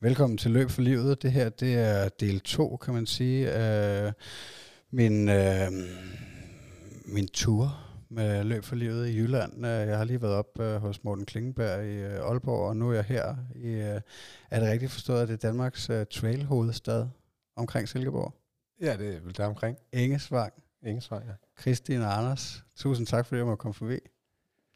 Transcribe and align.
Velkommen 0.00 0.38
til 0.38 0.50
Løb 0.50 0.70
for 0.70 0.82
Livet. 0.82 1.22
Det 1.22 1.32
her 1.32 1.48
det 1.48 1.74
er 1.74 2.08
del 2.08 2.40
2, 2.40 2.76
kan 2.76 2.94
man 2.94 3.06
sige, 3.06 3.50
af 3.50 4.12
min, 4.90 5.28
øh, 5.28 5.72
min 7.04 7.28
tur 7.28 7.82
med 8.08 8.44
Løb 8.44 8.64
for 8.64 8.76
Livet 8.76 9.08
i 9.08 9.16
Jylland. 9.16 9.66
Øh, 9.66 9.70
Jeg 9.88 9.96
har 9.98 10.04
lige 10.04 10.22
været 10.22 10.34
op 10.34 10.60
øh, 10.60 10.76
hos 10.76 11.04
Morten 11.04 11.24
Klingenberg 11.24 11.84
i 11.84 11.94
øh, 11.96 12.12
Aalborg, 12.30 12.68
og 12.68 12.76
nu 12.76 12.90
er 12.90 12.94
jeg 12.94 13.04
her. 13.04 13.36
I, 13.54 13.66
øh, 13.68 14.00
er 14.50 14.60
det 14.60 14.68
rigtigt 14.70 14.92
forstået, 14.92 15.22
at 15.22 15.28
det 15.28 15.34
er 15.34 15.48
Danmarks 15.48 15.90
øh, 15.90 16.06
trail-hovedstad 16.10 17.06
omkring 17.56 17.88
Silkeborg? 17.88 18.34
Ja, 18.80 18.96
det 18.96 19.16
er 19.16 19.20
vel 19.20 19.36
der 19.36 19.46
omkring. 19.46 19.78
Engesvang, 19.92 20.52
Ingen 20.82 21.00
svar, 21.00 21.16
ja. 21.26 21.32
Christine 21.60 22.06
og 22.06 22.18
Anders. 22.18 22.64
Tusind 22.76 23.06
tak, 23.06 23.26
fordi 23.26 23.38
jeg 23.38 23.46
måtte 23.46 23.60
komme 23.60 23.74
forbi. 23.74 23.98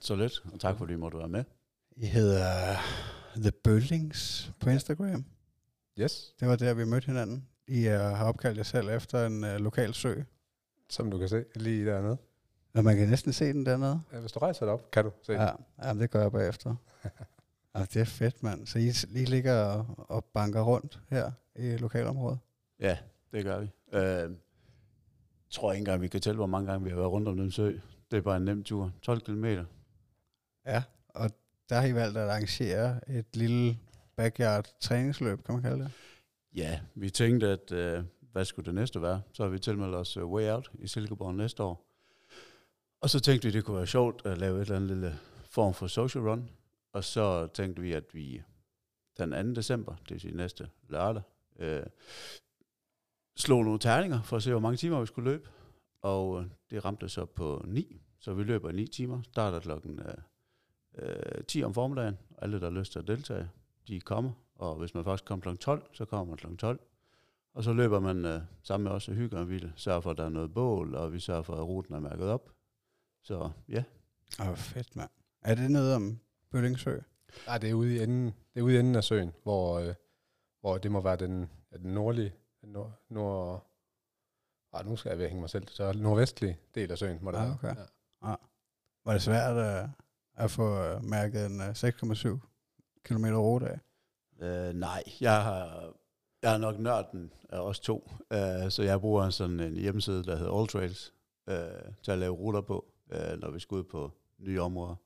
Så 0.01 0.15
lidt, 0.17 0.33
og 0.53 0.61
tak 0.61 0.79
fordi 0.79 0.93
I 0.93 0.97
måtte 0.97 1.19
være 1.19 1.29
med. 1.29 1.45
I 1.97 2.07
hedder 2.07 2.77
The 3.37 3.51
Bøllings 3.53 4.53
på 4.61 4.71
Instagram. 4.71 5.25
Yes, 6.01 6.35
Det 6.41 6.49
var 6.49 6.57
der, 6.57 6.75
vi 6.75 6.85
mødte 6.85 7.07
hinanden. 7.07 7.47
I 7.67 7.87
uh, 7.87 7.93
har 7.93 8.25
opkaldt 8.25 8.57
jer 8.59 8.63
selv 8.65 8.89
efter 8.89 9.27
en 9.27 9.45
uh, 9.45 9.51
lokal 9.51 9.95
sø. 9.95 10.23
som 10.91 11.11
du 11.11 11.19
kan 11.19 11.29
se 11.29 11.45
lige 11.57 11.87
dernede. 11.87 12.17
Og 12.75 12.85
man 12.85 12.97
kan 12.97 13.09
næsten 13.09 13.33
se 13.33 13.53
den 13.53 13.67
dernede. 13.67 14.01
Ja, 14.13 14.21
hvis 14.21 14.33
du 14.33 14.39
rejser 14.39 14.67
dig 14.67 14.73
op, 14.73 14.91
kan 14.91 15.05
du 15.05 15.11
se 15.23 15.33
Ja, 15.33 15.47
den. 15.57 15.65
ja 15.85 15.95
det 15.95 16.11
gør 16.11 16.23
jeg 16.23 16.33
bagefter. 16.33 16.75
ja, 17.75 17.81
det 17.81 17.97
er 17.97 18.05
fedt, 18.05 18.43
mand. 18.43 18.67
Så 18.67 18.79
I, 18.79 18.89
I 19.21 19.25
ligger 19.25 19.55
og, 19.65 19.87
og 20.11 20.25
banker 20.25 20.63
rundt 20.63 21.01
her 21.09 21.31
i 21.57 21.77
lokalområdet? 21.77 22.39
Ja, 22.81 22.99
det 23.33 23.45
gør 23.45 23.61
vi. 23.61 23.71
Øh, 23.93 24.31
tror 25.51 25.73
ikke 25.73 25.79
engang, 25.81 26.03
vi 26.03 26.09
kan 26.09 26.21
tælle, 26.21 26.37
hvor 26.37 26.47
mange 26.47 26.71
gange 26.71 26.85
vi 26.85 26.91
har 26.91 26.97
været 26.97 27.11
rundt 27.11 27.29
om 27.29 27.37
den 27.37 27.51
sø. 27.51 27.79
Det 28.11 28.17
er 28.17 28.21
bare 28.21 28.37
en 28.37 28.43
nem 28.45 28.65
tur. 28.65 28.93
12 29.03 29.21
km. 29.21 29.45
Ja, 30.67 30.83
og 31.09 31.31
der 31.71 31.81
har 31.81 31.87
I 31.87 31.95
valgt 31.95 32.17
at 32.17 32.29
arrangere 32.29 33.11
et 33.11 33.37
lille 33.37 33.79
backyard 34.17 34.69
træningsløb, 34.81 35.45
kan 35.45 35.55
man 35.55 35.63
kalde 35.63 35.85
det. 35.85 35.93
Ja, 36.55 36.81
vi 36.95 37.11
tænkte, 37.11 37.49
at 37.49 37.73
øh, 37.73 38.05
hvad 38.33 38.45
skulle 38.45 38.67
det 38.67 38.75
næste 38.75 39.03
være? 39.03 39.23
Så 39.33 39.43
har 39.43 39.51
vi 39.51 39.59
tilmeldt 39.59 39.95
os 39.95 40.17
uh, 40.17 40.33
Way 40.33 40.51
Out 40.51 40.71
i 40.79 40.87
Silkeborg 40.87 41.35
næste 41.35 41.63
år. 41.63 41.87
Og 43.01 43.11
så 43.11 43.21
tænkte 43.21 43.49
vi, 43.49 43.53
det 43.53 43.65
kunne 43.65 43.77
være 43.77 43.87
sjovt 43.87 44.27
at 44.27 44.39
lave 44.39 44.57
et 44.57 44.61
eller 44.61 44.77
andet 44.77 44.91
lille 44.91 45.19
form 45.51 45.75
for 45.75 45.87
social 45.87 46.25
run. 46.25 46.51
Og 46.93 47.05
så 47.05 47.47
tænkte 47.47 47.83
vi, 47.83 47.93
at 47.93 48.05
vi 48.13 48.43
den 49.19 49.55
2. 49.55 49.61
december, 49.61 49.95
det 49.97 50.11
vil 50.11 50.21
sige 50.21 50.37
næste 50.37 50.69
lørdag, 50.89 51.23
øh, 51.59 51.83
slog 53.37 53.65
nogle 53.65 53.79
terninger 53.79 54.23
for 54.23 54.37
at 54.37 54.43
se, 54.43 54.51
hvor 54.51 54.61
mange 54.61 54.77
timer 54.77 55.01
vi 55.01 55.07
skulle 55.07 55.31
løbe. 55.31 55.49
Og 56.03 56.41
øh, 56.41 56.47
det 56.71 56.85
ramte 56.85 57.09
så 57.09 57.25
på 57.25 57.65
9, 57.69 58.01
så 58.21 58.35
vi 58.35 58.43
løber 58.43 58.71
i 58.71 58.73
9 58.73 58.87
timer. 58.87 59.23
Starter 59.23 59.61
klokken 59.61 59.99
øh, 59.99 60.15
øh, 61.01 61.45
10 61.45 61.65
om 61.65 61.75
formiddagen. 61.75 62.19
Alle, 62.39 62.61
der 62.61 62.71
har 62.71 62.79
lyst 62.79 62.93
til 62.93 62.99
at 62.99 63.07
deltage, 63.07 63.51
de 63.89 64.01
kommer. 64.01 64.31
Og 64.55 64.77
hvis 64.77 64.95
man 64.95 65.05
først 65.05 65.25
kommer 65.25 65.43
kl. 65.53 65.57
12, 65.57 65.95
så 65.95 66.05
kommer 66.05 66.25
man 66.25 66.37
kl. 66.37 66.57
12. 66.57 66.81
Og 67.55 67.65
så 67.65 67.73
løber 67.73 68.01
man 68.01 68.25
øh, 68.25 68.41
sammen 68.63 68.85
med 68.85 68.93
os 68.93 69.09
og 69.09 69.15
hygger, 69.15 69.39
og 69.39 69.49
vi 69.51 69.65
sørger 69.77 70.01
for, 70.01 70.11
at 70.11 70.17
der 70.17 70.25
er 70.25 70.29
noget 70.29 70.55
bål, 70.55 70.95
og 70.95 71.13
vi 71.13 71.21
sørger 71.21 71.43
for, 71.43 71.55
at 71.57 71.63
ruten 71.67 71.95
er 71.95 72.01
mærket 72.01 72.29
op. 72.29 72.51
Så 73.23 73.51
ja, 73.69 73.85
Åh, 74.41 74.49
oh, 74.49 74.57
fedt, 74.57 74.97
mand. 74.97 75.11
Er 75.43 75.55
det 75.55 75.71
noget 75.71 75.95
om 75.95 76.19
Bøllingsø? 76.51 76.99
Nej, 77.47 77.59
det 77.59 77.71
er 77.71 77.75
ude 77.75 77.97
i 77.97 78.03
enden, 78.03 78.27
det 78.27 78.61
er 78.61 78.63
ude 78.63 78.75
i 78.75 78.79
enden 78.79 78.95
af 78.95 79.05
søen, 79.05 79.33
hvor, 79.43 79.79
øh, 79.79 79.95
hvor 80.61 80.79
det 80.79 80.91
må 80.93 81.01
være 81.01 81.17
den, 81.17 81.51
ja, 81.73 81.77
den 81.77 81.95
nordlige, 81.95 82.33
den 82.61 82.69
nord, 82.73 82.93
nord, 83.09 83.67
ah, 84.73 84.87
nu 84.87 84.97
skal 84.97 85.09
jeg 85.11 85.19
ved 85.19 85.25
at 85.25 85.31
hænge 85.31 85.41
mig 85.41 85.51
selv, 85.51 85.69
så 85.69 85.93
nordvestlige 85.93 86.59
del 86.75 86.91
af 86.91 86.99
søen 86.99 87.19
må 87.23 87.31
det 87.31 87.37
Ah, 87.39 87.45
være. 87.47 87.55
okay. 87.55 87.81
Ja. 88.25 88.35
Var 89.05 89.13
det 89.13 89.23
svært 89.23 89.57
at, 89.57 89.89
at 90.41 90.51
få 90.51 90.83
øh, 90.85 91.05
mærket 91.05 91.47
en 91.47 91.61
øh, 91.61 91.69
6,7 91.69 92.39
km 93.05 93.25
rute 93.25 93.69
af? 93.69 93.79
øh, 94.41 94.75
nej, 94.75 95.03
jeg 95.21 95.43
har, 95.43 95.93
jeg 96.43 96.55
er 96.55 96.59
nok 96.59 96.79
nørden 96.79 97.33
af 97.49 97.59
os 97.59 97.81
to, 97.81 98.11
øh, 98.33 98.71
så 98.71 98.83
jeg 98.83 99.01
bruger 99.01 99.31
sådan 99.31 99.61
en 99.61 99.77
hjemmeside, 99.77 100.25
der 100.25 100.37
hedder 100.37 100.59
All 100.59 100.69
Trails, 100.69 101.15
øh, 101.49 101.93
til 102.03 102.13
at 102.13 102.19
lave 102.19 102.35
ruter 102.35 102.61
på, 102.61 102.93
øh, 103.11 103.41
når 103.41 103.51
vi 103.51 103.61
skal 103.61 103.75
ud 103.75 103.85
på 103.85 104.13
nye 104.39 104.61
områder. 104.61 104.97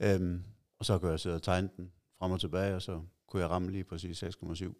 Øhm, 0.00 0.44
og 0.78 0.84
så 0.84 0.98
kan 0.98 1.10
jeg 1.10 1.20
sidde 1.20 1.36
og 1.36 1.42
tegne 1.42 1.70
den 1.76 1.92
frem 2.18 2.32
og 2.32 2.40
tilbage, 2.40 2.74
og 2.74 2.82
så 2.82 3.00
kunne 3.28 3.42
jeg 3.42 3.50
ramme 3.50 3.70
lige 3.70 3.84
præcis 3.84 4.22
6,7. 4.22 4.74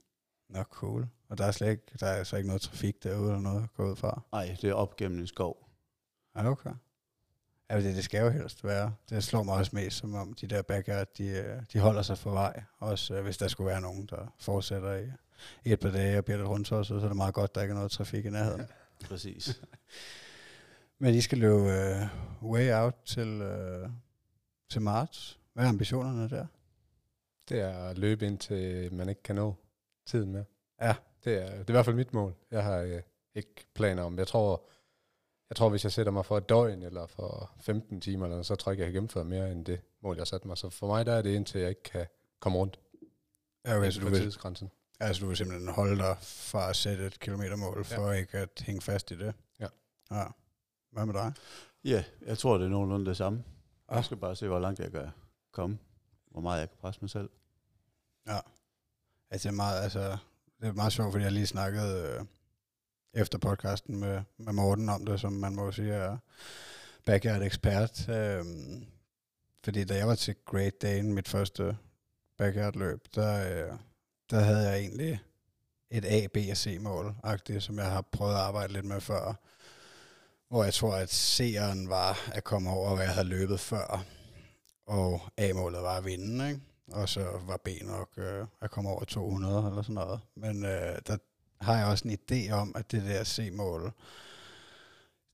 Nå, 0.49 0.63
cool. 0.63 1.09
Og 1.29 1.39
der 1.39 1.45
er 1.45 1.51
slet 1.51 1.71
ikke, 1.71 1.83
der 2.01 2.07
er 2.07 2.25
så 2.25 2.37
ikke 2.37 2.47
noget 2.47 2.63
trafik 2.63 3.03
derude 3.03 3.29
eller 3.29 3.41
noget 3.41 3.63
at 3.63 3.75
gå 3.75 3.91
ud 3.91 3.97
fra? 3.97 4.23
Nej, 4.33 4.57
det 4.61 4.71
er 4.71 4.75
op 4.75 4.97
gennem 4.97 5.19
en 5.19 5.27
skov. 5.27 5.69
Er 6.35 6.43
det 6.43 6.51
okay? 6.51 6.71
Ja, 7.73 7.81
det, 7.81 7.97
det 7.97 8.05
skal 8.05 8.21
jo 8.21 8.31
helst 8.31 8.65
være. 8.65 8.95
Det 9.11 9.25
slår 9.25 9.43
mig 9.43 9.55
også 9.55 9.71
mest, 9.75 9.97
som 9.97 10.15
om 10.15 10.33
de 10.33 10.47
der 10.47 10.63
backyard, 10.63 11.07
de, 11.19 11.27
øh, 11.27 11.63
de 11.73 11.79
holder 11.79 12.03
sig 12.03 12.19
for 12.19 12.31
vej. 12.31 12.63
Også 12.79 13.15
øh, 13.15 13.25
hvis 13.25 13.39
der 13.39 13.49
skulle 13.49 13.69
være 13.69 13.81
nogen, 13.81 14.07
der 14.07 14.35
fortsætter 14.39 14.95
i, 14.95 15.05
i 15.65 15.73
et 15.73 15.81
par 15.81 15.91
dage 15.91 16.19
og 16.19 16.25
bliver 16.25 16.39
lidt 16.39 16.49
rundt 16.49 16.69
så, 16.69 16.85
så 16.85 16.95
er 16.95 17.01
det 17.01 17.17
meget 17.17 17.35
godt, 17.35 17.55
der 17.55 17.63
ikke 17.63 17.73
er 17.73 17.77
noget 17.77 17.91
trafik 17.91 18.25
i 18.25 18.31
nærheden. 18.31 18.67
Præcis. 19.09 19.63
Men 20.99 21.15
I 21.15 21.21
skal 21.21 21.39
løbe 21.39 21.73
øh, 21.73 22.07
way 22.43 22.73
out 22.73 22.95
til, 23.05 23.29
øh, 23.29 23.89
til 24.71 24.83
marts. 24.83 25.39
Hvad 25.53 25.65
er 25.65 25.69
ambitionerne 25.69 26.29
der? 26.29 26.47
Det 27.49 27.61
er 27.61 27.75
at 27.75 27.99
løbe 27.99 28.27
ind 28.27 28.39
til 28.39 28.95
man 28.95 29.09
ikke 29.09 29.23
kan 29.23 29.37
nå 29.37 29.55
tiden 30.07 30.33
med. 30.33 30.45
Ja. 30.81 30.95
Det 31.25 31.43
er, 31.43 31.51
det 31.51 31.59
er 31.59 31.65
i 31.69 31.73
hvert 31.73 31.85
fald 31.85 31.97
mit 31.97 32.15
mål. 32.15 32.35
Jeg 32.51 32.65
har 32.65 32.79
øh, 32.79 33.01
ikke 33.35 33.67
planer 33.75 34.03
om, 34.03 34.19
jeg 34.19 34.27
tror, 34.27 34.69
jeg 35.53 35.57
tror, 35.57 35.69
hvis 35.69 35.85
jeg 35.85 35.93
sætter 35.93 36.13
mig 36.13 36.27
for 36.27 36.39
et 36.39 36.49
døgn 36.49 36.83
eller 36.83 37.07
for 37.07 37.51
15 37.61 38.01
timer, 38.01 38.27
eller 38.27 38.43
så 38.43 38.55
tror 38.55 38.73
jeg 38.73 38.75
ikke, 38.75 38.83
jeg 38.83 38.87
kan 38.87 38.95
gennemføre 38.95 39.25
mere 39.25 39.53
end 39.53 39.65
det 39.65 39.81
mål, 40.03 40.17
jeg 40.17 40.21
har 40.21 40.25
sat 40.25 40.45
mig. 40.45 40.59
Så 40.59 40.71
for 40.71 40.87
mig 40.87 41.07
der 41.07 41.13
er 41.13 41.23
det 41.23 41.35
indtil 41.35 41.61
jeg 41.61 41.69
ikke 41.69 41.83
kan 41.83 42.07
komme 42.41 42.59
rundt 42.59 42.81
Ja, 43.67 43.77
okay, 43.77 43.91
så 43.91 44.01
du 44.01 44.09
vil, 44.09 44.21
tidsgrænsen. 44.21 44.71
altså, 45.01 45.21
du 45.21 45.27
vil 45.27 45.37
simpelthen 45.37 45.69
holde 45.69 45.97
dig 45.97 46.17
fra 46.21 46.71
at 46.71 46.77
sætte 46.77 47.07
et 47.07 47.21
kilometermål, 47.21 47.85
for 47.85 48.13
ikke 48.13 48.39
at 48.39 48.63
hænge 48.67 48.81
fast 48.81 49.11
i 49.11 49.19
det? 49.19 49.35
Ja. 49.61 49.67
ja. 50.11 50.25
Hvad 50.93 51.07
med 51.07 51.15
dig? 51.15 51.33
Ja, 51.85 52.05
jeg 52.27 52.39
tror, 52.39 52.59
det 52.59 52.65
er 52.65 52.69
nogenlunde 52.69 53.07
det 53.07 53.17
samme. 53.17 53.45
Ja. 53.91 53.95
Jeg 53.95 54.05
skal 54.05 54.17
bare 54.17 54.37
se, 54.37 54.49
hvor 54.49 54.59
langt 54.59 54.81
jeg 54.81 54.91
kan 54.91 55.09
komme. 55.53 55.79
Hvor 56.31 56.41
meget 56.41 56.61
jeg 56.61 56.69
kan 56.69 56.79
presse 56.81 57.01
mig 57.03 57.11
selv. 57.11 57.31
Altså, 59.31 59.49
det 59.49 59.55
er 59.55 59.57
meget, 59.57 59.83
altså, 59.83 60.17
det 60.61 60.69
er 60.69 60.73
meget 60.73 60.93
sjovt, 60.93 61.13
fordi 61.13 61.25
jeg 61.25 61.33
lige 61.33 61.47
snakkede 61.47 62.19
øh, 62.19 62.25
efter 63.15 63.39
podcasten 63.39 64.01
med, 64.01 64.23
med 64.39 64.53
Morten 64.53 64.89
om 64.89 65.07
det, 65.07 65.21
som 65.21 65.33
man 65.33 65.55
må 65.55 65.73
sige 65.73 65.93
er 65.93 66.17
backyard 67.05 67.43
ekspert. 67.43 68.09
Øh, 68.09 68.45
fordi 69.65 69.85
da 69.85 69.95
jeg 69.97 70.09
var 70.09 70.15
til 70.15 70.35
Great 70.45 70.83
Dane, 70.83 71.13
mit 71.13 71.29
første 71.29 71.77
backyard 72.39 72.77
løb, 72.77 73.07
der, 73.15 73.35
øh, 73.35 73.79
der 74.31 74.41
havde 74.41 74.69
jeg 74.69 74.79
egentlig 74.79 75.21
et 75.91 76.05
A, 76.05 76.27
B 76.27 76.37
og 76.51 76.57
C 76.57 76.79
mål, 76.81 77.15
som 77.59 77.79
jeg 77.79 77.91
har 77.91 78.03
prøvet 78.03 78.35
at 78.35 78.41
arbejde 78.41 78.73
lidt 78.73 78.85
med 78.85 79.01
før. 79.01 79.35
Hvor 80.49 80.65
jeg 80.65 80.75
tror, 80.75 80.95
at 80.95 81.13
C'eren 81.13 81.89
var 81.89 82.31
at 82.33 82.45
komme 82.45 82.71
over, 82.71 82.95
hvad 82.95 83.05
jeg 83.05 83.15
havde 83.15 83.29
løbet 83.29 83.61
før. 83.61 84.05
Og 84.87 85.21
A-målet 85.39 85.83
var 85.83 85.97
at 85.97 86.05
vinde, 86.05 86.49
ikke? 86.49 86.61
og 86.93 87.09
så 87.09 87.41
var 87.47 87.57
B 87.57 87.69
nok 87.83 88.09
øh, 88.17 88.47
at 88.61 88.71
komme 88.71 88.91
over 88.91 89.05
200 89.05 89.67
eller 89.69 89.83
sådan 89.83 89.95
noget. 89.95 90.21
Men 90.35 90.65
øh, 90.65 90.99
der 91.07 91.17
har 91.63 91.77
jeg 91.79 91.87
også 91.87 92.09
en 92.09 92.19
idé 92.19 92.53
om, 92.53 92.73
at 92.75 92.93
det 92.93 93.03
der 93.03 93.25
C-mål, 93.25 93.93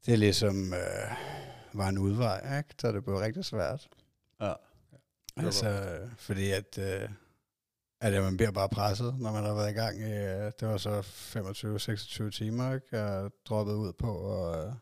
det 0.07 0.13
er 0.13 0.19
ligesom 0.19 0.75
øh, 0.75 1.17
var 1.73 1.89
en 1.89 1.99
udvej, 1.99 2.59
ikke? 2.59 2.75
så 2.81 2.93
det 2.93 3.05
blev 3.05 3.17
rigtig 3.17 3.45
svært. 3.45 3.89
Ja. 4.41 4.53
Altså, 5.37 5.69
øh, 5.69 6.11
fordi 6.17 6.51
at, 6.51 6.79
øh, 6.79 7.09
at 8.01 8.23
man 8.23 8.37
bliver 8.37 8.51
bare 8.51 8.69
presset, 8.69 9.15
når 9.21 9.33
man 9.33 9.45
har 9.45 9.55
været 9.55 9.71
i 9.71 9.75
gang 9.75 10.01
i, 10.01 10.13
øh, 10.13 10.53
det 10.61 10.69
var 10.69 10.77
så 10.77 11.01
25-26 12.27 12.31
timer, 12.31 12.75
ikke? 12.75 12.97
Jeg 12.97 13.31
droppet 13.45 13.75
ud 13.75 13.93
på, 13.93 14.13
og 14.13 14.67
øh, 14.67 14.73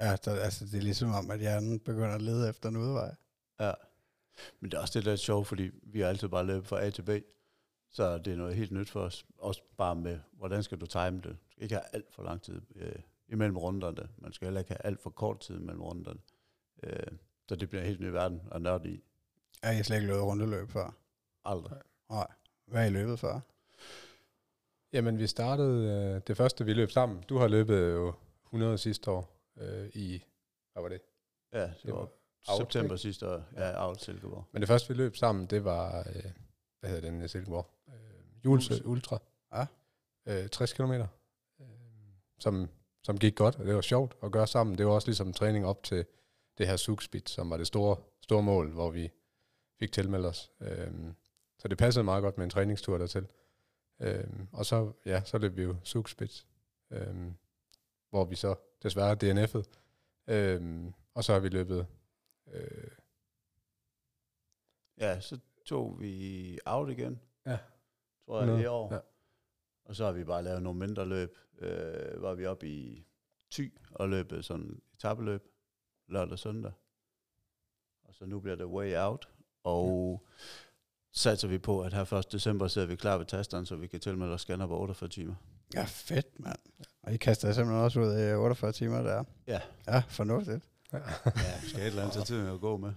ja, 0.00 0.16
der, 0.24 0.40
altså, 0.40 0.64
det 0.64 0.74
er 0.74 0.82
ligesom 0.82 1.14
om, 1.14 1.30
at 1.30 1.40
hjernen 1.40 1.80
begynder 1.80 2.14
at 2.14 2.22
lede 2.22 2.48
efter 2.48 2.68
en 2.68 2.76
udvej. 2.76 3.14
ja. 3.60 3.72
Men 4.60 4.70
det 4.70 4.76
er 4.76 4.80
også 4.80 4.98
det, 4.98 5.06
der 5.06 5.12
er 5.12 5.16
sjovt, 5.16 5.46
fordi 5.48 5.70
vi 5.82 6.00
har 6.00 6.08
altid 6.08 6.28
bare 6.28 6.46
løbet 6.46 6.68
fra 6.68 6.84
A 6.84 6.90
til 6.90 7.02
B. 7.02 7.10
Så 7.92 8.18
det 8.18 8.32
er 8.32 8.36
noget 8.36 8.56
helt 8.56 8.72
nyt 8.72 8.90
for 8.90 9.00
os. 9.00 9.26
Også 9.38 9.62
bare 9.76 9.94
med, 9.96 10.18
hvordan 10.32 10.62
skal 10.62 10.80
du 10.80 10.86
time 10.86 11.16
det? 11.16 11.24
Du 11.24 11.50
skal 11.50 11.62
ikke 11.62 11.74
have 11.74 11.84
alt 11.92 12.12
for 12.14 12.22
lang 12.22 12.42
tid 12.42 12.60
øh, 12.76 12.94
imellem 13.28 13.56
runderne. 13.56 14.08
Man 14.18 14.32
skal 14.32 14.46
heller 14.46 14.60
ikke 14.60 14.70
have 14.70 14.86
alt 14.86 15.00
for 15.02 15.10
kort 15.10 15.40
tid 15.40 15.54
imellem 15.56 15.82
runderne. 15.82 16.20
Øh, 16.82 17.06
så 17.48 17.56
det 17.56 17.68
bliver 17.68 17.82
en 17.82 17.88
helt 17.88 18.00
ny 18.00 18.06
verden 18.06 18.40
at 18.52 18.62
nørde 18.62 18.88
i. 18.90 19.00
Jeg 19.62 19.76
har 19.76 19.82
slet 19.82 19.96
ikke 19.96 20.06
løbet 20.06 20.22
rundeløb 20.22 20.70
før. 20.70 20.96
Aldrig. 21.44 21.78
Nej. 22.10 22.26
Hvad 22.66 22.82
er 22.82 22.86
I 22.86 22.90
løbet 22.90 23.18
før? 23.18 23.40
Jamen, 24.92 25.18
vi 25.18 25.26
startede, 25.26 25.88
øh, 26.14 26.20
det 26.26 26.36
første 26.36 26.64
vi 26.64 26.72
løb 26.72 26.90
sammen, 26.90 27.22
du 27.28 27.38
har 27.38 27.48
løbet 27.48 27.92
jo 27.92 28.14
100 28.46 28.78
sidste 28.78 29.10
år 29.10 29.36
øh, 29.58 29.88
i, 29.94 30.24
hvad 30.72 30.82
var 30.82 30.88
det? 30.88 31.00
Ja, 31.52 31.62
det 31.62 31.74
Det 31.82 31.92
var 31.92 31.98
var 31.98 32.08
Aarhus, 32.48 32.58
september 32.62 32.94
ikke? 32.94 33.02
sidste 33.02 33.28
år. 33.28 33.42
Ja, 33.56 33.62
Aarhus 33.70 34.00
Silkeborg. 34.02 34.44
Men 34.52 34.62
det 34.62 34.68
første 34.68 34.88
vi 34.88 34.94
løb 34.94 35.16
sammen, 35.16 35.46
det 35.46 35.64
var, 35.64 35.98
øh, 35.98 36.22
hvad 36.80 36.90
hedder 36.90 37.10
den 37.10 37.22
i 37.22 37.28
Silkeborg? 37.28 37.70
Øh, 38.44 38.44
Jules 38.44 38.70
Jules. 38.70 38.84
Ultra. 38.84 39.18
Ja. 39.52 39.66
Øh, 40.26 40.48
60 40.48 40.72
km. 40.72 40.92
Øh, 40.92 41.06
som, 42.38 42.68
som 43.02 43.18
gik 43.18 43.34
godt, 43.34 43.56
og 43.56 43.66
det 43.66 43.74
var 43.74 43.80
sjovt 43.80 44.16
at 44.22 44.32
gøre 44.32 44.46
sammen. 44.46 44.78
Det 44.78 44.86
var 44.86 44.92
også 44.92 45.08
ligesom 45.08 45.32
træning 45.32 45.66
op 45.66 45.82
til 45.82 46.04
det 46.58 46.66
her 46.66 46.76
Zugspit, 46.76 47.30
som 47.30 47.50
var 47.50 47.56
det 47.56 47.66
store, 47.66 47.96
store 48.20 48.42
mål, 48.42 48.70
hvor 48.70 48.90
vi 48.90 49.10
fik 49.78 49.92
tilmeldt 49.92 50.26
os. 50.26 50.50
Øh, 50.60 50.92
så 51.58 51.68
det 51.68 51.78
passede 51.78 52.04
meget 52.04 52.22
godt 52.22 52.38
med 52.38 52.44
en 52.44 52.50
træningstur 52.50 52.98
dertil. 52.98 53.26
Øhm, 54.00 54.48
og 54.52 54.66
så, 54.66 54.92
ja, 55.06 55.22
så 55.24 55.38
løb 55.38 55.56
vi 55.56 55.62
jo 55.62 55.76
Zugspitz, 55.84 56.44
øhm, 56.90 57.34
hvor 58.10 58.24
vi 58.24 58.36
så 58.36 58.54
desværre 58.82 59.16
DNF'ede. 59.22 59.64
Øhm, 60.26 60.92
og 61.14 61.24
så 61.24 61.32
har 61.32 61.40
vi 61.40 61.48
løbet 61.48 61.86
øh, 62.46 62.90
Ja, 64.98 65.20
så 65.20 65.38
tog 65.64 66.00
vi 66.00 66.58
out 66.66 66.90
igen. 66.90 67.20
Ja. 67.46 67.58
Tror 68.26 68.42
jeg, 68.42 68.48
det 68.48 68.62
i 68.62 68.66
år. 68.66 68.94
Ja. 68.94 68.98
Og 69.84 69.96
så 69.96 70.04
har 70.04 70.12
vi 70.12 70.24
bare 70.24 70.42
lavet 70.42 70.62
nogle 70.62 70.78
mindre 70.78 71.06
løb. 71.06 71.38
Øh, 71.58 72.22
var 72.22 72.34
vi 72.34 72.46
oppe 72.46 72.68
i 72.68 73.06
Thy 73.52 73.72
og 73.90 74.08
løbet 74.08 74.44
sådan 74.44 74.70
et 74.70 74.80
etabeløb 74.94 75.42
lørdag 76.08 76.32
og 76.32 76.38
søndag. 76.38 76.72
Og 78.04 78.14
så 78.14 78.26
nu 78.26 78.40
bliver 78.40 78.56
det 78.56 78.66
way 78.66 78.96
out. 78.96 79.28
Og 79.64 80.22
satser 81.12 81.48
vi 81.48 81.58
på, 81.58 81.82
at 81.82 81.92
her 81.92 82.12
1. 82.12 82.32
december 82.32 82.68
sidder 82.68 82.86
vi 82.86 82.96
klar 82.96 83.18
ved 83.18 83.26
tasteren, 83.26 83.66
så 83.66 83.76
vi 83.76 83.86
kan 83.86 84.00
tilmelde 84.00 84.34
os 84.34 84.40
scanner 84.40 84.66
på 84.66 84.78
48 84.78 85.08
timer. 85.08 85.34
Ja, 85.74 85.84
fedt, 85.84 86.40
mand. 86.40 86.58
Og 87.02 87.12
I 87.12 87.16
kaster 87.16 87.48
jer 87.48 87.54
simpelthen 87.54 87.84
også 87.84 88.00
ud 88.00 88.18
i 88.18 88.34
48 88.34 88.72
timer 88.72 89.02
der. 89.02 89.24
Ja. 89.46 89.60
Ja, 89.86 90.02
fornuftigt. 90.08 90.64
Ja, 90.92 90.98
vi 91.62 91.68
skal 91.68 91.80
et 91.80 91.86
eller 91.86 92.02
andet 92.02 92.12
til 92.16 92.22
tiden 92.22 92.46
at 92.54 92.60
gå 92.60 92.76
med. 92.76 92.92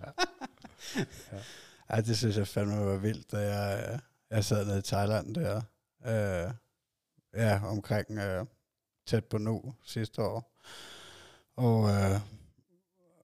Ja, 1.90 2.02
det 2.02 2.18
synes 2.18 2.38
jeg 2.38 2.48
fandme 2.48 2.86
var 2.86 2.98
vildt, 2.98 3.32
da 3.32 3.38
jeg, 3.38 4.00
jeg 4.36 4.46
sad 4.46 4.66
nede 4.66 4.80
i 4.80 4.82
Thailand 4.82 5.36
der. 5.36 5.62
Øh, 6.06 6.54
ja, 7.34 7.62
omkring 7.66 8.12
øh, 8.12 8.46
tæt 9.08 9.26
på 9.26 9.38
nu 9.38 9.74
sidste 9.84 10.22
år. 10.22 10.52
Og, 11.56 11.90
øh, 11.90 12.20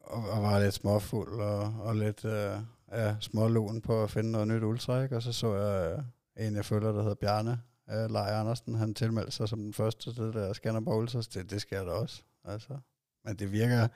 og, 0.01 0.29
og 0.29 0.43
var 0.43 0.59
lidt 0.59 0.73
småfuld 0.73 1.41
og, 1.41 1.75
og 1.79 1.95
lidt 1.95 2.25
øh, 2.25 2.57
ja, 2.91 3.15
smålån 3.19 3.81
på 3.81 4.03
at 4.03 4.11
finde 4.11 4.31
noget 4.31 4.47
nyt 4.47 4.63
ultra, 4.63 5.03
ikke? 5.03 5.15
Og 5.15 5.21
så 5.21 5.33
så 5.33 5.55
jeg 5.55 5.97
øh, 6.37 6.47
en, 6.47 6.55
jeg 6.55 6.65
følger, 6.65 6.91
der 6.91 7.01
hedder 7.01 7.15
Bjarne 7.15 7.61
øh, 7.89 8.11
Leje 8.11 8.33
Andersen. 8.33 8.75
Han 8.75 8.93
tilmeldte 8.93 9.31
sig 9.31 9.49
som 9.49 9.59
den 9.59 9.73
første 9.73 10.13
til 10.13 10.23
det 10.23 10.33
der 10.33 10.53
Skanderborg 10.53 10.97
Ultras. 10.97 11.27
Det, 11.27 11.51
det 11.51 11.61
sker 11.61 11.83
der 11.83 11.91
også. 11.91 12.23
Altså. 12.45 12.77
Men 13.25 13.35
det 13.35 13.51
virker, 13.51 13.87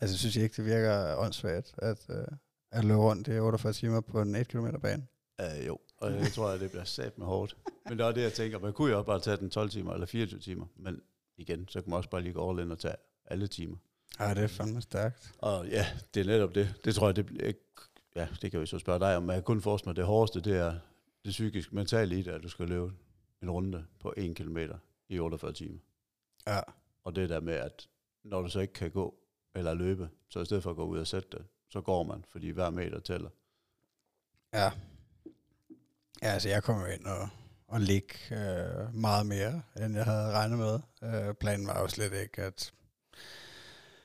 altså 0.00 0.14
jeg 0.14 0.18
synes 0.18 0.36
ikke, 0.36 0.56
det 0.56 0.64
virker 0.64 1.16
åndssvagt, 1.16 1.74
at, 1.78 2.06
øh, 2.08 2.26
at 2.72 2.84
løbe 2.84 3.00
rundt 3.00 3.28
i 3.28 3.38
48 3.38 3.72
timer 3.72 4.00
på 4.00 4.20
en 4.20 4.34
1 4.34 4.48
km 4.48 4.66
bane. 4.82 5.06
Uh, 5.42 5.66
jo, 5.66 5.78
og 5.98 6.12
jeg 6.12 6.32
tror, 6.32 6.48
at 6.48 6.60
det 6.60 6.70
bliver 6.70 6.84
sat 6.84 7.18
med 7.18 7.26
hårdt. 7.26 7.56
Men 7.88 7.98
det 7.98 8.06
er 8.06 8.12
det, 8.12 8.22
jeg 8.22 8.32
tænker. 8.32 8.58
Man 8.58 8.72
kunne 8.72 8.90
jo 8.90 8.98
også 8.98 9.06
bare 9.06 9.20
tage 9.20 9.36
den 9.36 9.50
12 9.50 9.70
timer 9.70 9.92
eller 9.92 10.06
24 10.06 10.40
timer. 10.40 10.66
Men 10.76 11.02
igen, 11.36 11.68
så 11.68 11.80
kan 11.80 11.90
man 11.90 11.96
også 11.96 12.10
bare 12.10 12.22
lige 12.22 12.48
all 12.48 12.58
in 12.58 12.70
og 12.70 12.78
tage 12.78 12.96
alle 13.24 13.46
timer. 13.46 13.76
Ja, 14.20 14.34
det 14.34 14.42
er 14.42 14.46
fandme 14.46 14.82
stærkt. 14.82 15.34
Og 15.38 15.68
ja, 15.68 15.86
det 16.14 16.20
er 16.20 16.24
netop 16.24 16.54
det. 16.54 16.74
Det 16.84 16.94
tror 16.94 17.08
jeg, 17.08 17.16
det 17.16 17.26
bliver 17.26 17.44
ikke... 17.44 17.60
Ja, 18.16 18.28
det 18.42 18.50
kan 18.50 18.60
vi 18.60 18.66
så 18.66 18.78
spørge 18.78 19.00
dig 19.00 19.16
om. 19.16 19.22
Men 19.22 19.30
jeg 19.30 19.36
kan 19.36 19.44
kun 19.44 19.60
forestille 19.60 19.88
mig, 19.88 19.96
det 19.96 20.04
hårdeste, 20.04 20.40
det 20.40 20.56
er 20.56 20.78
det 21.24 21.30
psykisk 21.30 21.72
mentale 21.72 22.18
i 22.18 22.22
det, 22.22 22.30
at 22.30 22.42
du 22.42 22.48
skal 22.48 22.68
løbe 22.68 22.92
en 23.42 23.50
runde 23.50 23.86
på 24.00 24.14
1 24.16 24.36
km 24.36 24.58
i 25.08 25.18
48 25.18 25.52
timer. 25.52 25.78
Ja. 26.46 26.60
Og 27.04 27.16
det 27.16 27.28
der 27.28 27.40
med, 27.40 27.54
at 27.54 27.88
når 28.24 28.42
du 28.42 28.48
så 28.48 28.60
ikke 28.60 28.72
kan 28.72 28.90
gå 28.90 29.14
eller 29.54 29.74
løbe, 29.74 30.08
så 30.28 30.40
i 30.40 30.44
stedet 30.44 30.62
for 30.62 30.70
at 30.70 30.76
gå 30.76 30.84
ud 30.84 30.98
og 30.98 31.06
sætte 31.06 31.28
det, 31.32 31.44
så 31.70 31.80
går 31.80 32.02
man, 32.02 32.24
fordi 32.28 32.50
hver 32.50 32.70
meter 32.70 33.00
tæller. 33.00 33.30
Ja. 34.54 34.70
Ja, 36.22 36.28
altså 36.28 36.48
jeg 36.48 36.62
kom 36.62 36.86
ind 36.94 37.06
og, 37.06 37.28
og 37.68 37.80
ligge 37.80 38.14
øh, 38.30 38.94
meget 38.94 39.26
mere, 39.26 39.62
end 39.80 39.96
jeg 39.96 40.04
havde 40.04 40.32
regnet 40.32 40.58
med. 40.58 40.78
Øh, 41.02 41.34
planen 41.34 41.66
var 41.66 41.80
jo 41.80 41.88
slet 41.88 42.12
ikke 42.12 42.42
at, 42.42 42.72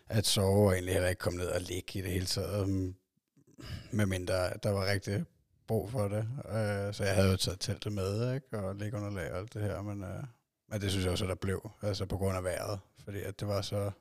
at 0.08 0.26
sove, 0.26 0.68
og 0.68 0.74
egentlig 0.74 0.94
heller 0.94 1.10
ikke 1.10 1.20
komme 1.20 1.40
ned 1.40 1.48
og 1.48 1.62
ligge 1.62 2.00
i 2.00 2.02
det 2.02 2.12
hele 2.12 2.26
taget, 2.26 2.70
mm, 2.70 2.96
medmindre 3.92 4.50
der 4.64 4.70
var 4.70 4.86
rigtig 4.86 5.26
brug 5.68 5.92
for 5.92 6.08
det. 6.08 6.28
Øh, 6.46 6.94
så 6.94 7.04
jeg 7.04 7.16
havde 7.16 7.32
jo 7.32 7.38
taget 7.38 7.60
teltet 7.60 7.94
med, 7.94 8.34
ikke? 8.34 8.60
og 8.60 8.76
ligge 8.76 8.98
under 8.98 9.10
lag 9.10 9.32
og 9.32 9.38
alt 9.38 9.54
det 9.54 9.62
her, 9.62 9.82
men, 9.82 10.04
øh, 10.04 10.24
men 10.70 10.82
det 10.82 10.92
synes 10.92 11.04
jeg 11.06 11.12
også, 11.12 11.26
at 11.26 11.30
der 11.30 11.36
blev, 11.36 11.70
altså 11.82 12.06
på 12.06 12.18
grund 12.18 12.38
af 12.38 12.44
vejret, 12.44 12.80
fordi 13.04 13.22
at 13.22 13.40
det 13.40 13.48
var 13.48 13.62
så, 13.62 13.92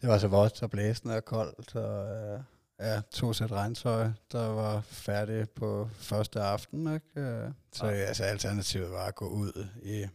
det 0.00 0.08
var 0.08 0.18
så 0.18 0.28
vådt 0.28 0.62
og 0.62 0.70
blæsende 0.70 1.16
og 1.16 1.24
koldt, 1.24 1.76
og 1.76 2.16
øh, 2.16 2.40
ja, 2.80 3.00
to 3.10 3.32
sæt 3.32 3.52
regntøj, 3.52 4.10
der 4.32 4.46
var 4.46 4.80
færdige 4.80 5.46
på 5.46 5.88
første 5.94 6.40
aften, 6.40 6.94
ikke? 6.94 7.20
Øh, 7.20 7.50
Så 7.72 7.86
ja. 7.86 7.92
altså, 7.92 8.24
alternativet 8.24 8.90
var 8.90 9.04
at 9.06 9.14
gå 9.14 9.28
ud 9.28 9.66
i, 9.82 10.06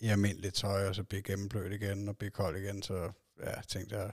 i 0.00 0.08
almindeligt 0.08 0.54
tøj, 0.54 0.88
og 0.88 0.94
så 0.94 1.02
blive 1.04 1.22
gennemblødt 1.22 1.72
igen, 1.72 2.08
og 2.08 2.16
blive 2.16 2.30
kold 2.30 2.56
igen, 2.56 2.82
så 2.82 3.10
ja, 3.44 3.52
tænkte 3.68 3.96
jeg, 3.98 4.10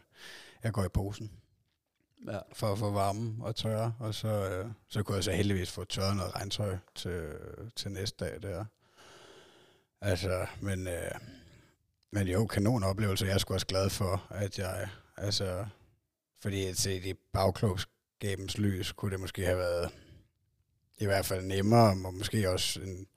jeg 0.64 0.74
går 0.74 0.84
i 0.86 0.90
posen 0.90 1.32
Ja. 2.28 2.40
for 2.54 2.72
at 2.72 2.80
få 2.80 2.92
varme 2.92 3.46
og 3.46 3.56
tørre, 3.56 3.94
og 4.00 4.14
så, 4.16 4.28
øh, 4.28 4.66
så 4.90 5.04
kunne 5.04 5.16
jeg 5.16 5.24
så 5.24 5.32
heldigvis 5.32 5.72
få 5.72 5.84
tørret 5.86 6.16
noget 6.16 6.36
regntøj 6.36 6.78
til, 6.96 7.30
til 7.76 7.92
næste 7.92 8.26
dag 8.26 8.42
der. 8.42 8.66
Altså, 10.02 10.46
men, 10.62 10.88
øh, 10.88 11.12
men 12.12 12.28
jo, 12.28 12.46
kanon 12.48 12.84
oplevelse. 12.84 13.26
Jeg 13.26 13.34
er 13.34 13.38
sgu 13.38 13.54
også 13.54 13.66
glad 13.68 13.90
for, 13.90 14.28
at 14.30 14.60
jeg, 14.60 14.90
altså, 15.18 15.66
fordi 16.42 16.66
at 16.66 16.78
se 16.78 17.10
i 17.10 17.14
bagklogskabens 17.14 18.58
lys, 18.58 18.92
kunne 18.92 19.12
det 19.12 19.20
måske 19.20 19.46
have 19.46 19.58
været 19.58 19.92
i 20.98 21.06
hvert 21.06 21.26
fald 21.26 21.46
nemmere, 21.46 21.90
og 22.06 22.14
måske 22.14 22.50
også 22.50 22.82
en 22.82 23.08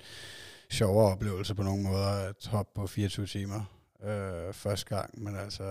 sjovere 0.70 1.12
oplevelse 1.12 1.54
på 1.54 1.62
nogle 1.62 1.82
måder, 1.82 2.06
at 2.28 2.46
hoppe 2.46 2.72
på 2.74 2.86
24 2.86 3.26
timer 3.26 3.64
øh, 4.02 4.52
første 4.54 4.86
gang, 4.96 5.22
men 5.22 5.36
altså, 5.36 5.64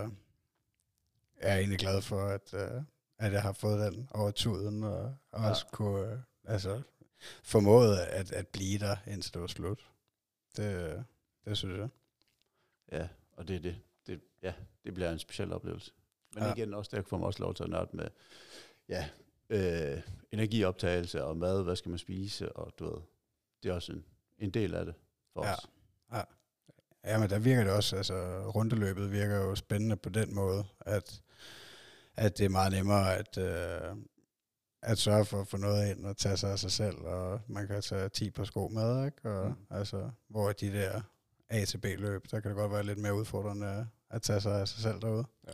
jeg 1.42 1.54
er 1.54 1.57
egentlig 1.57 1.80
glad 1.80 2.01
for, 2.01 2.25
at, 2.28 2.54
øh, 2.54 2.81
at 3.18 3.34
jeg 3.34 3.42
har 3.42 3.54
fået 3.54 3.92
den 3.94 4.10
over 4.12 4.31
tuden, 4.31 4.84
og 4.84 5.16
Ja. 5.34 5.50
også 5.50 5.66
kunne, 5.72 6.12
øh, 6.12 6.19
altså, 6.44 6.81
formået 7.44 7.98
at, 7.98 8.31
at 8.31 8.48
blive 8.48 8.80
der, 8.80 8.98
indtil 9.07 9.34
det 9.34 9.42
var 9.42 9.48
slut. 9.48 9.90
Det, 10.57 11.06
det 11.46 11.57
synes 11.57 11.78
jeg. 11.80 11.90
Ja, 12.92 13.07
og 13.31 13.48
det 13.48 13.56
er 13.56 13.60
det. 13.60 13.80
det. 14.07 14.22
Ja, 14.44 14.54
det 14.84 14.94
bliver 14.94 15.12
en 15.12 15.19
speciel 15.19 15.54
oplevelse. 15.54 15.92
Men 16.33 16.43
Ja. 16.43 16.47
ja. 16.47 16.53
igen, 16.55 16.73
også 16.73 16.95
der 16.95 17.01
får 17.01 17.17
man 17.17 17.25
også 17.25 17.43
lov 17.43 17.53
til 17.53 17.63
at 17.63 17.69
nørde 17.69 17.89
med 17.93 18.07
ja, 18.89 19.09
øh, 19.49 20.01
energioptagelse 20.31 21.23
og 21.23 21.37
mad, 21.37 21.63
hvad 21.63 21.75
skal 21.75 21.89
man 21.89 21.97
spise, 21.99 22.51
og 22.55 22.73
du 22.79 22.85
ved, 22.85 23.01
det 23.63 23.69
er 23.69 23.73
også 23.73 23.91
en, 23.91 24.05
en 24.39 24.49
del 24.51 24.75
af 24.75 24.85
det 24.85 24.93
for 25.33 25.45
Ja. 25.45 25.53
os. 25.53 25.67
Ja, 27.03 27.17
men 27.19 27.29
der 27.29 27.39
virker 27.39 27.63
det 27.63 27.73
også, 27.73 27.95
altså 27.97 28.13
rundeløbet 28.55 29.11
virker 29.11 29.35
jo 29.35 29.55
spændende 29.55 29.95
på 29.97 30.09
den 30.09 30.35
måde, 30.35 30.65
at, 30.79 31.21
at 32.15 32.37
det 32.37 32.45
er 32.45 32.49
meget 32.49 32.71
nemmere 32.71 33.15
at, 33.15 33.37
øh, 33.37 33.95
at 34.81 34.97
sørge 34.97 35.25
for 35.25 35.41
at 35.41 35.47
få 35.47 35.57
noget 35.57 35.91
ind 35.91 36.05
og 36.05 36.17
tage 36.17 36.37
sig 36.37 36.51
af 36.51 36.59
sig 36.59 36.71
selv, 36.71 36.97
og 36.97 37.41
man 37.47 37.67
kan 37.67 37.81
tage 37.81 38.09
10 38.09 38.29
par 38.31 38.43
sko 38.43 38.67
med, 38.67 39.05
ikke? 39.05 39.29
Og, 39.31 39.47
mm. 39.49 39.55
altså, 39.69 40.09
hvor 40.27 40.51
de 40.51 40.71
der 40.73 41.01
A 41.50 41.65
til 41.65 41.77
B 41.77 41.86
løb, 41.98 42.31
der 42.31 42.39
kan 42.39 42.50
det 42.50 42.57
godt 42.57 42.71
være 42.71 42.83
lidt 42.83 43.00
mere 43.00 43.15
udfordrende 43.15 43.88
at 44.09 44.21
tage 44.21 44.41
sig 44.41 44.62
af 44.62 44.67
sig 44.67 44.81
selv 44.81 45.01
derude. 45.01 45.25
Ja. 45.48 45.51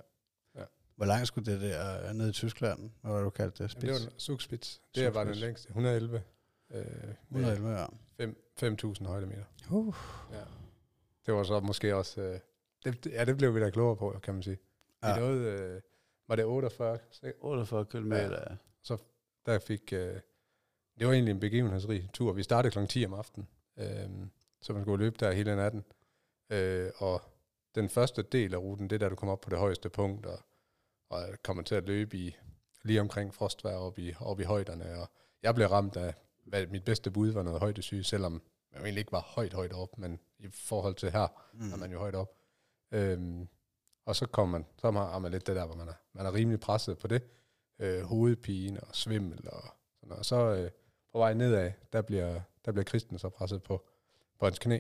Hvor 0.95 1.05
langt 1.05 1.27
skulle 1.27 1.51
det 1.53 1.61
der 1.61 2.13
ned 2.13 2.29
i 2.29 2.31
Tyskland? 2.31 2.91
Hvad 3.01 3.11
var 3.11 3.17
det, 3.17 3.25
du 3.25 3.29
kaldte 3.29 3.63
det? 3.63 3.73
Jamen, 3.75 3.87
det 3.95 4.05
var 4.05 4.19
Zugspitz. 4.19 4.77
Det 4.95 5.13
var 5.15 5.23
den 5.23 5.35
længste. 5.35 5.67
111. 5.69 6.23
Øh, 6.71 6.85
med 7.29 7.41
111, 7.41 7.69
ja. 7.69 7.85
fem- 8.17 8.37
5.000 8.99 9.05
højdemeter. 9.07 9.43
Uh. 9.69 9.95
Ja. 10.31 10.43
Det 11.25 11.33
var 11.33 11.43
så 11.43 11.59
måske 11.59 11.95
også... 11.95 12.21
Øh, 12.21 12.39
det, 12.85 13.05
ja, 13.05 13.25
det 13.25 13.37
blev 13.37 13.55
vi 13.55 13.59
da 13.59 13.69
klogere 13.69 13.95
på, 13.95 14.19
kan 14.23 14.33
man 14.33 14.43
sige. 14.43 14.57
Ja. 15.03 15.13
Vi 15.13 15.19
nåede, 15.19 15.43
øh, 15.51 15.81
var 16.27 16.35
det 16.35 16.45
48? 16.45 16.99
Så 17.11 17.31
48 17.41 17.85
km. 17.85 18.13
Ja. 18.13 18.29
Ja. 18.89 18.95
Der 19.45 19.59
fik... 19.59 19.93
Øh, 19.93 20.19
det 20.99 21.07
var 21.07 21.13
egentlig 21.13 21.31
en 21.31 21.39
begivenhedsrig 21.39 22.09
tur. 22.13 22.33
Vi 22.33 22.43
startede 22.43 22.71
kl. 22.71 22.85
10 22.85 23.05
om 23.05 23.13
aftenen, 23.13 23.47
øh, 23.77 24.09
så 24.61 24.73
man 24.73 24.81
skulle 24.83 25.03
løbe 25.05 25.15
der 25.19 25.31
hele 25.31 25.55
natten. 25.55 25.83
Øh, 26.49 26.91
og 26.97 27.21
den 27.75 27.89
første 27.89 28.21
del 28.21 28.53
af 28.53 28.57
ruten, 28.57 28.89
det 28.89 28.95
er 28.95 28.99
der, 28.99 29.09
du 29.09 29.15
kommer 29.15 29.33
op 29.33 29.41
på 29.41 29.49
det 29.49 29.59
højeste 29.59 29.89
punkt, 29.89 30.25
og, 30.25 30.39
og 31.09 31.27
kommer 31.43 31.63
til 31.63 31.75
at 31.75 31.83
løbe 31.83 32.17
i 32.17 32.35
lige 32.83 33.01
omkring 33.01 33.33
frostvær 33.33 33.75
op 33.75 33.99
i, 33.99 34.13
op 34.19 34.39
i 34.39 34.43
højderne. 34.43 34.99
Og 34.99 35.09
jeg 35.43 35.55
blev 35.55 35.67
ramt 35.67 35.95
af, 35.95 36.13
hvad 36.45 36.67
mit 36.67 36.85
bedste 36.85 37.11
bud 37.11 37.31
var 37.31 37.43
noget 37.43 37.59
højdesyge, 37.59 38.03
selvom 38.03 38.41
jeg 38.71 38.79
egentlig 38.81 38.99
ikke 38.99 39.11
var 39.11 39.21
højt, 39.35 39.53
højt 39.53 39.73
op, 39.73 39.97
men 39.97 40.19
i 40.39 40.47
forhold 40.47 40.95
til 40.95 41.11
her, 41.11 41.27
mm. 41.53 41.71
er 41.73 41.77
man 41.77 41.91
jo 41.91 41.99
højt 41.99 42.15
op. 42.15 42.35
Øhm, 42.91 43.47
og 44.05 44.15
så 44.15 44.25
kommer 44.25 44.57
man, 44.57 44.65
så 44.77 44.91
har 44.91 45.19
man 45.19 45.31
lidt 45.31 45.47
det 45.47 45.55
der, 45.55 45.65
hvor 45.65 45.75
man 45.75 45.87
er, 45.87 45.93
man 46.13 46.25
er 46.25 46.33
rimelig 46.33 46.59
presset 46.59 46.97
på 46.97 47.07
det. 47.07 47.23
Øh, 47.79 48.01
hovedpine 48.01 48.79
og 48.79 48.95
svimmel 48.95 49.49
og 49.49 49.63
sådan 49.95 50.09
noget. 50.09 50.19
Og 50.19 50.25
så 50.25 50.35
øh, 50.35 50.71
på 51.11 51.17
vej 51.17 51.33
nedad, 51.33 51.71
der 51.93 52.01
bliver, 52.01 52.41
der 52.65 52.71
bliver 52.71 52.83
Kristen 52.83 53.19
så 53.19 53.29
presset 53.29 53.63
på, 53.63 53.87
på 54.39 54.45
hans 54.45 54.59
knæ. 54.59 54.79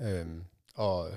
Øhm, 0.00 0.44
og 0.74 1.10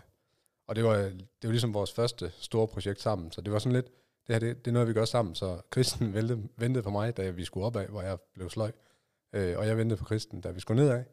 og 0.74 0.78
det, 0.78 0.84
var, 0.84 0.96
det 0.96 1.44
var 1.44 1.50
ligesom 1.50 1.74
vores 1.74 1.92
første 1.92 2.32
store 2.38 2.68
projekt 2.68 3.02
sammen, 3.02 3.32
så 3.32 3.42
det 3.42 3.54
var 3.54 3.60
sådan 3.60 3.74
lidt, 3.74 3.86
det 4.28 4.36
her 4.36 4.40
det, 4.40 4.66
det 4.66 4.72
er 4.72 4.74
noget, 4.74 4.88
vi 4.88 4.94
gør 4.94 5.06
sammen. 5.06 5.36
Så 5.36 5.62
Kristen 5.70 6.14
ventede, 6.18 6.48
ventede 6.58 6.84
på 6.84 6.90
mig, 6.90 7.18
da 7.18 7.30
vi 7.30 7.46
skulle 7.46 7.66
opad, 7.66 7.88
hvor 7.88 8.02
jeg 8.02 8.18
blev 8.34 8.50
sløj. 8.50 8.72
Øh, 9.34 9.58
og 9.58 9.68
jeg 9.68 9.78
ventede 9.78 10.00
på 10.00 10.06
Kristen, 10.06 10.42
da 10.42 10.52
vi 10.52 10.60
skulle 10.60 10.84
nedad. 10.84 11.04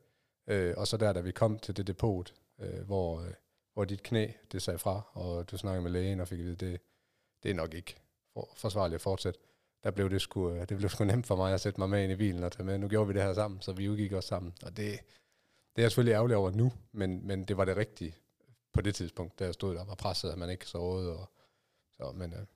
Øh, 0.46 0.74
og 0.76 0.86
så 0.86 0.96
der, 0.96 1.12
da 1.12 1.20
vi 1.20 1.32
kom 1.32 1.58
til 1.58 1.76
det 1.76 1.86
depot, 1.86 2.34
øh, 2.60 2.86
hvor, 2.86 3.20
øh, 3.20 3.32
hvor 3.74 3.84
dit 3.84 4.02
knæ, 4.02 4.26
det 4.52 4.62
sagde 4.62 4.78
fra, 4.78 5.00
og 5.12 5.50
du 5.50 5.58
snakkede 5.58 5.82
med 5.82 5.90
lægen 5.90 6.20
og 6.20 6.28
fik 6.28 6.38
at 6.38 6.44
vide, 6.44 6.56
det, 6.56 6.80
det 7.42 7.50
er 7.50 7.54
nok 7.54 7.74
ikke 7.74 7.96
for, 8.32 8.52
forsvarligt 8.56 8.94
at 8.94 9.00
fortsætte. 9.00 9.40
Der 9.84 9.90
blev 9.90 10.10
det, 10.10 10.20
sgu, 10.20 10.50
øh, 10.50 10.68
det 10.68 10.76
blev 10.76 10.88
sgu 10.88 11.04
nemt 11.04 11.26
for 11.26 11.36
mig 11.36 11.54
at 11.54 11.60
sætte 11.60 11.80
mig 11.80 11.90
med 11.90 12.02
ind 12.02 12.12
i 12.12 12.16
bilen 12.16 12.44
og 12.44 12.52
tage 12.52 12.64
med. 12.64 12.78
Nu 12.78 12.88
gjorde 12.88 13.08
vi 13.08 13.14
det 13.14 13.22
her 13.22 13.34
sammen, 13.34 13.60
så 13.62 13.72
vi 13.72 13.88
udgik 13.88 14.12
også 14.12 14.28
sammen. 14.28 14.52
Og 14.62 14.76
det, 14.76 15.00
det 15.76 15.76
er 15.76 15.82
jeg 15.82 15.90
selvfølgelig 15.90 16.14
ærgerlig 16.14 16.36
over 16.36 16.50
nu, 16.50 16.72
men, 16.92 17.26
men 17.26 17.44
det 17.44 17.56
var 17.56 17.64
det 17.64 17.76
rigtige 17.76 18.14
på 18.72 18.80
det 18.80 18.94
tidspunkt, 18.94 19.38
da 19.38 19.44
jeg 19.44 19.54
stod 19.54 19.74
der 19.74 19.80
og 19.80 19.88
var 19.88 19.94
presset, 19.94 20.30
at 20.30 20.38
man 20.38 20.50
ikke 20.50 20.66
sovede. 20.66 21.16
Og, 21.16 21.30
så, 21.96 22.12
men 22.12 22.32
øh, 22.32 22.46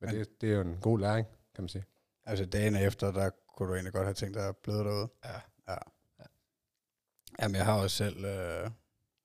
men, 0.00 0.14
det, 0.14 0.40
det 0.40 0.50
er 0.50 0.54
jo 0.54 0.60
en 0.60 0.78
god 0.80 0.98
læring, 0.98 1.26
kan 1.54 1.62
man 1.62 1.68
sige. 1.68 1.84
Altså 2.24 2.44
dagen 2.44 2.76
efter, 2.76 3.12
der 3.12 3.30
kunne 3.56 3.68
du 3.68 3.74
egentlig 3.74 3.92
godt 3.92 4.04
have 4.04 4.14
tænkt 4.14 4.34
dig 4.34 4.48
at 4.48 4.56
blive 4.56 4.78
derude. 4.78 5.08
Ja. 5.24 5.40
Ja. 5.68 5.76
Jamen, 7.42 7.56
jeg 7.56 7.64
har 7.64 7.82
også 7.82 7.96
selv, 7.96 8.24
øh, 8.24 8.70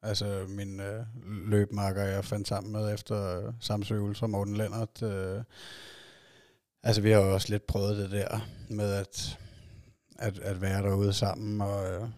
altså 0.02 0.46
min 0.48 0.80
øh, 0.80 1.06
løbmarker, 1.26 2.04
jeg 2.04 2.26
fandt 2.26 2.48
sammen 2.48 2.72
med 2.72 2.94
efter 2.94 3.48
øh, 3.48 3.54
Samsø 3.60 4.00
Ultra, 4.00 4.28
Morten 4.28 4.58
Lennart. 4.58 5.04
Øh, 5.04 5.44
altså, 6.84 7.02
vi 7.02 7.12
har 7.12 7.22
jo 7.22 7.34
også 7.34 7.50
lidt 7.50 7.68
prøvet 7.68 7.98
det 7.98 8.12
der 8.12 8.48
med 8.70 8.94
at, 8.94 9.40
at, 10.20 10.40
at 10.40 10.62
være 10.62 10.82
derude 10.82 11.14
sammen, 11.14 11.62
og, 11.62 11.92
øh, 11.92 12.10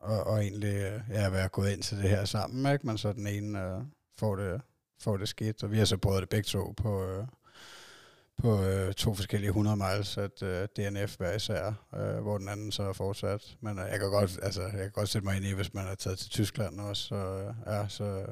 og, 0.00 0.24
og 0.24 0.42
egentlig 0.42 0.74
øh, 0.74 1.00
ja, 1.10 1.30
være 1.30 1.48
gået 1.48 1.70
ind 1.72 1.82
til 1.82 1.96
det 1.98 2.10
her 2.10 2.24
sammen, 2.24 2.72
ikke? 2.72 2.86
Men 2.86 2.98
så 2.98 3.12
den 3.12 3.26
ene 3.26 3.64
øh, 3.64 3.82
får, 4.18 4.36
det, 4.36 4.60
får 5.00 5.16
det 5.16 5.28
skidt, 5.28 5.62
og 5.62 5.70
vi 5.70 5.78
har 5.78 5.84
så 5.84 5.96
prøvet 5.96 6.20
det 6.20 6.28
begge 6.28 6.46
to 6.46 6.74
på... 6.76 7.04
Øh, 7.04 7.24
på 8.36 8.62
øh, 8.62 8.92
to 8.94 9.14
forskellige 9.14 9.48
100 9.48 9.76
miles, 9.76 10.18
at 10.18 10.42
øh, 10.42 10.68
DNF 10.76 11.16
hver 11.16 11.32
især, 11.34 11.86
øh, 11.94 12.22
hvor 12.22 12.38
den 12.38 12.48
anden 12.48 12.72
så 12.72 12.82
er 12.82 12.92
fortsat. 12.92 13.56
Men 13.60 13.78
øh, 13.78 13.84
jeg 13.90 14.00
kan 14.00 14.10
godt, 14.10 14.38
altså, 14.42 14.62
jeg 14.62 14.70
kan 14.72 14.90
godt 14.90 15.08
sætte 15.08 15.26
mig 15.26 15.36
ind 15.36 15.44
i, 15.44 15.52
hvis 15.52 15.74
man 15.74 15.86
er 15.86 15.94
taget 15.94 16.18
til 16.18 16.30
Tyskland 16.30 16.80
også, 16.80 17.02
så, 17.02 17.14
øh, 17.14 17.54
ja, 17.66 17.88
så, 17.88 18.26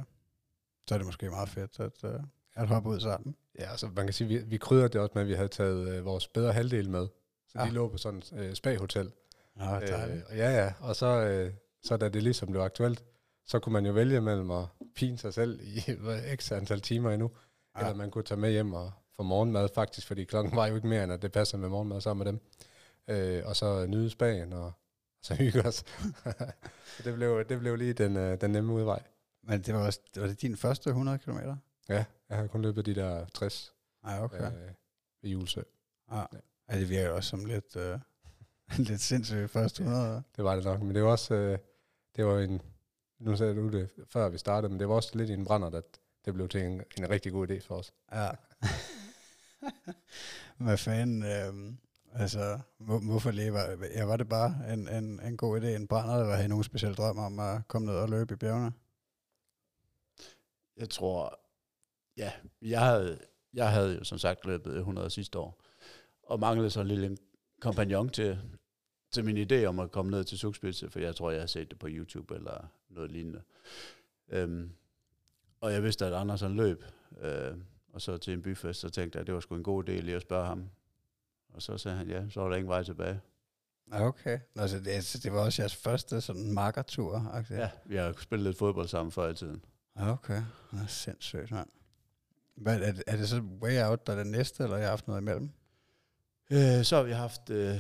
så 0.89 0.95
er 0.95 0.99
det 0.99 1.07
måske 1.07 1.31
meget 1.31 1.49
fedt 1.49 1.81
at, 1.81 2.05
øh, 2.05 2.21
at 2.55 2.69
hoppe 2.69 2.89
ud 2.89 3.01
sammen. 3.01 3.37
Ja, 3.59 3.71
altså 3.71 3.87
man 3.97 4.07
kan 4.07 4.13
sige, 4.15 4.29
vi, 4.29 4.39
vi 4.39 4.57
krydder 4.57 4.89
det 4.89 5.01
også 5.01 5.13
med, 5.15 5.23
at 5.23 5.29
vi 5.29 5.35
havde 5.35 5.49
taget 5.49 5.89
øh, 5.89 6.05
vores 6.05 6.29
bedre 6.29 6.53
halvdel 6.53 6.91
med. 6.91 7.07
Så 7.49 7.59
Ja. 7.59 7.65
de 7.67 7.71
lå 7.71 7.89
på 7.89 7.97
sådan 7.97 8.19
et 8.19 8.33
øh, 8.37 8.55
spa-hotel. 8.55 9.11
Nå. 9.59 9.77
Øh, 9.77 10.39
ja, 10.39 10.65
ja. 10.65 10.73
Og 10.81 10.97
så, 10.97 11.07
øh, 11.07 11.53
så 11.83 11.97
da 11.97 12.09
det 12.09 12.23
ligesom 12.23 12.51
blev 12.51 12.61
aktuelt, 12.61 13.05
så 13.47 13.59
kunne 13.59 13.73
man 13.73 13.87
jo 13.87 13.93
vælge 13.93 14.21
mellem 14.21 14.51
at 14.51 14.67
pine 14.95 15.19
sig 15.19 15.35
selv 15.35 15.61
i 15.63 15.81
x 16.37 16.53
antal 16.53 16.81
timer 16.81 17.11
endnu, 17.11 17.31
ja. 17.77 17.81
Eller 17.81 17.95
man 17.95 18.11
kunne 18.11 18.25
tage 18.25 18.41
med 18.41 18.51
hjem 18.51 18.73
og 18.73 18.93
få 19.17 19.23
morgenmad 19.23 19.69
faktisk, 19.75 20.07
fordi 20.07 20.25
klokken 20.25 20.57
var 20.57 20.67
jo 20.67 20.75
ikke 20.75 20.89
mere, 20.89 21.05
end 21.05 21.13
at 21.13 21.23
det 21.23 21.33
passer 21.33 21.59
med 21.59 21.69
morgenmad 21.69 22.01
sammen 22.01 22.25
med 22.25 22.33
dem. 22.33 22.41
Øh, 23.09 23.43
og 23.47 23.57
så 23.57 23.87
nyde 23.87 24.11
spagen 24.11 24.53
og 24.53 24.73
så 25.23 25.35
hygge 25.41 25.63
os. 25.63 25.85
Så 26.97 27.03
det, 27.05 27.15
blev, 27.15 27.45
det 27.49 27.59
blev 27.59 27.77
lige 27.77 27.93
den, 27.93 28.17
øh, 28.17 28.41
den 28.41 28.51
nemme 28.51 28.73
udvej. 28.73 29.03
Men 29.43 29.63
det 29.63 29.75
var, 29.75 29.87
også, 29.87 30.01
var 30.17 30.27
det 30.27 30.43
din 30.43 30.57
første 30.57 30.91
100 30.91 31.19
km? 31.19 31.39
Ja, 31.89 32.05
jeg 32.29 32.37
har 32.37 32.47
kun 32.47 32.63
løbet 32.63 32.87
de 32.87 32.95
der 32.95 33.27
60 33.35 33.75
Nej, 34.05 34.21
okay. 34.21 34.47
øh, 34.47 34.53
ved 35.23 35.31
julesø. 35.31 35.61
Ja. 36.11 36.25
ja. 36.71 36.79
det 36.79 36.89
virker 36.89 37.09
jo 37.09 37.17
også 37.17 37.31
som 37.31 37.45
lidt, 37.45 37.77
øh, 37.77 37.99
lidt 38.89 39.01
sindssygt 39.01 39.51
første 39.51 39.83
100. 39.83 40.23
Det 40.37 40.45
var 40.45 40.55
det 40.55 40.65
nok, 40.65 40.83
men 40.83 40.95
det 40.95 41.03
var 41.03 41.11
også, 41.11 41.35
øh, 41.35 41.59
det 42.17 42.27
var 42.27 42.39
en, 42.39 42.63
nu 43.19 43.37
sagde 43.37 43.55
du 43.55 43.69
det 43.69 43.91
før 44.09 44.29
vi 44.29 44.39
startede, 44.39 44.71
men 44.71 44.81
det 44.81 44.89
var 44.89 44.95
også 44.95 45.19
lidt 45.19 45.31
i 45.31 45.33
en 45.33 45.45
brænder, 45.45 45.71
at 45.71 45.85
det 46.25 46.35
blev 46.35 46.49
til 46.49 46.61
en, 46.61 46.83
en 46.99 47.11
rigtig 47.11 47.33
god 47.33 47.51
idé 47.51 47.67
for 47.67 47.75
os. 47.75 47.93
Ja. 48.13 48.31
Hvad 50.65 50.77
fanden, 50.77 51.23
øh, 51.23 51.73
altså, 52.13 52.59
hvor, 52.79 52.99
hvorfor 52.99 53.31
lige 53.31 53.53
var, 53.53 53.87
ja, 53.95 54.05
var 54.05 54.17
det 54.17 54.29
bare 54.29 54.73
en, 54.73 54.89
en, 54.89 55.21
en 55.21 55.37
god 55.37 55.61
idé, 55.61 55.67
en 55.67 55.87
brænder, 55.87 56.15
eller 56.15 56.35
havde 56.35 56.45
I 56.45 56.49
nogen 56.49 56.65
speciel 56.65 56.95
drøm 56.95 57.19
om 57.19 57.39
at 57.39 57.69
komme 57.69 57.87
ned 57.87 57.95
og 57.95 58.09
løbe 58.09 58.35
i 58.35 58.37
bjergene? 58.37 58.73
Jeg 60.77 60.91
tror, 60.91 61.41
ja, 62.17 62.33
jeg 62.63 62.81
havde, 62.81 63.19
jeg 63.55 63.73
havde 63.73 63.95
jo 63.95 64.05
som 64.05 64.19
sagt 64.19 64.47
løbet 64.47 64.77
100 64.77 65.11
sidste 65.11 65.39
år, 65.39 65.63
og 66.23 66.41
manglede 66.41 66.71
så 66.71 66.81
en 66.81 66.89
lille 66.89 67.17
kompagnon 67.61 68.09
til, 68.09 68.39
til 69.11 69.25
min 69.25 69.53
idé 69.53 69.65
om 69.65 69.79
at 69.79 69.91
komme 69.91 70.11
ned 70.11 70.25
til 70.25 70.39
Sugspidse, 70.39 70.91
for 70.91 70.99
jeg 70.99 71.17
tror, 71.17 71.31
jeg 71.31 71.41
har 71.41 71.47
set 71.47 71.71
det 71.71 71.79
på 71.79 71.87
YouTube 71.91 72.35
eller 72.35 72.67
noget 72.89 73.13
lignende. 73.13 73.43
Øhm, 74.29 74.71
og 75.61 75.73
jeg 75.73 75.83
vidste, 75.83 76.07
at 76.07 76.13
Anders 76.13 76.41
han 76.41 76.57
løb, 76.57 76.85
øh, 77.21 77.55
og 77.93 78.01
så 78.01 78.17
til 78.17 78.33
en 78.33 78.43
byfest, 78.43 78.81
så 78.81 78.91
tænkte 78.91 79.17
jeg, 79.17 79.21
at 79.21 79.27
det 79.27 79.35
var 79.35 79.41
sgu 79.41 79.55
en 79.55 79.63
god 79.63 79.89
idé 79.89 79.93
lige 79.93 80.17
at 80.17 80.23
spørge 80.23 80.47
ham. 80.47 80.71
Og 81.49 81.63
så 81.63 81.79
sagde 81.79 81.97
han, 81.97 82.09
ja, 82.09 82.29
så 82.31 82.41
var 82.41 82.49
der 82.49 82.57
ingen 82.57 82.69
vej 82.69 82.83
tilbage. 82.83 83.21
Okay. 83.93 84.39
Nå, 84.55 84.67
så 84.67 84.79
det, 84.79 85.21
det 85.23 85.33
var 85.33 85.41
også 85.41 85.63
jeres 85.63 85.77
første 85.77 86.21
sådan 86.21 86.53
markertur? 86.53 87.31
Okay. 87.35 87.59
Ja, 87.59 87.71
vi 87.85 87.97
har 87.97 88.15
spillet 88.21 88.47
lidt 88.47 88.59
fodbold 88.59 88.89
sammen 88.89 89.13
før 89.13 89.29
i 89.29 89.35
tiden. 89.35 89.65
Okay. 89.97 90.43
Det 90.71 90.81
er 90.83 90.87
sindssygt, 90.87 91.51
mand. 91.51 91.69
Hvad, 92.55 92.81
er, 92.81 92.93
det, 92.93 93.03
er 93.07 93.17
det 93.17 93.29
så 93.29 93.41
way 93.63 93.83
out, 93.83 94.07
der 94.07 94.13
er 94.13 94.17
det 94.17 94.27
næste, 94.27 94.63
eller 94.65 94.77
har 94.77 94.81
jeg 94.83 94.91
haft 94.91 95.07
noget 95.07 95.21
imellem? 95.21 95.51
Øh, 96.51 96.85
så 96.85 96.97
har 96.97 97.03
vi 97.03 97.13
haft 97.13 97.51
øh, 97.51 97.77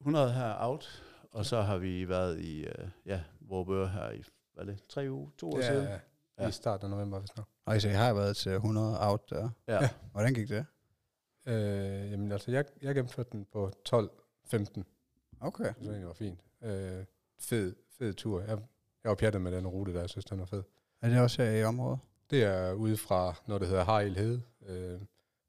100 0.00 0.32
her 0.32 0.54
out, 0.58 1.02
og 1.32 1.46
så 1.46 1.62
har 1.62 1.78
vi 1.78 2.08
været 2.08 2.40
i, 2.40 2.64
øh, 2.64 2.88
ja, 3.06 3.20
Vorbør 3.40 3.86
her 3.86 4.10
i, 4.10 4.22
hvad 4.54 4.64
er 4.64 4.70
det, 4.70 4.82
tre 4.88 5.10
uger, 5.10 5.30
to 5.38 5.46
uger 5.46 5.62
siden? 5.62 5.84
ja. 5.84 5.98
Ja. 6.38 6.48
I 6.48 6.52
starten 6.52 6.84
af 6.84 6.90
november, 6.90 7.18
hvis 7.18 7.36
nok. 7.36 7.46
Og 7.64 7.80
så 7.80 7.88
jeg 7.88 7.98
har 7.98 8.12
været 8.12 8.36
til 8.36 8.52
100 8.52 8.98
out 9.00 9.30
der. 9.30 9.50
Ja. 9.68 9.74
ja. 9.82 9.88
Hvordan 10.12 10.34
gik 10.34 10.48
det? 10.48 10.66
Øh, 11.46 12.10
jamen 12.10 12.32
altså, 12.32 12.50
jeg, 12.50 12.64
jeg 12.82 12.94
gennemførte 12.94 13.28
den 13.32 13.46
på 13.52 13.70
12-15, 13.88 14.82
Okay. 15.40 15.64
så 15.64 15.90
egentlig 15.90 16.06
var 16.06 16.12
fint. 16.12 16.40
Øh, 16.62 17.04
fed, 17.40 17.76
fed 17.98 18.14
tur. 18.14 18.40
Jeg, 18.40 18.58
jeg 19.04 19.08
var 19.08 19.14
pjattet 19.14 19.42
med 19.42 19.52
den 19.52 19.66
rute 19.66 19.92
der, 19.94 20.00
jeg 20.00 20.10
synes, 20.10 20.24
den 20.24 20.38
var 20.38 20.44
fed. 20.44 20.62
Er 21.02 21.08
det 21.08 21.20
også 21.20 21.42
her 21.42 21.50
i 21.50 21.64
området? 21.64 21.98
Det 22.30 22.44
er 22.44 22.72
ude 22.72 22.96
fra 22.96 23.34
noget, 23.46 23.60
der 23.60 23.68
hedder 23.68 23.84
Haril 23.84 24.16
Hede, 24.16 24.42
øh, 24.66 25.00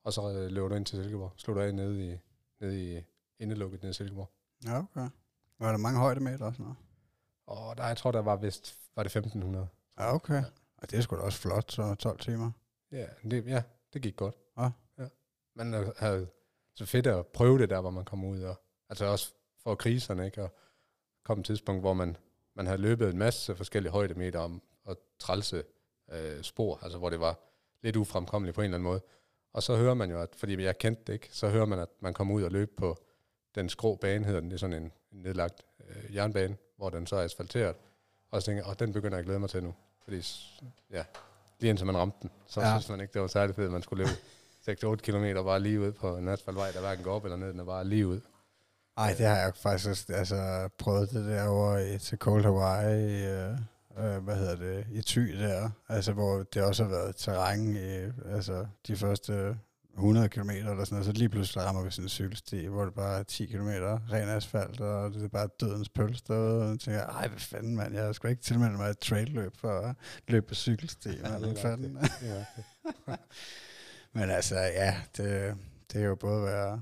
og 0.03 0.13
så 0.13 0.32
øh, 0.32 0.51
løber 0.51 0.68
du 0.68 0.75
ind 0.75 0.86
til 0.86 1.03
Silkeborg. 1.03 1.34
Du 1.48 1.60
af 1.60 1.75
nede 1.75 2.13
i, 2.13 2.18
nede 2.62 2.98
i 2.98 3.01
indelukket 3.39 3.82
nede 3.82 3.89
i 3.89 3.94
Silkeborg. 3.94 4.32
Ja, 4.65 4.80
okay. 4.80 5.10
Var 5.60 5.72
der 5.72 5.77
mange 5.77 6.00
højdemeter 6.00 6.46
og 6.46 6.53
sådan 6.53 6.63
noget? 6.63 6.77
Og 7.48 7.77
der, 7.77 7.88
jeg 7.88 7.98
tror, 7.98 8.12
der 8.12 8.20
var 8.20 8.36
vist, 8.36 8.80
var 8.96 9.03
det 9.03 9.15
1500. 9.15 9.68
Ja, 10.00 10.15
okay. 10.15 10.44
Og 10.77 10.91
det 10.91 10.98
er 10.98 11.01
sgu 11.01 11.15
da 11.15 11.22
også 11.22 11.39
flot, 11.39 11.72
så 11.72 11.96
12 11.96 12.20
timer. 12.20 12.51
Ja, 12.91 13.06
det, 13.24 13.46
ja, 13.46 13.63
det 13.94 14.01
gik 14.01 14.15
godt. 14.15 14.36
Ja. 14.58 14.70
ja. 14.98 15.08
Man 15.56 15.94
havde 15.98 16.27
så 16.75 16.86
fedt 16.86 17.08
at 17.08 17.27
prøve 17.27 17.60
det 17.60 17.70
der, 17.70 17.82
hvor 17.82 17.89
man 17.89 18.06
kom 18.06 18.24
ud. 18.24 18.41
Og, 18.41 18.62
altså 18.89 19.06
også 19.06 19.34
for 19.63 19.75
kriserne, 19.75 20.25
ikke? 20.25 20.44
Og 20.44 20.56
kom 21.24 21.39
et 21.39 21.46
tidspunkt, 21.46 21.82
hvor 21.82 21.94
man, 21.94 22.18
man 22.56 22.65
havde 22.65 22.82
løbet 22.82 23.10
en 23.10 23.18
masse 23.18 23.56
forskellige 23.56 23.91
højdemeter 23.91 24.39
om, 24.39 24.62
og 24.84 24.98
trælse 25.20 25.63
øh, 26.12 26.44
spor, 26.44 26.80
altså 26.84 26.98
hvor 26.98 27.10
det 27.10 27.20
var 27.20 27.39
lidt 27.82 27.96
ufremkommeligt 27.96 28.56
på 28.56 28.62
en 28.62 28.65
eller 28.65 28.77
anden 28.77 28.89
måde. 28.89 29.01
Og 29.53 29.63
så 29.63 29.75
hører 29.75 29.93
man 29.93 30.12
jo, 30.12 30.22
at, 30.22 30.29
fordi 30.38 30.63
jeg 30.63 30.77
kendte 30.77 31.03
det 31.08 31.13
ikke, 31.13 31.29
så 31.31 31.50
hører 31.50 31.65
man, 31.65 31.79
at 31.79 31.88
man 32.00 32.13
kommer 32.13 32.36
ud 32.36 32.43
og 32.43 32.51
løber 32.51 32.72
på 32.77 32.98
den 33.55 33.70
skrå 33.70 33.96
bane, 33.96 34.25
hedder 34.25 34.39
den, 34.39 34.50
det 34.50 34.55
er 34.55 34.60
sådan 34.60 34.84
en, 34.84 34.91
nedlagt 35.12 35.62
øh, 35.89 36.15
jernbane, 36.15 36.55
hvor 36.77 36.89
den 36.89 37.08
så 37.08 37.15
er 37.15 37.24
asfalteret. 37.24 37.75
Og 38.31 38.41
så 38.41 38.46
tænker 38.46 38.63
jeg, 38.67 38.79
den 38.79 38.93
begynder 38.93 39.17
jeg 39.17 39.20
at 39.20 39.25
glæde 39.25 39.39
mig 39.39 39.50
til 39.50 39.63
nu. 39.63 39.74
Fordi, 40.03 40.22
ja, 40.91 41.03
lige 41.60 41.70
indtil 41.70 41.86
man 41.86 41.98
ramte 41.98 42.17
den, 42.22 42.29
så 42.48 42.62
Ja. 42.62 42.72
synes 42.79 42.89
man 42.89 43.01
ikke, 43.01 43.13
det 43.13 43.22
var 43.22 43.27
særlig 43.27 43.55
fedt, 43.55 43.65
at 43.65 43.72
man 43.72 43.81
skulle 43.81 44.03
løbe 44.05 44.17
6-8 44.93 44.96
km 44.96 45.46
bare 45.46 45.60
lige 45.60 45.79
ud 45.79 45.91
på 45.91 46.17
en 46.17 46.27
asfaltvej, 46.27 46.72
der 46.72 46.79
hverken 46.79 47.03
går 47.03 47.13
op 47.15 47.24
eller 47.24 47.38
ned, 47.38 47.48
den 47.51 47.60
er 47.60 47.63
bare 47.65 47.86
lige 47.88 48.08
ud. 48.08 48.20
Ej, 48.98 49.13
det 49.17 49.25
har 49.25 49.38
jeg 49.38 49.53
faktisk 49.55 50.10
altså, 50.10 50.70
prøvet 50.77 51.10
det 51.12 51.25
der 51.25 51.48
over 51.48 51.98
til 51.98 52.17
Cold 52.17 52.43
Hawaii, 52.43 53.25
øh, 53.25 53.58
øh, 53.98 54.24
hvad 54.24 54.36
hedder 54.36 54.55
det, 54.55 54.88
i 54.91 55.01
Thy 55.01 55.39
der, 55.39 55.69
altså 55.89 56.13
hvor 56.13 56.43
det 56.43 56.63
også 56.63 56.83
har 56.83 56.89
været 56.89 57.15
terræn 57.15 57.75
i, 57.75 58.12
altså 58.25 58.65
de 58.88 58.95
første 58.95 59.57
100 59.93 60.29
km 60.29 60.50
eller 60.50 60.65
sådan 60.65 60.86
noget, 60.89 61.05
så 61.05 61.12
lige 61.12 61.29
pludselig 61.29 61.63
rammer 61.63 61.83
vi 61.83 61.91
sådan 61.91 62.05
en 62.05 62.10
cykelsti, 62.10 62.65
hvor 62.65 62.86
det 62.86 62.93
bare 62.93 63.19
er 63.19 63.24
10 63.24 63.45
km 63.45 63.67
ren 64.12 64.29
asfalt, 64.29 64.81
og 64.81 65.13
det 65.13 65.24
er 65.24 65.27
bare 65.27 65.50
dødens 65.60 65.89
pøls 65.89 66.21
derude, 66.21 66.63
og 66.63 66.69
jeg 66.69 66.79
tænker, 66.79 67.05
ej, 67.05 67.27
hvad 67.27 67.39
fanden, 67.39 67.75
mand, 67.75 67.95
jeg 67.95 68.15
skal 68.15 68.29
ikke 68.29 68.41
tilmelde 68.41 68.77
mig 68.77 68.89
et 68.89 69.00
trailløb 69.00 69.57
for 69.57 69.79
at 69.79 69.95
løbe 70.27 70.48
på 70.48 70.55
cykelsti, 70.55 71.10
mand, 71.24 71.45
hvad 71.45 71.55
fanden. 71.55 71.93
Men 74.13 74.29
altså, 74.29 74.55
ja, 74.55 74.95
det, 75.17 75.57
det 75.93 76.01
er 76.01 76.05
jo 76.05 76.15
både 76.15 76.43
være, 76.43 76.81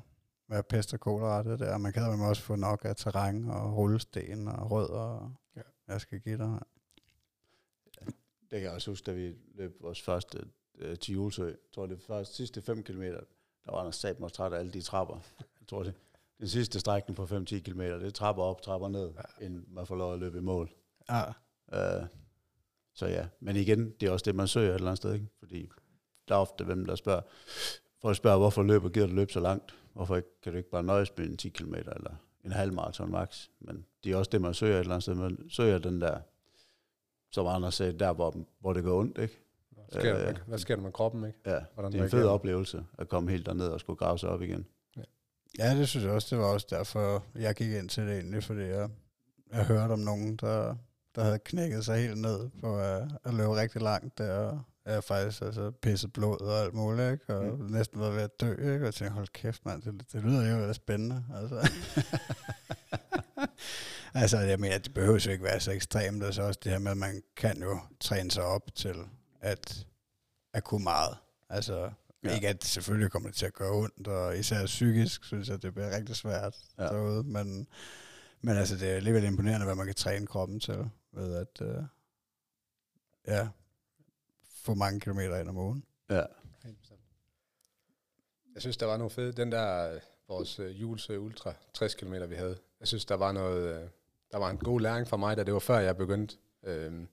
være 0.50 0.64
pest 0.64 0.94
og 0.94 1.00
kolera, 1.00 1.44
det 1.44 1.60
der. 1.60 1.78
Man 1.78 1.94
kan 1.94 2.04
jo 2.04 2.30
også 2.30 2.42
få 2.42 2.56
nok 2.56 2.82
af 2.86 2.96
terræn 2.96 3.50
og 3.50 3.78
rullesten 3.78 4.48
og 4.48 4.72
rødder. 4.72 5.00
Og 5.00 5.32
Ja. 5.56 5.94
Jeg 5.94 6.02
skal 6.02 6.20
give 6.20 6.38
dig. 6.38 6.60
Det 8.52 8.60
kan 8.60 8.62
jeg 8.62 8.72
også 8.72 8.92
huske, 8.92 9.06
da 9.06 9.12
vi 9.12 9.36
løb 9.56 9.82
vores 9.82 10.02
første 10.02 10.46
øh, 10.78 10.98
til 10.98 11.14
Julesø. 11.14 11.46
Jeg 11.46 11.56
tror, 11.74 11.86
det 11.86 12.02
første 12.02 12.36
sidste 12.36 12.62
5 12.62 12.84
km, 12.84 13.02
der 13.02 13.72
var 13.72 13.84
der 13.84 13.92
sat 13.92 14.20
mig 14.20 14.32
træt 14.32 14.54
af 14.54 14.60
alle 14.60 14.72
de 14.72 14.82
trapper. 14.82 15.20
Jeg 15.60 15.68
tror, 15.68 15.84
det 15.84 15.94
den 16.40 16.48
sidste 16.48 16.80
strækning 16.80 17.16
på 17.16 17.24
5-10 17.24 17.60
km, 17.60 17.82
det 17.82 18.04
er 18.04 18.10
trapper 18.10 18.44
op, 18.44 18.62
trapper 18.62 18.88
ned, 18.88 19.12
ja. 19.16 19.46
inden 19.46 19.66
man 19.68 19.86
får 19.86 19.96
lov 19.96 20.14
at 20.14 20.20
løbe 20.20 20.38
i 20.38 20.42
mål. 20.42 20.70
Ja. 21.10 21.24
Uh, 21.68 22.08
så 22.94 23.08
ja, 23.08 23.28
men 23.40 23.56
igen, 23.56 23.92
det 24.00 24.08
er 24.08 24.12
også 24.12 24.24
det, 24.24 24.36
man 24.36 24.48
søger 24.48 24.70
et 24.70 24.76
eller 24.76 24.88
andet 24.88 24.98
sted, 24.98 25.14
ikke? 25.14 25.28
fordi 25.40 25.70
der 26.28 26.36
er 26.36 26.40
ofte 26.40 26.64
hvem, 26.64 26.86
der 26.86 26.96
spørger, 26.96 27.22
folk 28.02 28.18
spørger, 28.18 28.38
hvorfor 28.38 28.64
løber, 28.64 28.90
gider 28.90 29.08
du 29.08 29.14
løbe 29.14 29.34
så 29.34 29.40
langt? 29.40 29.76
Hvorfor 29.94 30.16
ikke, 30.16 30.42
kan 30.42 30.52
du 30.52 30.58
ikke 30.58 30.70
bare 30.70 30.84
nøjes 30.84 31.18
med 31.18 31.26
en 31.26 31.38
10 31.38 31.50
km 31.50 31.74
eller 31.74 32.16
en 32.46 32.52
halv 32.52 32.74
maraton 32.74 33.12
max? 33.12 33.48
Men 33.60 33.86
det 34.04 34.12
er 34.12 34.16
også 34.16 34.30
det, 34.30 34.42
man 34.42 34.54
søger 34.54 34.76
et 34.76 34.80
eller 34.80 34.92
andet 34.92 35.04
sted. 35.04 35.16
Man 35.16 35.50
søger 35.50 35.78
den 35.78 36.02
der, 36.02 36.20
som 37.32 37.48
andre 37.48 37.72
sagde, 37.72 38.00
der 38.00 38.14
hvor, 38.14 38.36
hvor 38.60 38.74
det 38.74 38.84
går 38.84 39.00
ondt, 39.00 39.18
ikke? 39.18 39.40
Hvad 39.70 40.02
sker, 40.02 40.14
der, 40.14 40.20
Øh, 40.20 40.26
med, 40.26 40.36
hvad 40.48 40.58
sker 40.58 40.76
der 40.76 40.84
med 40.84 40.92
kroppen, 40.92 41.26
ikke? 41.26 41.40
Ja, 41.46 41.60
Hvordan 41.74 41.92
det 41.92 42.00
er 42.00 42.04
en 42.04 42.10
fed 42.10 42.26
oplevelse 42.26 42.86
at 42.98 43.10
komme 43.10 43.32
helt 43.32 43.46
derned 43.46 43.68
og 43.68 43.80
skulle 43.80 43.98
grave 43.98 44.20
sig 44.20 44.30
op 44.30 44.42
igen. 44.42 44.66
ja, 45.60 45.78
det 45.78 45.88
synes 45.88 46.06
jeg 46.06 46.14
også. 46.14 46.36
Det 46.36 46.44
var 46.44 46.50
også 46.50 46.68
derfor, 46.70 47.24
jeg 47.36 47.56
gik 47.56 47.72
ind 47.72 47.90
til 47.90 48.04
det 48.08 48.14
egentlig, 48.14 48.44
fordi 48.44 48.62
jeg, 48.62 48.90
jeg 49.54 49.66
hørte 49.66 49.92
om 49.92 50.00
nogen, 50.00 50.36
der, 50.36 50.76
der 51.16 51.24
havde 51.24 51.40
knækket 51.40 51.86
sig 51.86 51.98
helt 51.98 52.18
ned 52.18 52.50
på 52.62 52.76
uh, 52.76 53.08
at 53.24 53.34
løbe 53.34 53.56
rigtig 53.56 53.82
langt 53.82 54.18
der, 54.18 54.62
og 54.86 54.92
jeg 54.92 55.04
faktisk 55.04 55.42
altså, 55.42 55.72
pisset 55.72 56.14
blod 56.14 56.42
og 56.42 56.60
alt 56.60 56.74
muligt, 56.74 57.12
ikke? 57.12 57.36
og 57.36 57.46
mm. 57.46 57.66
næsten 57.66 58.00
var 58.00 58.10
ved 58.10 58.22
at 58.22 58.42
dø, 58.42 58.52
ikke? 58.52 58.80
og 58.80 58.86
jeg 58.86 58.94
tænkte, 58.94 59.14
hold 59.14 59.28
kæft 59.28 59.66
mand, 59.66 59.82
det, 59.82 60.14
det 60.14 60.24
lyder 60.24 60.68
jo 60.68 60.74
spændende. 60.74 61.24
Altså. 61.36 61.56
altså, 64.22 64.38
jeg 64.38 64.60
mener, 64.60 64.78
det 64.78 64.94
behøver 64.94 65.24
jo 65.26 65.32
ikke 65.32 65.44
være 65.44 65.60
så 65.60 65.72
ekstremt, 65.72 66.24
altså 66.24 66.42
også 66.42 66.60
det 66.64 66.72
her 66.72 66.80
med, 66.80 66.92
at 66.92 66.98
man 66.98 67.24
kan 67.36 67.64
jo 67.64 67.80
træne 68.00 68.32
sig 68.32 68.44
op 68.44 68.76
til 68.76 68.96
at, 69.42 69.88
at 70.54 70.64
kunne 70.64 70.84
meget. 70.84 71.18
Altså, 71.50 71.92
ja. 72.24 72.36
ikke 72.36 72.48
at 72.48 72.64
selvfølgelig 72.64 73.12
kommer 73.12 73.30
det 73.30 73.38
til 73.38 73.46
at 73.46 73.54
gøre 73.54 73.72
ondt, 73.72 74.08
og 74.08 74.38
især 74.38 74.66
psykisk, 74.66 75.24
synes 75.24 75.50
jeg, 75.50 75.62
det 75.62 75.74
bliver 75.74 75.96
rigtig 75.96 76.16
svært 76.16 76.56
ja. 76.78 76.84
derude, 76.84 77.24
men, 77.24 77.68
men 78.42 78.58
altså, 78.58 78.76
det 78.76 78.90
er 78.90 78.96
alligevel 78.96 79.24
imponerende, 79.24 79.66
hvad 79.66 79.76
man 79.76 79.86
kan 79.86 79.96
træne 79.96 80.28
kroppen 80.28 80.60
til, 80.60 80.90
ved 81.12 81.36
at, 81.36 81.62
uh, 81.62 81.84
ja, 83.28 83.48
få 84.64 84.74
mange 84.74 85.00
kilometer 85.00 85.38
ind 85.38 85.50
om 85.50 85.58
ugen. 85.58 85.84
Ja. 86.10 86.24
Jeg 88.54 88.62
synes, 88.62 88.78
der 88.78 88.86
var 88.86 88.98
noget 88.98 89.12
fedt. 89.12 89.38
Den 89.38 89.52
der, 89.52 90.00
vores 90.28 90.60
uh, 90.60 90.82
Jules 90.82 91.10
Ultra 91.10 91.54
60 91.74 91.96
km, 91.96 92.14
vi 92.30 92.36
havde, 92.36 92.58
jeg 92.80 92.88
synes, 92.88 93.06
der 93.06 93.16
var 93.16 93.32
noget, 93.32 93.76
øh, 93.76 93.90
der 94.32 94.38
var 94.38 94.50
en 94.50 94.58
god 94.58 94.82
læring 94.82 95.08
for 95.08 95.18
mig, 95.18 95.38
da 95.38 95.44
det 95.44 95.54
var 95.54 95.60
før 95.60 95.80
jeg 95.80 95.98
begyndte. 95.98 96.38
Øh, 96.64 97.06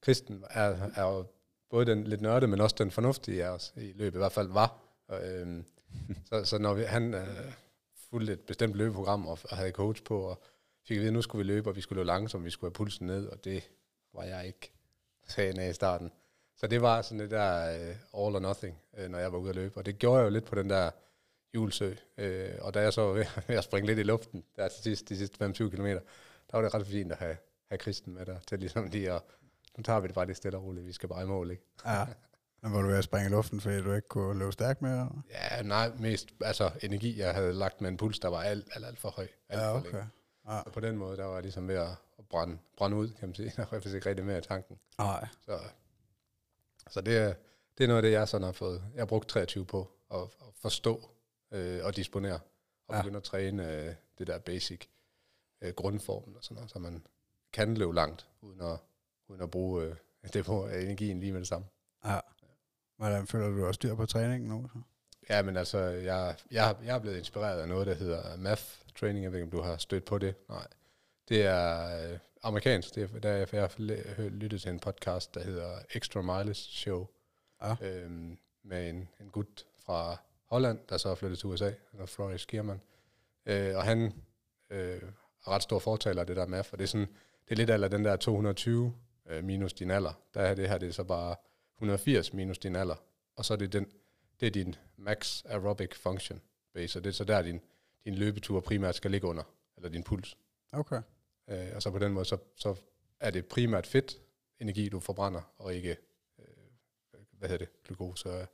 Kristen 0.00 0.44
er, 0.50 0.90
er 0.96 1.02
jo 1.02 1.24
både 1.70 1.86
den 1.86 2.04
lidt 2.04 2.20
nørde, 2.20 2.46
men 2.46 2.60
også 2.60 2.76
den 2.78 2.90
fornuftige 2.90 3.44
af 3.44 3.48
os 3.48 3.72
i 3.76 3.92
løbet, 3.94 4.16
i 4.16 4.18
hvert 4.18 4.32
fald 4.32 4.48
var. 4.48 4.78
Og, 5.08 5.28
øh, 5.28 5.62
så, 6.28 6.44
så 6.44 6.58
når 6.58 6.74
vi, 6.74 6.82
han 6.82 7.14
øh, 7.14 7.52
fulgte 8.10 8.32
et 8.32 8.40
bestemt 8.40 8.74
løbeprogram 8.74 9.26
og, 9.26 9.38
og 9.50 9.56
havde 9.56 9.70
coach 9.70 10.02
på, 10.02 10.20
og 10.20 10.42
fik 10.86 10.96
at 10.96 11.00
vide, 11.00 11.08
at 11.08 11.14
nu 11.14 11.22
skulle 11.22 11.46
vi 11.46 11.52
løbe, 11.52 11.70
og 11.70 11.76
vi 11.76 11.80
skulle 11.80 11.96
løbe 11.96 12.06
langsomt, 12.06 12.44
vi 12.44 12.50
skulle 12.50 12.70
have 12.70 12.74
pulsen 12.74 13.06
ned, 13.06 13.26
og 13.26 13.44
det 13.44 13.70
var 14.14 14.22
jeg 14.22 14.46
ikke 14.46 14.72
sagen 15.28 15.58
af 15.58 15.70
i 15.70 15.72
starten. 15.72 16.12
Så 16.56 16.66
det 16.66 16.82
var 16.82 17.02
sådan 17.02 17.20
det 17.20 17.30
der 17.30 17.74
øh, 17.74 17.88
all 17.88 18.36
or 18.36 18.38
nothing, 18.38 18.78
øh, 18.98 19.10
når 19.10 19.18
jeg 19.18 19.32
var 19.32 19.38
ude 19.38 19.50
at 19.50 19.56
løbe. 19.56 19.76
Og 19.76 19.86
det 19.86 19.98
gjorde 19.98 20.18
jeg 20.18 20.24
jo 20.24 20.30
lidt 20.30 20.44
på 20.44 20.54
den 20.54 20.70
der 20.70 20.90
julesø. 21.54 21.90
Uh, 22.18 22.24
og 22.60 22.74
da 22.74 22.80
jeg 22.80 22.92
så 22.92 23.02
var 23.02 23.12
ved, 23.12 23.24
ved 23.48 23.56
at 23.56 23.64
springe 23.64 23.86
lidt 23.86 23.98
i 23.98 24.02
luften, 24.02 24.44
der 24.56 24.68
til 24.68 24.82
sidst, 24.82 25.08
de 25.08 25.16
sidste 25.16 25.38
25 25.38 25.70
km, 25.70 25.86
der 25.86 26.00
var 26.52 26.62
det 26.62 26.74
ret 26.74 26.86
fint 26.86 27.12
at 27.12 27.18
have, 27.18 27.36
have 27.68 27.78
Kristen 27.78 28.14
med 28.14 28.26
der, 28.26 28.38
til 28.48 28.58
ligesom 28.58 28.86
lige 28.86 29.12
at 29.12 29.22
nu 29.76 29.82
tager 29.82 30.00
vi 30.00 30.06
det 30.06 30.14
bare 30.14 30.26
lidt 30.26 30.36
stille 30.36 30.58
og 30.58 30.64
roligt, 30.64 30.86
vi 30.86 30.92
skal 30.92 31.08
bare 31.08 31.22
i 31.22 31.26
mål, 31.26 31.50
ikke? 31.50 31.62
Ja. 31.86 32.06
Men 32.62 32.72
var 32.72 32.82
du 32.82 32.88
ved 32.88 32.98
at 32.98 33.04
springe 33.04 33.26
i 33.26 33.30
luften, 33.30 33.60
fordi 33.60 33.80
du 33.80 33.92
ikke 33.92 34.08
kunne 34.08 34.38
løbe 34.38 34.52
stærkt 34.52 34.82
mere? 34.82 35.10
Ja, 35.30 35.62
nej, 35.62 35.92
mest 35.98 36.28
altså 36.40 36.70
energi, 36.82 37.18
jeg 37.18 37.34
havde 37.34 37.52
lagt 37.52 37.80
med 37.80 37.90
en 37.90 37.96
puls, 37.96 38.18
der 38.18 38.28
var 38.28 38.42
alt, 38.42 38.68
alt, 38.72 38.86
alt 38.86 38.98
for 38.98 39.08
høj. 39.08 39.26
Alt 39.48 39.60
ja, 39.60 39.76
okay. 39.76 39.90
For 39.90 39.96
ja. 39.98 40.62
Så 40.64 40.70
på 40.72 40.80
den 40.80 40.96
måde, 40.96 41.16
der 41.16 41.24
var 41.24 41.34
jeg 41.34 41.42
ligesom 41.42 41.68
ved 41.68 41.74
at 41.74 41.96
brænde, 42.30 42.58
brænde 42.76 42.96
ud, 42.96 43.08
kan 43.08 43.28
man 43.28 43.34
sige. 43.34 43.52
Der 43.56 43.62
var 43.62 43.66
faktisk 43.66 43.94
ikke 43.94 44.08
rigtig 44.08 44.24
mere 44.24 44.38
i 44.38 44.42
tanken. 44.42 44.78
Nej. 44.98 45.26
Så, 45.40 45.58
så 46.90 47.00
det, 47.00 47.18
er, 47.18 47.34
det 47.78 47.84
er 47.84 47.88
noget 47.88 47.98
af 47.98 48.02
det, 48.02 48.12
jeg 48.12 48.28
sådan 48.28 48.44
har 48.44 48.52
fået. 48.52 48.82
Jeg 48.94 49.00
har 49.00 49.06
brugt 49.06 49.28
23 49.28 49.66
på 49.66 49.90
at, 50.14 50.20
at 50.20 50.54
forstå 50.62 51.10
øh, 51.54 51.84
og 51.84 51.96
disponere. 51.96 52.40
Og 52.88 52.94
ja. 52.94 53.02
begynde 53.02 53.16
at 53.16 53.22
træne 53.22 53.72
øh, 53.72 53.94
det 54.18 54.26
der 54.26 54.38
basic 54.38 54.86
øh, 55.60 55.74
grundformen 55.74 56.36
og 56.36 56.44
sådan 56.44 56.54
noget, 56.54 56.70
så 56.70 56.78
man 56.78 57.06
kan 57.52 57.74
løbe 57.74 57.94
langt, 57.94 58.28
uden 58.40 58.60
at 58.60 58.78
uden 59.28 59.42
at 59.42 59.50
bruge 59.50 59.84
øh, 59.84 59.96
det 60.32 60.44
på 60.44 60.66
energien 60.66 61.20
lige 61.20 61.32
med 61.32 61.40
det 61.40 61.48
samme. 61.48 61.66
Ja. 62.04 62.20
Hvordan 62.96 63.26
føler 63.26 63.48
du 63.48 63.66
også 63.66 63.78
styr 63.78 63.94
på 63.94 64.06
træningen 64.06 64.48
nu? 64.48 64.68
Så? 64.72 64.80
Ja, 65.30 65.42
men 65.42 65.56
altså, 65.56 65.78
jeg, 65.78 66.36
jeg, 66.50 66.76
jeg 66.84 66.94
er 66.94 66.98
blevet 66.98 67.18
inspireret 67.18 67.60
af 67.60 67.68
noget, 67.68 67.86
der 67.86 67.94
hedder 67.94 68.36
math 68.36 68.62
training. 68.96 69.24
Jeg 69.24 69.32
ved 69.32 69.38
ikke, 69.38 69.44
om 69.44 69.50
du 69.50 69.60
har 69.60 69.76
stødt 69.76 70.04
på 70.04 70.18
det. 70.18 70.34
Nej. 70.48 70.66
Det 71.28 71.42
er 71.42 72.12
øh, 72.12 72.18
amerikansk. 72.42 72.94
Det 72.94 73.14
er, 73.14 73.18
der, 73.18 73.30
jeg 73.30 73.48
har 73.60 74.28
lyttet 74.28 74.62
til 74.62 74.70
en 74.70 74.80
podcast, 74.80 75.34
der 75.34 75.44
hedder 75.44 75.78
Extra 75.94 76.22
Mileage 76.22 76.54
Show. 76.54 77.06
Ja. 77.62 77.76
Øhm, 77.80 78.38
med 78.62 78.90
en, 78.90 79.08
en 79.20 79.30
gut 79.30 79.66
fra 79.78 80.16
Holland, 80.54 80.78
der 80.88 80.96
så 80.96 81.08
er 81.08 81.14
flyttet 81.14 81.38
til 81.38 81.48
USA, 81.48 81.72
eller 81.92 82.06
Floris 82.06 82.44
Kierman. 82.44 82.80
Øh, 83.46 83.76
og 83.76 83.84
han 83.84 84.12
øh, 84.70 85.02
er 85.46 85.48
ret 85.48 85.62
stor 85.62 85.78
fortaler 85.78 86.20
af 86.20 86.26
det 86.26 86.36
der 86.36 86.46
math, 86.46 86.68
og 86.72 86.78
det 86.78 86.84
er 86.84 86.88
sådan, 86.88 87.06
det 87.48 87.52
er 87.52 87.56
lidt 87.56 87.70
af 87.70 87.90
den 87.90 88.04
der 88.04 88.16
220 88.16 88.94
øh, 89.26 89.44
minus 89.44 89.72
din 89.72 89.90
alder. 89.90 90.12
Der 90.34 90.40
er 90.40 90.54
det 90.54 90.68
her, 90.68 90.78
det 90.78 90.88
er 90.88 90.92
så 90.92 91.04
bare 91.04 91.36
180 91.76 92.32
minus 92.32 92.58
din 92.58 92.76
alder. 92.76 92.94
Og 93.36 93.44
så 93.44 93.54
er 93.54 93.58
det, 93.58 93.72
den, 93.72 93.86
det 94.40 94.46
er 94.46 94.50
din 94.50 94.74
max 94.96 95.44
aerobic 95.44 95.94
function 95.94 96.40
base, 96.74 96.98
og 96.98 97.04
det 97.04 97.10
er 97.10 97.14
så 97.14 97.24
der, 97.24 97.42
din, 97.42 97.60
din 98.04 98.14
løbetur 98.14 98.60
primært 98.60 98.94
skal 98.94 99.10
ligge 99.10 99.26
under, 99.26 99.42
eller 99.76 99.88
din 99.88 100.02
puls. 100.02 100.36
Okay. 100.72 101.02
Øh, 101.48 101.68
og 101.74 101.82
så 101.82 101.90
på 101.90 101.98
den 101.98 102.12
måde, 102.12 102.24
så, 102.24 102.36
så 102.56 102.74
er 103.20 103.30
det 103.30 103.46
primært 103.46 103.86
fedt 103.86 104.20
energi, 104.60 104.88
du 104.88 105.00
forbrænder, 105.00 105.52
og 105.58 105.74
ikke, 105.74 105.96
øh, 106.38 107.20
hvad 107.32 107.48
hedder 107.48 107.66
det, 107.66 107.82
glukose, 107.84 108.46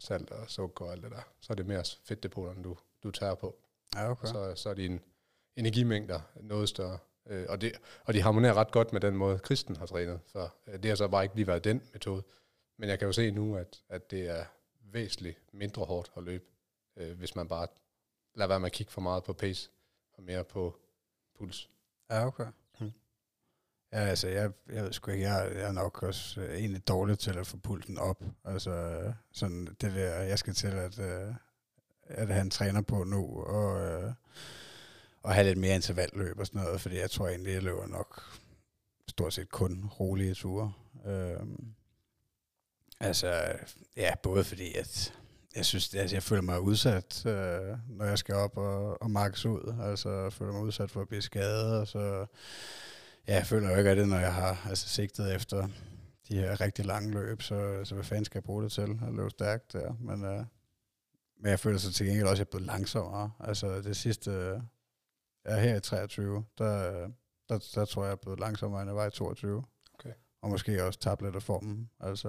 salt 0.00 0.30
og 0.30 0.50
sukker 0.50 0.84
og 0.84 0.92
alt 0.92 1.02
det 1.02 1.10
der. 1.10 1.22
Så 1.40 1.52
er 1.52 1.54
det 1.54 1.66
mere 1.66 1.84
fedtdepoterne, 2.04 2.62
du, 2.62 2.76
du 3.02 3.10
tager 3.10 3.34
på. 3.34 3.56
Ja, 3.94 4.10
okay. 4.10 4.28
Så, 4.28 4.52
så 4.56 4.70
er 4.70 4.74
din 4.74 5.00
energimængder 5.56 6.20
noget 6.40 6.68
større. 6.68 6.98
Øh, 7.26 7.46
og, 7.48 7.60
det, 7.60 7.72
og 8.04 8.14
de 8.14 8.22
harmonerer 8.22 8.54
ret 8.54 8.70
godt 8.70 8.92
med 8.92 9.00
den 9.00 9.16
måde, 9.16 9.38
kristen 9.38 9.76
har 9.76 9.86
trænet. 9.86 10.20
Så 10.26 10.48
øh, 10.66 10.82
det 10.82 10.84
har 10.84 10.94
så 10.94 11.08
bare 11.08 11.22
ikke 11.22 11.36
lige 11.36 11.46
været 11.46 11.64
den 11.64 11.82
metode. 11.92 12.22
Men 12.78 12.88
jeg 12.88 12.98
kan 12.98 13.06
jo 13.06 13.12
se 13.12 13.30
nu, 13.30 13.56
at, 13.56 13.82
at 13.88 14.10
det 14.10 14.28
er 14.28 14.44
væsentligt 14.80 15.38
mindre 15.52 15.84
hårdt 15.84 16.12
at 16.16 16.22
løbe, 16.22 16.44
øh, 16.96 17.18
hvis 17.18 17.36
man 17.36 17.48
bare 17.48 17.66
lader 18.34 18.48
være 18.48 18.60
med 18.60 18.66
at 18.66 18.72
kigge 18.72 18.92
for 18.92 19.00
meget 19.00 19.24
på 19.24 19.32
pace, 19.32 19.70
og 20.12 20.22
mere 20.22 20.44
på 20.44 20.76
puls. 21.38 21.70
Ja, 22.10 22.26
okay. 22.26 22.46
Ja, 23.92 23.98
altså, 23.98 24.28
jeg, 24.28 24.50
jeg 24.72 24.84
ved 24.84 24.92
sgu 24.92 25.10
ikke, 25.10 25.24
jeg, 25.24 25.52
jeg 25.54 25.62
er 25.62 25.72
nok 25.72 26.02
også 26.02 26.40
øh, 26.40 26.58
egentlig 26.58 26.88
dårlig 26.88 27.18
til 27.18 27.38
at 27.38 27.46
få 27.46 27.56
pulsen 27.56 27.98
op. 27.98 28.24
Altså, 28.44 29.02
sådan 29.32 29.66
det 29.80 29.94
der, 29.94 30.14
jeg 30.14 30.38
skal 30.38 30.54
til 30.54 30.68
at, 30.68 30.98
øh, 30.98 31.34
at 32.04 32.28
han 32.28 32.50
træner 32.50 32.82
på 32.82 33.04
nu, 33.04 33.42
og 33.42 33.80
øh, 33.80 34.12
og 35.22 35.34
have 35.34 35.46
lidt 35.46 35.58
mere 35.58 35.74
intervalløb 35.74 36.38
og 36.38 36.46
sådan 36.46 36.62
noget, 36.62 36.80
fordi 36.80 36.98
jeg 36.98 37.10
tror 37.10 37.28
egentlig, 37.28 37.52
jeg 37.52 37.62
løber 37.62 37.86
nok 37.86 38.22
stort 39.08 39.34
set 39.34 39.50
kun 39.50 39.90
rolige 40.00 40.34
ture. 40.34 40.72
Øh, 41.06 41.40
altså, 43.00 43.52
ja, 43.96 44.14
både 44.22 44.44
fordi, 44.44 44.74
at 44.74 45.14
jeg 45.56 45.66
synes, 45.66 45.94
altså, 45.94 46.16
jeg 46.16 46.22
føler 46.22 46.42
mig 46.42 46.60
udsat, 46.60 47.26
øh, 47.26 47.76
når 47.88 48.04
jeg 48.04 48.18
skal 48.18 48.34
op 48.34 48.56
og, 48.56 49.02
og 49.02 49.10
markes 49.10 49.46
ud. 49.46 49.74
Altså, 49.82 50.10
jeg 50.10 50.32
føler 50.32 50.52
mig 50.52 50.62
udsat 50.62 50.90
for 50.90 51.00
at 51.00 51.08
blive 51.08 51.22
skadet, 51.22 51.80
og 51.80 51.88
så 51.88 52.26
ja, 53.28 53.34
jeg 53.34 53.46
føler 53.46 53.70
jo 53.70 53.76
ikke, 53.76 53.90
at 53.90 53.96
det, 53.96 54.08
når 54.08 54.18
jeg 54.18 54.34
har 54.34 54.66
altså, 54.68 54.88
sigtet 54.88 55.34
efter 55.34 55.68
de 56.28 56.36
her 56.36 56.60
rigtig 56.60 56.84
lange 56.86 57.10
løb, 57.10 57.42
så, 57.42 57.84
så 57.84 57.94
hvad 57.94 58.04
fanden 58.04 58.24
skal 58.24 58.38
jeg 58.38 58.44
bruge 58.44 58.62
det 58.62 58.72
til 58.72 58.80
at 58.80 59.14
løbe 59.14 59.30
stærkt 59.30 59.72
der. 59.72 59.92
Men, 60.00 60.24
øh, 60.24 60.44
men 61.40 61.50
jeg 61.50 61.60
føler 61.60 61.78
så 61.78 61.92
til 61.92 62.06
gengæld 62.06 62.26
også, 62.26 62.34
at 62.34 62.38
jeg 62.38 62.44
er 62.44 62.50
blevet 62.50 62.66
langsommere. 62.66 63.30
Altså 63.40 63.80
det 63.80 63.96
sidste, 63.96 64.60
Ja, 65.48 65.60
her 65.60 65.76
i 65.76 65.80
23, 65.80 66.44
der, 66.58 66.90
der, 67.48 67.70
der 67.74 67.84
tror 67.84 68.02
jeg, 68.02 68.08
jeg 68.08 68.12
er 68.12 68.16
blevet 68.16 68.40
langsommere, 68.40 68.82
end 68.82 68.88
jeg 68.88 68.96
var 68.96 69.06
i 69.06 69.10
22. 69.10 69.64
Okay. 69.94 70.12
Og 70.42 70.50
måske 70.50 70.84
også 70.84 70.98
tabt 70.98 71.22
lidt 71.22 71.36
af 71.36 71.42
formen. 71.42 71.90
Altså, 72.00 72.28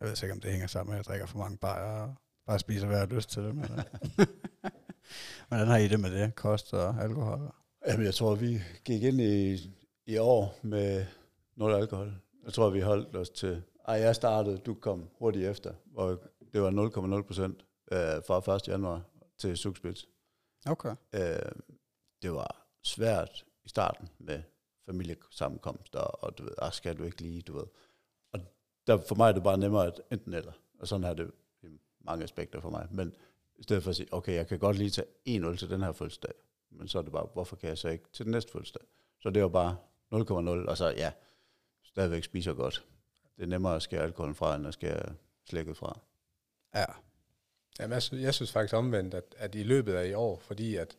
jeg 0.00 0.08
ved 0.08 0.22
ikke, 0.22 0.32
om 0.32 0.40
det 0.40 0.50
hænger 0.50 0.66
sammen 0.66 0.90
med, 0.90 0.98
at 1.00 1.06
jeg 1.06 1.12
drikker 1.12 1.26
for 1.26 1.38
mange 1.38 1.56
bajer 1.56 2.02
og 2.02 2.14
bare 2.46 2.58
spiser, 2.58 2.86
hvad 2.86 2.96
jeg 2.96 3.06
har 3.08 3.14
lyst 3.14 3.30
til. 3.30 3.54
Men, 3.54 3.64
øh. 3.64 4.26
Hvordan 5.48 5.66
har 5.66 5.76
I 5.76 5.88
det 5.88 6.00
med 6.00 6.10
det? 6.10 6.34
Kost 6.34 6.74
og 6.74 7.02
alkohol? 7.02 7.52
Jamen, 7.86 8.06
jeg 8.06 8.14
tror, 8.14 8.34
vi 8.34 8.62
gik 8.84 9.02
ind 9.02 9.20
i, 9.20 9.70
i 10.06 10.18
år 10.18 10.58
med 10.62 11.06
nul 11.56 11.72
alkohol. 11.72 12.12
Jeg 12.44 12.52
tror, 12.52 12.70
vi 12.70 12.80
holdt 12.80 13.16
os 13.16 13.30
til... 13.30 13.62
Ej, 13.88 13.94
jeg 13.94 14.14
startede, 14.14 14.58
du 14.58 14.74
kom 14.74 15.08
hurtigt 15.18 15.48
efter, 15.48 15.74
hvor 15.84 16.18
det 16.52 16.62
var 16.62 17.18
0,0 17.20 17.26
procent 17.26 17.64
øh, 17.92 17.98
fra 17.98 18.54
1. 18.56 18.68
januar 18.68 19.02
til 19.38 19.56
Sukspits. 19.56 20.08
Okay. 20.66 20.96
Øh, 21.14 21.52
det 22.22 22.32
var 22.32 22.66
svært 22.82 23.44
i 23.64 23.68
starten 23.68 24.08
med 24.18 24.42
familiesammenkomster, 24.86 25.98
og 25.98 26.38
du 26.38 26.42
ved, 26.42 26.52
ah, 26.58 26.72
skal 26.72 26.98
du 26.98 27.04
ikke 27.04 27.20
lige, 27.20 27.42
du 27.42 27.52
ved. 27.52 27.66
Og 28.32 28.40
der, 28.86 28.98
for 29.08 29.14
mig 29.14 29.28
er 29.28 29.32
det 29.32 29.42
bare 29.42 29.58
nemmere 29.58 29.86
at 29.86 30.00
enten 30.10 30.34
eller, 30.34 30.52
og 30.80 30.88
sådan 30.88 31.04
er 31.04 31.14
det 31.14 31.30
i 31.62 31.80
mange 32.00 32.24
aspekter 32.24 32.60
for 32.60 32.70
mig. 32.70 32.88
Men 32.90 33.14
i 33.56 33.62
stedet 33.62 33.82
for 33.82 33.90
at 33.90 33.96
sige, 33.96 34.08
okay, 34.12 34.34
jeg 34.34 34.46
kan 34.46 34.58
godt 34.58 34.78
lige 34.78 34.90
tage 34.90 35.06
1-0 35.52 35.56
til 35.56 35.70
den 35.70 35.82
her 35.82 35.92
fødselsdag, 35.92 36.32
men 36.70 36.88
så 36.88 36.98
er 36.98 37.02
det 37.02 37.12
bare, 37.12 37.28
hvorfor 37.32 37.56
kan 37.56 37.68
jeg 37.68 37.78
så 37.78 37.88
ikke 37.88 38.04
til 38.12 38.24
den 38.24 38.32
næste 38.32 38.52
fødselsdag? 38.52 38.82
Så 39.20 39.30
det 39.30 39.42
var 39.42 39.48
bare 39.48 39.76
0,0, 40.14 40.68
og 40.68 40.76
så 40.76 40.88
ja, 40.96 41.12
stadigvæk 41.84 42.24
spiser 42.24 42.52
godt. 42.52 42.84
Det 43.36 43.42
er 43.42 43.46
nemmere 43.46 43.76
at 43.76 43.82
skære 43.82 44.02
alkoholen 44.02 44.34
fra, 44.34 44.56
end 44.56 44.66
at 44.66 44.74
skære 44.74 45.14
slækket 45.48 45.76
fra. 45.76 46.00
Ja. 46.74 46.84
Jamen, 47.78 47.92
jeg, 47.92 48.02
synes, 48.02 48.22
jeg 48.22 48.34
synes 48.34 48.52
faktisk 48.52 48.74
omvendt, 48.74 49.14
at, 49.14 49.34
at 49.36 49.54
i 49.54 49.62
løbet 49.62 49.94
af 49.94 50.06
i 50.06 50.12
år, 50.12 50.38
fordi 50.38 50.76
at 50.76 50.96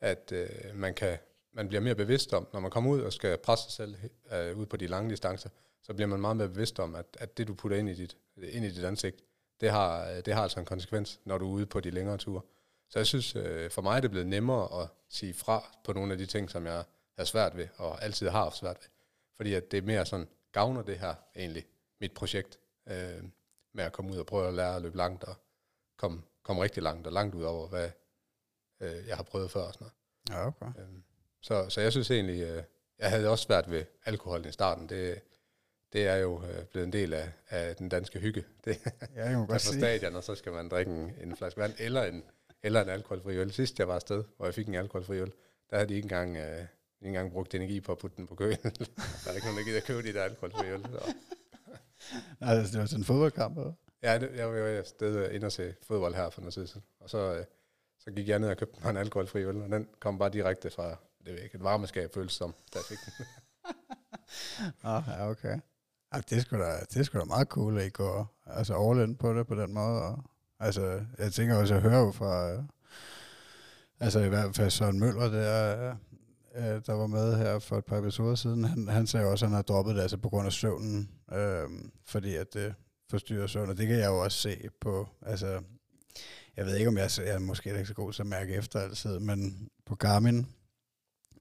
at 0.00 0.32
øh, 0.32 0.48
man, 0.74 0.94
kan, 0.94 1.18
man 1.52 1.68
bliver 1.68 1.80
mere 1.80 1.94
bevidst 1.94 2.34
om, 2.34 2.46
når 2.52 2.60
man 2.60 2.70
kommer 2.70 2.90
ud 2.90 3.00
og 3.00 3.12
skal 3.12 3.38
presse 3.38 3.64
sig 3.64 3.72
selv 3.72 3.94
øh, 4.32 4.58
ud 4.58 4.66
på 4.66 4.76
de 4.76 4.86
lange 4.86 5.10
distancer, 5.10 5.50
så 5.82 5.94
bliver 5.94 6.08
man 6.08 6.20
meget 6.20 6.36
mere 6.36 6.48
bevidst 6.48 6.78
om, 6.80 6.94
at, 6.94 7.06
at 7.18 7.38
det 7.38 7.48
du 7.48 7.54
putter 7.54 7.78
ind 7.78 7.88
i 7.88 7.94
dit, 7.94 8.16
ind 8.36 8.64
i 8.64 8.70
dit 8.70 8.84
ansigt, 8.84 9.24
det 9.60 9.70
har, 9.70 10.10
øh, 10.10 10.16
det 10.24 10.34
har 10.34 10.42
altså 10.42 10.60
en 10.60 10.66
konsekvens, 10.66 11.20
når 11.24 11.38
du 11.38 11.46
er 11.46 11.54
ude 11.54 11.66
på 11.66 11.80
de 11.80 11.90
længere 11.90 12.16
ture. 12.16 12.42
Så 12.88 12.98
jeg 12.98 13.06
synes, 13.06 13.36
øh, 13.36 13.70
for 13.70 13.82
mig 13.82 13.96
er 13.96 14.00
det 14.00 14.10
blevet 14.10 14.26
nemmere 14.26 14.82
at 14.82 14.88
sige 15.08 15.34
fra 15.34 15.76
på 15.84 15.92
nogle 15.92 16.12
af 16.12 16.18
de 16.18 16.26
ting, 16.26 16.50
som 16.50 16.66
jeg 16.66 16.84
have 17.20 17.26
svært 17.26 17.56
ved, 17.56 17.68
og 17.76 18.02
altid 18.02 18.28
har 18.28 18.42
haft 18.42 18.56
svært 18.56 18.76
ved. 18.80 18.88
Fordi 19.36 19.54
at 19.54 19.70
det 19.70 19.78
er 19.78 19.82
mere 19.82 20.06
sådan, 20.06 20.28
gavner 20.52 20.82
det 20.82 20.98
her 20.98 21.14
egentlig, 21.36 21.66
mit 22.00 22.12
projekt, 22.14 22.58
øh, 22.88 23.24
med 23.72 23.84
at 23.84 23.92
komme 23.92 24.12
ud 24.12 24.16
og 24.16 24.26
prøve 24.26 24.48
at 24.48 24.54
lære 24.54 24.76
at 24.76 24.82
løbe 24.82 24.96
langt, 24.96 25.24
og 25.24 25.34
komme, 25.96 26.22
komme 26.42 26.62
rigtig 26.62 26.82
langt, 26.82 27.06
og 27.06 27.12
langt 27.12 27.34
ud 27.34 27.42
over, 27.42 27.68
hvad 27.68 27.90
øh, 28.80 29.08
jeg 29.08 29.16
har 29.16 29.22
prøvet 29.22 29.50
før 29.50 29.60
og 29.60 29.74
sådan 29.74 29.84
noget. 29.84 30.42
Ja, 30.42 30.46
okay. 30.46 30.80
Øhm, 30.82 31.02
så, 31.40 31.68
så 31.68 31.80
jeg 31.80 31.92
synes 31.92 32.10
egentlig, 32.10 32.42
øh, 32.42 32.62
jeg 32.98 33.10
havde 33.10 33.28
også 33.28 33.44
svært 33.44 33.70
ved 33.70 33.84
alkohol 34.04 34.46
i 34.46 34.52
starten. 34.52 34.88
Det, 34.88 35.20
det 35.92 36.06
er 36.06 36.16
jo 36.16 36.42
øh, 36.44 36.64
blevet 36.64 36.86
en 36.86 36.92
del 36.92 37.14
af, 37.14 37.32
af 37.48 37.76
den 37.76 37.88
danske 37.88 38.18
hygge. 38.18 38.44
Det 38.64 38.78
Ja, 39.16 39.28
jeg 39.28 39.36
må 39.36 39.42
er 39.42 39.46
godt 39.46 39.60
sige. 39.60 39.80
stadion, 39.80 40.16
og 40.16 40.24
så 40.24 40.34
skal 40.34 40.52
man 40.52 40.68
drikke 40.68 40.92
en, 40.92 41.14
en 41.20 41.36
flaske 41.36 41.60
vand, 41.60 41.72
eller 41.78 42.02
en, 42.02 42.24
eller 42.62 42.82
en 42.82 42.88
alkoholfri 42.88 43.36
øl. 43.36 43.52
Sidst 43.52 43.78
jeg 43.78 43.88
var 43.88 43.94
afsted, 43.94 44.24
hvor 44.36 44.46
jeg 44.46 44.54
fik 44.54 44.68
en 44.68 44.74
alkoholfri 44.74 45.18
øl, 45.18 45.32
der 45.70 45.76
havde 45.76 45.88
de 45.88 45.94
ikke 45.94 46.04
engang, 46.06 46.36
øh, 46.36 46.66
ikke 47.00 47.08
engang 47.08 47.32
brugt 47.32 47.54
energi 47.54 47.80
på 47.80 47.92
at 47.92 47.98
putte 47.98 48.16
den 48.16 48.26
på 48.26 48.34
køen. 48.34 48.58
der 49.24 49.30
er 49.30 49.34
ikke 49.34 49.46
nogen, 49.46 49.58
der 49.58 49.64
gider 49.64 49.80
købe 49.80 50.02
de 50.02 50.12
der 50.12 50.22
alkoholfri 50.22 50.70
øl. 50.70 50.86
Altså, 52.40 52.72
det 52.72 52.80
var 52.80 52.86
sådan 52.86 53.00
en 53.00 53.04
fodboldkamp, 53.04 53.58
eller? 53.58 53.72
Ja, 54.02 54.18
det, 54.18 54.30
jeg 54.36 54.48
var 54.48 54.56
jo 54.56 54.64
afsted 54.64 55.30
ind 55.30 55.44
og 55.44 55.52
se 55.52 55.74
fodbold 55.82 56.14
her 56.14 56.30
for 56.30 56.40
noget 56.40 56.54
tid 56.54 56.66
siden. 56.66 56.82
Og 57.00 57.10
så, 57.10 57.34
øh, 57.34 57.44
så 57.98 58.10
gik 58.10 58.28
jeg 58.28 58.38
ned 58.38 58.48
og 58.48 58.56
købte 58.56 58.80
mig 58.82 58.90
en 58.90 58.96
alkoholfri 58.96 59.44
øl, 59.44 59.62
og 59.62 59.68
den 59.68 59.88
kom 60.00 60.18
bare 60.18 60.30
direkte 60.30 60.70
fra, 60.70 60.88
det 60.88 61.26
ved 61.26 61.34
jeg 61.34 61.44
ikke, 61.44 61.56
et 61.56 61.64
varmeskab 61.64 62.14
føles 62.14 62.32
som, 62.32 62.54
da 62.74 62.78
jeg 62.78 62.84
fik 62.84 62.98
den. 63.18 63.26
Ah, 64.82 65.02
ja, 65.08 65.30
okay. 65.30 65.58
Ja, 66.14 66.20
det 66.30 66.42
sgu 66.42 66.58
da, 66.58 66.80
det 66.94 67.06
sgu 67.06 67.18
da 67.18 67.24
meget 67.24 67.48
cool, 67.48 67.78
at 67.78 67.86
I 67.86 67.90
går 67.90 68.40
altså 68.46 68.74
all 68.74 69.16
på 69.16 69.34
det 69.34 69.46
på 69.46 69.54
den 69.54 69.74
måde. 69.74 70.02
Og, 70.02 70.24
altså, 70.58 71.04
jeg 71.18 71.32
tænker 71.32 71.56
også, 71.56 71.74
at 71.74 71.84
jo 71.84 72.10
fra, 72.10 72.52
øh, 72.52 72.62
altså 74.00 74.20
i 74.20 74.28
hvert 74.28 74.56
fald 74.56 74.70
Søren 74.70 75.00
Møller, 75.00 75.28
der, 75.28 75.96
øh, 76.56 76.80
der 76.86 76.92
var 76.92 77.06
med 77.06 77.36
her 77.36 77.58
for 77.58 77.78
et 77.78 77.84
par 77.84 77.98
episoder 77.98 78.34
siden, 78.34 78.64
han, 78.64 78.88
han 78.88 79.06
sagde 79.06 79.26
også, 79.26 79.44
at 79.44 79.50
han 79.50 79.56
har 79.56 79.62
droppet 79.62 79.94
det 79.94 80.02
altså 80.02 80.16
på 80.16 80.28
grund 80.28 80.46
af 80.46 80.52
søvnen, 80.52 81.10
øh, 81.32 81.68
fordi 82.06 82.34
at 82.34 82.54
det 82.54 82.74
forstyrrer 83.10 83.46
søvn, 83.46 83.70
og 83.70 83.78
det 83.78 83.86
kan 83.86 83.98
jeg 83.98 84.06
jo 84.06 84.18
også 84.18 84.38
se 84.38 84.68
på, 84.80 85.08
altså, 85.22 85.60
jeg 86.56 86.66
ved 86.66 86.76
ikke, 86.76 86.88
om 86.88 86.98
jeg, 86.98 87.10
jeg 87.16 87.34
er 87.34 87.38
måske 87.38 87.70
ikke 87.70 87.86
så 87.86 87.94
god 87.94 88.12
til 88.12 88.22
at 88.22 88.26
mærke 88.26 88.54
efter 88.54 88.80
altid, 88.80 89.18
men 89.18 89.68
på 89.86 89.94
Garmin, 89.94 90.46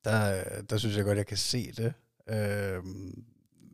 der, 0.06 0.44
der 0.70 0.78
synes 0.78 0.98
jeg 0.98 1.06
godt, 1.06 1.18
jeg 1.18 1.28
kan 1.28 1.38
se 1.38 1.72
det. 1.72 1.94
Øh, 2.30 2.84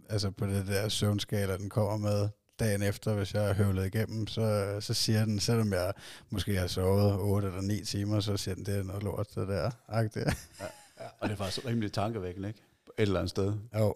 altså 0.09 0.31
på 0.31 0.45
det 0.45 0.67
der 0.67 0.89
søvnskala, 0.89 1.57
den 1.57 1.69
kommer 1.69 1.97
med 1.97 2.29
dagen 2.59 2.81
efter, 2.83 3.13
hvis 3.13 3.33
jeg 3.33 3.43
har 3.43 3.53
høvlet 3.53 3.85
igennem, 3.85 4.27
så, 4.27 4.77
så 4.79 4.93
siger 4.93 5.25
den, 5.25 5.39
selvom 5.39 5.73
jeg 5.73 5.93
måske 6.29 6.55
har 6.55 6.67
sovet 6.67 7.15
8 7.19 7.47
eller 7.47 7.61
9 7.61 7.83
timer, 7.85 8.19
så 8.19 8.37
siger 8.37 8.55
den, 8.55 8.65
det 8.65 8.77
er 8.77 8.83
noget 8.83 9.03
lort, 9.03 9.35
det 9.35 9.47
der. 9.47 9.71
Agtigt. 9.87 10.27
Og 11.19 11.29
det 11.29 11.33
er 11.33 11.37
faktisk 11.37 11.65
rimelig 11.65 11.91
tankevækkende, 11.93 12.47
ikke? 12.47 12.59
Et 12.97 13.01
eller 13.01 13.19
andet 13.19 13.29
sted. 13.29 13.53
Jo, 13.79 13.95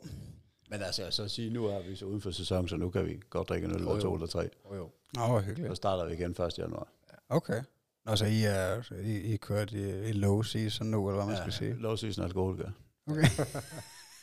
Men 0.69 0.82
altså, 0.82 1.04
jeg 1.04 1.13
så 1.13 1.24
at 1.24 1.32
sige, 1.32 1.50
nu 1.50 1.65
er 1.65 1.82
vi 1.82 1.95
så 1.95 2.06
uden 2.06 2.22
for 2.22 2.32
sæson, 2.32 2.67
så 2.67 2.78
nu 2.78 2.89
kan 2.89 3.06
vi 3.06 3.19
godt 3.30 3.50
drikke 3.50 3.65
en 3.65 3.72
øl 3.72 3.82
Jo, 3.82 3.84
eller 3.88 3.95
jo. 3.95 4.02
to 4.02 4.13
eller 4.13 4.28
tre. 4.28 4.50
Oh, 4.65 4.78
jo. 4.78 4.89
Nå, 5.15 5.28
hvor 5.28 5.39
hyggeligt. 5.39 5.72
Så 5.72 5.76
starter 5.76 6.06
vi 6.06 6.13
igen 6.13 6.32
1. 6.32 6.58
januar. 6.58 6.88
Okay. 7.30 7.62
Nå, 8.06 8.15
så 8.15 8.26
I 8.26 8.43
er 8.43 8.93
I, 9.04 9.34
I 9.34 9.38
kørt 9.38 9.72
i, 9.72 10.08
i 10.10 10.12
low 10.12 10.41
season 10.41 10.88
nu, 10.88 11.10
eller 11.10 11.24
hvad 11.24 11.34
man 11.34 11.38
skal 11.41 11.54
sige? 11.54 11.74
Low 11.74 11.95
season 11.95 12.24
alkoholiker. 12.26 12.72
Okay. 13.08 13.24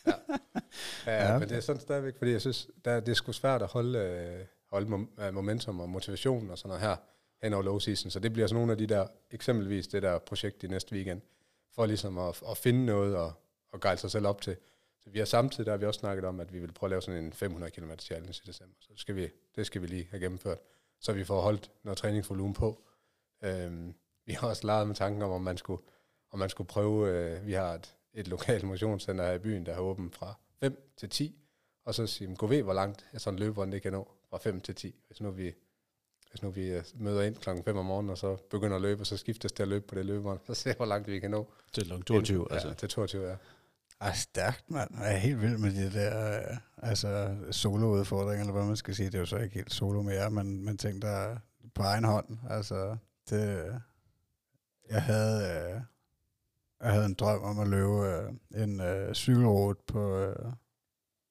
Ja, 0.07 0.13
Ja. 1.13 1.33
ja, 1.33 1.39
men 1.39 1.49
det 1.49 1.57
er 1.57 1.61
sådan 1.61 1.81
stadigvæk, 1.81 2.15
fordi 2.19 2.31
jeg 2.33 2.41
synes, 2.41 2.69
der, 2.85 3.01
det 3.01 3.09
er 3.09 3.15
sgu 3.15 3.33
svært 3.33 3.63
at 3.63 3.69
holde, 3.69 3.99
øh, 3.99 4.45
holde 4.71 5.07
øh, 5.21 5.35
momentum 5.35 5.81
og 5.81 5.89
motivation 5.89 6.51
og 6.51 6.59
sådan 6.59 6.69
noget 6.69 6.83
her 6.83 6.97
hen 7.43 7.53
over 7.53 7.63
low 7.63 7.79
season. 7.79 8.11
Så 8.11 8.21
det 8.21 8.33
bliver 8.33 8.47
sådan 8.47 8.57
nogle 8.57 8.73
af 8.73 8.79
de 8.79 8.87
der, 8.87 9.07
eksempelvis 9.31 9.87
det 9.89 10.03
der 10.03 10.19
projekt 10.19 10.63
i 10.65 10.67
næste 10.67 10.95
weekend, 10.95 11.21
for 11.77 11.87
ligesom 11.87 12.19
at, 12.19 12.43
at 12.51 12.57
finde 12.57 12.87
noget 12.87 13.17
og, 13.17 13.33
og 13.73 13.81
gejle 13.81 13.99
sig 13.99 14.11
selv 14.11 14.27
op 14.27 14.41
til. 14.41 14.57
Så 15.01 15.11
vi 15.11 15.19
har 15.19 15.27
samtidig, 15.27 15.67
der 15.67 15.73
har 15.73 15.79
vi 15.79 15.87
også 15.87 16.01
snakket 16.01 16.25
om, 16.25 16.41
at 16.41 16.53
vi 16.53 16.59
vil 16.59 16.73
prøve 16.73 16.89
at 16.89 16.91
lave 16.91 17.03
sådan 17.03 17.25
en 17.25 17.33
500 17.33 17.73
km 17.73 17.91
challenge 17.99 18.41
i 18.45 18.47
december. 18.47 18.77
Så 18.81 18.89
det 18.93 19.01
skal 19.01 19.17
vi, 19.17 19.29
det 19.57 19.67
skal 19.67 19.83
vi 19.83 19.87
lige 19.87 20.09
have 20.11 20.21
gennemført, 20.21 20.59
så 21.01 21.13
vi 21.13 21.25
får 21.25 21.41
holdt 21.41 21.71
noget 21.83 21.99
træningsvolumen 21.99 22.55
på. 22.55 22.83
Øhm, 23.43 23.95
vi 24.25 24.33
har 24.33 24.49
også 24.49 24.67
leget 24.67 24.87
med 24.87 24.95
tanken 24.95 25.23
om, 25.23 25.31
om 25.31 25.43
man 25.43 25.57
skulle, 25.57 25.83
om 26.31 26.39
man 26.39 26.51
skulle 26.51 26.69
prøve, 26.69 27.11
øh, 27.11 27.47
vi 27.47 27.53
har 27.53 27.75
et, 27.75 27.97
et 28.15 28.29
lokalt 28.29 28.65
motionscenter 28.65 29.27
her 29.27 29.33
i 29.33 29.39
byen, 29.39 29.67
der 29.67 29.75
har 29.75 29.81
åbent 29.81 30.15
fra 30.15 30.35
5 30.61 30.93
til 30.97 31.11
10, 31.11 31.41
og 31.85 31.95
så 31.95 32.07
sige, 32.07 32.37
gå 32.37 32.47
ved, 32.47 32.63
hvor 32.63 32.73
langt 32.73 33.07
sådan 33.17 33.43
en 33.43 33.73
det 33.73 33.83
kan 33.83 33.93
nå 33.93 34.09
fra 34.31 34.39
5 34.39 34.61
til 34.61 34.75
10. 34.75 34.95
Hvis 35.07 35.21
nu 35.21 35.31
vi, 35.31 35.55
hvis 36.37 36.43
nu 36.43 36.51
vi 36.51 36.69
øh, 36.69 36.85
møder 36.95 37.23
ind 37.23 37.37
klokken 37.37 37.65
5 37.65 37.77
om 37.77 37.85
morgenen, 37.85 38.11
og 38.11 38.19
så 38.19 38.37
begynder 38.51 38.77
at 38.77 38.83
løbe, 38.83 39.03
og 39.03 39.07
så 39.07 39.17
skiftes 39.17 39.53
til 39.53 39.63
at 39.63 39.69
løbe 39.69 39.87
på 39.87 39.95
det 39.95 40.07
løbebånd, 40.07 40.41
så 40.47 40.55
ser 40.55 40.75
hvor 40.75 40.87
langt 40.87 41.09
vi 41.09 41.19
kan 41.19 41.31
nå. 41.31 41.53
Til 41.73 41.85
kl. 41.85 42.03
22, 42.03 42.47
ja, 42.51 42.55
altså. 42.55 42.75
til 42.75 42.89
22, 42.89 43.29
ja. 43.29 43.37
Ej, 44.01 44.15
stærkt, 44.15 44.71
mand. 44.71 44.91
Jeg 44.99 45.15
er 45.15 45.17
helt 45.17 45.43
vild 45.43 45.59
med 45.59 45.71
de 45.71 45.99
der 45.99 46.39
øh, 46.39 46.57
altså, 46.77 47.37
solo-udfordringer, 47.51 48.41
eller 48.41 48.53
hvad 48.53 48.65
man 48.65 48.77
skal 48.77 48.95
sige. 48.95 49.07
Det 49.07 49.15
er 49.15 49.19
jo 49.19 49.27
så 49.27 49.37
ikke 49.37 49.55
helt 49.55 49.73
solo 49.73 50.03
mere, 50.03 50.31
men, 50.31 50.65
men 50.65 50.79
ting, 50.79 51.03
der 51.03 51.09
er 51.09 51.37
på 51.75 51.83
egen 51.83 52.05
hånd. 52.05 52.39
Altså, 52.51 52.97
det, 53.31 53.73
jeg 54.91 55.03
havde, 55.03 55.41
øh, 55.41 55.81
jeg 56.83 56.93
havde 56.93 57.07
en 57.07 57.15
drøm 57.15 57.43
om 57.43 57.59
at 57.59 57.69
løbe 57.69 58.07
øh, 58.07 58.63
en 58.63 58.81
øh, 58.81 59.15
cykelrute 59.15 59.81
på, 59.87 60.19
øh, 60.19 60.53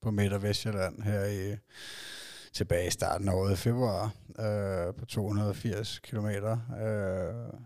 på 0.01 0.11
Midt- 0.11 0.33
og 0.33 0.43
Vestjylland 0.43 1.01
her 1.01 1.25
i 1.25 1.57
tilbage 2.55 2.87
i 2.87 2.91
starten 2.91 3.29
af 3.29 3.33
året 3.33 3.53
i 3.53 3.55
februar 3.55 4.11
øh, 4.39 4.93
på 4.95 5.05
280 5.05 5.99
kilometer. 5.99 6.51
Øh, 6.81 7.59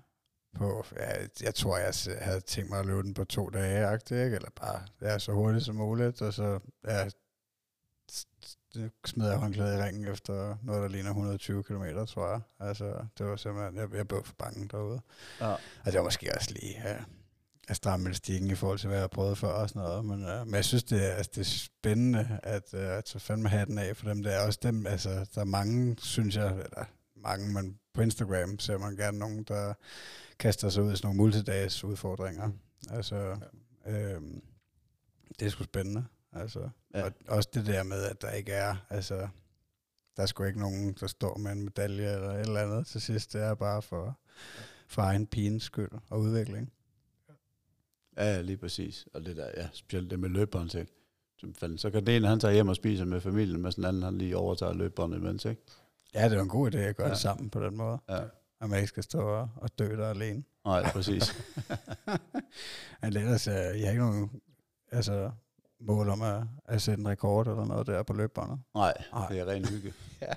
på, 0.55 0.85
ja, 0.97 1.11
jeg 1.41 1.55
tror, 1.55 1.77
jeg 1.77 1.93
havde 2.21 2.39
tænkt 2.39 2.69
mig 2.69 2.79
at 2.79 2.85
løbe 2.85 3.03
den 3.03 3.13
på 3.13 3.23
to 3.23 3.49
dage, 3.49 3.93
ikke? 3.95 4.35
eller 4.35 4.49
bare 4.55 4.81
ja, 5.01 5.19
så 5.19 5.31
hurtigt 5.31 5.65
som 5.65 5.75
muligt, 5.75 6.21
og 6.21 6.33
så 6.33 6.59
ja, 6.87 7.09
smed 9.05 9.29
jeg 9.29 9.37
håndklædet 9.37 9.79
i 9.79 9.83
ringen 9.83 10.07
efter 10.07 10.57
noget, 10.63 10.81
der 10.81 10.87
ligner 10.87 11.09
120 11.09 11.63
km, 11.63 11.83
tror 12.07 12.29
jeg. 12.29 12.41
Altså, 12.59 13.05
det 13.17 13.25
var 13.25 13.35
simpelthen, 13.35 13.75
jeg, 13.75 13.93
jeg 13.93 14.07
blev 14.07 14.23
for 14.23 14.35
bange 14.37 14.67
derude. 14.67 15.01
Ja. 15.41 15.51
Og 15.53 15.85
det 15.85 15.93
var 15.93 16.03
måske 16.03 16.31
også 16.35 16.51
lige 16.53 16.81
ja, 16.83 16.97
at 17.69 17.75
stramme 17.75 18.05
elastikken 18.05 18.51
i 18.51 18.55
forhold 18.55 18.79
til, 18.79 18.87
hvad 18.87 18.97
jeg 18.97 19.03
har 19.03 19.07
prøvet 19.07 19.37
før 19.37 19.47
og 19.47 19.69
sådan 19.69 19.81
noget. 19.81 20.05
Men, 20.05 20.23
uh, 20.23 20.47
men 20.47 20.55
jeg 20.55 20.65
synes, 20.65 20.83
det 20.83 21.05
er, 21.05 21.11
altså, 21.11 21.31
det 21.35 21.41
er 21.41 21.45
spændende 21.45 22.39
at, 22.43 22.73
uh, 22.73 22.79
at 22.79 23.05
tage 23.05 23.19
fandme 23.19 23.49
hatten 23.49 23.77
af 23.77 23.97
for 23.97 24.09
dem. 24.09 24.23
Der 24.23 24.31
er 24.31 24.45
også 24.45 24.59
dem, 24.63 24.87
altså, 24.87 25.09
der 25.35 25.41
er 25.41 25.45
mange, 25.45 25.95
synes 25.99 26.35
jeg, 26.35 26.51
eller 26.51 26.85
mange, 27.15 27.53
men 27.53 27.79
på 27.93 28.01
Instagram 28.01 28.59
ser 28.59 28.77
man 28.77 28.95
gerne 28.95 29.19
nogen, 29.19 29.43
der 29.43 29.73
kaster 30.39 30.69
sig 30.69 30.83
ud 30.83 30.93
i 30.93 30.95
sådan 30.95 31.07
nogle 31.07 31.17
multidags 31.17 31.83
udfordringer. 31.83 32.49
Altså, 32.89 33.37
øhm, 33.87 34.41
det 35.39 35.45
er 35.45 35.49
sgu 35.49 35.63
spændende. 35.63 36.05
Altså, 36.33 36.69
Ja. 36.93 36.99
ja. 36.99 37.05
Og 37.05 37.11
også 37.27 37.49
det 37.53 37.65
der 37.65 37.83
med, 37.83 38.03
at 38.03 38.21
der 38.21 38.31
ikke 38.31 38.51
er, 38.51 38.75
altså, 38.89 39.27
der 40.17 40.23
er 40.23 40.25
sgu 40.25 40.43
ikke 40.43 40.59
nogen, 40.59 40.93
der 40.99 41.07
står 41.07 41.37
med 41.37 41.51
en 41.51 41.63
medalje 41.63 42.13
eller 42.13 42.29
et 42.29 42.39
eller 42.39 42.61
andet 42.61 42.87
til 42.87 43.01
sidst. 43.01 43.33
Det 43.33 43.41
er 43.41 43.55
bare 43.55 43.81
for, 43.81 44.19
for 44.87 45.01
egen 45.01 45.27
pines 45.27 45.63
skyld 45.63 45.91
og 46.09 46.19
udvikling. 46.19 46.71
Ja, 48.19 48.25
ja, 48.33 48.41
lige 48.41 48.57
præcis. 48.57 49.07
Og 49.13 49.25
det 49.25 49.37
der, 49.37 49.47
ja, 49.57 49.67
specielt 49.73 50.11
det 50.11 50.19
med? 50.19 50.85
Som 51.39 51.53
fanden. 51.53 51.77
Så 51.77 51.89
kan 51.91 52.05
den 52.05 52.15
ene, 52.15 52.27
han 52.27 52.39
tager 52.39 52.53
hjem 52.53 52.67
og 52.67 52.75
spiser 52.75 53.05
med 53.05 53.21
familien, 53.21 53.61
mens 53.61 53.75
den 53.75 53.85
anden, 53.85 54.03
han 54.03 54.17
lige 54.17 54.37
overtager 54.37 54.73
løbebåndet 54.73 55.17
imens, 55.17 55.45
ikke? 55.45 55.61
Ja, 56.13 56.29
det 56.29 56.37
er 56.37 56.41
en 56.41 56.49
god 56.49 56.73
idé 56.73 56.77
at 56.77 56.95
gøre 56.95 57.05
Ja. 57.05 57.09
ja. 57.09 57.13
det 57.13 57.21
sammen 57.21 57.49
på 57.49 57.65
den 57.65 57.77
måde. 57.77 57.97
Ja. 58.09 58.19
At 58.61 58.69
man 58.69 58.79
ikke 58.79 58.87
skal 58.87 59.03
stå 59.03 59.47
og, 59.55 59.79
dø 59.79 59.97
der 59.97 60.09
alene. 60.09 60.43
Nej, 60.65 60.91
præcis. 60.91 61.33
Men 63.01 63.17
ellers, 63.17 63.47
uh, 63.47 63.53
jeg 63.53 63.63
har 63.83 63.89
ikke 63.89 64.01
nogen 64.03 64.41
altså, 64.91 65.31
mål 65.79 66.09
om 66.09 66.21
at, 66.21 66.43
at 66.65 66.81
sætte 66.81 67.01
en 67.01 67.07
rekord 67.07 67.47
eller 67.47 67.65
noget 67.65 67.87
der 67.87 68.03
på 68.03 68.13
løbebåndet. 68.13 68.59
Nej, 68.75 68.93
Nej. 69.13 69.27
det 69.27 69.39
er 69.39 69.45
ren 69.45 69.65
hygge. 69.65 69.93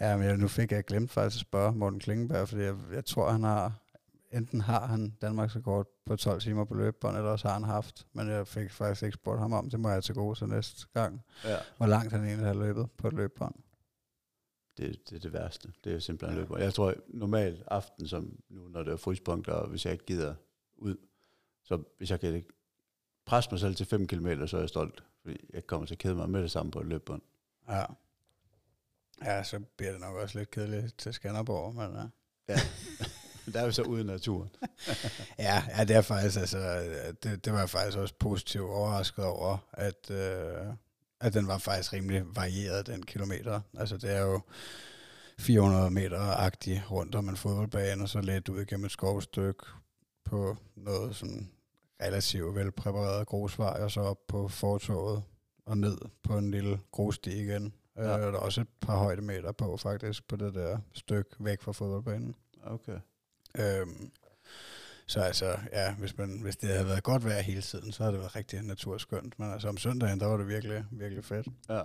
Ja, 0.00 0.16
men 0.16 0.26
jeg, 0.26 0.36
nu 0.36 0.48
fik 0.48 0.72
jeg 0.72 0.84
glemt 0.84 1.10
faktisk 1.10 1.36
at 1.36 1.40
spørge 1.40 1.72
Morten 1.72 2.00
Klingenberg, 2.00 2.48
fordi 2.48 2.62
jeg, 2.62 2.74
jeg 2.92 3.04
tror, 3.04 3.30
han 3.30 3.42
har, 3.42 3.72
enten 4.32 4.60
har 4.60 4.86
han 4.86 5.10
Danmarks 5.22 5.56
rekord 5.56 5.86
på 6.06 6.16
12 6.16 6.40
timer 6.40 6.64
på 6.64 6.74
løbebånd, 6.74 7.16
eller 7.16 7.30
også 7.30 7.48
har 7.48 7.54
han 7.54 7.64
haft, 7.64 8.06
men 8.12 8.28
jeg 8.28 8.46
fik 8.46 8.70
faktisk 8.70 9.02
ikke 9.02 9.14
spurgt 9.14 9.40
ham 9.40 9.52
om, 9.52 9.70
det 9.70 9.80
må 9.80 9.90
jeg 9.90 10.04
til 10.04 10.14
gode 10.14 10.38
til 10.38 10.46
næste 10.48 10.86
gang, 10.94 11.20
Ja. 11.44 11.56
hvor 11.76 11.86
langt 11.86 12.12
han 12.12 12.24
egentlig 12.24 12.46
har 12.46 12.54
løbet 12.54 12.90
på 12.90 13.08
et 13.08 13.12
løbebånd. 13.12 13.54
Det, 14.76 15.10
det 15.10 15.16
er 15.16 15.20
det 15.20 15.32
værste. 15.32 15.72
Det 15.84 15.94
er 15.94 15.98
simpelthen 15.98 16.36
ja. 16.36 16.40
løbebånd. 16.40 16.62
Jeg 16.62 16.74
tror, 16.74 16.94
normalt 17.08 17.62
aften, 17.66 18.08
som 18.08 18.38
nu, 18.48 18.68
når 18.68 18.82
det 18.82 18.92
er 18.92 18.96
fryspunkter, 18.96 19.52
og 19.52 19.68
hvis 19.68 19.84
jeg 19.84 19.92
ikke 19.92 20.06
gider 20.06 20.34
ud, 20.76 20.96
så 21.64 21.82
hvis 21.98 22.10
jeg 22.10 22.20
kan 22.20 22.44
presse 23.26 23.50
mig 23.50 23.60
selv 23.60 23.74
til 23.74 23.86
5 23.86 24.06
km, 24.06 24.28
så 24.46 24.56
er 24.56 24.60
jeg 24.60 24.68
stolt. 24.68 25.04
Fordi 25.22 25.36
jeg 25.52 25.66
kommer 25.66 25.86
til 25.86 25.94
at 25.94 25.98
kede 25.98 26.14
mig 26.14 26.30
med 26.30 26.42
det 26.42 26.50
samme 26.50 26.72
på 26.72 26.80
et 26.80 26.86
løbebånd. 26.86 27.22
Ja. 27.68 27.84
Ja, 29.24 29.42
så 29.42 29.60
bliver 29.76 29.92
det 29.92 30.00
nok 30.00 30.16
også 30.16 30.38
lidt 30.38 30.50
kedeligt 30.50 30.98
til 30.98 31.12
Skanderborg, 31.14 31.74
men 31.74 32.10
ja. 32.48 32.54
der 33.52 33.60
er 33.60 33.64
jo 33.64 33.72
så 33.72 33.82
uden 33.82 34.06
naturen. 34.06 34.50
Ja, 35.38 35.62
ja, 35.76 35.84
det 35.84 35.96
er 35.96 36.02
faktisk, 36.02 36.38
altså, 36.38 36.58
det, 37.22 37.44
det 37.44 37.52
var 37.52 37.58
jeg 37.58 37.70
faktisk 37.70 37.98
også 37.98 38.14
positivt 38.18 38.64
overrasket 38.64 39.24
over, 39.24 39.58
at, 39.72 40.10
øh, 40.10 40.66
at 41.20 41.34
den 41.34 41.46
var 41.46 41.58
faktisk 41.58 41.92
rimelig 41.92 42.24
varieret, 42.34 42.86
den 42.86 43.02
kilometer. 43.02 43.60
Altså, 43.78 43.96
det 43.96 44.10
er 44.10 44.20
jo 44.20 44.40
400 45.38 45.90
meter-agtig 45.90 46.82
rundt 46.90 47.14
om 47.14 47.28
en 47.28 47.36
fodboldbane, 47.36 48.02
og 48.02 48.08
så 48.08 48.20
lidt 48.20 48.48
ud 48.48 48.60
igennem 48.60 48.84
et 48.84 48.92
skovstykke 48.92 49.64
på 50.24 50.56
noget 50.76 51.16
sådan 51.16 51.50
relativt 52.02 52.54
velpræpareret 52.54 53.26
grusvej, 53.26 53.82
og 53.82 53.90
så 53.90 54.00
op 54.00 54.26
på 54.28 54.48
fortoget 54.48 55.22
og 55.66 55.78
ned 55.78 55.98
på 56.22 56.38
en 56.38 56.50
lille 56.50 56.80
grussti 56.92 57.30
igen. 57.30 57.74
Ja. 57.96 58.02
Øh, 58.02 58.32
der 58.32 58.32
er 58.32 58.42
også 58.42 58.60
et 58.60 58.68
par 58.80 58.96
højdemeter 58.96 59.52
på 59.52 59.76
faktisk, 59.76 60.28
på 60.28 60.36
det 60.36 60.54
der 60.54 60.78
stykke 60.94 61.30
væk 61.40 61.62
fra 61.62 61.72
fodboldbanen. 61.72 62.34
Okay. 62.64 62.98
Øhm, 63.58 64.10
så 65.06 65.20
altså, 65.20 65.58
ja, 65.72 65.94
hvis, 65.94 66.18
man, 66.18 66.40
hvis 66.42 66.56
det 66.56 66.68
havde 66.68 66.86
været 66.86 67.02
godt 67.02 67.24
vejr 67.24 67.40
hele 67.40 67.62
tiden, 67.62 67.92
så 67.92 68.02
havde 68.02 68.12
det 68.12 68.20
været 68.20 68.36
rigtig 68.36 68.62
naturskønt. 68.62 69.38
Men 69.38 69.52
altså 69.52 69.68
om 69.68 69.76
søndagen, 69.76 70.20
der 70.20 70.26
var 70.26 70.36
det 70.36 70.48
virkelig, 70.48 70.84
virkelig 70.90 71.24
fedt. 71.24 71.46
Ja. 71.68 71.82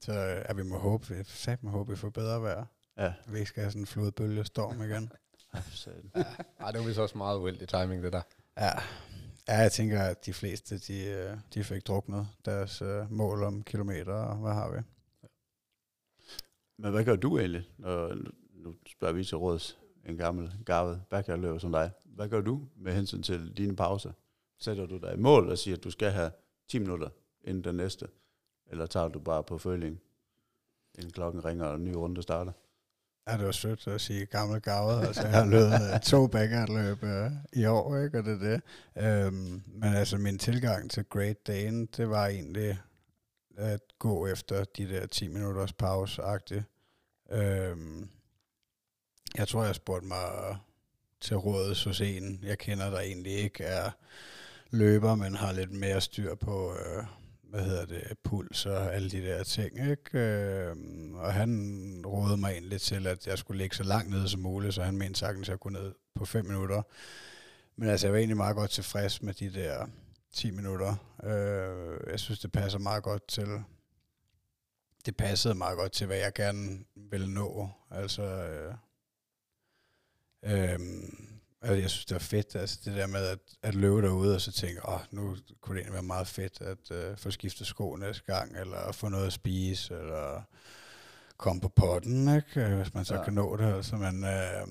Så 0.00 0.12
ja, 0.12 0.52
vi 0.52 0.62
må 0.62 0.78
håbe, 0.78 1.08
vi 1.08 1.24
sat 1.24 1.62
må 1.62 1.70
håbe, 1.70 1.90
vi 1.90 1.96
får 1.96 2.10
bedre 2.10 2.42
vejr. 2.42 2.64
Ja. 2.98 3.12
Vi 3.26 3.38
ikke 3.38 3.48
skal 3.48 3.62
have 3.62 3.70
sådan 3.70 3.82
en 3.82 3.86
flodbølgestorm 3.86 4.82
igen. 4.82 5.12
Ej, 5.54 5.60
for 5.60 5.76
satan. 5.76 6.10
Ej, 6.60 6.70
det 6.70 6.80
var 6.80 6.86
vist 6.86 6.98
også 6.98 7.18
meget 7.18 7.38
uheldig 7.38 7.68
timing, 7.68 8.02
det 8.02 8.12
der. 8.12 8.22
Ja. 8.56 8.72
ja, 9.48 9.56
jeg 9.56 9.72
tænker, 9.72 10.02
at 10.02 10.26
de 10.26 10.32
fleste, 10.32 10.78
de, 10.78 11.04
øh, 11.04 11.36
de 11.54 11.64
fik 11.64 11.86
druknet 11.86 12.28
deres 12.44 12.82
øh, 12.82 13.12
mål 13.12 13.42
om 13.42 13.62
kilometer, 13.62 14.14
og 14.14 14.36
hvad 14.36 14.52
har 14.52 14.70
vi? 14.70 14.78
Men 16.78 16.90
hvad 16.90 17.04
gør 17.04 17.16
du 17.16 17.38
egentlig, 17.38 17.68
når, 17.78 18.14
nu 18.54 18.74
spørger 18.86 19.14
vi 19.14 19.24
til 19.24 19.36
råds, 19.36 19.78
en 20.10 20.16
gammel, 20.16 20.52
garvet 20.66 21.02
backyardløber 21.10 21.58
som 21.58 21.72
dig. 21.72 21.90
Hvad 22.04 22.28
gør 22.28 22.40
du 22.40 22.68
med 22.76 22.92
hensyn 22.92 23.22
til 23.22 23.56
dine 23.56 23.76
pauser? 23.76 24.12
Sætter 24.58 24.86
du 24.86 24.98
dig 24.98 25.14
i 25.14 25.16
mål 25.16 25.48
og 25.48 25.58
siger, 25.58 25.76
at 25.76 25.84
du 25.84 25.90
skal 25.90 26.10
have 26.10 26.30
10 26.68 26.78
minutter 26.78 27.08
inden 27.44 27.64
den 27.64 27.74
næste? 27.74 28.08
Eller 28.66 28.86
tager 28.86 29.08
du 29.08 29.18
bare 29.18 29.44
på 29.44 29.58
føling, 29.58 30.00
inden 30.98 31.12
klokken 31.12 31.44
ringer 31.44 31.64
og 31.64 31.76
en 31.76 31.84
ny 31.84 31.94
runde 31.94 32.22
starter? 32.22 32.52
Ja, 33.28 33.36
det 33.36 33.46
var 33.46 33.52
sødt 33.52 33.86
at 33.86 34.00
sige 34.00 34.26
gammel 34.26 34.60
gavet. 34.60 35.06
Altså, 35.06 35.22
jeg 35.22 35.30
har 35.30 35.46
løbet 35.46 35.94
øh, 35.94 36.00
to 36.00 36.26
backyardløb 36.26 37.02
øh, 37.02 37.30
i 37.52 37.64
år, 37.64 37.96
ikke? 37.96 38.18
og 38.18 38.24
det 38.24 38.32
er 38.32 38.38
det. 38.38 38.62
Øhm, 39.04 39.62
men 39.66 39.94
altså, 39.94 40.18
min 40.18 40.38
tilgang 40.38 40.90
til 40.90 41.04
Great 41.04 41.46
Dane, 41.46 41.86
det 41.86 42.10
var 42.10 42.26
egentlig 42.26 42.78
at 43.56 43.80
gå 43.98 44.26
efter 44.26 44.64
de 44.64 44.88
der 44.88 45.06
10 45.06 45.28
minutters 45.28 45.72
pause-agtigt. 45.72 46.64
Øhm, 47.32 48.08
jeg 49.38 49.48
tror, 49.48 49.64
jeg 49.64 49.74
spurgte 49.74 50.08
mig 50.08 50.56
til 51.20 51.36
rådet 51.36 51.84
hos 51.84 52.00
en, 52.00 52.40
jeg 52.42 52.58
kender, 52.58 52.90
der 52.90 53.00
egentlig 53.00 53.32
ikke 53.32 53.64
er 53.64 53.90
løber, 54.70 55.14
men 55.14 55.34
har 55.34 55.52
lidt 55.52 55.72
mere 55.72 56.00
styr 56.00 56.34
på, 56.34 56.74
øh, 56.74 57.04
hvad 57.42 57.60
hedder 57.60 57.86
det, 57.86 58.18
puls 58.24 58.66
og 58.66 58.94
alle 58.94 59.10
de 59.10 59.22
der 59.22 59.44
ting, 59.44 59.90
ikke? 59.90 60.18
Øh, 60.18 60.76
og 61.14 61.34
han 61.34 62.02
rådede 62.06 62.36
mig 62.36 62.52
egentlig 62.52 62.80
til, 62.80 63.06
at 63.06 63.26
jeg 63.26 63.38
skulle 63.38 63.58
ligge 63.58 63.76
så 63.76 63.82
langt 63.82 64.10
nede 64.10 64.28
som 64.28 64.40
muligt, 64.40 64.74
så 64.74 64.82
han 64.82 64.96
mente 64.96 65.18
sagtens, 65.18 65.48
at 65.48 65.52
jeg 65.52 65.60
kunne 65.60 65.78
ned 65.78 65.94
på 66.14 66.24
5 66.24 66.46
minutter. 66.46 66.82
Men 67.76 67.88
altså, 67.88 68.06
jeg 68.06 68.12
var 68.12 68.18
egentlig 68.18 68.36
meget 68.36 68.56
godt 68.56 68.70
tilfreds 68.70 69.22
med 69.22 69.34
de 69.34 69.54
der 69.54 69.86
10 70.32 70.50
minutter. 70.50 70.94
Øh, 71.24 72.10
jeg 72.10 72.20
synes, 72.20 72.40
det 72.40 72.52
passer 72.52 72.78
meget 72.78 73.02
godt 73.02 73.28
til, 73.28 73.48
det 75.06 75.16
passede 75.16 75.54
meget 75.54 75.78
godt 75.78 75.92
til, 75.92 76.06
hvad 76.06 76.18
jeg 76.18 76.32
gerne 76.34 76.78
ville 76.96 77.34
nå. 77.34 77.68
Altså, 77.90 78.22
øh, 78.22 78.74
øh, 80.42 80.78
altså 81.62 81.80
jeg 81.80 81.90
synes, 81.90 82.04
det 82.04 82.14
var 82.14 82.18
fedt, 82.18 82.54
altså 82.56 82.78
det 82.84 82.94
der 82.94 83.06
med 83.06 83.20
at, 83.26 83.38
at 83.62 83.74
løbe 83.74 84.02
derude, 84.02 84.34
og 84.34 84.40
så 84.40 84.52
tænke, 84.52 84.88
åh, 84.88 85.00
nu 85.10 85.36
kunne 85.60 85.74
det 85.76 85.80
egentlig 85.80 85.92
være 85.94 86.02
meget 86.02 86.26
fedt 86.26 86.60
at 86.60 86.90
øh, 86.90 87.16
få 87.16 87.30
skiftet 87.30 87.66
sko 87.66 87.96
næste 87.96 88.22
gang, 88.26 88.56
eller 88.60 88.92
få 88.92 89.08
noget 89.08 89.26
at 89.26 89.32
spise, 89.32 89.94
eller 89.94 90.42
komme 91.36 91.60
på 91.60 91.68
potten, 91.68 92.36
ikke? 92.36 92.60
Øh, 92.66 92.76
hvis 92.76 92.94
man 92.94 93.04
så 93.04 93.14
Ja. 93.14 93.24
kan 93.24 93.32
nå 93.32 93.56
det. 93.56 93.74
Altså, 93.74 93.96
men, 93.96 94.24
øh, 94.24 94.68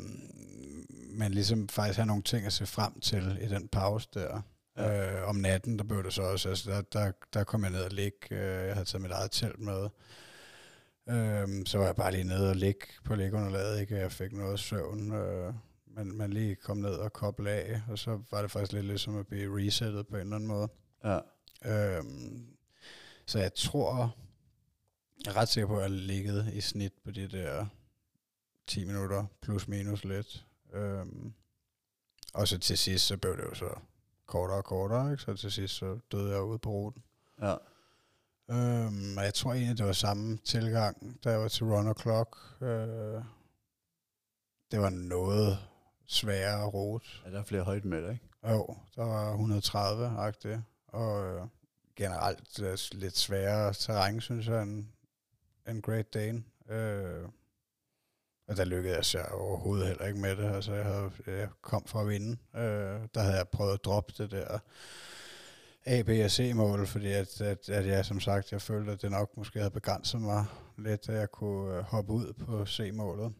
men 1.09 1.31
ligesom 1.33 1.67
faktisk 1.69 1.97
have 1.97 2.05
nogle 2.07 2.23
ting 2.23 2.45
at 2.45 2.53
se 2.53 2.65
frem 2.65 2.99
til 2.99 3.37
i 3.41 3.47
den 3.47 3.67
pause 3.67 4.07
der. 4.13 4.41
Ja. 4.77 5.21
Øh, 5.21 5.29
om 5.29 5.35
natten, 5.35 5.77
der 5.77 5.83
blev 5.83 6.03
det 6.03 6.13
så 6.13 6.21
også, 6.21 6.49
altså 6.49 6.71
der, 6.71 6.81
der, 6.81 7.11
der 7.33 7.43
kom 7.43 7.63
jeg 7.63 7.71
ned 7.71 7.81
og 7.81 7.91
ligge, 7.91 8.17
øh, 8.31 8.65
jeg 8.67 8.73
havde 8.73 8.85
taget 8.85 9.01
mit 9.01 9.11
eget 9.11 9.31
telt 9.31 9.59
med, 9.59 9.89
Øhm, 11.09 11.65
så 11.65 11.77
var 11.77 11.85
jeg 11.85 11.95
bare 11.95 12.11
lige 12.11 12.23
nede 12.23 12.49
og 12.49 12.55
ligge 12.55 12.85
på 13.03 13.15
liggeunderlaget, 13.15 13.81
ikke? 13.81 13.95
Jeg 13.95 14.11
fik 14.11 14.31
noget 14.31 14.59
søvn, 14.59 15.11
øh, 15.11 15.53
men 15.85 16.17
man 16.17 16.33
lige 16.33 16.55
kom 16.55 16.77
ned 16.77 16.93
og 16.93 17.13
koble 17.13 17.49
af, 17.51 17.81
og 17.89 17.99
så 17.99 18.21
var 18.31 18.41
det 18.41 18.51
faktisk 18.51 18.73
lidt 18.73 18.85
ligesom 18.85 19.17
at 19.17 19.27
blive 19.27 19.57
resettet 19.57 20.07
på 20.07 20.15
en 20.15 20.21
eller 20.21 20.35
anden 20.35 20.47
måde. 20.47 20.69
Ja. 21.03 21.19
Øhm, 21.65 22.47
så 23.25 23.39
jeg 23.39 23.53
tror, 23.53 24.15
jeg 25.25 25.31
er 25.31 25.37
ret 25.37 25.49
sikker 25.49 25.67
på, 25.67 25.77
at 25.77 25.81
jeg 25.81 25.91
ligget 25.91 26.53
i 26.53 26.61
snit 26.61 26.93
på 27.03 27.11
de 27.11 27.27
der 27.27 27.65
10 28.67 28.85
minutter, 28.85 29.25
plus 29.41 29.67
minus 29.67 30.03
lidt. 30.03 30.45
Øhm, 30.73 31.33
og 32.33 32.47
så 32.47 32.57
til 32.57 32.77
sidst, 32.77 33.07
så 33.07 33.17
blev 33.17 33.37
det 33.37 33.43
jo 33.43 33.53
så 33.53 33.69
kortere 34.25 34.57
og 34.57 34.65
kortere, 34.65 35.11
ikke? 35.11 35.23
så 35.23 35.35
til 35.35 35.51
sidst 35.51 35.75
så 35.75 35.99
døde 36.11 36.31
jeg 36.31 36.41
ude 36.41 36.59
på 36.59 36.69
ruten. 36.69 37.03
Ja. 37.41 37.55
Øhm, 38.49 39.17
og 39.17 39.23
jeg 39.23 39.33
tror 39.33 39.53
egentlig, 39.53 39.77
det 39.77 39.85
var 39.85 39.91
samme 39.91 40.37
tilgang, 40.37 41.23
da 41.23 41.29
jeg 41.29 41.39
var 41.39 41.47
til 41.47 41.65
Run 41.65 41.95
Clock. 42.01 42.37
Øh, 42.61 43.21
det 44.71 44.79
var 44.79 44.89
noget 44.89 45.59
sværere 46.07 46.65
rute. 46.65 47.05
ja, 47.25 47.31
der 47.31 47.39
er 47.39 47.43
flere 47.43 47.63
højdemeter, 47.63 48.11
ikke? 48.11 48.29
Jo, 48.49 48.75
der 48.95 49.03
var 49.03 49.35
130-agtigt, 49.35 50.59
og 50.87 51.25
øh, 51.25 51.41
generelt 51.95 52.61
øh, 52.61 52.77
lidt 52.91 53.17
sværere 53.17 53.73
terræn, 53.73 54.21
synes 54.21 54.47
jeg, 54.47 54.63
end, 54.63 54.85
end 55.67 55.81
Great 55.81 56.13
Dane. 56.13 56.43
Øh, 56.69 57.27
og 58.47 58.57
der 58.57 58.65
lykkedes 58.65 59.15
jeg 59.15 59.25
overhovedet 59.31 59.87
heller 59.87 60.05
ikke 60.05 60.19
med 60.19 60.35
det. 60.35 60.55
Altså, 60.55 60.73
jeg, 60.73 60.85
havde, 60.85 61.11
jeg 61.27 61.49
kom 61.61 61.87
fra 61.87 62.01
at 62.01 62.07
vinde. 62.07 62.37
Øh, 62.55 63.07
der 63.13 63.19
havde 63.21 63.37
jeg 63.37 63.47
prøvet 63.47 63.73
at 63.73 63.85
droppe 63.85 64.13
det 64.17 64.31
der 64.31 64.59
A, 65.85 66.01
B 66.01 66.09
og 66.09 66.31
C-mål, 66.31 66.87
fordi 66.87 67.11
at, 67.11 67.41
at, 67.41 67.69
at 67.69 67.87
jeg 67.87 68.05
som 68.05 68.19
sagt, 68.19 68.51
jeg 68.51 68.61
følte, 68.61 68.91
at 68.91 69.01
det 69.01 69.11
nok 69.11 69.37
måske 69.37 69.59
havde 69.59 69.71
begrænset 69.71 70.21
mig 70.21 70.45
lidt, 70.77 71.09
at 71.09 71.15
jeg 71.15 71.31
kunne 71.31 71.77
øh, 71.77 71.83
hoppe 71.83 72.13
ud 72.13 72.33
på 72.33 72.65
C-målet. 72.65 73.33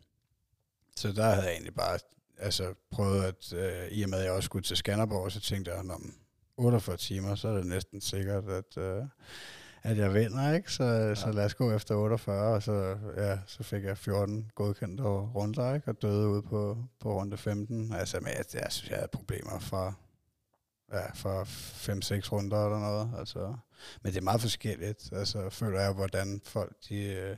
Så 0.95 1.12
der 1.12 1.23
havde 1.23 1.45
jeg 1.45 1.52
egentlig 1.52 1.75
bare 1.75 1.99
altså, 2.38 2.73
prøvet 2.91 3.23
at, 3.23 3.54
øh, 3.54 3.88
i 3.91 4.04
og 4.04 4.10
med 4.10 4.17
at 4.17 4.25
jeg 4.25 4.34
også 4.34 4.45
skulle 4.45 4.63
til 4.63 4.78
Skanderborg, 4.78 5.32
så 5.32 5.39
tænkte 5.39 5.71
jeg, 5.71 5.80
om 5.80 6.13
48 6.58 6.97
timer, 6.97 7.36
så 7.36 7.47
er 7.47 7.54
det 7.54 7.65
næsten 7.65 8.02
sikkert, 8.02 8.43
at, 8.49 8.78
øh, 8.78 9.04
at 9.84 9.97
jeg 9.97 10.13
vinder, 10.13 10.54
ikke? 10.54 10.71
Så, 10.71 10.84
ja. 10.84 11.15
så 11.15 11.32
lad 11.32 11.45
os 11.45 11.54
gå 11.54 11.71
efter 11.71 11.95
48, 11.95 12.56
og 12.56 12.63
så, 12.63 12.97
ja, 13.17 13.39
så 13.45 13.63
fik 13.63 13.84
jeg 13.84 13.97
14 13.97 14.52
godkendte 14.56 15.04
runder, 15.04 15.73
ikke? 15.73 15.88
Og 15.88 16.02
døde 16.02 16.28
ud 16.28 16.41
på, 16.41 16.78
på 16.99 17.19
runde 17.19 17.38
15. 17.38 17.93
Altså, 17.93 18.19
men 18.19 18.28
jeg, 18.28 18.45
jeg 18.54 18.67
synes, 18.69 18.89
jeg 18.89 18.97
havde 18.97 19.10
problemer 19.13 19.60
fra, 19.60 19.93
ja, 20.93 21.12
for 21.13 21.43
5-6 21.43 22.32
runder 22.32 22.65
eller 22.65 22.80
noget. 22.80 23.12
Altså, 23.19 23.56
men 24.02 24.12
det 24.13 24.17
er 24.17 24.23
meget 24.23 24.41
forskelligt. 24.41 25.10
Altså, 25.12 25.49
føler 25.49 25.82
jeg, 25.82 25.93
hvordan 25.93 26.41
folk, 26.45 26.75
de... 26.89 27.04
Øh, 27.04 27.38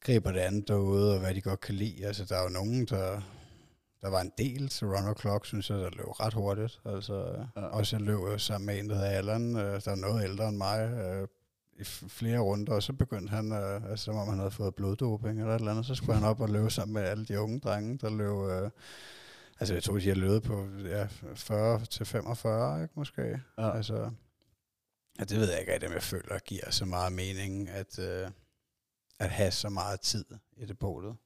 griber 0.00 0.32
det 0.32 0.40
andet 0.40 0.68
derude, 0.68 1.14
og 1.14 1.20
hvad 1.20 1.34
de 1.34 1.40
godt 1.40 1.60
kan 1.60 1.74
lide. 1.74 2.06
Altså, 2.06 2.24
der 2.24 2.36
er 2.36 2.42
jo 2.42 2.48
nogen, 2.48 2.84
der... 2.84 3.20
Der 4.02 4.10
var 4.10 4.20
en 4.20 4.32
del 4.38 4.68
til 4.68 4.86
Run 4.86 5.16
Clock, 5.20 5.46
synes 5.46 5.70
jeg, 5.70 5.78
der 5.78 5.90
løb 5.90 6.20
ret 6.20 6.34
hurtigt. 6.34 6.80
Altså, 6.84 7.46
Ja. 7.56 7.62
Også 7.62 7.96
jeg 7.96 8.06
løb 8.06 8.40
sammen 8.40 8.66
med 8.66 8.78
en, 8.78 8.88
der 8.90 8.94
hedder 8.94 9.10
Allan, 9.10 9.56
øh, 9.56 9.80
der 9.84 9.90
er 9.90 9.94
noget 9.94 10.24
ældre 10.24 10.48
end 10.48 10.56
mig, 10.56 10.90
øh, 10.90 11.28
i 11.80 11.84
flere 11.84 12.38
runder, 12.38 12.72
og 12.72 12.82
så 12.82 12.92
begyndte 12.92 13.30
han, 13.30 13.52
øh, 13.52 13.90
altså, 13.90 14.04
som 14.04 14.16
om 14.16 14.28
han 14.28 14.38
havde 14.38 14.50
fået 14.50 14.74
bloddoping 14.74 15.40
eller 15.40 15.54
et 15.54 15.58
eller 15.58 15.70
andet, 15.70 15.86
så 15.86 15.94
skulle 15.94 16.18
han 16.18 16.28
op 16.28 16.40
og 16.40 16.48
løbe 16.48 16.70
sammen 16.70 16.94
med 16.94 17.02
alle 17.02 17.24
de 17.24 17.40
unge 17.40 17.60
drenge, 17.60 17.98
der 17.98 18.10
løb... 18.10 18.64
Øh, 18.64 18.70
altså, 19.60 19.74
jeg 19.74 19.82
tror, 19.82 19.98
de 19.98 20.08
har 20.08 20.14
løbet 20.14 20.42
på 20.42 20.68
ja, 20.84 21.06
40 21.34 21.84
til 21.84 22.06
45, 22.06 22.82
ikke, 22.82 22.94
måske. 22.96 23.40
Ja. 23.58 23.76
Altså, 23.76 24.10
ja, 25.18 25.24
det 25.24 25.38
ved 25.38 25.50
jeg 25.50 25.60
ikke, 25.60 25.72
at 25.72 25.82
jeg 25.82 26.02
føler 26.02 26.38
giver 26.38 26.70
så 26.70 26.84
meget 26.84 27.12
mening, 27.12 27.68
at, 27.68 27.98
øh, 27.98 28.30
at 29.18 29.30
have 29.30 29.50
så 29.50 29.68
meget 29.68 30.00
tid 30.00 30.24
i 30.56 30.64
depotet. 30.64 31.16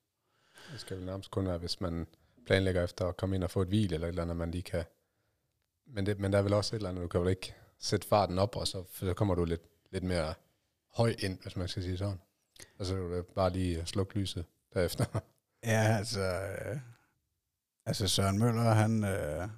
Det 0.73 0.81
skal 0.81 0.97
vel 0.97 1.07
nærmest 1.07 1.31
kun 1.31 1.47
være, 1.47 1.59
hvis 1.59 1.81
man 1.81 2.07
planlægger 2.47 2.85
efter 2.85 3.07
at 3.07 3.17
komme 3.17 3.35
ind 3.35 3.45
og 3.45 3.51
få 3.51 3.63
et 3.63 3.69
hvil, 3.69 3.93
eller 3.93 4.07
et 4.07 4.09
eller 4.09 4.23
andet, 4.23 4.37
man 4.37 4.51
lige 4.51 4.63
kan. 4.63 4.85
Men, 5.87 6.07
det, 6.07 6.19
men 6.19 6.33
der 6.33 6.39
er 6.39 6.43
vel 6.43 6.53
også 6.53 6.77
et 6.77 6.79
eller 6.79 6.89
andet, 6.89 7.03
du 7.03 7.09
kan 7.09 7.21
vel 7.21 7.31
ikke 7.31 7.55
sætte 7.79 8.09
farten 8.09 8.39
op, 8.39 8.57
og 8.57 8.69
så, 8.69 8.85
så 8.93 9.15
kommer 9.15 9.35
du 9.35 9.45
lidt, 9.45 9.63
lidt 9.91 10.05
mere 10.05 10.35
høj 10.95 11.15
ind, 11.19 11.39
hvis 11.43 11.57
man 11.57 11.69
skal 11.69 11.83
sige 11.83 11.99
sådan. 11.99 12.21
Og 12.79 12.87
så 12.87 12.97
er 12.97 13.09
det 13.09 13.27
bare 13.27 13.51
lige 13.51 13.87
slukke 13.87 14.19
lyset 14.19 14.45
derefter. 14.75 15.05
Ja, 15.65 15.97
altså, 15.99 16.21
øh, 16.21 16.79
altså 17.87 18.09
Søren 18.09 18.39
Møller, 18.39 18.63
han, 18.63 19.05
øh, 19.05 19.49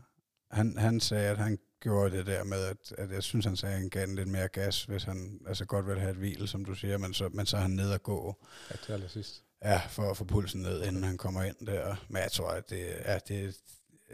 han, 0.50 0.78
han 0.78 1.00
sagde, 1.00 1.30
at 1.30 1.38
han 1.38 1.58
gjorde 1.80 2.16
det 2.16 2.26
der 2.26 2.44
med, 2.44 2.64
at, 2.64 2.92
at 2.98 3.10
jeg 3.10 3.22
synes, 3.22 3.44
han 3.44 3.56
sagde, 3.56 3.74
at 3.74 3.80
han 3.80 3.88
gav 3.88 4.06
den 4.06 4.14
lidt 4.14 4.28
mere 4.28 4.48
gas, 4.48 4.84
hvis 4.84 5.04
han 5.04 5.40
altså 5.46 5.64
godt 5.64 5.86
vil 5.86 6.00
have 6.00 6.10
et 6.10 6.16
hvil, 6.16 6.48
som 6.48 6.64
du 6.64 6.74
siger, 6.74 6.98
men 6.98 7.14
så, 7.14 7.28
men 7.28 7.46
så 7.46 7.56
er 7.56 7.60
han 7.60 7.70
ned 7.70 7.90
og 7.90 8.02
gå. 8.02 8.36
ja, 8.70 8.76
til 8.76 8.92
allersidst. 8.92 9.42
Ja, 9.64 9.80
for 9.88 10.10
at 10.10 10.16
få 10.16 10.24
pulsen 10.24 10.62
ned, 10.62 10.84
inden 10.84 11.04
han 11.04 11.18
kommer 11.18 11.42
ind 11.42 11.66
der. 11.66 11.96
Men 12.08 12.22
jeg 12.22 12.32
tror, 12.32 12.50
at 12.50 12.70
det, 12.70 12.86
ja, 13.04 13.18
det 13.28 13.56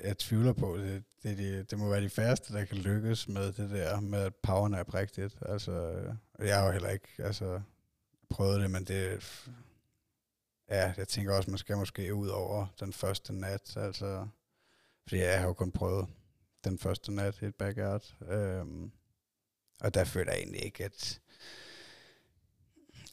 jeg 0.04 0.18
tvivler 0.18 0.52
på, 0.52 0.76
det, 0.76 1.04
det, 1.22 1.38
det, 1.38 1.70
det 1.70 1.78
må 1.78 1.88
være 1.88 2.02
de 2.02 2.10
færreste, 2.10 2.52
der 2.52 2.64
kan 2.64 2.76
lykkes 2.76 3.28
med 3.28 3.52
det 3.52 3.70
der, 3.70 4.00
med 4.00 4.18
at 4.18 4.34
powernap 4.34 4.94
rigtigt. 4.94 5.36
Altså, 5.42 5.72
øh, 5.72 6.14
jeg 6.48 6.58
har 6.58 6.66
jo 6.66 6.72
heller 6.72 6.88
ikke 6.88 7.08
altså, 7.18 7.60
prøvet 8.30 8.60
det, 8.60 8.70
men 8.70 8.84
det, 8.84 9.24
ja, 10.68 10.94
jeg 10.96 11.08
tænker 11.08 11.34
også, 11.34 11.50
man 11.50 11.58
skal 11.58 11.76
måske 11.76 12.14
ud 12.14 12.28
over 12.28 12.66
den 12.80 12.92
første 12.92 13.32
nat, 13.32 13.76
altså, 13.76 14.26
fordi 15.02 15.20
jeg 15.20 15.40
har 15.40 15.46
jo 15.46 15.52
kun 15.52 15.72
prøvet 15.72 16.08
den 16.64 16.78
første 16.78 17.12
nat 17.12 17.42
i 17.42 17.44
et 17.44 17.54
backyard. 17.54 18.14
Øhm, 18.28 18.92
og 19.80 19.94
der 19.94 20.04
føler 20.04 20.32
jeg 20.32 20.40
egentlig 20.40 20.64
ikke, 20.64 20.84
at, 20.84 21.20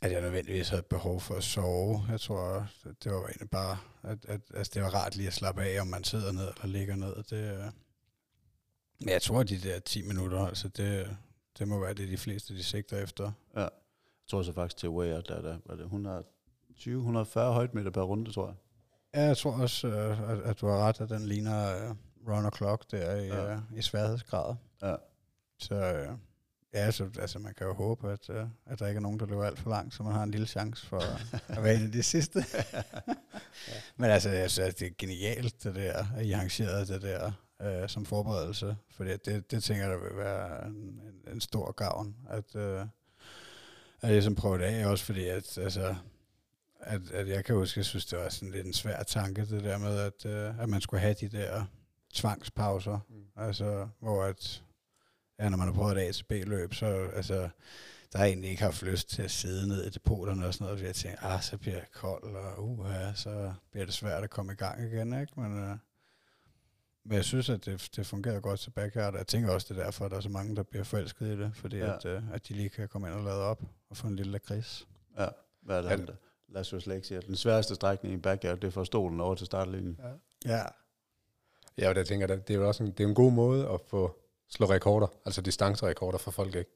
at 0.02 0.12
jeg 0.12 0.22
nødvendigvis 0.22 0.70
havde 0.70 0.84
behov 0.84 1.22
for 1.22 1.36
at 1.36 1.44
sove. 1.44 2.06
Jeg 2.10 2.20
tror, 2.20 2.68
det, 3.04 3.12
var 3.12 3.26
egentlig 3.26 3.50
bare, 3.50 3.78
at, 4.04 4.26
at 4.26 4.42
altså, 4.54 4.72
det 4.74 4.84
var 4.84 4.90
rart 4.90 5.16
lige 5.16 5.28
at 5.28 5.34
slappe 5.34 5.64
af, 5.64 5.82
om 5.82 5.88
man 5.88 6.04
sidder 6.04 6.32
ned 6.32 6.48
eller 6.48 6.68
ligger 6.68 6.96
ned. 6.96 7.24
Det, 7.24 7.58
øh, 7.58 7.72
men 9.00 9.10
jeg 9.10 9.22
tror, 9.22 9.40
at 9.40 9.50
de 9.50 9.60
der 9.60 9.80
10 9.80 10.02
minutter, 10.02 10.40
altså 10.40 10.68
det, 10.68 11.18
det 11.60 11.68
må 11.68 11.80
være 11.80 11.94
det, 11.94 12.10
de 12.10 12.18
fleste 12.18 12.54
de 12.56 12.64
sigter 12.64 13.04
efter. 13.04 13.32
Ja. 13.56 13.62
Jeg 13.62 14.32
tror 14.32 14.44
så 14.44 14.54
faktisk 14.54 14.78
til 14.78 14.90
Way 14.90 15.08
der, 15.08 15.22
der 15.22 15.60
var 15.66 15.76
det 15.76 15.86
120-140 16.80 17.39
højdemeter 17.39 17.92
per 17.92 18.02
runde, 18.02 18.32
tror 18.32 18.48
jeg. 18.48 18.56
Ja, 19.15 19.26
jeg 19.28 19.38
tror 19.38 19.52
også, 19.52 19.88
øh, 19.88 20.32
at, 20.32 20.39
at 20.39 20.62
du 20.62 20.68
har 20.68 20.78
ret, 20.78 21.02
at 21.02 21.10
den 21.10 21.26
ligner 21.26 21.89
uh, 21.89 21.96
Run 22.28 22.52
Clock 22.58 22.92
der 22.92 23.15
i, 23.15 23.28
ja. 23.28 23.56
uh, 23.56 23.62
i 23.76 23.82
sværhedsgrad. 23.82 24.56
Ja. 24.82 24.96
Så 25.60 25.76
uh, 25.76 26.18
ja, 26.74 26.92
så, 26.92 27.10
altså 27.20 27.39
man 27.39 27.54
kan 27.54 27.68
jo 27.68 27.74
håbe, 27.74 28.12
at, 28.12 28.30
uh, 28.30 28.36
at 28.65 28.80
der 28.80 28.88
ikke 28.88 28.98
er 28.98 29.02
nogen, 29.02 29.20
der 29.20 29.26
løber 29.26 29.44
alt 29.44 29.60
for 29.60 29.70
langt, 29.70 29.94
så 29.94 30.04
man 30.04 30.13
har 30.13 30.24
en 30.24 30.32
lille 30.32 30.48
chance 30.48 30.86
for 30.88 31.02
at 31.56 31.63
være 31.63 31.76
en 31.76 31.86
af 31.86 31.92
de 31.92 32.04
sidste. 32.04 32.46
ja. 32.74 32.84
Men 33.98 34.10
altså, 34.10 34.30
jeg 34.30 34.52
synes, 34.52 34.76
det 34.76 34.88
er 34.88 34.92
genialt, 34.98 35.63
det 35.63 35.76
der, 35.76 36.06
at 36.15 36.26
I 36.26 36.32
arrangerede 36.32 36.88
det 36.88 37.02
der 37.02 37.32
uh, 37.60 37.88
som 37.88 38.06
forberedelse, 38.06 38.76
for 38.92 39.04
det, 39.04 39.26
det, 39.26 39.52
det 39.52 39.63
tænker 39.63 39.84
jeg, 39.84 39.92
der 39.92 40.04
vil 40.04 40.18
være 40.18 40.65
en, 40.68 40.74
en, 40.74 41.34
en 41.34 41.42
stor 41.42 41.72
gavn, 41.72 42.15
at, 42.30 42.56
uh, 42.56 42.88
at 44.02 44.13
jeg 44.13 44.24
som 44.24 44.36
prøver 44.36 44.58
det 44.58 44.65
af, 44.65 44.86
også 44.86 45.06
fordi, 45.06 45.28
at 45.28 45.58
altså, 45.58 45.96
at, 46.80 47.12
at 47.12 47.28
jeg 47.28 47.46
kan 47.46 47.56
huske, 47.56 47.78
jeg 47.78 47.86
synes, 47.86 48.06
det 48.06 48.20
var 48.20 48.30
sådan 48.30 48.52
lidt 48.52 48.68
en 48.68 48.74
svær 48.74 49.04
tanke, 49.04 49.46
det 49.46 49.63
der 49.63 49.78
med, 49.78 49.98
at, 50.00 50.26
uh, 50.26 50.62
at 50.62 50.70
man 50.70 50.82
skulle 50.82 51.02
have 51.02 51.13
de 51.13 51.28
der 51.28 51.65
tvangspauser, 52.13 53.00
mm. 53.10 53.24
altså, 53.36 53.88
hvor 54.00 54.24
at, 54.24 54.63
ja, 55.39 55.50
når 55.50 55.58
man 55.58 55.68
har 55.68 55.74
prøvet 55.74 55.98
et 55.98 56.08
A 56.08 56.12
til 56.12 56.24
B-løb, 56.24 56.74
så, 56.74 56.86
altså, 57.13 57.50
der 58.13 58.20
er 58.20 58.26
egentlig 58.26 58.50
ikke 58.50 58.63
haft 58.63 58.84
lyst 58.84 59.10
til 59.10 59.22
at 59.22 59.32
sidde 59.32 59.68
ned 59.68 59.86
i 59.86 59.89
depoterne 59.89 60.48
og 60.48 60.54
sådan 60.54 60.65
noget, 60.65 60.80
og 60.80 60.86
jeg 60.86 60.96
tænker, 60.96 61.24
ah, 61.24 61.42
så 61.42 61.58
bliver 61.58 61.76
jeg 61.76 61.86
kold, 61.94 62.36
og 62.36 62.70
uh, 62.70 62.86
ja, 62.89 63.13
så 63.13 63.54
bliver 63.72 63.86
det 63.86 63.94
svært 63.94 64.24
at 64.24 64.30
komme 64.30 64.54
i 64.54 64.56
gang 64.56 64.84
igen, 64.84 65.22
ikke? 65.22 65.39
Men, 65.39 65.72
uh, 65.72 65.78
men 67.06 67.15
jeg 67.15 67.26
synes, 67.26 67.50
at 67.50 67.65
det, 67.65 67.89
det 67.96 68.06
fungerer 68.06 68.39
godt 68.39 68.60
til 68.60 68.70
backyard, 68.70 69.15
jeg 69.15 69.28
tænker 69.28 69.52
også, 69.52 69.74
det 69.74 69.80
er 69.80 69.84
derfor, 69.84 70.06
at 70.06 70.12
der 70.12 70.18
er 70.18 70.22
så 70.22 70.30
mange, 70.30 70.56
der 70.56 70.63
bliver 70.63 70.84
forelsket 70.84 71.28
i 71.28 71.38
det, 71.38 71.52
fordi 71.56 71.78
ja. 71.78 71.96
at, 71.96 72.06
uh, 72.06 72.34
at 72.34 72.48
de 72.48 72.54
lige 72.54 72.70
kan 72.70 72.88
komme 72.88 73.08
ind 73.08 73.15
og 73.15 73.24
lade 73.24 73.42
op 73.42 73.62
og 73.89 73.98
få 73.98 74.08
en 74.08 74.15
lille 74.15 74.32
lakrids. 74.32 74.88
Ja, 75.18 75.28
hvad 75.62 75.78
er 75.78 75.96
det, 75.96 76.10
ja. 76.10 76.13
Slæk 76.64 77.04
siger, 77.04 77.22
den 77.22 77.36
sværeste 77.36 77.76
strækning 77.76 78.14
i 78.14 78.18
backyard, 78.18 78.58
det 78.58 78.68
er 78.68 78.72
for 78.72 78.84
stolen 78.84 79.20
over 79.20 79.36
til 79.36 79.46
startlinjen. 79.46 80.00
Ja. 80.46 80.58
Ja, 80.58 80.64
ja 81.78 81.90
og 81.90 81.96
der 81.96 82.04
tænker 82.04 82.28
jeg, 82.28 82.48
det 82.48 82.54
er 82.54 82.60
jo 82.60 82.68
også 82.68 82.84
en, 82.84 82.92
det 82.92 83.04
er 83.04 83.08
en 83.08 83.16
god 83.16 83.32
måde 83.32 83.70
at 83.70 83.82
få 83.88 84.20
slå 84.50 84.70
rekorder, 84.70 85.08
altså 85.26 85.42
distancerekorder 85.42 86.18
for 86.18 86.32
folk, 86.32 86.56
ikke? 86.56 86.72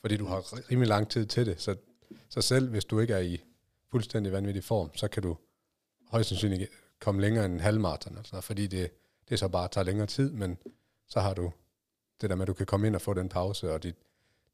Fordi 0.00 0.16
du 0.16 0.26
har 0.26 0.70
rimelig 0.70 0.88
lang 0.88 1.08
tid 1.08 1.26
til 1.26 1.46
det, 1.46 1.60
så, 1.60 1.76
så 2.28 2.42
selv 2.42 2.70
hvis 2.70 2.84
du 2.84 2.98
ikke 2.98 3.14
er 3.14 3.18
i 3.18 3.40
fuldstændig 3.90 4.32
vanvittig 4.32 4.64
form, 4.64 4.90
så 4.94 5.08
kan 5.08 5.22
du 5.22 5.36
højst 6.08 6.28
sandsynligt 6.28 6.70
komme 7.00 7.20
længere 7.20 7.44
end 7.44 7.54
en 7.54 7.60
halvmarathon, 7.60 8.16
altså, 8.16 8.40
fordi 8.40 8.66
det, 8.66 8.90
det 9.28 9.38
så 9.38 9.48
bare 9.48 9.68
tager 9.68 9.84
længere 9.84 10.06
tid, 10.06 10.30
men 10.30 10.58
så 11.08 11.20
har 11.20 11.34
du 11.34 11.52
det 12.20 12.30
der 12.30 12.36
med, 12.36 12.42
at 12.42 12.48
du 12.48 12.54
kan 12.54 12.66
komme 12.66 12.86
ind 12.86 12.94
og 12.94 13.00
få 13.00 13.14
den 13.14 13.28
pause, 13.28 13.72
og 13.72 13.82
dit, 13.82 13.96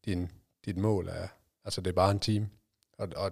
din, 0.05 0.31
dit 0.65 0.77
mål 0.77 1.09
er, 1.09 1.29
altså 1.65 1.81
det 1.81 1.91
er 1.91 1.95
bare 1.95 2.11
en 2.11 2.21
time, 2.21 2.51
og, 2.93 3.09
og 3.17 3.31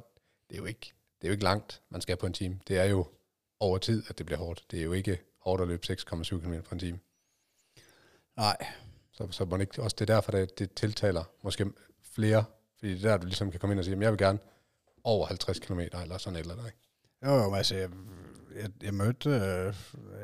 det 0.48 0.56
er 0.56 0.58
jo 0.58 0.64
ikke, 0.64 0.94
det 1.20 1.24
er 1.24 1.28
jo 1.28 1.32
ikke 1.32 1.44
langt, 1.44 1.82
man 1.90 2.00
skal 2.00 2.16
på 2.16 2.26
en 2.26 2.32
time. 2.32 2.60
Det 2.68 2.78
er 2.78 2.84
jo 2.84 3.06
over 3.60 3.78
tid, 3.78 4.02
at 4.08 4.18
det 4.18 4.26
bliver 4.26 4.38
hårdt. 4.38 4.64
Det 4.70 4.80
er 4.80 4.84
jo 4.84 4.92
ikke 4.92 5.20
hårdt 5.40 5.62
at 5.62 5.68
løbe 5.68 5.86
6,7 5.86 6.40
km 6.40 6.54
på 6.68 6.74
en 6.74 6.78
time. 6.78 6.98
Nej. 8.36 8.56
Så, 9.12 9.28
så 9.30 9.44
man 9.44 9.60
ikke, 9.60 9.82
også 9.82 9.96
det 9.98 10.10
er 10.10 10.14
derfor, 10.14 10.32
det, 10.32 10.58
det 10.58 10.74
tiltaler 10.74 11.24
måske 11.42 11.66
flere, 12.14 12.44
fordi 12.78 12.94
det 12.94 13.04
er 13.04 13.08
der, 13.08 13.16
du 13.16 13.26
ligesom 13.26 13.50
kan 13.50 13.60
komme 13.60 13.72
ind 13.72 13.78
og 13.78 13.84
sige, 13.84 14.00
jeg 14.00 14.10
vil 14.10 14.18
gerne 14.18 14.38
over 15.04 15.26
50 15.26 15.58
km 15.58 15.80
eller 15.80 16.18
sådan 16.18 16.36
et 16.36 16.40
eller 16.40 16.54
andet. 16.54 16.66
Ikke? 16.66 16.78
Jo, 17.26 17.34
jo, 17.34 17.54
altså 17.54 17.76
jeg, 17.76 17.90
jeg, 18.56 18.70
jeg 18.82 18.94
mødte 18.94 19.30
øh, 19.30 19.74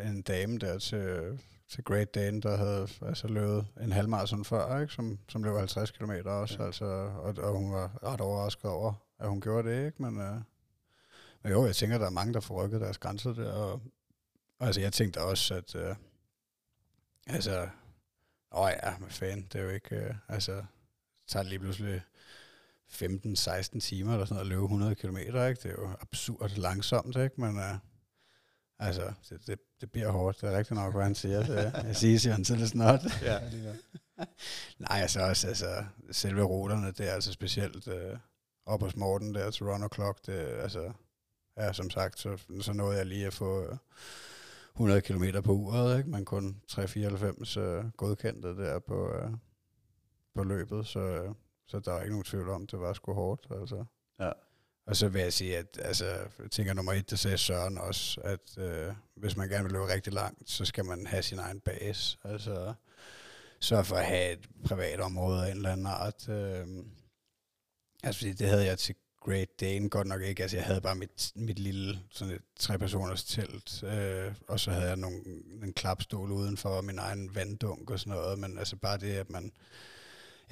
en 0.08 0.22
dame 0.22 0.58
der 0.58 0.78
til, 0.78 1.38
til 1.68 1.84
Great 1.84 2.14
Dane, 2.14 2.40
der 2.40 2.56
havde 2.56 2.88
altså 3.02 3.28
løbet 3.28 3.66
en 3.80 3.92
halvmarathon 3.92 4.44
før, 4.44 4.80
ikke? 4.80 4.92
Som, 4.92 5.18
som 5.28 5.44
løb 5.44 5.56
50 5.56 5.90
km 5.90 6.12
også, 6.24 6.56
ja. 6.58 6.66
altså, 6.66 6.84
og, 6.84 7.34
og 7.38 7.52
hun 7.52 7.72
var 7.72 7.98
ret 8.04 8.20
overrasket 8.20 8.70
over, 8.70 8.92
at 9.18 9.28
hun 9.28 9.40
gjorde 9.40 9.70
det, 9.70 9.86
ikke? 9.86 10.02
Men, 10.02 10.20
øh, 10.20 10.40
men 11.42 11.52
jo, 11.52 11.66
jeg 11.66 11.76
tænker, 11.76 11.98
der 11.98 12.06
er 12.06 12.10
mange, 12.10 12.34
der 12.34 12.40
får 12.40 12.64
rykket 12.64 12.80
deres 12.80 12.98
grænser 12.98 13.32
der, 13.32 13.52
og, 13.52 13.72
og 14.58 14.66
altså 14.66 14.80
jeg 14.80 14.92
tænkte 14.92 15.20
også, 15.20 15.54
at 15.54 15.74
øh, 15.74 15.96
altså, 17.26 17.68
åh 18.52 18.70
ja, 18.82 18.98
med 18.98 19.10
fan, 19.10 19.46
det 19.52 19.60
er 19.60 19.64
jo 19.64 19.70
ikke, 19.70 19.96
øh, 19.96 20.14
altså, 20.28 20.52
det 20.52 20.66
tager 21.28 21.42
lige 21.42 21.58
pludselig 21.58 22.02
15-16 22.92 23.80
timer 23.80 24.12
eller 24.12 24.24
sådan 24.24 24.34
noget 24.34 24.40
at 24.40 24.46
løbe 24.46 24.62
100 24.62 24.94
km, 24.94 25.16
ikke? 25.16 25.34
Det 25.34 25.64
er 25.64 25.70
jo 25.70 25.90
absurd 26.00 26.50
langsomt, 26.56 27.16
ikke? 27.16 27.40
Men 27.40 27.56
uh, 27.56 27.78
altså, 28.78 29.12
det, 29.30 29.46
det, 29.46 29.58
det 29.80 29.92
bliver 29.92 30.10
hårdt. 30.10 30.40
Det 30.40 30.52
er 30.52 30.58
rigtigt 30.58 30.80
nok, 30.80 30.94
hvad 30.94 31.02
han 31.02 31.14
siger. 31.14 31.42
Det, 31.42 31.84
jeg 31.84 31.96
siger, 31.96 32.32
han 32.32 32.44
til 32.44 32.68
snart. 32.68 33.00
Ja, 33.22 33.38
det 33.50 33.80
Nej, 34.88 35.00
altså 35.00 35.20
også, 35.20 35.48
altså, 35.48 35.84
selve 36.10 36.42
ruterne, 36.42 36.86
det 36.86 37.08
er 37.08 37.12
altså 37.12 37.32
specielt 37.32 37.88
uh, 37.88 38.18
op 38.66 38.80
hos 38.80 38.96
Morten 38.96 39.34
der 39.34 39.50
til 39.50 39.66
Run 39.66 39.88
Clock, 39.94 40.26
det 40.26 40.32
altså, 40.32 40.92
ja, 41.56 41.72
som 41.72 41.90
sagt, 41.90 42.18
så, 42.18 42.38
så 42.60 42.72
nåede 42.72 42.96
jeg 42.96 43.06
lige 43.06 43.26
at 43.26 43.34
få 43.34 43.76
100 44.74 45.00
km 45.00 45.24
på 45.44 45.52
uret, 45.52 45.98
ikke? 45.98 46.10
men 46.10 46.24
kun 46.24 46.62
394 46.68 47.56
uh, 47.56 47.90
godkendte 47.96 48.56
der 48.56 48.78
på, 48.78 49.08
uh, 49.08 49.30
på 50.34 50.44
løbet, 50.44 50.86
så, 50.86 51.24
uh, 51.24 51.34
så 51.66 51.80
der 51.80 51.92
er 51.92 52.00
ikke 52.00 52.12
nogen 52.12 52.24
tvivl 52.24 52.48
om, 52.48 52.66
det 52.66 52.80
var 52.80 52.92
sgu 52.92 53.12
hårdt. 53.12 53.46
Altså. 53.60 53.84
Ja. 54.20 54.32
Og 54.86 54.96
så 54.96 55.08
vil 55.08 55.22
jeg 55.22 55.32
sige, 55.32 55.58
at 55.58 55.78
altså, 55.82 56.06
jeg 56.06 56.50
tænker 56.50 56.74
nummer 56.74 56.92
et, 56.92 57.10
det 57.10 57.18
sagde 57.18 57.38
Søren 57.38 57.78
også, 57.78 58.20
at 58.20 58.58
øh, 58.58 58.94
hvis 59.14 59.36
man 59.36 59.48
gerne 59.48 59.64
vil 59.64 59.72
løbe 59.72 59.88
rigtig 59.88 60.12
langt, 60.12 60.50
så 60.50 60.64
skal 60.64 60.84
man 60.84 61.06
have 61.06 61.22
sin 61.22 61.38
egen 61.38 61.60
base. 61.60 62.18
Altså 62.24 62.74
sørge 63.60 63.84
for 63.84 63.96
at 63.96 64.06
have 64.06 64.32
et 64.32 64.48
privat 64.64 65.00
område 65.00 65.46
af 65.46 65.50
en 65.50 65.56
eller 65.56 65.72
anden 65.72 65.86
art. 65.86 66.28
Øh, 66.28 66.66
altså 68.02 68.34
det 68.38 68.48
havde 68.48 68.64
jeg 68.64 68.78
til 68.78 68.94
Great 69.24 69.60
Dane 69.60 69.88
godt 69.88 70.06
nok 70.06 70.22
ikke. 70.22 70.42
Altså 70.42 70.56
jeg 70.56 70.66
havde 70.66 70.80
bare 70.80 70.94
mit, 70.94 71.32
mit 71.34 71.58
lille 71.58 72.00
sådan 72.10 72.34
et 72.34 72.42
tre-personers 72.56 73.24
telt, 73.24 73.82
øh, 73.82 74.34
og 74.48 74.60
så 74.60 74.70
havde 74.70 74.88
jeg 74.88 74.96
nogle, 74.96 75.20
en 75.62 75.72
klapstol 75.72 76.32
udenfor, 76.32 76.68
og 76.68 76.84
min 76.84 76.98
egen 76.98 77.34
vanddunk 77.34 77.90
og 77.90 78.00
sådan 78.00 78.12
noget. 78.12 78.38
Men 78.38 78.58
altså 78.58 78.76
bare 78.76 78.98
det, 78.98 79.12
at 79.12 79.30
man 79.30 79.52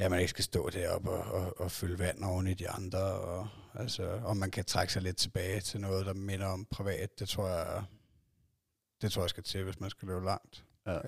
ja, 0.01 0.09
man 0.09 0.21
ikke 0.21 0.31
skal 0.31 0.45
stå 0.45 0.71
deroppe 0.71 1.11
og, 1.11 1.33
og, 1.33 1.61
og 1.61 1.71
fylde 1.71 1.99
vand 1.99 2.25
oven 2.25 2.47
i 2.47 2.55
de 2.55 2.69
andre, 2.69 2.99
og, 2.99 3.49
altså, 3.75 4.21
og 4.25 4.37
man 4.37 4.51
kan 4.51 4.65
trække 4.65 4.93
sig 4.93 5.03
lidt 5.03 5.17
tilbage 5.17 5.61
til 5.61 5.81
noget, 5.81 6.07
der 6.07 6.15
minder 6.15 6.47
om 6.47 6.65
privat, 6.71 7.19
det 7.21 7.29
tror 7.29 7.49
jeg, 7.49 7.85
det 9.03 9.13
tror 9.13 9.23
jeg 9.23 9.31
skal 9.31 9.43
til, 9.43 9.65
hvis 9.65 9.81
man 9.81 9.91
skal 9.91 10.09
løbe 10.09 10.25
langt. 10.25 10.65
Ja. 10.87 10.99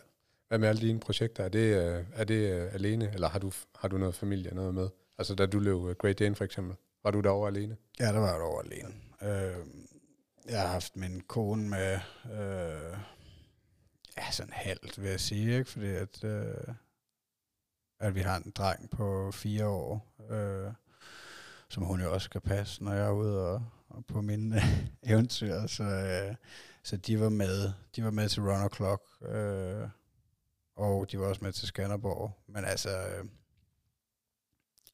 Hvad 0.48 0.58
med 0.58 0.68
alle 0.68 0.80
dine 0.80 1.00
projekter? 1.00 1.44
Er 1.44 1.48
det, 1.48 1.76
øh, 1.76 2.04
er 2.12 2.24
det 2.24 2.52
øh, 2.52 2.74
alene, 2.74 3.12
eller 3.14 3.28
har 3.28 3.38
du, 3.38 3.52
har 3.76 3.88
du 3.88 3.98
noget 3.98 4.14
familie 4.14 4.54
noget 4.54 4.74
med? 4.74 4.88
Altså 5.18 5.34
da 5.34 5.46
du 5.46 5.58
løb 5.58 5.84
øh, 5.84 5.96
Great 5.96 6.18
Dane 6.18 6.34
for 6.34 6.44
eksempel, 6.44 6.76
var 7.04 7.10
du 7.10 7.20
derovre 7.20 7.48
alene? 7.48 7.76
Ja, 8.00 8.06
der 8.06 8.18
var 8.18 8.30
jeg 8.30 8.38
derovre 8.38 8.64
alene. 8.64 8.94
Øh, 9.22 9.66
jeg 10.48 10.60
har 10.60 10.68
haft 10.68 10.96
min 10.96 11.20
kone 11.20 11.68
med, 11.68 11.98
øh, 12.24 12.98
ja, 14.16 14.30
sådan 14.30 14.52
halvt 14.52 15.02
vil 15.02 15.10
jeg 15.10 15.20
sige, 15.20 15.58
ikke? 15.58 15.70
fordi 15.70 15.88
at, 15.88 16.24
øh, 16.24 16.74
at 18.00 18.14
vi 18.14 18.20
har 18.20 18.36
en 18.36 18.52
dreng 18.56 18.90
på 18.90 19.30
fire 19.32 19.66
år, 19.66 20.14
øh, 20.30 20.72
som 21.68 21.82
hun 21.82 22.00
jo 22.00 22.12
også 22.12 22.24
skal 22.24 22.40
passe, 22.40 22.84
når 22.84 22.92
jeg 22.92 23.06
er 23.06 23.12
ude 23.12 23.48
og, 23.48 23.62
og 23.88 24.06
på 24.06 24.20
mine 24.20 24.62
eventyr. 25.02 25.66
Så, 25.66 25.84
øh, 25.84 26.34
så 26.82 26.96
de 26.96 27.20
var 27.20 27.28
med. 27.28 27.72
De 27.96 28.04
var 28.04 28.10
med 28.10 28.28
til 28.28 28.42
Run 28.42 28.70
Clock, 28.74 29.02
øh, 29.22 29.88
og 30.76 31.10
de 31.12 31.18
var 31.18 31.26
også 31.26 31.44
med 31.44 31.52
til 31.52 31.68
Skanderborg. 31.68 32.42
Men 32.48 32.64
altså, 32.64 32.90
øh, 32.90 33.24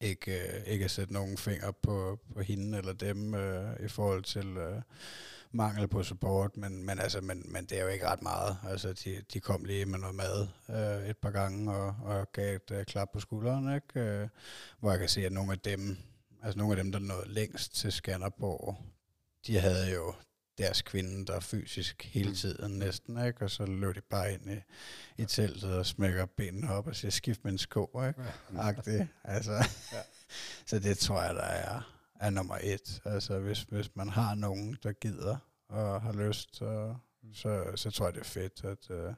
ikke, 0.01 0.49
øh, 0.49 0.62
ikke 0.66 0.84
at 0.84 0.90
sætte 0.90 1.12
nogen 1.12 1.38
finger 1.38 1.70
på, 1.70 2.18
på 2.34 2.40
hende 2.40 2.78
eller 2.78 2.92
dem 2.92 3.34
øh, 3.34 3.76
i 3.84 3.88
forhold 3.88 4.22
til 4.22 4.46
øh, 4.57 4.82
mangel 5.53 5.88
på 5.88 6.03
support, 6.03 6.57
men, 6.57 6.84
men, 6.86 6.99
altså, 6.99 7.20
men, 7.20 7.42
men 7.53 7.64
det 7.64 7.78
er 7.78 7.82
jo 7.82 7.88
ikke 7.88 8.07
ret 8.07 8.22
meget. 8.22 8.59
Altså, 8.68 8.92
de, 8.92 9.22
de 9.32 9.40
kom 9.40 9.64
lige 9.64 9.86
med 9.86 9.99
noget 9.99 10.14
mad 10.14 10.49
øh, 10.70 11.11
et 11.11 11.16
par 11.16 11.30
gange 11.30 11.74
og, 11.74 11.96
og 12.03 12.32
gav 12.32 12.57
et 12.57 12.70
øh, 12.70 12.84
klap 12.84 13.09
på 13.12 13.20
skulderen, 13.20 13.74
ikke? 13.74 14.01
Øh, 14.01 14.28
hvor 14.80 14.90
jeg 14.90 15.01
kan 15.01 15.09
se, 15.09 15.26
at 15.26 15.32
nogle 15.32 15.53
af 15.53 15.59
dem, 15.59 15.96
altså 16.42 16.59
nogle 16.59 16.72
af 16.72 16.84
dem, 16.84 16.92
der 16.92 16.99
nåede 16.99 17.28
længst 17.28 17.74
til 17.74 17.92
Skanderborg, 17.92 18.76
de 19.46 19.59
havde 19.59 19.94
jo 19.94 20.14
deres 20.59 20.82
kvinde, 20.82 21.26
der 21.26 21.40
fysisk 21.40 22.04
hele 22.12 22.34
tiden 22.34 22.78
næsten, 22.78 23.26
ikke? 23.26 23.44
og 23.44 23.50
så 23.50 23.66
løb 23.66 23.94
de 23.94 24.00
bare 24.00 24.32
ind 24.32 24.50
i, 24.50 24.56
i 25.22 25.24
teltet 25.24 25.74
og 25.74 25.86
smækker 25.86 26.26
benene 26.26 26.72
op 26.72 26.86
og 26.86 26.96
siger, 26.96 27.11
skift 27.11 27.44
med 27.44 27.52
en 27.52 27.59
sko, 27.59 28.02
ikke? 28.09 28.22
Ja. 28.86 29.06
Altså. 29.24 29.52
Ja. 29.92 30.02
så 30.66 30.78
det 30.78 30.98
tror 30.98 31.22
jeg, 31.22 31.34
der 31.34 31.42
er 31.42 31.98
er 32.20 32.30
nummer 32.30 32.59
et. 32.62 33.00
Altså 33.04 33.38
hvis, 33.38 33.62
hvis 33.62 33.96
man 33.96 34.09
har 34.09 34.34
nogen, 34.34 34.78
der 34.82 34.92
gider 34.92 35.36
og 35.68 36.02
har 36.02 36.12
lyst, 36.12 36.62
og, 36.62 36.96
så, 37.34 37.72
så 37.74 37.90
tror 37.90 38.06
jeg, 38.06 38.14
det 38.14 38.20
er 38.20 38.24
fedt, 38.24 38.64
at, 38.64 38.90
uh, 38.90 39.14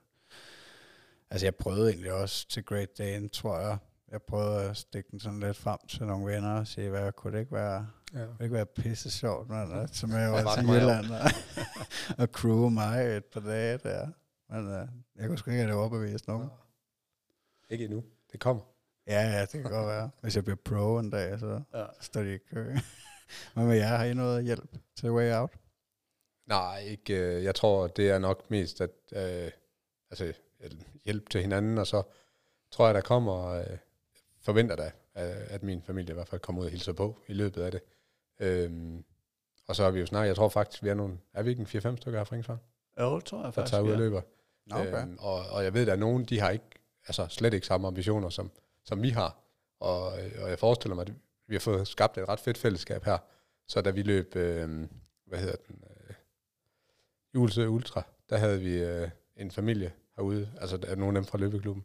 Altså, 1.32 1.46
jeg 1.46 1.54
prøvede 1.54 1.90
egentlig 1.90 2.12
også 2.12 2.48
til 2.48 2.64
Great 2.64 2.98
Dane, 2.98 3.28
tror 3.28 3.58
jeg. 3.58 3.78
Jeg 4.10 4.22
prøvede 4.22 4.70
at 4.70 4.76
stikke 4.76 5.10
den 5.10 5.20
sådan 5.20 5.40
lidt 5.40 5.56
frem 5.56 5.78
til 5.88 6.06
nogle 6.06 6.32
venner 6.34 6.60
og 6.60 6.66
sige, 6.66 6.90
hvad 6.90 7.12
kunne 7.12 7.32
det 7.32 7.40
ikke 7.40 7.52
være, 7.52 7.88
Ja. 8.14 8.18
kunne 8.18 8.36
det 8.38 8.44
ikke 8.44 8.54
være 8.54 8.66
pisse 8.66 9.10
sjovt, 9.20 9.48
man, 9.48 9.72
at 9.72 9.90
tage 9.90 10.12
med 10.12 10.28
over 10.28 10.44
Ret 10.44 10.58
til 10.58 10.68
Jylland 10.68 11.10
og, 11.10 11.30
og 12.24 12.28
crew 12.32 12.68
mig 12.68 13.16
et 13.16 13.24
par 13.24 13.40
dage 13.40 13.78
der. 13.78 14.08
Men 14.48 14.66
uh, 14.66 14.88
jeg 15.16 15.28
kunne 15.28 15.38
sgu 15.38 15.50
ikke 15.50 15.60
have 15.62 15.70
det 15.72 15.78
overbevist 15.80 16.28
nogen. 16.28 16.48
Ikke 17.70 17.84
endnu. 17.84 18.04
Det 18.32 18.40
kommer. 18.40 18.62
Ja, 19.06 19.20
ja, 19.30 19.40
det 19.40 19.50
kan 19.50 19.62
godt 19.62 19.86
være. 19.86 20.10
Hvis 20.22 20.36
jeg 20.36 20.44
bliver 20.44 20.56
pro 20.64 20.98
en 20.98 21.10
dag, 21.10 21.38
så 21.38 21.62
Ja. 21.74 21.84
står 22.00 22.20
de 22.22 22.34
i 22.34 22.38
kø. 22.38 22.74
Hvad 23.54 23.64
med 23.64 23.76
jer? 23.76 23.86
Har 23.86 24.04
I 24.04 24.14
noget 24.14 24.44
hjælp 24.44 24.76
til 24.96 25.10
Way 25.10 25.32
Out? 25.34 25.50
Nej, 26.46 26.78
ikke. 26.78 27.14
Øh, 27.36 27.44
jeg 27.44 27.54
tror, 27.54 27.86
det 27.86 28.10
er 28.10 28.18
nok 28.18 28.50
mest 28.50 28.80
at 28.80 28.90
øh, 29.12 29.50
altså, 30.10 30.32
hjælp 31.04 31.30
til 31.30 31.40
hinanden, 31.40 31.78
og 31.78 31.86
så 31.86 32.02
tror 32.72 32.86
jeg, 32.86 32.94
der 32.94 33.00
kommer, 33.00 33.44
øh, 33.46 33.64
forventer 34.42 34.76
da, 34.76 34.92
at, 35.14 35.62
min 35.62 35.82
familie 35.82 36.10
i 36.10 36.14
hvert 36.14 36.28
fald 36.28 36.40
kommer 36.40 36.60
ud 36.62 36.66
og 36.66 36.70
hilser 36.72 36.92
på 36.92 37.18
i 37.28 37.32
løbet 37.32 37.62
af 37.62 37.70
det. 37.70 37.80
Øhm, 38.40 39.04
og 39.68 39.76
så 39.76 39.84
har 39.84 39.90
vi 39.90 40.00
jo 40.00 40.06
snakket, 40.06 40.28
jeg 40.28 40.36
tror 40.36 40.48
faktisk, 40.48 40.82
vi 40.82 40.88
er 40.88 40.94
nogle, 40.94 41.18
er 41.34 41.42
vi 41.42 41.50
ikke 41.50 41.60
en 41.60 41.66
4-5 41.66 41.96
stykker 41.96 42.18
her 42.18 42.24
fra 42.24 42.34
Ringsvang, 42.34 42.60
Jo, 43.00 43.16
det 43.16 43.24
tror 43.24 43.38
jeg 43.38 43.44
der 43.44 43.50
faktisk. 43.50 43.70
tager 43.70 43.82
ud 43.82 43.88
og 43.88 43.94
ja. 43.94 43.98
løber. 43.98 44.20
Nå, 44.66 44.76
Okay. 44.76 45.02
Øhm, 45.02 45.16
og, 45.20 45.38
og 45.50 45.64
jeg 45.64 45.74
ved, 45.74 45.88
at 45.88 45.98
nogen, 45.98 46.24
de 46.24 46.40
har 46.40 46.50
ikke, 46.50 46.64
altså 47.06 47.26
slet 47.28 47.54
ikke 47.54 47.66
samme 47.66 47.86
ambitioner, 47.86 48.28
som, 48.28 48.50
som 48.84 49.02
vi 49.02 49.08
har. 49.10 49.38
Og, 49.80 50.02
og 50.42 50.50
jeg 50.50 50.58
forestiller 50.58 50.94
mig, 50.94 51.02
at 51.08 51.12
vi 51.46 51.54
har 51.54 51.60
fået 51.60 51.88
skabt 51.88 52.18
et 52.18 52.28
ret 52.28 52.40
fedt 52.40 52.58
fællesskab 52.58 53.04
her. 53.04 53.18
Så 53.68 53.80
da 53.80 53.90
vi 53.90 54.02
løb, 54.02 54.36
øh, 54.36 54.88
hvad 55.26 55.38
hedder 55.38 55.56
den, 55.68 55.84
øh, 55.90 56.14
Julesø 57.34 57.66
Ultra, 57.66 58.02
der 58.30 58.36
havde 58.36 58.60
vi 58.60 58.82
øh, 58.82 59.08
en 59.36 59.50
familie 59.50 59.92
herude, 60.16 60.50
altså 60.60 60.76
der 60.76 60.88
er 60.88 60.94
nogle 60.94 61.18
af 61.18 61.22
dem 61.22 61.26
fra 61.28 61.38
løbeklubben, 61.38 61.84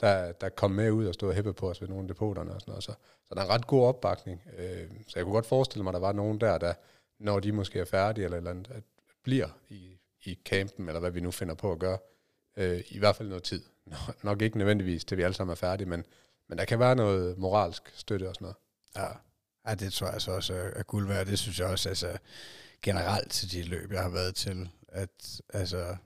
der, 0.00 0.32
der 0.32 0.48
kom 0.48 0.70
med 0.70 0.90
ud 0.90 1.06
og 1.06 1.14
stod 1.14 1.28
og 1.28 1.34
hæppede 1.34 1.54
på 1.54 1.70
os 1.70 1.80
ved 1.80 1.88
nogle 1.88 2.04
af 2.04 2.08
depoterne 2.08 2.54
og 2.54 2.60
sådan 2.60 2.72
noget. 2.72 2.84
Så, 2.84 2.92
så 3.24 3.34
der 3.34 3.40
er 3.40 3.44
en 3.44 3.50
ret 3.50 3.66
god 3.66 3.86
opbakning. 3.86 4.42
Øh, 4.58 4.90
så 5.06 5.12
jeg 5.18 5.24
kunne 5.24 5.34
godt 5.34 5.46
forestille 5.46 5.82
mig, 5.82 5.90
at 5.90 5.94
der 5.94 6.00
var 6.00 6.12
nogen 6.12 6.40
der, 6.40 6.58
der 6.58 6.74
når 7.18 7.40
de 7.40 7.52
måske 7.52 7.80
er 7.80 7.84
færdige 7.84 8.24
eller 8.24 8.36
eller 8.36 8.50
andet, 8.50 8.70
at 8.70 8.82
bliver 9.22 9.48
i, 9.68 9.98
i 10.24 10.38
campen, 10.44 10.88
eller 10.88 11.00
hvad 11.00 11.10
vi 11.10 11.20
nu 11.20 11.30
finder 11.30 11.54
på 11.54 11.72
at 11.72 11.78
gøre, 11.78 11.98
øh, 12.56 12.82
i 12.88 12.98
hvert 12.98 13.16
fald 13.16 13.28
noget 13.28 13.44
tid. 13.44 13.62
Nå- 13.86 13.96
Nok 14.22 14.42
ikke 14.42 14.58
nødvendigvis, 14.58 15.04
til 15.04 15.18
vi 15.18 15.22
alle 15.22 15.34
sammen 15.34 15.52
er 15.52 15.56
færdige, 15.56 15.88
men, 15.88 16.04
men 16.48 16.58
der 16.58 16.64
kan 16.64 16.78
være 16.78 16.96
noget 16.96 17.38
moralsk 17.38 17.92
støtte 17.94 18.28
og 18.28 18.34
sådan 18.34 18.44
noget. 18.44 18.56
Ja. 18.96 19.16
ja, 19.70 19.74
det 19.74 19.92
tror 19.92 20.10
jeg 20.10 20.22
så 20.22 20.32
også 20.32 20.54
er 20.76 20.82
guld 20.82 21.08
værd. 21.08 21.26
Det 21.26 21.38
synes 21.38 21.60
jeg 21.60 21.66
også, 21.66 21.88
altså 21.88 22.18
generelt 22.82 23.30
til 23.32 23.52
de 23.52 23.62
løb, 23.62 23.92
jeg 23.92 24.02
har 24.02 24.08
været 24.10 24.34
til, 24.34 24.68
at 24.88 25.40
altså 25.48 25.96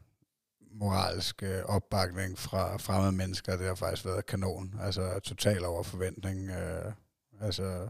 moralsk 0.74 1.42
øh, 1.42 1.64
opbakning 1.64 2.38
fra 2.38 2.76
fremmede 2.76 3.12
mennesker, 3.12 3.56
det 3.56 3.66
har 3.66 3.74
faktisk 3.74 4.04
været 4.04 4.26
kanon. 4.26 4.74
Altså 4.82 5.20
total 5.24 5.64
over 5.64 5.82
forventning. 5.82 6.50
Øh, 6.50 6.92
altså, 7.40 7.88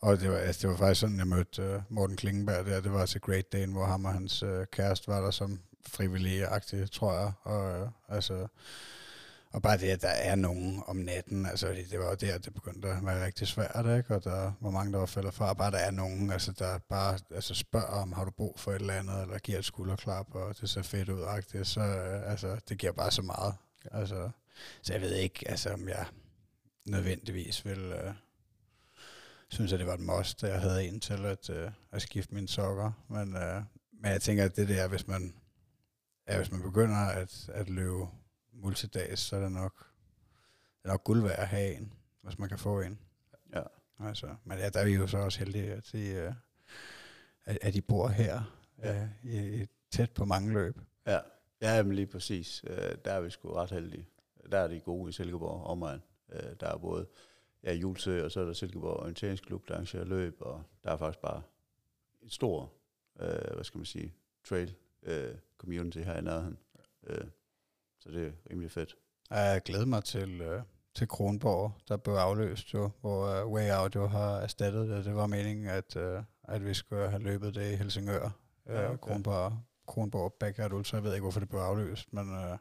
og 0.00 0.20
det 0.20 0.30
var, 0.30 0.36
altså, 0.36 0.62
det 0.62 0.70
var 0.70 0.76
faktisk 0.76 1.00
sådan, 1.00 1.18
jeg 1.18 1.26
mødte 1.26 1.62
øh, 1.62 1.80
Morten 1.88 2.16
Klingenberg 2.16 2.66
der. 2.66 2.80
Det 2.80 2.92
var 2.92 3.06
til 3.06 3.20
Great 3.20 3.52
Dane, 3.52 3.72
hvor 3.72 3.84
ham 3.84 4.04
og 4.04 4.12
hans 4.12 4.42
øh, 4.42 4.66
kæreste 4.72 5.08
var 5.08 5.20
der 5.20 5.30
som 5.30 5.60
frivillige 5.86 6.46
tror 6.92 7.12
jeg. 7.12 7.32
Og, 7.42 7.80
øh, 7.80 7.88
altså, 8.08 8.46
og 9.52 9.62
bare 9.62 9.78
det, 9.78 9.88
at 9.88 10.02
der 10.02 10.08
er 10.08 10.34
nogen 10.34 10.82
om 10.86 10.96
natten, 10.96 11.46
altså 11.46 11.68
det 11.68 11.90
det 11.90 11.98
var 11.98 12.08
jo 12.08 12.14
der, 12.14 12.38
det 12.38 12.54
begyndte 12.54 12.88
at 12.88 13.06
være 13.06 13.24
rigtig 13.24 13.48
svært, 13.48 13.98
ikke? 13.98 14.14
og 14.14 14.24
der 14.24 14.52
var 14.60 14.70
mange, 14.70 14.92
der 14.92 14.98
var 14.98 15.06
faldet 15.06 15.34
fra. 15.34 15.54
Bare 15.54 15.70
der 15.70 15.78
er 15.78 15.90
nogen, 15.90 16.30
altså, 16.30 16.52
der 16.52 16.78
bare 16.78 17.18
altså, 17.30 17.54
spørger 17.54 17.86
om, 17.86 18.12
har 18.12 18.24
du 18.24 18.30
brug 18.30 18.60
for 18.60 18.72
et 18.72 18.80
eller 18.80 18.94
andet, 18.94 19.22
eller 19.22 19.38
giver 19.38 19.58
et 19.58 19.64
skulderklap, 19.64 20.34
og 20.34 20.60
det 20.60 20.70
ser 20.70 20.82
fedt 20.82 21.08
ud, 21.08 21.22
agtigt, 21.22 21.66
så 21.66 21.80
øh, 21.80 22.30
altså, 22.30 22.60
det 22.68 22.78
giver 22.78 22.92
bare 22.92 23.10
så 23.10 23.22
meget. 23.22 23.54
Altså, 23.90 24.30
så 24.82 24.92
jeg 24.92 25.02
ved 25.02 25.14
ikke, 25.14 25.48
altså, 25.48 25.70
om 25.72 25.88
jeg 25.88 26.06
nødvendigvis 26.86 27.64
vil 27.64 27.78
øh, 27.78 28.14
synes, 29.48 29.72
at 29.72 29.78
det 29.78 29.86
var 29.86 29.94
et 29.94 30.00
must, 30.00 30.44
at 30.44 30.50
jeg 30.50 30.60
havde 30.60 30.88
en 30.88 31.00
til 31.00 31.26
at, 31.26 31.50
øh, 31.50 31.70
at 31.92 32.02
skifte 32.02 32.34
mine 32.34 32.48
sokker. 32.48 32.92
Men, 33.08 33.36
øh, 33.36 33.62
men 34.02 34.12
jeg 34.12 34.22
tænker, 34.22 34.44
at 34.44 34.56
det 34.56 34.68
der, 34.68 34.88
hvis 34.88 35.06
man, 35.06 35.34
ja, 36.28 36.36
hvis 36.36 36.50
man 36.50 36.62
begynder 36.62 36.96
at, 36.96 37.50
at 37.54 37.70
løbe 37.70 38.06
multidags, 38.52 39.20
så 39.20 39.36
er 39.36 39.40
det 39.40 39.52
nok, 39.52 39.78
det 40.82 40.88
er 40.88 40.88
nok 40.88 41.04
guld 41.04 41.22
værd 41.22 41.38
at 41.38 41.48
have 41.48 41.76
en, 41.76 41.92
hvis 42.22 42.38
man 42.38 42.48
kan 42.48 42.58
få 42.58 42.80
en. 42.80 42.98
Ja. 43.54 43.62
Altså, 44.00 44.36
men 44.44 44.58
ja, 44.58 44.68
der 44.68 44.80
er 44.80 44.84
vi 44.84 44.94
jo 44.94 45.06
så 45.06 45.18
også 45.18 45.38
heldige, 45.38 45.72
at 45.72 45.88
de, 45.92 46.08
øh, 46.08 46.32
at, 47.44 47.58
at 47.62 47.74
de 47.74 47.82
bor 47.82 48.08
her, 48.08 48.58
Ja. 48.78 49.08
ja. 49.24 49.30
i, 49.30 49.66
tæt 49.90 50.10
på 50.10 50.24
mange 50.24 50.52
løb. 50.52 50.78
Ja, 51.06 51.18
ja 51.60 51.82
men 51.82 51.94
lige 51.94 52.06
præcis. 52.06 52.64
Øh, 52.66 52.96
der 53.04 53.12
er 53.12 53.20
vi 53.20 53.30
sgu 53.30 53.52
ret 53.52 53.70
heldige. 53.70 54.08
Der 54.52 54.58
er 54.58 54.68
de 54.68 54.80
gode 54.80 55.08
i 55.08 55.12
Silkeborg 55.12 55.64
omegn. 55.66 56.02
Øh, 56.32 56.56
der 56.60 56.66
er 56.66 56.78
både 56.78 57.06
ja, 57.64 57.72
Julesø, 57.74 58.24
og 58.24 58.30
så 58.32 58.40
er 58.40 58.44
der 58.44 58.52
Silkeborg 58.52 58.96
Orienteringsklub, 58.96 59.68
der 59.68 59.74
arrangerer 59.74 60.04
løb, 60.04 60.36
og 60.40 60.64
der 60.84 60.90
er 60.90 60.96
faktisk 60.96 61.20
bare 61.20 61.42
et 62.22 62.32
stor, 62.32 62.72
øh, 63.20 63.54
hvad 63.54 63.64
skal 63.64 63.78
man 63.78 63.84
sige, 63.86 64.14
trail 64.44 64.74
øh, 65.02 65.34
community 65.58 65.98
her 65.98 66.16
i 66.18 66.22
nærheden. 66.22 66.58
Øh, 67.06 67.24
så 68.02 68.10
det 68.10 68.26
er 68.26 68.32
rimelig 68.50 68.70
fedt. 68.70 68.96
Jeg 69.30 69.62
glæder 69.64 69.86
mig 69.86 70.04
til, 70.04 70.40
øh, 70.40 70.62
til 70.94 71.08
Kronborg, 71.08 71.72
der 71.88 71.96
blev 71.96 72.14
afløst 72.14 72.74
jo, 72.74 72.90
hvor 73.00 73.26
øh, 73.26 73.46
Way 73.46 73.70
Out 73.72 73.94
jo 73.94 74.06
har 74.06 74.36
erstattet 74.36 74.88
det. 74.88 75.04
Det 75.04 75.14
var 75.14 75.26
meningen, 75.26 75.66
at, 75.66 75.96
øh, 75.96 76.22
at 76.44 76.64
vi 76.64 76.74
skulle 76.74 77.10
have 77.10 77.22
løbet 77.22 77.54
det 77.54 77.72
i 77.72 77.76
Helsingør. 77.76 78.30
Ja, 78.66 78.80
Ja, 78.80 78.86
okay. 78.92 78.98
Kronborg, 78.98 79.58
Kronborg 79.86 80.34
Backyard 80.40 80.72
Ultra. 80.72 80.96
Jeg 80.96 81.04
ved 81.04 81.12
ikke, 81.14 81.22
hvorfor 81.22 81.40
det 81.40 81.48
blev 81.48 81.60
afløst, 81.60 82.12
men... 82.12 82.34
Øh, 82.34 82.58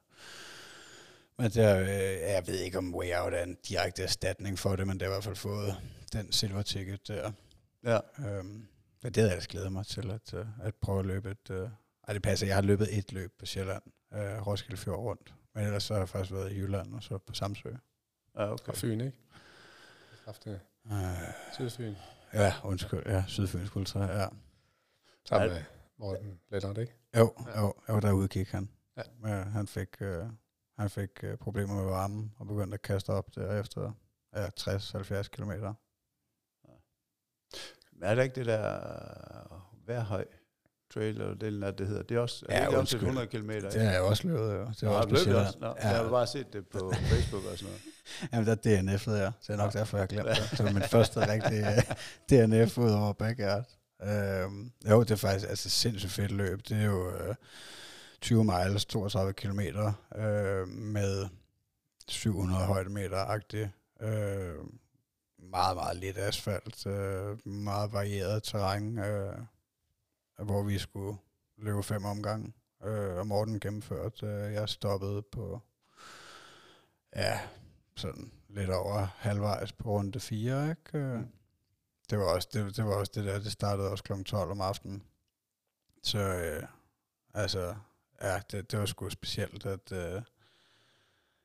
men 1.37 1.51
der, 1.51 1.79
øh, 1.79 1.87
jeg 2.31 2.43
ved 2.47 2.59
ikke, 2.59 2.77
om 2.77 2.95
Way 2.95 3.15
Out 3.15 3.33
er 3.33 3.43
en 3.43 3.57
direkte 3.69 4.03
erstatning 4.03 4.59
for 4.59 4.75
det, 4.75 4.87
men 4.87 4.99
det 4.99 5.01
har 5.01 5.09
i 5.09 5.13
hvert 5.13 5.23
fald 5.23 5.35
fået 5.35 5.75
den 6.13 6.31
silver 6.31 6.61
ticket 6.61 7.07
der. 7.07 7.31
Ja, 7.83 7.99
Øhm, 8.19 8.67
det 9.03 9.15
havde 9.15 9.27
jeg 9.29 9.33
ellers 9.33 9.47
glædet 9.47 9.71
mig 9.71 9.85
til, 9.85 10.11
at, 10.11 10.33
øh, 10.33 10.45
at 10.61 10.75
prøve 10.75 10.99
at 10.99 11.05
løbe 11.05 11.31
et... 11.31 11.49
Øh, 11.51 11.69
ej, 12.07 12.13
det 12.13 12.21
passer. 12.21 12.47
Jeg 12.47 12.55
har 12.55 12.61
løbet 12.61 12.97
et 12.97 13.11
løb 13.11 13.31
på 13.39 13.45
Sjælland, 13.45 13.83
øh, 14.13 14.47
Roskilde 14.47 14.77
Fjord 14.77 14.99
rundt. 14.99 15.33
Men 15.55 15.63
ellers 15.65 15.83
så 15.83 15.93
har 15.93 16.01
jeg 16.01 16.09
faktisk 16.09 16.33
været 16.33 16.51
i 16.51 16.55
Jylland 16.55 16.93
og 16.93 17.03
så 17.03 17.17
på 17.17 17.33
Samsø. 17.33 17.69
ja 18.35 18.51
okay. 18.53 18.65
Fra 18.65 18.73
Fyn, 18.75 19.01
ikke? 19.01 19.17
Haft 20.25 20.43
det. 20.45 20.59
Øh, 20.85 20.93
Sydfyn. 21.53 21.93
ja, 22.33 22.53
undskyld. 22.63 23.03
Ja, 23.05 23.23
Sydfynsk 23.27 23.75
Ultra, 23.75 24.05
ja. 24.21 24.27
Sammen 25.25 25.49
Ja. 25.49 25.53
med 25.53 25.63
Morten 25.97 26.39
Lennart, 26.49 26.77
ikke? 26.77 26.93
Jo, 27.17 27.33
Ja. 27.47 27.59
jo, 27.61 27.73
jo 27.89 27.99
der 27.99 28.11
udgik 28.11 28.47
han. 28.49 28.69
Ja. 28.97 29.01
Ja, 29.27 29.43
han 29.43 29.67
fik, 29.67 30.01
øh, 30.01 30.25
han 30.77 30.89
fik 30.89 31.23
øh, 31.23 31.37
problemer 31.37 31.75
med 31.75 31.83
varmen 31.85 32.33
og 32.37 32.47
begyndte 32.47 32.73
at 32.75 32.81
kaste 32.81 33.09
op 33.09 33.35
der 33.35 33.59
efter 33.59 33.91
ja, 34.35 34.47
60-70 34.59 35.27
kilometer. 35.29 35.73
Men 37.91 38.03
er 38.03 38.15
det 38.15 38.23
ikke 38.23 38.35
det 38.35 38.45
der 38.45 39.65
værhøj 39.85 40.25
trail, 40.93 41.21
eller 41.21 41.33
det, 41.33 41.47
eller 41.47 41.71
det 41.71 41.87
hedder? 41.87 42.03
Det 42.03 42.17
er 42.17 42.21
også, 42.21 42.45
er 42.49 42.53
Ja, 42.55 42.61
det 42.61 42.67
ikke 42.67 42.79
også 42.79 42.95
undskyld. 42.97 43.09
100 43.09 43.27
km. 43.27 43.49
Det 43.49 43.81
har 43.81 43.91
jeg 43.91 44.01
også 44.01 44.27
løbet, 44.27 44.39
jo. 44.41 44.59
Det 44.79 44.81
var 44.81 44.89
har 44.89 45.01
også 45.01 45.25
løbet 45.25 45.35
også? 45.45 45.57
Nå, 45.61 45.67
Ja. 45.67 45.87
Jeg 45.87 45.97
har 45.97 46.09
bare 46.09 46.27
set 46.27 46.53
det 46.53 46.67
på 46.67 46.93
Facebook 47.11 47.43
og 47.51 47.57
sådan 47.57 47.73
noget. 47.73 47.81
Jamen, 48.33 48.47
der 48.47 48.51
er 48.51 48.95
DNF'et, 48.95 49.11
ja. 49.11 49.31
Det 49.47 49.49
er 49.53 49.57
nok 49.57 49.73
derfor, 49.73 49.97
jeg 49.97 50.07
glemt 50.07 50.27
det. 50.29 50.47
Det 50.51 50.65
var 50.65 50.71
min 50.71 50.83
første 50.95 51.31
rigtige 51.31 51.67
øh, 51.67 51.83
DNF 52.29 52.77
ud 52.77 52.91
over 52.91 53.13
backyard. 53.13 53.65
Øhm, 54.03 54.71
jo, 54.89 55.03
det 55.03 55.11
er 55.11 55.15
faktisk 55.15 55.49
altså 55.49 55.69
sindssygt 55.69 56.11
fedt 56.11 56.31
løb. 56.31 56.59
Det 56.69 56.77
er 56.77 56.85
jo 56.85 57.11
øh, 57.11 57.35
20 58.21 58.43
miles, 58.43 58.85
32 58.85 59.33
kilometer 59.33 59.93
øh, 60.15 60.67
med 60.67 61.27
700 62.07 62.65
højdemeter-agtigt. 62.65 63.69
Øh, 64.01 64.53
meget, 65.51 65.75
meget 65.75 65.97
lidt 65.97 66.17
asfalt. 66.17 66.85
Øh, 66.87 67.47
meget 67.47 67.93
varieret 67.93 68.43
terræn, 68.43 68.99
øh, 68.99 69.33
hvor 70.43 70.63
vi 70.63 70.77
skulle 70.77 71.17
løbe 71.57 71.83
fem 71.83 72.05
omgange. 72.05 72.53
Øh, 72.83 73.15
og 73.17 73.27
Morten 73.27 73.59
gennemførte. 73.59 74.25
Øh, 74.25 74.53
jeg 74.53 74.69
stoppede 74.69 75.21
på 75.21 75.61
ja, 77.15 77.39
sådan 77.95 78.31
lidt 78.49 78.69
over 78.69 79.07
halvvejs 79.17 79.71
på 79.73 79.89
runde 79.89 80.19
4, 80.19 80.69
ikke? 80.69 80.97
Øh, 80.97 81.19
Mm. 81.19 81.27
Det 82.09 82.19
var 82.19 82.25
også 82.25 82.49
det, 82.53 82.77
det 82.77 82.85
var 82.85 82.95
også 82.95 83.11
det 83.15 83.25
der, 83.25 83.39
det 83.39 83.51
startede 83.51 83.89
også 83.91 84.03
kl. 84.03 84.23
12 84.23 84.51
om 84.51 84.61
aftenen. 84.61 85.03
Så 86.03 86.19
øh, 86.19 86.63
altså, 87.33 87.75
ja, 88.21 88.41
det, 88.51 88.71
det 88.71 88.79
var 88.79 88.85
sgu 88.85 89.09
specielt, 89.09 89.65
at, 89.65 89.91
øh, 89.91 90.21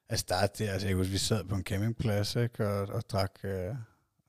at 0.09 0.19
starte 0.19 0.65
det. 0.65 0.71
Altså, 0.71 0.89
jeg 0.89 0.97
husker, 0.97 1.13
vi 1.13 1.19
sad 1.19 1.45
på 1.45 1.55
en 1.55 1.65
campingplads, 1.65 2.37
ikke? 2.37 2.69
Og, 2.69 2.89
og 2.89 3.11
drak, 3.11 3.31
øh, 3.45 3.75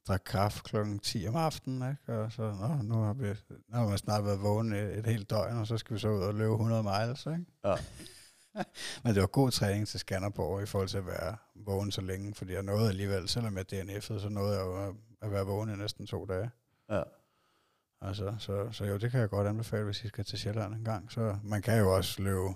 drak 0.08 0.22
kaffe 0.26 0.64
kl. 0.64 0.98
10 1.04 1.28
om 1.28 1.36
aftenen, 1.36 1.90
ikke? 1.92 2.20
Og 2.20 2.32
så, 2.32 2.42
nå, 2.42 2.68
nu 2.82 2.96
har 3.02 3.14
vi, 3.14 3.28
nu 3.50 3.78
har 3.78 3.88
man 3.88 3.98
snart 3.98 4.26
været 4.26 4.42
vågen 4.42 4.74
et, 4.74 4.98
et 4.98 5.06
helt 5.06 5.30
døgn, 5.30 5.58
og 5.58 5.68
så 5.68 5.78
skal 5.78 5.94
vi 5.94 6.00
så 6.00 6.10
ud 6.10 6.22
og 6.22 6.34
løbe 6.34 6.52
100 6.54 6.84
miles, 6.84 7.26
ikke? 7.26 7.46
Ja. 7.66 7.76
Men 9.04 9.14
det 9.14 9.22
var 9.22 9.28
god 9.28 9.52
træning 9.52 9.88
til 9.88 10.00
Skanderborg 10.00 10.64
i 10.64 10.66
forhold 10.66 10.90
til 10.90 10.98
at 10.98 11.06
være 11.06 11.38
vågen 11.56 11.92
så 11.92 12.02
længe, 12.02 12.34
fordi 12.34 12.54
jeg 12.54 12.64
nåede 12.64 12.90
alligevel, 12.90 13.30
selvom 13.30 13.58
jeg 13.58 13.74
DNF'ede, 13.74 14.20
så 14.20 14.28
nåede 14.30 14.58
jeg 14.58 14.66
jo 14.66 14.88
at- 15.22 15.32
være 15.32 15.46
vågen 15.46 15.70
i 15.70 15.76
næsten 15.76 16.08
to 16.08 16.26
dage. 16.26 16.50
Ja. 16.90 17.04
Altså, 18.02 18.36
så, 18.40 18.72
så 18.72 18.86
jo, 18.86 18.98
det 18.98 19.12
kan 19.12 19.20
jeg 19.20 19.30
godt 19.30 19.48
anbefale, 19.48 19.86
hvis 19.86 20.04
I 20.04 20.08
skal 20.08 20.26
til 20.26 20.40
Sjælland 20.40 20.74
en 20.74 20.84
gang. 20.84 21.12
Så 21.12 21.38
man 21.44 21.62
kan 21.62 21.80
jo 21.80 21.96
også 21.96 22.22
løbe 22.22 22.50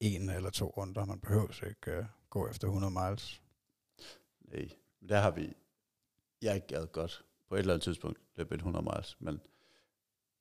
en 0.00 0.28
eller 0.30 0.50
to 0.50 0.66
runder. 0.76 1.04
Man 1.04 1.20
behøver 1.20 1.64
ikke 1.66 1.98
uh, 1.98 2.04
gå 2.30 2.48
efter 2.48 2.66
100 2.66 2.90
miles. 2.90 3.42
Nej, 4.52 4.68
der 5.08 5.20
har 5.20 5.30
vi, 5.30 5.56
jeg 6.42 6.62
gad 6.68 6.86
godt 6.86 7.24
på 7.48 7.54
et 7.54 7.58
eller 7.58 7.74
andet 7.74 7.84
tidspunkt 7.84 8.18
løbe 8.36 8.54
et 8.54 8.58
100 8.58 8.82
miles, 8.82 9.16
men 9.20 9.40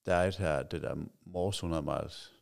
der 0.06 0.16
er 0.16 0.28
et 0.28 0.36
her, 0.36 0.64
det 0.64 0.82
der 0.82 0.95
Mors 1.26 1.56
100 1.56 1.84
miles, 1.84 2.34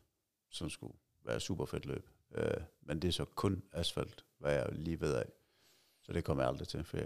som 0.49 0.69
skulle 0.69 0.97
være 1.25 1.39
super 1.39 1.65
fedt 1.65 1.85
løb. 1.85 2.09
Øh, 2.35 2.57
men 2.81 3.01
det 3.01 3.07
er 3.07 3.11
så 3.11 3.25
kun 3.25 3.63
asfalt, 3.71 4.25
hvad 4.39 4.53
jeg 4.53 4.67
lige 4.71 5.01
ved 5.01 5.13
af. 5.15 5.31
Så 6.03 6.13
det 6.13 6.23
kommer 6.23 6.43
jeg 6.43 6.49
aldrig 6.49 6.67
til, 6.67 6.83
for 6.83 6.97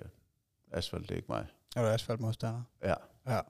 asfalt 0.72 1.04
det 1.04 1.12
er 1.12 1.16
ikke 1.16 1.32
mig. 1.32 1.47
Er 1.76 1.82
du 1.82 1.88
asfaltmodstander? 1.88 2.64
Ja, 2.84 2.95
Ja. 3.26 3.41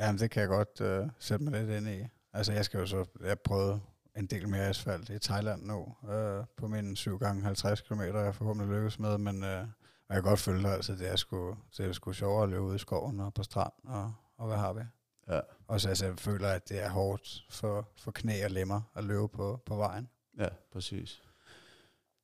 Jamen, 0.00 0.18
det 0.18 0.30
kan 0.30 0.40
jeg 0.40 0.48
godt 0.48 0.80
øh, 0.80 1.08
sætte 1.18 1.44
mig 1.44 1.52
lidt 1.52 1.70
ind 1.70 1.88
i. 1.88 2.06
Altså, 2.32 2.52
jeg 2.52 2.64
skal 2.64 2.78
jo 2.80 2.86
så, 2.86 3.04
jeg 3.20 3.40
prøvet 3.40 3.82
en 4.16 4.26
del 4.26 4.48
mere 4.48 4.68
asfalt 4.68 5.10
i 5.10 5.18
Thailand 5.18 5.62
nu, 5.62 5.96
øh, 6.10 6.44
på 6.56 6.66
min 6.66 6.96
7 6.96 7.18
gange 7.18 7.42
50 7.42 7.80
km, 7.80 8.00
jeg 8.00 8.34
forhåbentlig 8.34 8.76
lykkes 8.76 8.98
med, 8.98 9.18
men 9.18 9.44
øh, 9.44 9.66
jeg 10.10 10.22
kan 10.22 10.30
godt 10.30 10.40
føle, 10.40 10.68
altså, 10.68 10.92
det 10.92 11.08
er 11.08 11.16
sgu, 11.16 11.56
det 11.76 11.86
er 11.86 11.92
sgu 11.92 12.12
sjovere 12.12 12.42
at 12.42 12.48
løbe 12.48 12.62
ude 12.62 12.76
i 12.76 12.78
skoven 12.78 13.20
og 13.20 13.34
på 13.34 13.42
strand, 13.42 13.72
og, 13.84 14.12
og 14.36 14.46
hvad 14.46 14.56
har 14.56 14.72
vi? 14.72 14.80
ja, 15.28 15.40
Og 15.68 15.80
så 15.80 15.88
altså, 15.88 16.06
jeg 16.06 16.18
føler, 16.18 16.48
at 16.48 16.68
det 16.68 16.82
er 16.82 16.90
hårdt 16.90 17.44
for, 17.50 17.88
for 17.96 18.10
knæ 18.10 18.44
og 18.44 18.50
lemmer 18.50 18.80
at 18.94 19.04
løbe 19.04 19.28
på, 19.28 19.62
på 19.66 19.76
vejen. 19.76 20.08
ja, 20.38 20.48
præcis. 20.72 21.22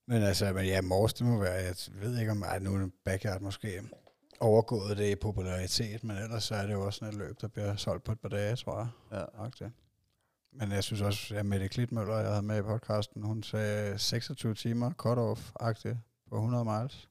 Men 0.08 0.22
altså, 0.22 0.52
men 0.52 0.66
ja, 0.66 0.80
Mors, 0.82 1.14
det 1.14 1.26
må 1.26 1.38
være, 1.38 1.52
jeg 1.52 1.74
ved 1.92 2.18
ikke 2.18 2.30
om, 2.30 2.42
ej, 2.42 2.58
nu 2.58 2.74
er 2.74 2.88
Backyard 3.04 3.40
måske 3.40 3.82
overgået 4.40 4.96
det 4.96 5.10
i 5.10 5.14
popularitet, 5.14 6.04
men 6.04 6.16
ellers 6.16 6.44
så 6.44 6.54
er 6.54 6.66
det 6.66 6.72
jo 6.72 6.86
også 6.86 6.98
sådan 6.98 7.14
et 7.14 7.18
løb, 7.18 7.40
der 7.40 7.48
bliver 7.48 7.76
solgt 7.76 8.04
på 8.04 8.12
et 8.12 8.20
par 8.20 8.28
dage, 8.28 8.56
tror 8.56 8.78
jeg. 8.78 8.88
Ja, 9.12 9.44
Agtigt. 9.44 9.70
Men 10.52 10.72
jeg 10.72 10.84
synes 10.84 11.00
også, 11.02 11.36
at 11.36 11.46
Mette 11.46 11.68
Klitmøller, 11.68 12.18
jeg 12.18 12.28
havde 12.28 12.42
med 12.42 12.58
i 12.58 12.62
podcasten, 12.62 13.22
hun 13.22 13.42
sagde 13.42 13.98
26 13.98 14.54
timer 14.54 14.90
cut-off-agtigt 14.90 15.96
på 16.28 16.36
100 16.36 16.64
miles. 16.64 17.08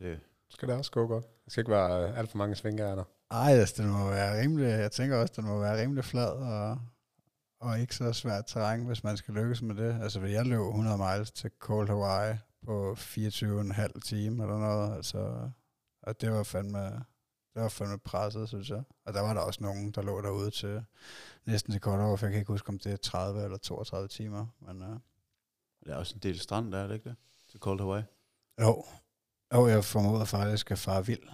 Ja 0.00 0.08
det, 0.08 0.20
Skal 0.48 0.68
det 0.68 0.76
også 0.76 0.90
gå 0.90 1.06
godt? 1.06 1.44
Det 1.44 1.52
skal 1.52 1.60
ikke 1.60 1.72
være 1.72 2.08
øh, 2.08 2.18
alt 2.18 2.30
for 2.30 2.38
mange 2.38 2.56
svingærner. 2.56 3.04
Ej, 3.30 3.52
altså, 3.52 3.82
den 3.82 3.92
må 3.92 4.08
være 4.08 4.40
rimelig, 4.40 4.66
jeg 4.66 4.92
tænker 4.92 5.16
også, 5.16 5.32
den 5.36 5.44
må 5.44 5.58
være 5.58 5.82
rimelig 5.82 6.04
flad 6.04 6.30
og, 6.30 6.78
og 7.60 7.80
ikke 7.80 7.94
så 7.94 8.12
svært 8.12 8.44
terræn, 8.46 8.86
hvis 8.86 9.04
man 9.04 9.16
skal 9.16 9.34
lykkes 9.34 9.62
med 9.62 9.74
det. 9.74 10.02
Altså, 10.02 10.20
hvis 10.20 10.32
jeg 10.32 10.46
løb 10.46 10.60
100 10.60 10.98
miles 10.98 11.30
til 11.30 11.50
Cold 11.58 11.88
Hawaii 11.88 12.36
på 12.64 12.92
24,5 12.92 14.00
timer 14.00 14.44
eller 14.44 14.58
noget, 14.58 14.96
altså, 14.96 15.50
og 16.02 16.20
det 16.20 16.32
var 16.32 16.42
fandme, 16.42 16.78
det 17.54 17.62
var 17.62 17.68
fandme 17.68 17.98
presset, 17.98 18.48
synes 18.48 18.70
jeg. 18.70 18.82
Og 19.04 19.14
der 19.14 19.20
var 19.20 19.34
der 19.34 19.40
også 19.40 19.62
nogen, 19.62 19.90
der 19.90 20.02
lå 20.02 20.20
derude 20.20 20.50
til 20.50 20.84
næsten 21.46 21.72
til 21.72 21.80
kort 21.80 22.00
over, 22.00 22.16
for 22.16 22.26
jeg 22.26 22.32
kan 22.32 22.40
ikke 22.40 22.52
huske, 22.52 22.68
om 22.68 22.78
det 22.78 22.92
er 22.92 22.96
30 22.96 23.44
eller 23.44 23.58
32 23.58 24.08
timer, 24.08 24.46
men 24.60 24.82
uh, 24.82 24.96
der 25.86 25.94
er 25.94 25.96
også 25.96 26.14
en 26.14 26.20
del 26.20 26.38
strand, 26.38 26.72
der 26.72 26.78
er 26.78 26.86
det 26.86 26.94
ikke 26.94 27.08
det? 27.08 27.16
Til 27.50 27.60
Cold 27.60 27.80
Hawaii. 27.80 28.02
jo, 28.60 28.84
og 29.56 29.70
jeg 29.70 29.84
formoder 29.84 30.24
faktisk, 30.24 30.70
at 30.70 30.78
far 30.78 31.00
vild 31.00 31.28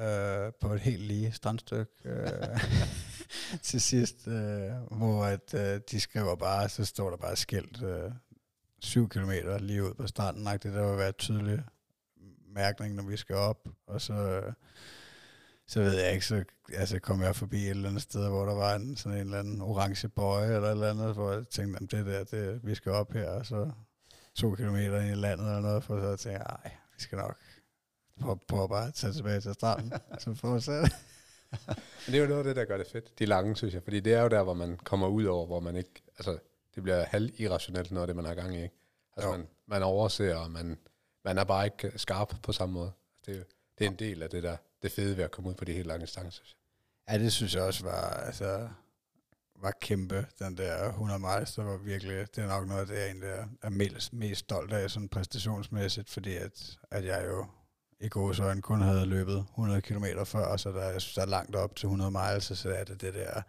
øh, 0.00 0.52
på 0.60 0.74
et 0.74 0.80
helt 0.80 1.02
lige 1.02 1.32
strandstykke 1.32 1.92
øh, 2.04 2.60
til 3.68 3.80
sidst, 3.80 4.28
øh, 4.28 4.70
hvor 4.90 5.24
at, 5.24 5.54
øh, 5.54 5.80
de 5.90 6.00
skriver 6.00 6.36
bare, 6.36 6.68
så 6.68 6.84
står 6.84 7.10
der 7.10 7.16
bare 7.16 7.36
skilt 7.36 7.82
øh, 7.82 8.10
7 8.80 9.08
km 9.08 9.30
lige 9.60 9.84
ud 9.84 9.94
på 9.94 10.06
stranden, 10.06 10.46
det 10.46 10.62
der 10.62 10.88
vil 10.88 10.98
være 10.98 11.12
tydelig 11.12 11.62
mærkning, 12.54 12.94
når 12.94 13.02
vi 13.02 13.16
skal 13.16 13.36
op, 13.36 13.68
og 13.86 14.00
så, 14.00 14.12
øh, 14.12 14.52
så 15.66 15.80
ved 15.80 16.00
jeg 16.00 16.12
ikke, 16.12 16.26
så 16.26 16.44
altså, 16.74 16.98
kom 16.98 17.22
jeg 17.22 17.36
forbi 17.36 17.64
et 17.64 17.70
eller 17.70 17.88
andet 17.88 18.02
sted, 18.02 18.28
hvor 18.28 18.44
der 18.44 18.54
var 18.54 18.74
en, 18.74 18.96
sådan 18.96 19.18
en 19.18 19.24
eller 19.24 19.38
anden 19.38 19.60
orange 19.60 20.08
bøje 20.08 20.54
eller 20.54 20.68
et 20.68 20.72
eller 20.72 20.90
andet, 20.90 21.14
hvor 21.14 21.32
jeg 21.32 21.48
tænkte, 21.48 21.84
at 21.84 21.90
det 21.90 22.06
der, 22.06 22.24
det, 22.24 22.60
vi 22.64 22.74
skal 22.74 22.92
op 22.92 23.12
her, 23.12 23.30
og 23.30 23.46
så 23.46 23.70
to 24.34 24.54
kilometer 24.54 25.00
ind 25.00 25.10
i 25.10 25.20
landet 25.20 25.46
eller 25.46 25.60
noget, 25.60 25.84
for 25.84 26.00
så 26.00 26.16
tænkte 26.16 26.30
jeg, 26.30 26.58
nej, 26.64 26.72
vi 26.96 27.02
skal 27.02 27.18
nok 27.18 27.36
prøve 28.48 28.68
bare 28.68 28.86
at 28.88 28.94
tage 28.94 29.12
tilbage 29.12 29.40
til 29.40 29.54
stranden, 29.54 29.92
så 30.18 30.34
fortsætte. 30.34 30.90
Men 32.06 32.06
det 32.06 32.14
er 32.14 32.20
jo 32.20 32.26
noget 32.26 32.38
af 32.38 32.44
det, 32.44 32.56
der 32.56 32.64
gør 32.64 32.76
det 32.76 32.86
fedt. 32.86 33.18
De 33.18 33.26
lange, 33.26 33.56
synes 33.56 33.74
jeg. 33.74 33.82
Fordi 33.82 34.00
det 34.00 34.14
er 34.14 34.22
jo 34.22 34.28
der, 34.28 34.42
hvor 34.42 34.54
man 34.54 34.76
kommer 34.76 35.08
ud 35.08 35.24
over, 35.24 35.46
hvor 35.46 35.60
man 35.60 35.76
ikke... 35.76 36.02
Altså, 36.18 36.38
det 36.74 36.82
bliver 36.82 37.04
halv 37.04 37.30
irrationelt 37.38 37.90
noget 37.90 38.02
af 38.02 38.06
det, 38.06 38.16
man 38.16 38.24
har 38.24 38.34
gang 38.34 38.56
i, 38.56 38.62
ikke? 38.62 38.74
Altså, 39.16 39.30
Jo. 39.30 39.36
man, 39.36 39.46
man 39.66 39.82
overser, 39.82 40.36
og 40.36 40.50
man, 40.50 40.78
man 41.24 41.38
er 41.38 41.44
bare 41.44 41.64
ikke 41.64 41.98
skarp 41.98 42.34
på 42.42 42.52
samme 42.52 42.72
måde. 42.72 42.92
Det 43.26 43.34
er, 43.34 43.38
jo, 43.38 43.44
det 43.78 43.86
er 43.86 43.90
en 43.90 43.96
del 43.96 44.22
af 44.22 44.30
det 44.30 44.42
der, 44.42 44.56
det 44.82 44.92
fede 44.92 45.16
ved 45.16 45.24
at 45.24 45.30
komme 45.30 45.50
ud 45.50 45.54
på 45.54 45.64
de 45.64 45.72
helt 45.72 45.86
lange 45.86 46.02
distancer. 46.06 46.42
Ja, 47.10 47.18
det 47.18 47.32
synes 47.32 47.54
jeg 47.54 47.62
også 47.62 47.84
var, 47.84 48.10
altså, 48.10 48.68
var 49.56 49.72
kæmpe, 49.80 50.26
den 50.38 50.56
der 50.56 50.88
100 50.88 51.18
miles, 51.20 51.54
der 51.54 51.62
var 51.62 51.76
virkelig, 51.76 52.36
det 52.36 52.44
er 52.44 52.48
nok 52.48 52.68
noget 52.68 52.80
af 52.80 52.86
det, 52.86 52.94
jeg 52.94 53.06
egentlig 53.06 53.28
er, 53.28 53.46
er 53.62 53.70
mest, 53.70 54.12
mest 54.12 54.40
stolt 54.40 54.72
af, 54.72 54.90
sådan 54.90 55.08
præstationsmæssigt, 55.08 56.10
fordi 56.10 56.36
at, 56.36 56.78
at 56.90 57.04
jeg 57.04 57.26
jo 57.26 57.46
i 58.00 58.08
gode 58.08 58.42
øjne 58.42 58.62
kun 58.62 58.80
havde 58.80 59.06
løbet 59.06 59.36
100 59.36 59.80
km 59.80 60.04
før, 60.24 60.56
så 60.56 60.72
der, 60.72 60.90
jeg 60.90 61.00
synes, 61.00 61.14
der 61.14 61.22
er 61.22 61.26
langt 61.26 61.56
op 61.56 61.76
til 61.76 61.86
100 61.86 62.10
miles, 62.10 62.44
så 62.44 62.70
er 62.70 62.84
det 62.84 63.00
det 63.00 63.14
der, 63.14 63.42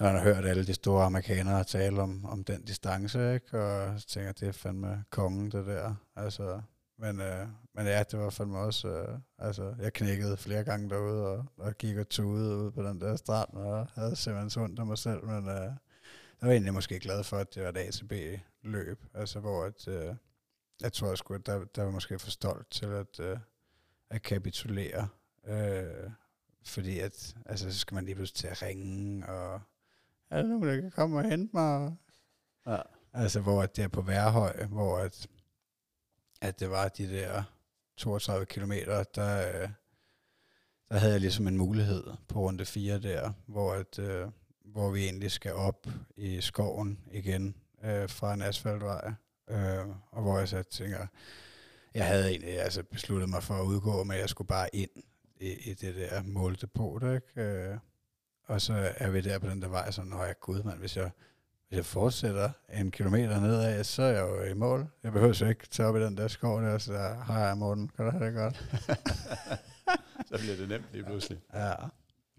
jeg 0.00 0.10
har 0.10 0.20
hørt 0.20 0.44
alle 0.44 0.66
de 0.66 0.74
store 0.74 1.04
amerikanere 1.04 1.64
tale 1.64 2.02
om, 2.02 2.24
om 2.24 2.44
den 2.44 2.64
distance, 2.64 3.34
ikke? 3.34 3.58
og 3.60 4.00
så 4.00 4.06
tænker 4.06 4.28
jeg, 4.28 4.40
det 4.40 4.48
er 4.48 4.52
fandme 4.52 5.04
kongen, 5.10 5.50
det 5.50 5.66
der. 5.66 5.94
Altså, 6.16 6.60
men, 6.98 7.20
øh, 7.20 7.46
men 7.74 7.86
ja, 7.86 8.02
det 8.02 8.18
var 8.18 8.30
fandme 8.30 8.58
også, 8.58 8.88
øh, 8.88 9.18
altså, 9.38 9.74
jeg 9.80 9.92
knækkede 9.92 10.36
flere 10.36 10.64
gange 10.64 10.90
derude, 10.90 11.26
og, 11.26 11.44
og 11.58 11.78
gik 11.78 11.96
og 11.96 12.08
tudede 12.08 12.56
ud 12.56 12.70
på 12.70 12.82
den 12.82 13.00
der 13.00 13.16
strand, 13.16 13.48
og 13.52 13.86
havde 13.94 14.16
simpelthen 14.16 14.50
så 14.50 14.60
ondt 14.60 14.78
af 14.78 14.86
mig 14.86 14.98
selv, 14.98 15.24
men 15.24 15.48
øh, 15.48 15.70
jeg 16.40 16.48
var 16.48 16.50
egentlig 16.50 16.74
måske 16.74 17.00
glad 17.00 17.24
for, 17.24 17.36
at 17.36 17.54
det 17.54 17.62
var 17.62 17.68
et 17.68 17.76
ACB-løb, 17.76 19.04
altså 19.14 19.40
hvor 19.40 19.64
at, 19.64 19.88
øh, 19.88 20.14
jeg 20.82 20.92
tror 20.92 21.08
jeg 21.08 21.18
sgu, 21.18 21.34
at 21.34 21.46
der, 21.46 21.64
der 21.64 21.82
var 21.82 21.90
måske 21.90 22.18
for 22.18 22.30
stolt 22.30 22.70
til 22.70 22.86
at, 22.86 23.20
øh, 23.20 23.38
at 24.10 24.22
kapitulere, 24.22 25.08
øh, 25.46 26.10
fordi 26.64 26.98
at, 26.98 27.36
altså, 27.46 27.72
så 27.72 27.78
skal 27.78 27.94
man 27.94 28.04
lige 28.04 28.14
pludselig 28.14 28.36
til 28.36 28.46
at 28.46 28.62
ringe, 28.62 29.26
og 29.26 29.60
der 30.30 30.42
nogen, 30.42 30.68
der 30.68 30.80
kan 30.80 30.90
komme 30.90 31.18
og 31.18 31.30
hente 31.30 31.56
mig? 31.56 31.96
Ja. 32.66 32.76
Altså, 33.12 33.40
hvor 33.40 33.62
at 33.62 33.76
det 33.76 33.84
er 33.84 33.88
på 33.88 34.02
Værhøj, 34.02 34.66
hvor 34.66 34.98
at, 34.98 35.26
at 36.40 36.60
det 36.60 36.70
var 36.70 36.88
de 36.88 37.10
der 37.10 37.42
32 37.96 38.46
kilometer, 38.46 39.02
der, 39.02 39.62
øh, 39.62 39.68
der 40.88 40.98
havde 40.98 41.12
jeg 41.12 41.20
ligesom 41.20 41.48
en 41.48 41.56
mulighed 41.56 42.04
på 42.28 42.40
runde 42.40 42.66
4 42.66 42.98
der, 42.98 43.32
hvor, 43.46 43.72
at, 43.72 43.98
øh, 43.98 44.28
hvor 44.64 44.90
vi 44.90 45.04
egentlig 45.04 45.30
skal 45.30 45.52
op 45.52 45.86
i 46.16 46.40
skoven 46.40 47.00
igen 47.12 47.56
øh, 47.84 48.08
fra 48.08 48.34
en 48.34 48.42
asfaltvej. 48.42 49.12
Øh, 49.50 49.86
og 50.10 50.22
hvor 50.22 50.38
jeg 50.38 50.48
så 50.48 50.62
tænker, 50.62 51.06
jeg 51.94 52.06
havde 52.06 52.28
egentlig 52.28 52.60
altså 52.60 52.82
besluttet 52.82 53.28
mig 53.28 53.42
for 53.42 53.54
at 53.54 53.64
udgå, 53.64 54.04
men 54.04 54.18
jeg 54.18 54.28
skulle 54.28 54.48
bare 54.48 54.76
ind 54.76 54.90
i, 55.40 55.70
i 55.70 55.74
det 55.74 55.94
der 55.94 56.22
måldepot, 56.22 57.02
ikke? 57.02 57.42
Øh, 57.42 57.78
og 58.46 58.60
så 58.60 58.92
er 58.96 59.10
vi 59.10 59.20
der 59.20 59.38
på 59.38 59.48
den 59.48 59.62
der 59.62 59.68
vej, 59.68 59.90
så 59.90 60.02
når 60.02 60.24
jeg 60.24 60.40
gud, 60.40 60.62
mand, 60.62 60.78
hvis 60.78 60.96
jeg, 60.96 61.10
hvis 61.68 61.76
jeg 61.76 61.84
fortsætter 61.84 62.50
en 62.74 62.90
kilometer 62.90 63.40
nedad, 63.40 63.84
så 63.84 64.02
er 64.02 64.12
jeg 64.12 64.20
jo 64.20 64.42
i 64.42 64.54
mål. 64.54 64.86
Jeg 65.02 65.12
behøver 65.12 65.32
så 65.32 65.46
ikke 65.46 65.66
tage 65.66 65.88
op 65.88 65.96
i 65.96 66.00
den 66.00 66.16
der 66.16 66.28
skov 66.28 66.62
der, 66.62 66.78
så 66.78 66.92
der 66.92 67.14
har 67.14 67.46
jeg 67.46 67.58
Morten. 67.58 67.88
Kan 67.88 68.04
du 68.04 68.10
have 68.10 68.26
det 68.26 68.34
godt? 68.34 68.56
Så 70.28 70.38
bliver 70.38 70.56
det 70.56 70.68
nemt 70.68 70.84
lige 70.92 71.04
pludselig. 71.04 71.38
Ja. 71.54 71.74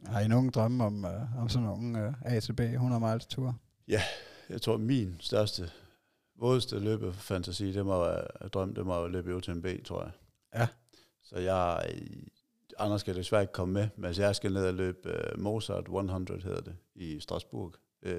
Har 0.05 0.19
I 0.19 0.27
nogen 0.27 0.49
drømme 0.49 0.83
om, 0.83 1.05
uh, 1.05 1.41
om 1.41 1.49
sådan 1.49 1.67
nogle 1.67 2.07
uh, 2.07 2.33
ATB 2.33 2.59
100 2.59 2.99
miles 2.99 3.25
tur? 3.25 3.59
Jeg 4.49 4.61
tror, 4.61 4.77
min 4.77 5.17
største, 5.19 5.69
vådeste 6.35 6.79
løbefantasi, 6.79 7.71
det 7.71 7.85
må 7.85 7.99
være, 7.99 8.47
drøm, 8.47 8.75
det 8.75 8.85
må 8.85 8.93
være 8.93 9.05
at 9.05 9.11
løbe 9.11 9.31
i 9.31 9.33
UTMB, 9.33 9.65
tror 9.85 10.03
jeg. 10.03 10.11
Ja. 10.55 10.67
Så 11.23 11.39
jeg, 11.39 11.89
Anders 12.77 13.01
skal 13.01 13.15
desværre 13.15 13.41
ikke 13.41 13.53
komme 13.53 13.73
med, 13.73 13.87
men 13.95 14.13
jeg 14.17 14.35
skal 14.35 14.53
ned 14.53 14.67
og 14.67 14.73
løbe 14.73 15.09
uh, 15.09 15.39
Mozart 15.39 15.83
100, 15.83 16.41
hedder 16.41 16.61
det, 16.61 16.77
i 16.95 17.19
Strasbourg. 17.19 17.73
Uh, 18.05 18.11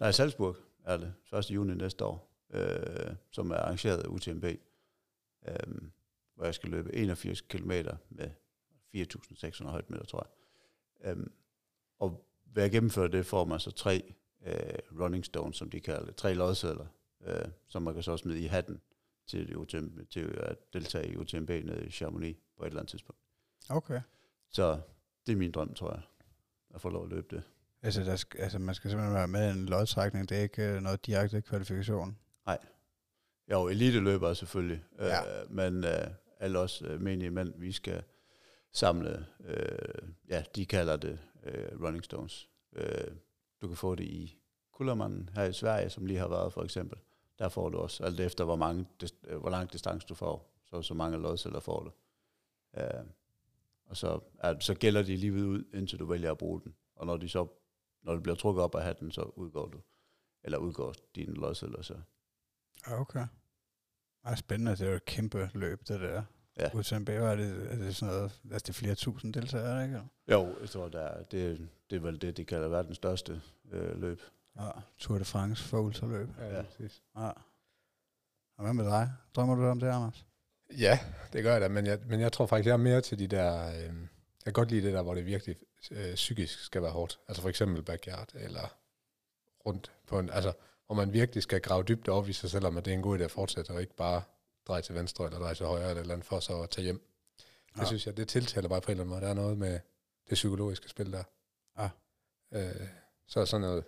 nej, 0.00 0.12
Salzburg 0.12 0.56
er 0.84 0.96
det, 0.96 1.14
1. 1.38 1.50
juni 1.50 1.74
næste 1.74 2.04
år, 2.04 2.30
uh, 2.54 3.14
som 3.30 3.50
er 3.50 3.56
arrangeret 3.56 3.98
af 3.98 4.08
UTMB, 4.08 4.44
um, 5.48 5.92
hvor 6.34 6.44
jeg 6.44 6.54
skal 6.54 6.70
løbe 6.70 6.94
81 6.94 7.40
km 7.40 7.72
med 8.10 8.30
4.600 8.96 9.64
højdemeter, 9.66 10.04
tror 10.04 10.28
jeg. 11.04 11.12
Um, 11.12 11.32
og 11.98 12.26
ved 12.54 12.62
at 12.62 12.70
gennemføre 12.70 13.08
det, 13.08 13.26
får 13.26 13.44
man 13.44 13.60
så 13.60 13.70
tre 13.70 14.14
uh, 14.40 15.00
running 15.00 15.24
stones, 15.24 15.56
som 15.56 15.70
de 15.70 15.80
kalder 15.80 16.04
det, 16.04 16.16
tre 16.16 16.34
lodsedler, 16.34 16.86
uh, 17.26 17.50
som 17.68 17.82
man 17.82 17.94
kan 17.94 18.02
så 18.02 18.16
smide 18.16 18.40
i 18.40 18.46
hatten 18.46 18.80
til, 19.26 19.56
UTMB, 19.56 20.10
til 20.10 20.20
at 20.40 20.56
deltage 20.72 21.08
i 21.12 21.16
UTMB 21.16 21.50
nede 21.50 21.86
i 21.86 21.90
Chamonix 21.90 22.36
på 22.56 22.62
et 22.62 22.66
eller 22.66 22.80
andet 22.80 22.90
tidspunkt. 22.90 23.20
Okay. 23.68 24.00
Så 24.50 24.80
det 25.26 25.32
er 25.32 25.36
min 25.36 25.50
drøm, 25.52 25.74
tror 25.74 25.90
jeg, 25.92 26.02
at 26.74 26.80
få 26.80 26.88
lov 26.88 27.02
at 27.04 27.10
løbe 27.10 27.36
det. 27.36 27.42
Altså, 27.82 28.04
der 28.04 28.16
skal, 28.16 28.40
altså, 28.40 28.58
man 28.58 28.74
skal 28.74 28.90
simpelthen 28.90 29.14
være 29.14 29.28
med 29.28 29.48
i 29.48 29.58
en 29.58 29.66
lodtrækning. 29.66 30.28
Det 30.28 30.38
er 30.38 30.42
ikke 30.42 30.74
uh, 30.76 30.82
noget 30.82 31.06
direkte 31.06 31.42
kvalifikation. 31.42 32.18
Jo, 33.50 33.68
elite-løbere 33.68 34.34
selvfølgelig, 34.34 34.84
Ja. 34.98 35.42
øh, 35.42 35.52
men 35.52 35.84
øh, 35.84 36.06
alle 36.40 36.58
os 36.58 36.82
øh, 36.82 37.00
menige 37.00 37.30
mænd, 37.30 37.52
vi 37.56 37.72
skal 37.72 38.02
samle, 38.72 39.26
øh, 39.44 40.08
ja, 40.28 40.44
de 40.56 40.66
kalder 40.66 40.96
det 40.96 41.18
øh, 41.44 41.82
Running 41.82 42.04
Stones. 42.04 42.48
Øh, 42.76 43.10
du 43.62 43.68
kan 43.68 43.76
få 43.76 43.94
det 43.94 44.04
i 44.04 44.38
Kullermanden 44.72 45.30
her 45.34 45.44
i 45.44 45.52
Sverige, 45.52 45.90
som 45.90 46.06
lige 46.06 46.18
har 46.18 46.28
været 46.28 46.52
for 46.52 46.62
eksempel. 46.64 46.98
Der 47.38 47.48
får 47.48 47.68
du 47.68 47.78
også, 47.78 48.04
alt 48.04 48.20
efter 48.20 48.44
hvor, 48.44 48.56
mange, 48.56 48.86
øh, 49.26 49.38
hvor 49.38 49.50
lang 49.50 49.72
distance 49.72 50.06
du 50.06 50.14
får, 50.14 50.50
så 50.64 50.82
så 50.82 50.94
mange 50.94 51.18
lodceller 51.18 51.60
får 51.60 51.82
du. 51.82 51.90
Øh, 52.80 53.04
og 53.86 53.96
så, 53.96 54.20
er, 54.38 54.58
så 54.60 54.74
gælder 54.74 55.02
de 55.02 55.16
livet 55.16 55.44
ud, 55.46 55.64
indtil 55.74 55.98
du 55.98 56.06
vælger 56.06 56.30
at 56.30 56.38
bruge 56.38 56.60
den. 56.60 56.74
Og 56.96 57.06
når, 57.06 57.16
de 57.16 57.28
så, 57.28 57.46
når 58.02 58.14
du 58.14 58.20
bliver 58.20 58.36
trukket 58.36 58.64
op 58.64 58.74
af 58.74 58.82
hatten, 58.82 59.10
så 59.12 59.22
udgår 59.22 59.66
du, 59.68 59.80
eller 60.42 60.58
udgår 60.58 60.94
dine 61.14 61.34
lodceller 61.34 61.82
så. 61.82 61.94
Ja, 62.86 63.00
Okay. 63.00 63.26
Ej, 64.24 64.34
spændende. 64.36 64.72
Det 64.72 64.80
er 64.80 64.90
jo 64.90 64.96
et 64.96 65.04
kæmpe 65.04 65.50
løb, 65.54 65.80
det 65.88 66.00
der. 66.00 66.22
Ja. 66.58 66.70
UTMB, 66.74 67.08
er 67.08 67.36
det, 67.36 67.72
er 67.72 67.76
det 67.76 67.96
sådan 67.96 68.14
noget, 68.14 68.40
altså 68.50 68.64
det 68.66 68.68
er 68.68 68.72
flere 68.72 68.94
tusind 68.94 69.34
deltagere, 69.34 69.84
ikke? 69.84 70.00
Jo, 70.30 70.56
jeg 70.60 70.68
tror, 70.68 70.88
der, 70.88 71.00
er- 71.00 71.22
det, 71.22 71.68
det 71.90 71.96
er 71.96 72.00
vel 72.00 72.20
det, 72.22 72.36
de 72.36 72.44
kalder 72.44 72.68
verdens 72.68 72.96
største 72.96 73.42
øh, 73.70 74.00
løb. 74.00 74.20
Ja, 74.58 74.70
Tour 74.98 75.18
de 75.18 75.24
France 75.24 75.64
for 75.64 75.80
ultraløb. 75.80 76.28
Ja, 76.38 76.56
Ja. 76.56 76.62
præcis. 76.62 77.02
Ja. 77.16 77.28
Og 78.56 78.64
hvad 78.64 78.72
med 78.74 78.84
dig? 78.84 79.12
Drømmer 79.36 79.54
du 79.54 79.66
om 79.66 79.80
det, 79.80 79.86
Anders? 79.86 80.26
Ja, 80.78 80.98
det 81.32 81.42
gør 81.42 81.52
jeg 81.52 81.60
da, 81.60 81.68
men 81.68 81.86
jeg, 81.86 81.98
men 82.06 82.20
jeg 82.20 82.32
tror 82.32 82.46
faktisk, 82.46 82.66
jeg 82.66 82.72
er 82.72 82.76
mere 82.76 83.00
til 83.00 83.18
de 83.18 83.26
der... 83.26 83.68
Øh, 83.68 83.82
jeg 83.82 84.44
kan 84.44 84.52
godt 84.52 84.70
lide 84.70 84.86
det 84.86 84.94
der, 84.94 85.02
hvor 85.02 85.14
det 85.14 85.26
virkelig 85.26 85.56
øh, 85.90 86.14
psykisk 86.14 86.64
skal 86.64 86.82
være 86.82 86.90
hårdt. 86.90 87.20
Altså 87.28 87.42
for 87.42 87.48
eksempel 87.48 87.82
backyard, 87.82 88.28
eller 88.34 88.76
rundt 89.66 89.92
på 90.06 90.18
en... 90.18 90.30
Altså, 90.30 90.52
hvor 90.86 90.94
man 90.94 91.12
virkelig 91.12 91.42
skal 91.42 91.60
grave 91.60 91.82
dybt 91.82 92.08
op 92.08 92.28
i 92.28 92.32
sig 92.32 92.50
selv, 92.50 92.66
om 92.66 92.76
at 92.76 92.84
det 92.84 92.90
er 92.90 92.94
en 92.94 93.02
god 93.02 93.18
idé 93.18 93.22
at 93.22 93.30
fortsætte, 93.30 93.70
og 93.70 93.80
ikke 93.80 93.96
bare 93.96 94.22
dreje 94.68 94.82
til 94.82 94.94
venstre, 94.94 95.24
eller 95.24 95.38
dreje 95.38 95.54
til 95.54 95.66
højre, 95.66 95.88
eller 95.88 96.00
eller 96.00 96.14
andet, 96.14 96.26
for 96.26 96.40
så 96.40 96.62
at 96.62 96.70
tage 96.70 96.84
hjem. 96.84 97.10
Det 97.74 97.80
Ja. 97.80 97.84
synes 97.84 98.06
jeg, 98.06 98.16
det 98.16 98.28
tiltaler 98.28 98.68
bare 98.68 98.80
på 98.80 98.86
en 98.86 98.90
eller 98.90 99.02
anden 99.04 99.10
måde. 99.10 99.20
Der 99.20 99.28
er 99.28 99.34
noget 99.34 99.58
med 99.58 99.72
det 100.28 100.34
psykologiske 100.34 100.88
spil 100.88 101.12
der. 101.12 101.24
Ja. 101.78 101.90
Øh, 102.52 102.88
så 103.26 103.46
sådan 103.46 103.60
noget... 103.60 103.84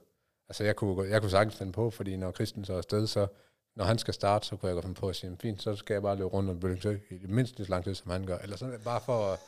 Altså, 0.48 0.64
jeg 0.64 0.76
kunne, 0.76 1.08
jeg 1.08 1.20
kunne 1.20 1.30
sagtens 1.30 1.56
finde 1.56 1.72
på, 1.72 1.90
fordi 1.90 2.16
når 2.16 2.32
Christen 2.32 2.64
så 2.64 2.72
er 2.72 2.76
afsted, 2.76 3.06
så 3.06 3.26
når 3.76 3.84
han 3.84 3.98
skal 3.98 4.14
starte, 4.14 4.46
så 4.46 4.56
kunne 4.56 4.68
jeg 4.68 4.74
godt 4.74 4.84
finde 4.84 5.00
på 5.00 5.08
at 5.08 5.16
sige, 5.16 5.36
fint, 5.40 5.62
så 5.62 5.76
skal 5.76 5.94
jeg 5.94 6.02
bare 6.02 6.16
løbe 6.16 6.28
rundt 6.28 6.50
om 6.50 6.60
Bøllingsø 6.60 6.96
i 7.10 7.18
det 7.18 7.30
mindst 7.30 7.56
lige 7.56 7.66
så 7.66 7.70
lang 7.70 7.84
tid, 7.84 7.94
som 7.94 8.10
han 8.10 8.26
gør. 8.26 8.38
Eller 8.38 8.56
sådan, 8.56 8.80
bare 8.80 9.00
for, 9.00 9.38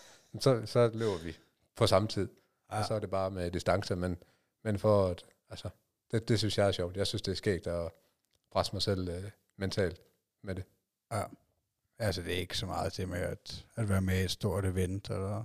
så, 0.41 0.63
så 0.67 0.91
løber 0.95 1.19
vi 1.19 1.37
på 1.77 1.87
samme 1.87 2.09
tid. 2.09 2.29
Ja. 2.73 2.79
Og 2.79 2.85
så 2.85 2.95
er 2.95 2.99
det 2.99 3.11
bare 3.11 3.31
med 3.31 3.51
distance, 3.51 3.97
men, 3.97 4.17
men 4.65 4.79
for 4.79 5.07
at, 5.07 5.25
altså, 5.51 5.69
det, 6.11 6.29
det 6.29 6.39
synes 6.39 6.59
jeg 6.59 6.67
er 6.67 6.73
sjovt. 6.73 6.97
Jeg 6.97 7.07
synes, 7.07 7.23
det 7.23 7.33
er 7.33 7.37
skægt 7.37 7.67
at 7.67 7.91
presse 8.53 8.73
mig 8.73 8.83
selv 8.83 9.09
øh, 9.09 9.31
mentalt 9.57 10.01
med 10.43 10.55
det. 10.55 10.65
Ja. 11.13 11.23
Altså, 11.99 12.23
det 12.23 12.35
er 12.35 12.39
ikke 12.39 12.59
så 12.59 12.67
meget 12.67 12.97
det 12.97 13.09
med 13.09 13.21
at, 13.21 13.67
at 13.77 13.89
være 13.89 14.01
med 14.01 14.21
i 14.21 14.25
et 14.25 14.31
stort 14.31 14.65
event, 14.65 15.11
eller 15.11 15.45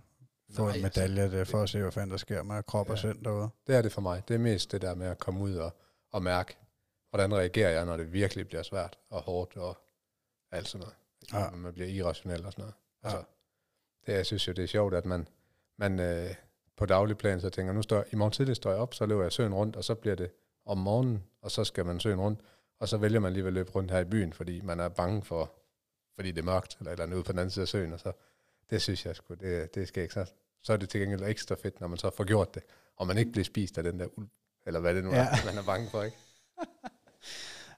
få 0.56 0.62
Nej, 0.68 0.76
en 0.78 0.86
altså, 0.86 1.02
medalje, 1.02 1.32
det 1.32 1.40
er 1.40 1.44
for 1.44 1.62
at 1.64 1.70
se, 1.70 1.82
hvad 1.82 1.92
fanden 1.92 2.12
der 2.12 2.18
sker 2.18 2.44
med 2.44 2.64
krop 2.64 2.90
og 2.90 2.96
Ja. 2.96 3.02
sind 3.02 3.24
derude. 3.26 3.50
Det 3.68 3.76
er 3.76 3.82
det 3.82 3.92
for 3.92 4.02
mig. 4.02 4.24
Det 4.28 4.34
er 4.34 4.38
mest 4.38 4.72
det 4.72 4.82
der 4.82 4.96
med 4.96 5.08
at 5.08 5.20
komme 5.20 5.40
ud 5.40 5.56
og, 5.56 5.72
og 6.12 6.24
mærke, 6.24 6.58
hvordan 7.10 7.34
reagerer 7.36 7.70
jeg, 7.70 7.86
når 7.86 7.98
det 7.98 8.14
virkelig 8.14 8.48
bliver 8.48 8.64
svært 8.64 8.98
og 9.10 9.22
hårdt 9.22 9.58
og 9.58 9.78
alt 10.52 10.68
sådan 10.68 10.80
noget. 10.80 10.96
Ja. 11.46 11.50
Når 11.50 11.58
man 11.58 11.74
bliver 11.74 11.88
irrationel 11.90 12.46
og 12.46 12.52
sådan 12.52 12.62
noget. 12.64 12.76
Altså, 13.04 13.18
Ja. 13.18 14.12
det, 14.12 14.18
jeg 14.18 14.26
synes 14.26 14.48
jo, 14.48 14.54
det 14.54 14.64
er 14.64 14.68
sjovt, 14.68 14.94
at 14.94 15.06
man, 15.06 15.28
man 15.78 16.00
øh, 16.00 16.36
på 16.78 16.86
daglig 16.86 17.18
plan 17.18 17.42
så 17.42 17.50
tænker, 17.50 17.74
nu 17.74 17.82
står 17.82 18.04
i 18.12 18.16
morgen 18.16 18.32
tidlig 18.32 18.56
står 18.56 18.72
jeg 18.72 18.80
op, 18.80 18.94
så 18.94 19.06
løber 19.06 19.22
jeg 19.24 19.32
søen 19.32 19.54
rundt, 19.54 19.76
og 19.76 19.84
så 19.84 19.96
bliver 19.96 20.16
det 20.16 20.32
om 20.66 20.78
morgenen, 20.78 21.24
og 21.42 21.52
så 21.52 21.64
skal 21.64 21.86
man 21.86 22.00
søen 22.00 22.20
rundt, 22.20 22.40
og 22.80 22.88
så 22.90 22.98
vælger 22.98 23.20
man 23.20 23.28
alligevel 23.28 23.50
at 23.50 23.54
løbe 23.54 23.72
rundt 23.72 23.92
her 23.92 24.00
i 24.00 24.06
byen, 24.06 24.34
fordi 24.34 24.62
man 24.62 24.80
er 24.80 24.90
bange 24.90 25.24
for, 25.24 25.52
fordi 26.16 26.32
det 26.32 26.42
er 26.42 26.46
mørkt, 26.46 26.76
eller 26.80 26.92
eller 26.92 27.04
andet 27.04 27.16
ude 27.16 27.24
på 27.24 27.32
den 27.32 27.40
anden 27.40 27.52
side 27.52 27.64
af 27.64 27.68
søen, 27.68 27.94
og 27.94 28.00
så, 28.00 28.12
det 28.70 28.82
synes 28.82 29.06
jeg 29.06 29.16
sgu, 29.16 29.34
det, 29.34 29.76
det 29.76 29.88
skal 29.88 30.04
ikke 30.04 30.14
så, 30.14 30.26
så 30.64 30.74
er 30.74 30.78
det 30.78 30.90
til 30.90 31.00
gengæld 31.02 31.24
ekstra 31.24 31.56
fedt, 31.56 31.80
når 31.82 31.88
man 31.88 31.98
så 31.98 32.10
får 32.18 32.24
gjort 32.24 32.56
det, 32.56 32.64
og 32.98 33.08
man 33.08 33.18
ikke 33.18 33.32
bliver 33.32 33.46
spist 33.46 33.78
af 33.78 33.84
den 33.84 34.00
der 34.00 34.08
ulv, 34.18 34.28
eller 34.66 34.80
hvad 34.80 34.96
det 34.96 35.04
nu 35.04 35.12
Ja. 35.12 35.18
er, 35.28 35.46
man 35.46 35.58
er 35.58 35.64
bange 35.64 35.90
for, 35.90 36.04
ikke? 36.04 36.18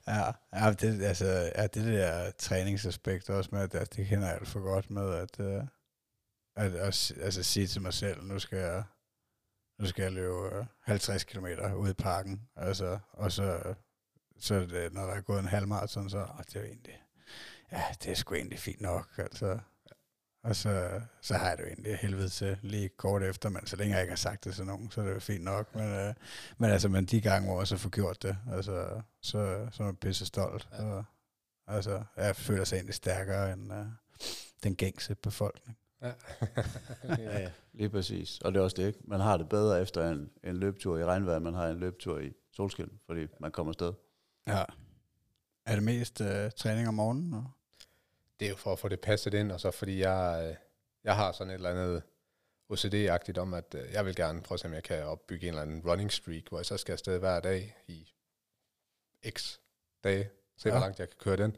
Ja, 0.07 0.31
ja 0.53 0.71
det, 0.73 1.03
altså, 1.03 1.51
ja, 1.55 1.67
det 1.67 1.85
der 1.85 2.31
træningsaspekt 2.31 3.29
også 3.29 3.49
med, 3.53 3.61
at 3.61 3.75
altså, 3.75 3.93
det 3.95 4.07
kender 4.07 4.27
jeg 4.27 4.35
alt 4.35 4.47
for 4.47 4.59
godt 4.59 4.89
med, 4.89 5.13
at, 5.13 5.39
uh, 5.39 5.63
at, 6.55 6.73
at 6.75 7.11
altså, 7.21 7.43
sige 7.43 7.67
til 7.67 7.81
mig 7.81 7.93
selv, 7.93 8.23
nu 8.23 8.39
skal 8.39 8.59
jeg, 8.59 8.83
nu 9.79 9.85
skal 9.87 10.03
jeg 10.03 10.11
løbe 10.11 10.55
øh, 10.55 10.65
50 10.81 11.23
km 11.23 11.45
ud 11.75 11.89
i 11.89 11.93
parken, 11.93 12.41
altså, 12.55 12.99
og 13.13 13.31
så, 13.31 13.75
så 14.39 14.59
det, 14.59 14.93
når 14.93 15.01
der 15.05 15.13
er 15.13 15.21
gået 15.21 15.39
en 15.39 15.47
halv 15.47 15.67
maraton, 15.67 16.09
så 16.09 16.17
oh, 16.17 16.43
det 16.45 16.55
er 16.55 16.63
egentlig, 16.63 17.03
ja, 17.71 17.83
det 18.03 18.11
er 18.11 18.15
sgu 18.15 18.35
egentlig 18.35 18.59
fint 18.59 18.81
nok, 18.81 19.09
altså. 19.17 19.59
Og 20.45 20.55
så, 20.55 21.01
så 21.21 21.33
har 21.33 21.47
jeg 21.49 21.57
det 21.57 21.63
jo 21.63 21.67
egentlig 21.67 21.97
helvede 21.97 22.29
til 22.29 22.57
lige 22.61 22.89
kort 22.89 23.23
efter, 23.23 23.49
men 23.49 23.67
så 23.67 23.75
længe 23.75 23.93
jeg 23.93 24.01
ikke 24.01 24.11
har 24.11 24.17
sagt 24.17 24.43
det 24.43 24.55
til 24.55 24.65
nogen, 24.65 24.91
så 24.91 25.01
er 25.01 25.05
det 25.05 25.13
jo 25.13 25.19
fint 25.19 25.43
nok. 25.43 25.75
Men, 25.75 25.83
øh, 25.83 26.13
men 26.57 26.69
altså, 26.69 26.89
men 26.89 27.05
de 27.05 27.21
gange, 27.21 27.49
hvor 27.49 27.61
jeg 27.61 27.67
så 27.67 27.77
får 27.77 27.89
gjort 27.89 28.23
det, 28.23 28.37
altså, 28.51 29.01
så, 29.21 29.67
så 29.71 29.83
er 29.83 29.87
jeg 29.87 29.97
pisse 29.97 30.25
stolt. 30.25 30.67
Ja. 30.71 30.83
Og, 30.83 31.05
altså, 31.67 32.03
jeg 32.17 32.35
føler 32.35 32.63
sig 32.63 32.75
egentlig 32.75 32.95
stærkere 32.95 33.53
end 33.53 33.71
uh, 33.73 33.85
den 34.63 34.75
gængse 34.75 35.15
befolkning. 35.15 35.77
Ja. 36.01 36.11
Ja, 37.19 37.39
ja, 37.39 37.51
lige 37.73 37.89
præcis. 37.89 38.39
Og 38.39 38.53
det 38.53 38.59
er 38.59 38.63
også 38.63 38.75
det, 38.77 38.87
ikke? 38.87 38.99
Man 39.03 39.19
har 39.19 39.37
det 39.37 39.49
bedre 39.49 39.81
efter 39.81 40.11
en, 40.11 40.29
en 40.43 40.57
løbetur 40.57 40.97
i 40.97 41.05
regnvejr, 41.05 41.35
end 41.35 41.43
man 41.43 41.53
har 41.53 41.67
en 41.67 41.79
løbetur 41.79 42.19
i 42.19 42.33
solskin, 42.51 42.99
fordi 43.05 43.27
man 43.39 43.51
kommer 43.51 43.71
afsted. 43.71 43.93
Ja. 44.47 44.63
Er 45.65 45.75
det 45.75 45.83
mest 45.83 46.21
uh, 46.21 46.27
træning 46.57 46.87
om 46.87 46.93
morgenen? 46.93 47.33
Og? 47.33 47.45
Det 48.39 48.45
er 48.45 48.49
jo 48.49 48.55
for 48.55 48.71
at 48.71 48.79
få 48.79 48.87
det 48.89 48.99
passet 48.99 49.33
ind, 49.33 49.51
og 49.51 49.59
så 49.59 49.71
fordi 49.71 49.99
jeg, 49.99 50.47
øh, 50.49 50.55
jeg 51.03 51.15
har 51.15 51.31
sådan 51.31 51.51
et 51.51 51.55
eller 51.55 51.69
andet 51.69 52.03
OCD-agtigt 52.69 53.37
om, 53.37 53.53
at 53.53 53.75
øh, 53.75 53.91
jeg 53.93 54.05
vil 54.05 54.15
gerne 54.15 54.41
prøve 54.41 54.55
at 54.55 54.59
se, 54.59 54.67
om 54.67 54.73
jeg 54.73 54.83
kan 54.83 55.03
opbygge 55.05 55.43
en 55.47 55.49
eller 55.49 55.61
anden 55.61 55.81
running 55.89 56.11
streak, 56.11 56.43
hvor 56.49 56.57
jeg 56.59 56.65
så 56.65 56.77
skal 56.77 56.93
afsted 56.93 57.19
hver 57.19 57.39
dag 57.39 57.77
i 57.87 58.11
x 59.29 59.57
dage, 60.03 60.29
se 60.57 60.69
hvor 60.69 60.77
Ja. 60.77 60.83
langt 60.83 60.99
jeg 60.99 61.09
kan 61.09 61.17
køre 61.19 61.37
den. 61.37 61.55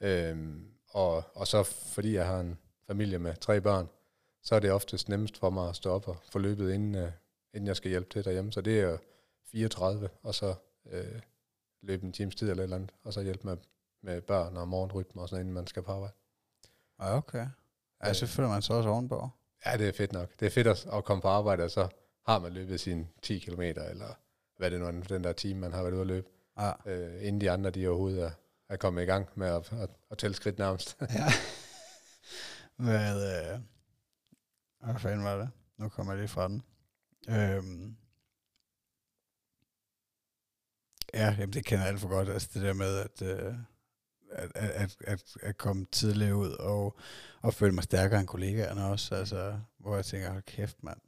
Øhm, 0.00 0.70
og, 0.88 1.22
og 1.34 1.46
så 1.46 1.62
fordi 1.62 2.14
jeg 2.14 2.26
har 2.26 2.40
en 2.40 2.58
familie 2.86 3.18
med 3.18 3.36
tre 3.36 3.60
børn, 3.60 3.88
så 4.42 4.54
er 4.54 4.60
det 4.60 4.72
oftest 4.72 5.08
nemmest 5.08 5.36
for 5.38 5.50
mig 5.50 5.68
at 5.68 5.76
stå 5.76 5.90
op 5.90 6.08
og 6.08 6.16
få 6.32 6.38
løbet, 6.38 6.72
inden, 6.72 6.94
øh, 6.94 7.12
inden 7.54 7.66
jeg 7.66 7.76
skal 7.76 7.88
hjælpe 7.90 8.10
til 8.10 8.24
derhjemme. 8.24 8.52
Så 8.52 8.60
det 8.60 8.80
er 8.80 8.98
34, 9.44 10.08
og 10.22 10.34
så 10.34 10.54
øh, 10.86 11.20
løbe 11.82 12.06
en 12.06 12.12
times 12.12 12.34
tid 12.34 12.50
eller 12.50 12.62
et 12.62 12.64
eller 12.64 12.76
andet, 12.76 12.90
og 13.02 13.12
så 13.12 13.22
hjælpe 13.22 13.46
med, 13.46 13.56
med 14.04 14.20
børn 14.20 14.56
og 14.56 14.68
morgenrytme 14.68 15.22
og 15.22 15.28
sådan, 15.28 15.40
inden 15.42 15.54
man 15.54 15.66
skal 15.66 15.82
på 15.82 15.92
arbejde. 15.92 16.14
Ja, 17.00 17.16
okay. 17.16 17.46
Ja, 18.04 18.12
så 18.12 18.26
føler 18.26 18.48
man 18.48 18.62
sig 18.62 18.76
også 18.76 18.88
ovenpå. 18.88 19.28
Ja, 19.66 19.76
det 19.76 19.88
er 19.88 19.92
fedt 19.92 20.12
nok. 20.12 20.40
Det 20.40 20.46
er 20.46 20.50
fedt 20.50 20.66
at, 20.66 20.86
at 20.92 21.04
komme 21.04 21.22
på 21.22 21.28
arbejde, 21.28 21.64
og 21.64 21.70
så 21.70 21.88
har 22.26 22.38
man 22.38 22.52
løbet 22.52 22.80
sine 22.80 23.08
10 23.22 23.38
km, 23.38 23.60
eller 23.60 24.14
hvad 24.56 24.70
det 24.70 24.80
nu 24.80 24.86
er, 24.86 24.90
den 24.92 25.24
der 25.24 25.32
time, 25.32 25.60
man 25.60 25.72
har 25.72 25.82
været 25.82 25.92
ude 25.92 26.00
at 26.00 26.06
løbe, 26.06 26.28
Ja. 26.58 26.72
øh, 26.86 27.26
inden 27.26 27.40
de 27.40 27.50
andre, 27.50 27.70
de 27.70 27.88
overhovedet 27.88 28.22
er, 28.24 28.30
er 28.68 28.76
kommet 28.76 29.02
i 29.02 29.06
gang 29.06 29.28
med 29.34 29.46
at, 29.46 29.72
at, 29.72 29.90
at 30.10 30.18
tælle 30.18 30.34
skridt 30.36 30.58
nærmest. 30.58 30.96
ja. 31.18 31.26
Hvad, 32.76 33.52
øh, 33.54 33.60
hvad 34.80 34.98
fanden 35.00 35.24
var 35.24 35.36
det? 35.36 35.50
Nu 35.76 35.88
kommer 35.88 36.12
jeg 36.12 36.18
lige 36.18 36.28
fra 36.28 36.48
den. 36.48 36.62
Øhm, 37.28 37.96
ja, 41.14 41.36
jamen 41.38 41.52
det 41.52 41.64
kender 41.64 41.84
jeg 41.84 41.92
alt 41.92 42.00
for 42.00 42.08
godt. 42.08 42.28
Altså 42.28 42.48
det 42.54 42.62
der 42.62 42.72
med, 42.72 42.96
at, 42.98 43.22
øh, 43.22 43.54
at, 44.34 44.50
at, 44.54 44.96
at, 45.00 45.22
at, 45.42 45.58
komme 45.58 45.86
tidligt 45.92 46.32
ud 46.32 46.50
og, 46.50 46.96
og 47.42 47.54
føle 47.54 47.72
mig 47.74 47.84
stærkere 47.84 48.20
end 48.20 48.28
kollegaerne 48.28 48.84
også. 48.86 49.14
Altså, 49.14 49.58
hvor 49.78 49.96
jeg 49.96 50.04
tænker, 50.04 50.30
hold 50.30 50.42
kæft 50.42 50.82
mand, 50.82 51.00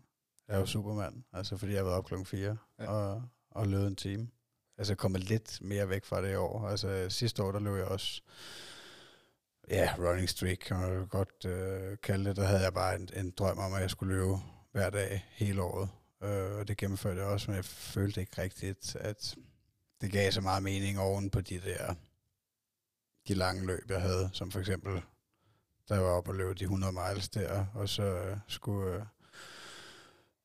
jeg 0.49 0.55
er 0.55 0.61
jo 0.61 0.67
supermand. 0.67 1.23
Altså 1.33 1.57
fordi 1.57 1.73
jeg 1.73 1.79
har 1.79 1.85
været 1.85 1.97
op 1.97 2.05
klokken 2.05 2.27
4 2.27 2.57
Ja. 2.79 2.87
og, 2.87 3.23
og 3.51 3.67
løbet 3.67 3.87
en 3.87 3.97
time. 3.97 4.29
Altså 4.79 4.93
jeg 4.93 4.99
kommer 4.99 5.19
lidt 5.19 5.59
mere 5.63 5.89
væk 5.89 6.05
fra 6.05 6.23
det 6.23 6.33
i 6.33 6.35
år. 6.35 6.69
Altså 6.69 7.07
sidste 7.09 7.43
år, 7.43 7.53
der 7.53 7.61
løb 7.61 7.77
jeg 7.77 7.85
også 7.85 8.23
ja, 9.71 9.95
running 9.99 10.29
streak, 10.29 10.57
kan 10.57 10.77
man 10.77 11.07
godt 11.07 11.45
øh, 11.45 11.97
kalde 12.03 12.25
det. 12.25 12.37
Der 12.37 12.45
havde 12.45 12.63
jeg 12.63 12.75
bare 12.75 12.95
en, 12.97 13.09
en 13.17 13.31
drøm 13.31 13.59
om, 13.59 13.75
at 13.75 13.81
jeg 13.81 13.91
skulle 13.91 14.15
løbe 14.15 14.37
hver 14.73 14.91
dag 14.91 15.27
hele 15.31 15.63
året. 15.63 15.89
Øh, 16.23 16.59
og 16.59 16.69
det 16.69 16.77
gennemførte 16.77 17.21
jeg 17.21 17.29
også, 17.29 17.51
men 17.51 17.57
jeg 17.57 17.65
følte 17.65 18.21
ikke 18.21 18.43
rigtigt, 18.43 18.97
at 18.97 19.37
det 20.01 20.13
gav 20.13 20.33
så 20.33 20.41
meget 20.41 20.63
mening 20.63 20.99
oven 21.01 21.31
på 21.31 21.41
de 21.41 21.61
der 21.61 21.95
de 23.29 23.35
lange 23.35 23.67
løb, 23.67 23.91
jeg 23.91 24.01
havde. 24.01 24.31
Som 24.33 24.51
for 24.51 24.61
eksempel, 24.61 25.03
da 25.89 25.95
jeg 25.95 26.03
var 26.03 26.11
oppe 26.11 26.31
og 26.31 26.35
løb 26.35 26.59
de 26.59 26.65
100 26.65 26.93
miles 26.93 27.29
der, 27.29 27.67
og 27.75 27.89
så 27.89 28.03
øh, 28.03 28.37
skulle 28.49 28.95
øh, 28.95 29.03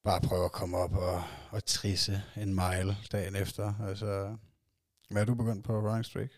bare 0.03 0.21
prøve 0.21 0.45
at 0.45 0.51
komme 0.51 0.77
op 0.77 0.95
og, 0.95 1.23
og 1.51 1.65
trisse 1.65 2.23
en 2.37 2.53
mile 2.53 2.97
dagen 3.11 3.35
efter. 3.35 3.73
Altså, 3.87 4.37
hvad 5.09 5.21
er 5.21 5.25
du 5.25 5.35
begyndt 5.35 5.65
på 5.65 5.79
running 5.79 6.05
streak? 6.05 6.29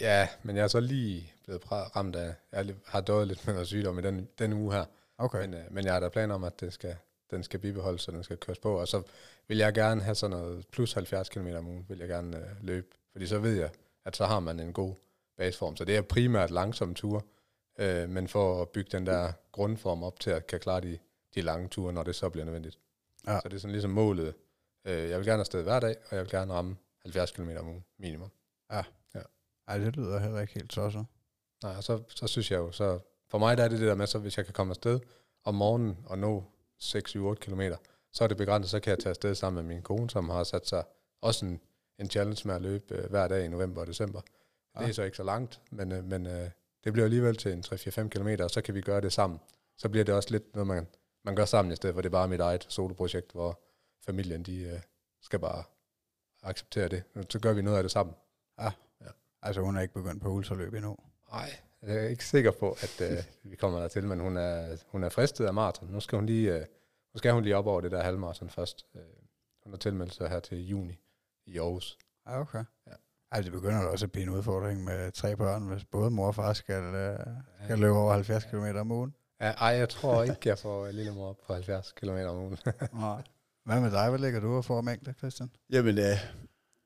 ja, 0.00 0.28
men 0.42 0.56
jeg 0.56 0.62
er 0.62 0.68
så 0.68 0.80
lige 0.80 1.32
blevet 1.44 1.72
ramt 1.72 2.16
af, 2.16 2.34
jeg 2.52 2.74
har 2.86 3.00
døjet 3.00 3.28
lidt 3.28 3.46
med 3.46 3.54
noget 3.54 3.68
sygdom 3.68 3.98
i 3.98 4.02
den, 4.02 4.28
den 4.38 4.52
uge 4.52 4.72
her, 4.72 4.84
Okay. 5.18 5.40
men, 5.40 5.54
øh, 5.54 5.60
men 5.70 5.84
jeg 5.84 5.92
har 5.92 6.00
da 6.00 6.08
planer 6.08 6.34
om, 6.34 6.44
at 6.44 6.60
det 6.60 6.72
skal, 6.72 6.96
den 7.30 7.42
skal 7.42 7.60
bibeholdes, 7.60 8.02
så 8.02 8.10
den 8.10 8.24
skal 8.24 8.36
køres 8.36 8.58
på, 8.58 8.80
og 8.80 8.88
så 8.88 9.02
vil 9.48 9.58
jeg 9.58 9.74
gerne 9.74 10.02
have 10.02 10.14
sådan 10.14 10.36
noget 10.36 10.66
plus 10.72 10.92
70 10.92 11.28
km 11.28 11.46
om 11.56 11.66
ugen, 11.66 11.86
vil 11.88 11.98
jeg 11.98 12.08
gerne 12.08 12.36
øh, 12.36 12.44
løbe, 12.60 12.86
fordi 13.12 13.26
så 13.26 13.38
ved 13.38 13.52
jeg, 13.60 13.70
at 14.04 14.16
så 14.16 14.26
har 14.26 14.40
man 14.40 14.60
en 14.60 14.72
god 14.72 14.94
baseform, 15.40 15.76
så 15.76 15.84
det 15.84 15.96
er 15.96 16.02
primært 16.02 16.50
langsomme 16.50 16.94
ture, 16.94 17.22
øh, 17.78 18.08
men 18.08 18.28
for 18.28 18.62
at 18.62 18.68
bygge 18.68 18.90
den 18.92 19.06
der 19.06 19.32
grundform 19.52 20.02
op 20.02 20.20
til 20.20 20.30
at 20.30 20.46
kan 20.46 20.60
klare 20.60 20.80
de, 20.80 20.98
de 21.34 21.40
lange 21.42 21.68
ture, 21.68 21.92
når 21.92 22.02
det 22.02 22.14
så 22.14 22.28
bliver 22.28 22.44
nødvendigt. 22.44 22.78
Ja. 23.26 23.40
Så 23.40 23.48
det 23.48 23.54
er 23.54 23.60
sådan 23.60 23.72
ligesom 23.72 23.90
målet. 23.90 24.34
Øh, 24.84 25.08
jeg 25.10 25.18
vil 25.18 25.26
gerne 25.26 25.40
afsted 25.40 25.62
hver 25.62 25.80
dag, 25.80 25.96
og 26.10 26.16
jeg 26.16 26.24
vil 26.24 26.30
gerne 26.30 26.52
ramme 26.52 26.76
70 27.02 27.30
km 27.30 27.50
om 27.58 27.68
ugen 27.68 27.84
minimum. 27.98 28.30
Ja, 28.72 28.82
Ej, 29.70 29.78
det 29.78 29.96
lyder 29.96 30.18
heller 30.18 30.40
ikke 30.40 30.54
helt 30.54 30.70
tosset. 30.70 31.06
Nej, 31.62 31.80
så, 31.80 32.02
så 32.08 32.26
synes 32.26 32.50
jeg 32.50 32.58
jo, 32.58 32.72
så 32.72 32.98
for 33.28 33.38
mig 33.38 33.56
der 33.56 33.64
er 33.64 33.68
det 33.68 33.80
det 33.80 33.88
der 33.88 33.94
med, 33.94 34.06
så 34.06 34.18
hvis 34.18 34.36
jeg 34.36 34.44
kan 34.44 34.54
komme 34.54 34.70
afsted 34.70 35.00
om 35.44 35.54
morgenen 35.54 35.98
og 36.06 36.18
nå 36.18 36.44
6-7-8 36.82 37.34
km, 37.34 37.60
så 38.12 38.24
er 38.24 38.28
det 38.28 38.36
begrænset, 38.36 38.70
så 38.70 38.80
kan 38.80 38.90
jeg 38.90 38.98
tage 38.98 39.10
afsted 39.10 39.34
sammen 39.34 39.66
med 39.66 39.74
min 39.74 39.82
kone, 39.82 40.10
som 40.10 40.28
har 40.28 40.44
sat 40.44 40.68
sig 40.68 40.84
også 41.20 41.46
en, 41.46 41.60
en 41.98 42.10
challenge 42.10 42.42
med 42.48 42.54
at 42.54 42.62
løbe 42.62 42.94
øh, 42.94 43.10
hver 43.10 43.28
dag 43.28 43.44
i 43.44 43.48
november 43.48 43.80
og 43.80 43.86
december. 43.86 44.20
Ja. 44.74 44.80
Det 44.80 44.88
er 44.88 44.92
så 44.92 45.02
ikke 45.02 45.16
så 45.16 45.22
langt, 45.22 45.60
men, 45.70 45.92
øh, 45.92 46.04
men 46.04 46.26
øh, 46.26 46.50
det 46.84 46.92
bliver 46.92 47.04
alligevel 47.04 47.36
til 47.36 47.52
en 47.52 47.64
3-4-5 47.66 48.08
km, 48.08 48.28
og 48.42 48.50
så 48.50 48.62
kan 48.62 48.74
vi 48.74 48.80
gøre 48.80 49.00
det 49.00 49.12
sammen. 49.12 49.40
Så 49.76 49.88
bliver 49.88 50.04
det 50.04 50.14
også 50.14 50.30
lidt 50.30 50.54
noget, 50.54 50.66
man, 50.66 50.86
man 51.24 51.36
gør 51.36 51.44
sammen, 51.44 51.72
i 51.72 51.76
stedet 51.76 51.94
for 51.94 52.00
det 52.00 52.08
er 52.08 52.12
bare 52.12 52.28
mit 52.28 52.40
eget 52.40 52.66
soloprojekt, 52.68 53.32
hvor 53.32 53.60
familien 54.06 54.42
de 54.42 54.62
øh, 54.62 54.80
skal 55.20 55.38
bare 55.38 55.62
acceptere 56.42 56.88
det. 56.88 57.02
Så 57.30 57.38
gør 57.38 57.52
vi 57.52 57.62
noget 57.62 57.76
af 57.76 57.82
det 57.82 57.90
sammen. 57.90 58.14
Altså, 59.42 59.60
hun 59.60 59.76
er 59.76 59.80
ikke 59.80 59.94
begyndt 59.94 60.22
på 60.22 60.28
ultraløb 60.28 60.74
endnu. 60.74 60.96
Nej, 61.32 61.50
jeg 61.82 61.96
er 61.96 62.08
ikke 62.08 62.24
sikker 62.24 62.50
på, 62.50 62.70
at 62.70 63.00
øh, 63.00 63.18
vi 63.50 63.56
kommer 63.56 63.80
der 63.80 63.88
til, 63.88 64.04
men 64.04 64.20
hun 64.20 64.36
er, 64.36 64.76
hun 64.86 65.04
er 65.04 65.08
fristet 65.08 65.46
af 65.46 65.54
maraton. 65.54 65.88
Nu 65.88 66.00
skal 66.00 66.16
hun 66.16 66.26
lige, 66.26 66.54
øh, 66.54 66.66
nu 67.14 67.18
skal 67.18 67.32
hun 67.32 67.42
lige 67.42 67.56
op 67.56 67.66
over 67.66 67.80
det 67.80 67.90
der 67.90 68.02
halvmaraton 68.02 68.50
først. 68.50 68.86
Øh, 68.94 69.02
hun 69.62 69.72
har 69.72 69.78
tilmeldt 69.78 70.14
sig 70.14 70.28
her 70.28 70.40
til 70.40 70.68
juni 70.68 70.98
i 71.46 71.58
Aarhus. 71.58 71.98
Ja, 72.26 72.40
okay. 72.40 72.64
Ej, 73.32 73.40
det 73.40 73.52
begynder 73.52 73.86
også 73.86 74.06
at 74.06 74.12
blive 74.12 74.22
en 74.22 74.28
udfordring 74.28 74.84
med 74.84 75.12
tre 75.12 75.36
børn, 75.36 75.62
hvis 75.62 75.84
både 75.84 76.10
mor 76.10 76.26
og 76.26 76.34
far 76.34 76.52
skal, 76.52 76.82
øh, 76.82 77.18
skal 77.64 77.78
løbe 77.78 77.96
over 77.96 78.12
70 78.12 78.44
km 78.44 78.76
om 78.76 78.90
ugen. 78.90 79.14
Ja, 79.40 79.50
ej, 79.50 79.68
jeg 79.68 79.88
tror 79.88 80.22
ikke, 80.22 80.48
jeg 80.48 80.58
får 80.58 80.90
lillemor 80.90 81.28
op 81.28 81.36
på 81.46 81.52
70 81.52 81.92
km 81.92 82.08
om 82.08 82.36
ugen. 82.36 82.58
Nej. 82.92 83.22
Hvad 83.64 83.80
med 83.80 83.90
dig? 83.90 84.08
Hvad 84.10 84.18
ligger 84.18 84.40
du 84.40 84.56
og 84.56 84.64
får 84.64 84.80
mængder, 84.80 85.12
Christian? 85.12 85.50
Jamen, 85.70 85.98
øh, 85.98 86.16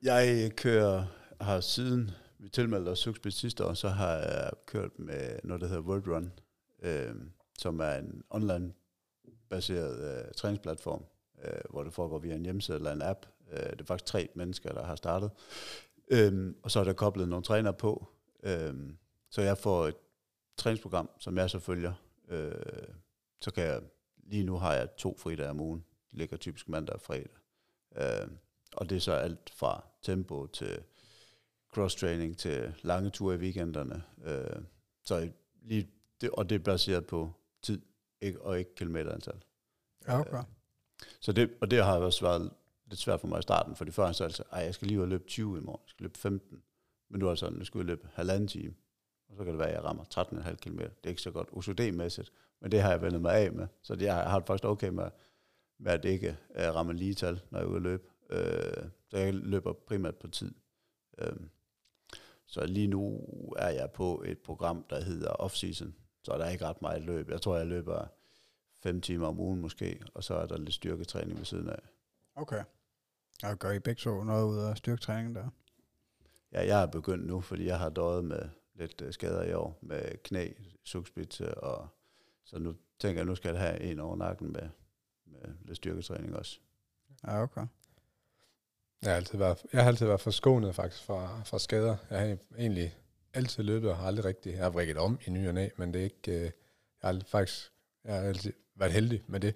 jeg 0.02 0.52
kører, 0.56 1.04
har 1.40 1.60
siden 1.60 2.10
vi 2.38 2.48
tilmeldte 2.48 2.88
os 2.88 2.98
Sukspits 2.98 3.36
sidste 3.36 3.64
år, 3.64 3.74
så 3.74 3.88
har 3.88 4.12
jeg 4.12 4.50
kørt 4.66 4.98
med 4.98 5.38
noget, 5.44 5.60
der 5.60 5.68
hedder 5.68 5.82
World 5.82 6.08
Run, 6.08 6.32
øh, 6.82 7.14
som 7.58 7.80
er 7.80 7.92
en 7.92 8.22
online-baseret 8.30 10.24
øh, 10.26 10.32
træningsplatform, 10.36 11.04
øh, 11.44 11.60
hvor 11.70 11.82
det 11.84 11.92
foregår 11.92 12.18
via 12.18 12.34
en 12.34 12.42
hjemmeside 12.42 12.76
eller 12.76 12.92
en 12.92 13.02
app. 13.02 13.26
Øh, 13.52 13.70
det 13.70 13.80
er 13.80 13.84
faktisk 13.84 14.06
tre 14.06 14.28
mennesker, 14.34 14.72
der 14.72 14.84
har 14.84 14.96
startet. 14.96 15.30
Øh, 16.14 16.54
og 16.62 16.70
så 16.70 16.80
er 16.80 16.84
der 16.84 16.92
koblet 16.92 17.28
nogle 17.28 17.44
trænere 17.44 17.74
på. 17.74 18.08
Øh, 18.42 18.74
så 19.30 19.42
jeg 19.42 19.58
får 19.58 19.86
et 19.86 19.96
træningsprogram, 20.56 21.10
som 21.18 21.38
jeg 21.38 21.50
så 21.50 21.58
følger. 21.58 21.92
Øh, 22.28 22.54
så 23.40 23.50
kan 23.50 23.64
jeg, 23.64 23.82
lige 24.16 24.44
nu 24.44 24.56
har 24.56 24.74
jeg 24.74 24.88
to 24.96 25.16
fridage 25.18 25.50
om 25.50 25.60
ugen. 25.60 25.84
Det 26.10 26.18
ligger 26.18 26.36
typisk 26.36 26.68
mandag 26.68 26.94
og 26.94 27.00
fredag. 27.00 27.30
Øh, 27.96 28.28
og 28.72 28.90
det 28.90 28.96
er 28.96 29.00
så 29.00 29.12
alt 29.12 29.50
fra 29.50 29.84
tempo 30.02 30.46
til 30.46 30.82
cross-training 31.76 32.38
til 32.38 32.74
lange 32.82 33.10
ture 33.10 33.34
i 33.34 33.38
weekenderne. 33.38 34.02
Øh, 34.24 34.62
så 35.04 35.30
lige 35.62 35.90
det, 36.20 36.30
og 36.30 36.50
det 36.50 36.54
er 36.54 36.64
baseret 36.64 37.06
på 37.06 37.32
tid 37.62 37.82
ikke, 38.20 38.42
og 38.42 38.58
ikke 38.58 38.74
kilometerantal. 38.74 39.42
Ja, 40.06 40.20
okay. 40.20 40.42
Så 41.20 41.32
det, 41.32 41.50
og 41.60 41.70
det 41.70 41.84
har 41.84 41.98
også 41.98 42.24
været 42.24 42.50
lidt 42.86 43.00
svært 43.00 43.20
for 43.20 43.26
mig 43.26 43.38
i 43.38 43.42
starten, 43.42 43.76
for 43.76 43.84
det 43.84 43.94
første 43.94 44.14
så 44.14 44.24
altså, 44.24 44.42
ej, 44.52 44.60
jeg 44.60 44.74
skal 44.74 44.88
lige 44.88 44.98
ud 44.98 45.02
og 45.02 45.08
løbe 45.08 45.24
20 45.24 45.58
i 45.58 45.60
morgen, 45.60 45.80
jeg 45.84 45.90
skal 45.90 46.04
løbe 46.04 46.18
15. 46.18 46.62
Men 47.10 47.20
nu 47.20 47.26
er 47.26 47.30
det 47.30 47.38
sådan, 47.38 47.58
nu 47.58 47.64
skal 47.64 47.78
jeg 47.78 47.86
løbe 47.86 48.08
halvanden 48.12 48.48
time, 48.48 48.74
og 49.28 49.36
så 49.36 49.44
kan 49.44 49.52
det 49.52 49.58
være, 49.58 49.68
at 49.68 49.74
jeg 49.74 49.84
rammer 49.84 50.04
13,5 50.04 50.54
km. 50.54 50.78
Det 50.78 50.90
er 51.04 51.08
ikke 51.08 51.22
så 51.22 51.30
godt 51.30 51.48
OCD-mæssigt, 51.52 52.32
men 52.60 52.72
det 52.72 52.82
har 52.82 52.90
jeg 52.90 53.02
vendt 53.02 53.20
mig 53.20 53.34
af 53.34 53.52
med. 53.52 53.66
Så 53.82 53.94
det, 53.94 54.04
jeg 54.04 54.14
har 54.14 54.38
det 54.38 54.46
faktisk 54.46 54.64
okay 54.64 54.88
med, 54.88 55.10
med 55.78 55.92
at 55.92 56.02
det 56.02 56.08
ikke 56.08 56.36
uh, 56.50 56.56
rammer 56.56 56.92
lige 56.92 57.14
tal, 57.14 57.42
når 57.50 57.58
jeg 57.58 57.66
er 57.66 57.68
ude 57.68 57.76
at 57.76 57.82
løbe. 57.82 58.02
Øh, 58.30 58.88
så 59.08 59.16
jeg 59.16 59.34
løber 59.34 59.72
primært 59.72 60.16
på 60.16 60.28
tid. 60.28 60.54
Øh, 61.18 61.36
så 62.46 62.66
lige 62.66 62.86
nu 62.86 63.20
er 63.56 63.68
jeg 63.68 63.90
på 63.90 64.22
et 64.26 64.38
program, 64.38 64.84
der 64.90 65.00
hedder 65.00 65.30
off-season, 65.30 65.92
så 66.22 66.38
der 66.38 66.44
er 66.44 66.50
ikke 66.50 66.66
ret 66.66 66.82
meget 66.82 67.02
løb. 67.02 67.30
Jeg 67.30 67.40
tror, 67.40 67.56
jeg 67.56 67.66
løber 67.66 68.06
5 68.82 69.00
timer 69.00 69.26
om 69.26 69.40
ugen 69.40 69.60
måske, 69.60 70.02
og 70.14 70.24
så 70.24 70.34
er 70.34 70.46
der 70.46 70.58
lidt 70.58 70.74
styrketræning 70.74 71.38
ved 71.38 71.44
siden 71.44 71.68
af. 71.68 71.78
Okay. 72.36 72.64
Og 73.42 73.58
gør 73.58 73.70
I 73.70 73.78
begge 73.78 73.98
to 73.98 74.24
noget 74.24 74.44
ud 74.44 74.58
af 74.58 74.76
styrketræningen 74.76 75.34
der? 75.34 75.48
Ja, 76.52 76.66
jeg 76.66 76.82
er 76.82 76.86
begyndt 76.86 77.26
nu, 77.26 77.40
fordi 77.40 77.66
jeg 77.66 77.78
har 77.78 77.88
døjet 77.88 78.24
med 78.24 78.48
lidt 78.74 79.02
øh, 79.02 79.12
skader 79.12 79.42
i 79.42 79.52
år, 79.52 79.78
med 79.82 80.22
knæ, 80.22 80.52
sukspidse, 80.84 81.54
og 81.54 81.88
så 82.44 82.58
nu 82.58 82.74
tænker 82.98 83.20
jeg, 83.20 83.26
nu 83.26 83.34
skal 83.34 83.50
jeg 83.50 83.60
have 83.60 83.80
en 83.80 84.00
over 84.00 84.16
nakken 84.16 84.52
med, 84.52 84.68
med 85.26 85.54
lidt 85.62 85.76
styrketræning 85.76 86.36
også. 86.36 86.58
Ja, 87.26 87.42
okay. 87.42 87.66
Jeg 89.02 89.10
har 89.10 89.16
altid 89.16 89.38
været, 89.38 89.66
jeg 89.72 89.82
har 89.82 89.88
altid 89.88 90.06
været 90.06 90.20
forskånet 90.20 90.74
faktisk 90.74 91.04
fra, 91.04 91.42
fra 91.42 91.58
skader. 91.58 91.96
Jeg 92.10 92.18
har 92.20 92.36
egentlig 92.58 92.98
altid 93.34 93.64
løbet 93.64 93.90
og 93.90 93.96
har 93.96 94.06
aldrig 94.06 94.24
rigtig, 94.24 94.52
jeg 94.52 94.62
har 94.62 94.70
vrikket 94.70 94.96
om 94.96 95.18
i 95.26 95.30
ny 95.30 95.48
og 95.48 95.54
næ, 95.54 95.68
men 95.76 95.92
det 95.94 96.00
er 96.00 96.04
ikke, 96.04 96.32
øh, 96.32 96.42
jeg 96.42 96.52
har 97.00 97.08
aldrig, 97.08 97.26
faktisk, 97.26 97.72
jeg 98.04 98.14
har 98.14 98.20
altid 98.20 98.52
været 98.74 98.92
heldig 98.92 99.22
med 99.26 99.40
det. 99.40 99.54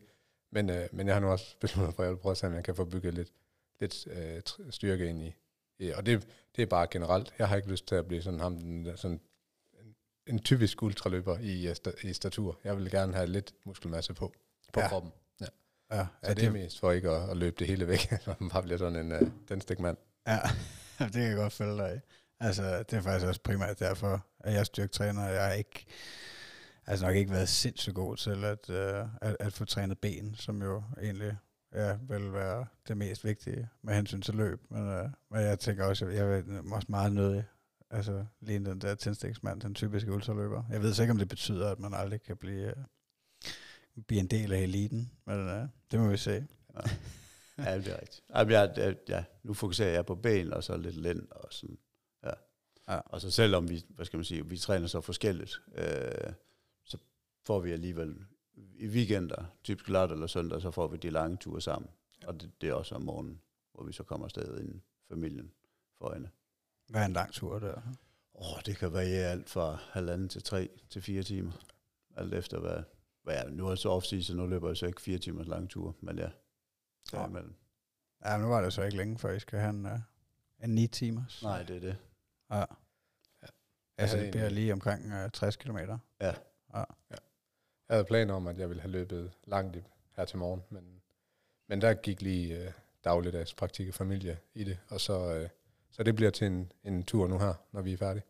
Men, 0.51 0.71
øh, 0.71 0.89
men 0.93 1.07
jeg 1.07 1.15
har 1.15 1.21
nu 1.21 1.29
også 1.29 1.57
besluttet 1.61 1.95
for, 1.95 2.03
at 2.03 2.07
jeg 2.07 2.15
vil 2.15 2.21
prøve 2.21 2.31
at 2.31 2.37
se, 2.37 2.47
om 2.47 2.55
jeg 2.55 2.65
kan 2.65 2.75
få 2.75 2.85
bygget 2.85 3.15
lidt, 3.15 3.33
lidt 3.81 4.07
øh, 4.07 4.43
styrke 4.71 5.09
ind 5.09 5.23
i. 5.23 5.35
i 5.79 5.91
og 5.91 6.07
det, 6.07 6.27
det 6.57 6.63
er 6.63 6.67
bare 6.67 6.87
generelt. 6.91 7.35
Jeg 7.39 7.49
har 7.49 7.57
ikke 7.57 7.69
lyst 7.69 7.87
til 7.87 7.95
at 7.95 8.07
blive 8.09 8.23
sådan 8.23 8.41
ham, 8.41 8.59
den 8.59 8.97
sådan 8.97 9.21
en, 9.81 9.95
en 10.27 10.39
typisk 10.39 10.83
ultraløber 10.83 11.39
i, 11.39 11.69
øh, 11.69 11.75
i 12.03 12.13
statur. 12.13 12.59
Jeg 12.65 12.77
vil 12.77 12.91
gerne 12.91 13.15
have 13.15 13.27
lidt 13.27 13.55
muskelmasse 13.65 14.15
på, 14.15 14.33
på 14.73 14.81
Ja. 14.81 14.83
ja. 14.83 14.89
kroppen. 14.89 15.13
Ja, 15.93 16.07
Så 16.25 16.35
det 16.35 16.45
er 16.45 16.51
mest 16.51 16.81
for 16.81 16.93
ikke 16.93 17.11
at, 17.11 17.31
at 17.31 17.37
løbe 17.37 17.57
det 17.59 17.67
hele 17.67 17.89
væk, 17.89 18.11
når 18.27 18.37
man 18.41 18.51
bare 18.51 18.63
bliver 18.63 18.79
sådan 18.79 18.97
en 18.97 19.13
uh, 19.13 19.29
den 19.49 19.61
stikmand. 19.61 19.97
Ja, 20.27 20.39
det 20.99 21.13
kan 21.13 21.23
jeg 21.23 21.37
godt 21.37 21.53
følge 21.53 21.77
dig 21.77 21.97
i. 21.97 22.01
Altså, 22.41 22.79
det 22.79 22.93
er 22.93 23.01
faktisk 23.01 23.27
også 23.27 23.41
primært 23.41 23.79
derfor, 23.79 24.27
at 24.41 24.53
jeg 24.53 24.61
er 24.61 24.65
styrketræner. 24.65 25.29
Jeg 25.29 25.45
har 25.45 25.53
ikke, 25.53 25.87
altså 26.87 27.07
nok 27.07 27.17
ikke 27.17 27.31
været 27.31 27.49
sindssygt 27.49 27.95
god 27.95 28.17
til 28.17 28.45
at, 28.45 28.71
uh, 28.71 29.09
at, 29.23 29.37
at 29.41 29.53
få 29.53 29.65
trænet 29.65 29.99
ben, 29.99 30.35
som 30.35 30.63
jo 30.63 30.83
egentlig 31.03 31.37
ja, 31.75 31.99
vil 32.09 32.33
være 32.33 32.67
det 32.89 32.97
mest 32.97 33.25
vigtige 33.25 33.69
med 33.83 33.95
hensyn 33.95 34.21
til 34.21 34.35
løb. 34.35 34.71
Men, 34.71 34.83
uh, 34.83 35.11
men 35.31 35.41
jeg 35.41 35.59
tænker 35.59 35.85
også, 35.85 36.07
at 36.07 36.15
jeg 36.15 36.29
vil 36.29 36.73
også 36.73 36.87
meget 36.89 37.13
nødig 37.13 37.45
altså, 37.91 38.27
ligne 38.41 38.71
den 38.71 38.81
der 38.81 38.95
tændstiksmand, 38.95 39.61
den 39.61 39.75
typiske 39.75 40.13
ultraløber. 40.13 40.65
Jeg 40.71 40.83
ved 40.83 40.95
så 40.95 41.03
ikke, 41.03 41.13
om 41.13 41.19
det 41.19 41.29
betyder, 41.29 41.71
at 41.71 41.79
man 41.79 41.95
aldrig 41.95 42.23
kan 42.23 42.37
blive, 42.37 42.75
uh, 42.77 44.03
blive 44.07 44.21
en 44.21 44.27
del 44.27 44.53
af 44.53 44.59
eliten, 44.59 45.13
men 45.27 45.47
uh, 45.47 45.69
det 45.91 46.01
må 46.01 46.09
vi 46.09 46.17
se. 46.17 46.47
Ja, 47.59 47.79
det 47.79 47.89
er 47.89 48.01
rigtigt. 48.01 48.23
Jamen, 48.35 48.53
jeg, 48.53 48.73
jeg, 48.77 48.97
ja, 49.09 49.25
nu 49.43 49.55
fokuserer 49.55 49.91
jeg 49.91 50.07
på 50.07 50.15
ben, 50.15 50.53
og 50.53 50.65
så 50.65 50.77
lidt 50.77 50.97
lænd, 50.97 51.29
og 51.31 51.49
sådan, 51.51 51.79
ja. 52.25 52.31
Ja. 52.89 53.01
Og 53.05 53.21
så 53.21 53.31
selvom 53.31 53.69
vi, 53.69 53.85
hvad 53.89 54.07
skal 54.07 54.17
man 54.17 54.25
sige, 54.25 54.47
vi 54.47 54.59
træner 54.59 54.87
så 54.87 55.01
forskelligt, 55.01 55.61
øh, 55.75 56.33
så 56.85 56.99
får 57.47 57.61
vi 57.61 57.73
alligevel 57.73 58.17
i 58.75 58.87
weekender, 58.87 59.45
typisk 59.65 59.89
lørdag 59.89 60.15
eller 60.15 60.27
søndag, 60.27 60.63
så 60.63 60.71
får 60.71 60.89
vi 60.89 60.97
de 60.97 61.11
lange 61.11 61.37
ture 61.37 61.61
sammen. 61.61 61.91
Og 62.27 62.41
det, 62.41 62.51
det 62.61 62.69
er 62.69 62.75
også 62.75 62.95
om 62.95 63.03
morgenen, 63.03 63.41
hvor 63.73 63.85
vi 63.85 63.93
så 63.93 64.03
kommer 64.03 64.27
afsted 64.27 64.61
inden 64.61 64.83
familien 65.09 65.53
for 65.99 66.05
øjne. 66.05 66.31
Hvad 66.89 67.03
er 67.03 67.07
en 67.07 67.13
lang 67.13 67.33
tur 67.33 67.59
der? 67.59 67.81
Åh, 68.35 68.61
det 68.67 68.77
kan 68.77 68.93
variere 68.93 69.31
alt 69.31 69.51
fra 69.51 69.79
halvanden 69.91 70.29
til 70.29 70.43
tre 70.43 70.69
til 70.91 71.03
fire 71.03 71.23
timer. 71.23 71.53
Alt 72.17 72.35
efter 72.35 72.61
hvad, 72.61 72.83
hvad 73.23 73.35
jeg, 73.35 73.51
nu 73.51 73.67
er 73.67 73.71
det 73.71 73.79
så 73.79 73.89
off 73.89 74.05
så 74.05 74.35
nu 74.37 74.47
løber 74.47 74.69
jeg 74.69 74.77
så 74.77 74.87
ikke 74.87 75.01
fire 75.01 75.19
timers 75.19 75.47
lang 75.47 75.71
tur, 75.71 75.97
men 76.01 76.19
ja, 76.19 76.31
derimellem. 77.13 77.55
Ja, 78.25 78.39
nu 78.39 78.49
var 78.49 78.63
det 78.63 78.73
så 78.73 78.83
ikke 78.83 78.97
længe, 78.97 79.19
før 79.19 79.33
I 79.33 79.41
skal 79.41 79.59
have 79.59 79.71
en, 79.71 79.87
uh, 79.87 80.01
en 80.65 80.71
9 80.71 80.87
timers. 80.87 81.43
Nej, 81.43 81.63
det 81.63 81.77
er 81.77 81.81
det. 81.81 81.97
Ja. 82.51 82.57
Jeg 82.57 82.67
Altså, 83.99 84.17
det 84.17 84.31
bliver 84.31 84.49
lige 84.49 84.73
omkring 84.73 85.25
uh, 85.25 85.31
60 85.33 85.57
km. 85.57 85.79
Ja. 86.21 86.35
Jeg 87.89 87.95
havde 87.95 88.05
planer 88.05 88.35
om, 88.35 88.47
at 88.47 88.59
jeg 88.59 88.69
ville 88.69 88.81
have 88.81 88.91
løbet 88.93 89.31
langt 89.47 89.77
i- 89.77 89.85
her 90.17 90.25
til 90.25 90.39
morgen, 90.39 90.63
men, 90.71 91.01
men 91.69 91.81
der 91.81 91.95
gik 91.95 92.23
lige 92.23 92.57
øh, 92.65 92.71
dagligdags 93.05 93.55
praktik 93.55 93.89
og 93.89 93.95
familie 93.95 94.39
i 94.55 94.65
det, 94.65 94.79
og 94.89 95.01
så, 95.01 95.35
øh, 95.35 95.49
så 95.91 96.03
det 96.03 96.15
bliver 96.17 96.31
til 96.31 96.47
en, 96.47 96.73
en 96.85 97.03
tur 97.03 97.27
nu 97.27 97.39
her, 97.39 97.55
når 97.73 97.83
vi 97.83 97.93
er 97.93 97.97
færdige. 97.97 98.23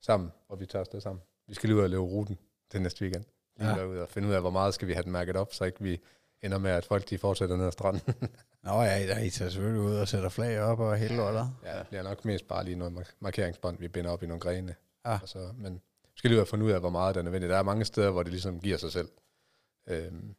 Sammen, 0.00 0.32
og 0.48 0.60
vi 0.60 0.66
tager 0.66 0.80
afsted 0.80 1.00
sammen. 1.00 1.22
Vi 1.46 1.54
skal 1.54 1.68
lige 1.68 1.76
ud 1.76 1.82
og 1.82 1.90
løbe 1.90 2.02
ruten 2.02 2.38
til 2.70 2.82
næste 2.82 3.02
weekend. 3.02 3.24
Lige 3.56 3.68
Ja. 3.76 3.84
ud 3.84 3.98
og 3.98 4.08
finde 4.08 4.28
ud 4.28 4.32
af, 4.32 4.40
hvor 4.40 4.50
meget 4.50 4.74
skal 4.74 4.88
vi 4.88 4.92
have 4.92 5.02
den 5.02 5.12
mærket 5.12 5.36
op, 5.36 5.54
så 5.54 5.64
ikke 5.64 5.82
vi 5.82 6.00
ender 6.42 6.58
med, 6.58 6.70
at 6.70 6.84
folk 6.84 7.10
de 7.10 7.18
fortsætter 7.18 7.56
ned 7.56 7.66
ad 7.66 7.72
stranden. 7.72 8.14
Nå 8.64 8.82
ja, 8.82 9.06
der 9.06 9.18
I 9.18 9.30
tager 9.30 9.50
selvfølgelig 9.50 9.82
ud 9.82 9.94
og 9.96 10.08
sætter 10.08 10.28
flag 10.28 10.60
op 10.60 10.80
og 10.80 10.98
lortet. 11.10 11.50
ja, 11.64 11.78
det 11.78 11.86
bliver 11.88 12.02
nok 12.02 12.24
mest 12.24 12.48
bare 12.48 12.64
lige 12.64 12.76
noget 12.76 12.92
mark- 12.92 13.14
markeringsbånd, 13.20 13.78
vi 13.78 13.88
binder 13.88 14.10
op 14.10 14.22
i 14.22 14.26
nogle 14.26 14.40
grene. 14.40 14.74
Ja. 15.06 15.18
Og 15.22 15.28
så, 15.28 15.52
men 15.58 15.80
skal 16.16 16.30
lige 16.30 16.40
og 16.40 16.48
finde 16.48 16.64
ud 16.64 16.70
af, 16.70 16.80
hvor 16.80 16.90
meget 16.90 17.14
der 17.14 17.20
er 17.20 17.24
nødvendigt. 17.24 17.50
Der 17.50 17.56
er 17.56 17.62
mange 17.62 17.84
steder, 17.84 18.10
hvor 18.10 18.22
det 18.22 18.32
ligesom 18.32 18.60
giver 18.60 18.76
sig 18.76 18.92
selv. 18.92 19.08
Øhm, 19.88 20.34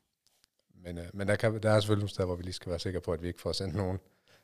men 0.84 0.97
øh, 0.97 1.05
men 1.13 1.28
der, 1.28 1.36
kan, 1.36 1.63
der 1.63 1.69
er 1.71 1.80
selvfølgelig 1.80 2.01
nogle 2.01 2.09
steder, 2.09 2.25
hvor 2.25 2.36
vi 2.36 2.43
lige 2.43 2.53
skal 2.53 2.69
være 2.69 2.80
sikre 2.80 3.01
på, 3.01 3.13
at 3.13 3.21
vi 3.21 3.28
ikke 3.28 3.41
får 3.41 3.51
sendt 3.51 3.75
nogen 3.75 3.99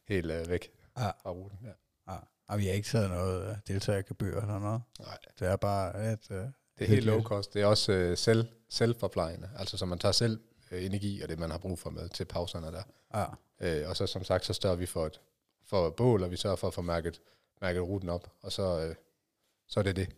helt 0.08 0.32
øh, 0.32 0.50
væk 0.50 0.72
Ja. 0.98 1.08
fra 1.10 1.32
ruten. 1.32 1.60
Ja. 1.64 2.14
Ja. 2.14 2.18
Og 2.48 2.60
vi 2.60 2.66
har 2.66 2.74
ikke 2.74 2.88
taget 2.88 3.10
noget 3.10 3.50
uh, 3.50 3.56
deltagergebyr 3.68 4.42
eller 4.42 4.60
noget. 4.60 4.82
Nej. 5.00 5.18
Det 5.40 5.48
er 5.48 5.56
bare 5.56 6.14
et... 6.14 6.20
Uh, 6.30 6.36
Det 6.38 6.52
er 6.80 6.86
helt 6.86 7.06
low 7.06 7.22
cost. 7.22 7.54
Det 7.54 7.62
er 7.62 7.66
også 7.66 7.92
øh, 7.92 8.18
selv, 8.18 8.48
selvforplejende. 8.70 9.50
Altså, 9.58 9.78
så 9.78 9.86
man 9.86 10.00
tager 10.00 10.12
selv 10.12 10.40
øh, 10.72 10.86
energi 10.86 11.22
og 11.22 11.30
det, 11.30 11.40
man 11.40 11.52
har 11.52 11.58
brug 11.58 11.80
for 11.80 11.90
med 11.90 12.10
til 12.10 12.26
pauserne 12.26 12.68
der. 12.68 12.84
ja. 13.14 13.26
Øh, 13.82 13.90
og 13.90 13.96
så 13.98 14.08
som 14.08 14.24
sagt, 14.24 14.46
så 14.46 14.54
større 14.54 14.78
vi 14.78 14.86
for 14.86 15.06
et, 15.06 15.22
for 15.66 15.88
et 15.88 15.96
bål, 15.96 16.24
og 16.24 16.32
vi 16.32 16.38
sørger 16.38 16.56
for 16.56 16.68
at 16.68 16.74
få 16.74 16.82
mærket, 16.82 17.22
mærket 17.62 17.82
ruten 17.82 18.10
op. 18.10 18.32
Og 18.42 18.52
så, 18.52 18.80
øh, 18.88 18.96
så 19.68 19.80
er 19.80 19.84
det 19.84 19.96
det. 19.96 20.10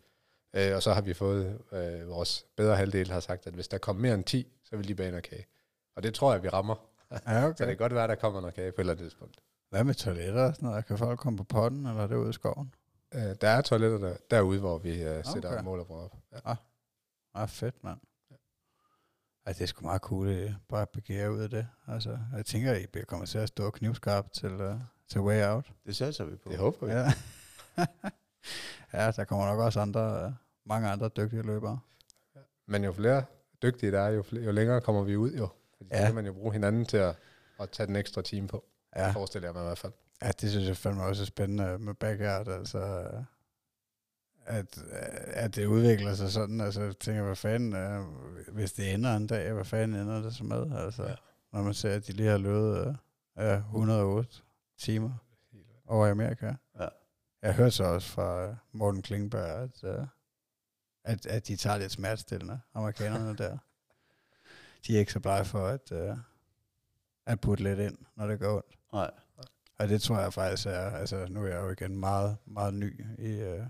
Øh, 0.55 0.75
og 0.75 0.83
så 0.83 0.93
har 0.93 1.01
vi 1.01 1.13
fået, 1.13 1.61
øh, 1.71 2.07
vores 2.09 2.45
bedre 2.57 2.75
halvdel 2.75 3.11
har 3.11 3.19
sagt, 3.19 3.47
at 3.47 3.53
hvis 3.53 3.67
der 3.67 3.77
kommer 3.77 4.01
mere 4.01 4.13
end 4.13 4.23
10, 4.23 4.47
så 4.63 4.77
vil 4.77 4.87
de 4.87 4.95
bage 4.95 5.09
noget 5.11 5.23
kage. 5.29 5.45
Og 5.95 6.03
det 6.03 6.13
tror 6.13 6.33
jeg, 6.33 6.43
vi 6.43 6.49
rammer. 6.49 6.75
Ja, 7.11 7.17
Så 7.41 7.47
det 7.47 7.49
okay. 7.49 7.65
kan 7.65 7.77
godt 7.77 7.93
være, 7.93 8.03
at 8.03 8.09
der 8.09 8.15
kommer 8.15 8.41
noget 8.41 8.55
kage 8.55 8.71
på 8.71 8.75
et 8.75 8.79
eller 8.79 8.93
andet 8.93 9.03
tidspunkt. 9.05 9.35
Hvad 9.69 9.83
med 9.83 9.93
toiletter 9.93 10.43
og 10.47 10.55
sådan 10.55 10.69
noget? 10.69 10.85
Kan 10.85 10.97
folk 10.97 11.19
komme 11.19 11.37
på 11.37 11.43
potten, 11.43 11.85
eller 11.85 12.03
er 12.03 12.07
det 12.07 12.15
ude 12.15 12.29
i 12.29 12.33
skoven? 12.33 12.73
Øh, 13.13 13.21
der 13.41 13.49
er 13.49 13.61
toiletter 13.61 13.97
der, 13.97 14.15
derude, 14.31 14.59
hvor 14.59 14.77
vi 14.77 15.03
øh, 15.03 15.25
sætter 15.25 15.49
Okay. 15.49 15.57
okay. 15.57 15.63
mål 15.63 15.79
og 15.79 15.87
bruger 15.87 16.01
op. 16.03 16.13
Ja. 16.45 16.55
Ah, 17.33 17.47
fedt, 17.49 17.83
mand. 17.83 17.99
Ja, 19.47 19.53
det 19.53 19.61
er 19.61 19.65
sgu 19.65 19.83
meget 19.85 20.01
cool, 20.01 20.29
at 20.29 20.49
I 20.49 20.53
bare 20.69 20.87
begære 20.87 21.31
ud 21.33 21.39
af 21.39 21.49
det. 21.49 21.67
Altså, 21.87 22.17
jeg 22.35 22.45
tænker, 22.45 22.71
at 22.71 22.81
I 22.81 22.87
bliver- 22.87 23.05
kommer 23.05 23.25
til 23.25 23.37
at 23.37 23.47
stå 23.47 23.69
knivskarpt 23.69 24.33
til, 24.33 24.61
uh, 24.61 24.75
til 25.09 25.21
way 25.21 25.45
out. 25.47 25.71
Det 25.85 25.95
satser 25.95 26.25
vi 26.25 26.35
på. 26.35 26.49
Det 26.49 26.57
håber 26.57 26.85
vi. 26.85 26.91
Ja. 26.91 27.11
ja, 28.93 29.11
der 29.11 29.23
kommer 29.23 29.45
nok 29.45 29.59
også 29.59 29.79
andre, 29.79 30.25
uh, 30.25 30.31
mange 30.65 30.89
andre 30.89 31.09
dygtige 31.17 31.41
løbere. 31.41 31.79
Men 32.67 32.83
jo 32.83 32.91
flere 32.91 33.23
dygtige 33.61 33.91
der 33.91 34.01
er, 34.01 34.09
jo, 34.09 34.23
flere, 34.23 34.43
jo 34.43 34.51
længere 34.51 34.81
kommer 34.81 35.03
vi 35.03 35.15
ud 35.15 35.31
jo. 35.31 35.49
Fordi 35.77 35.89
ja. 35.93 35.99
Så 35.99 36.05
kan 36.05 36.15
man 36.15 36.25
jo 36.25 36.33
bruge 36.33 36.53
hinanden 36.53 36.85
til 36.85 36.97
at, 36.97 37.15
at 37.59 37.69
tage 37.69 37.87
den 37.87 37.95
ekstra 37.95 38.21
time 38.21 38.47
på. 38.47 38.65
Ja. 38.95 39.11
Forestiller 39.11 39.47
jeg 39.47 39.53
mig 39.53 39.61
i 39.61 39.65
hvert 39.65 39.77
fald. 39.77 39.93
ja 40.21 40.31
det 40.41 40.49
synes 40.51 40.67
jeg 40.67 40.77
fandme 40.77 41.03
også 41.03 41.23
er 41.23 41.25
spændende 41.25 41.77
med 41.79 41.93
backyard, 41.93 42.47
altså 42.47 43.07
at, 44.45 44.83
at 45.27 45.55
det 45.55 45.65
udvikler 45.65 46.13
sig 46.13 46.31
sådan, 46.31 46.61
altså 46.61 46.81
jeg 46.81 46.97
tænker, 46.99 47.23
hvad 47.23 47.35
fanden, 47.35 47.73
uh, 47.99 48.05
hvis 48.53 48.73
det 48.73 48.93
ender 48.93 49.15
en 49.15 49.27
dag, 49.27 49.53
hvad 49.53 49.65
fanden 49.65 50.01
ender 50.01 50.21
det 50.21 50.35
så 50.35 50.43
med, 50.43 50.77
altså, 50.77 51.03
Ja. 51.03 51.15
når 51.53 51.61
man 51.61 51.73
ser, 51.73 51.95
at 51.95 52.07
de 52.07 52.11
lige 52.13 52.29
har 52.29 52.37
løbet 52.37 52.97
ja, 53.37 53.55
108 53.55 54.29
timer 54.77 55.11
over 55.87 56.07
i 56.07 56.09
Amerika. 56.11 56.53
Ja. 56.79 56.87
Jeg 57.41 57.53
hørte 57.55 57.71
så 57.71 57.83
også 57.83 58.09
fra 58.09 58.45
øh, 58.47 58.55
Morten 58.71 59.01
Klingberg, 59.01 59.63
at, 59.63 59.83
uh, 59.99 60.07
at, 61.05 61.25
at 61.25 61.47
de 61.47 61.55
tager 61.55 61.77
lidt 61.77 61.91
smertestillende, 61.91 62.59
amerikanerne 62.73 63.35
der. 63.37 63.57
De 64.87 64.95
er 64.95 64.99
ikke 64.99 65.11
så 65.11 65.19
blege 65.19 65.45
for 65.45 65.67
at, 65.67 65.91
uh, 65.91 66.17
at 67.25 67.41
putte 67.41 67.63
lidt 67.63 67.79
ind, 67.79 67.97
når 68.15 68.27
det 68.27 68.39
går 68.39 68.55
ondt. 68.55 68.77
Nej. 68.93 69.11
Og 69.79 69.89
det 69.89 70.01
tror 70.01 70.19
jeg 70.19 70.33
faktisk 70.33 70.67
er, 70.67 70.89
altså 70.91 71.27
nu 71.29 71.43
er 71.43 71.47
jeg 71.47 71.61
jo 71.61 71.69
igen 71.69 71.97
meget, 71.97 72.37
meget 72.45 72.73
ny 72.73 73.05
i, 73.19 73.31
øh, 73.31 73.65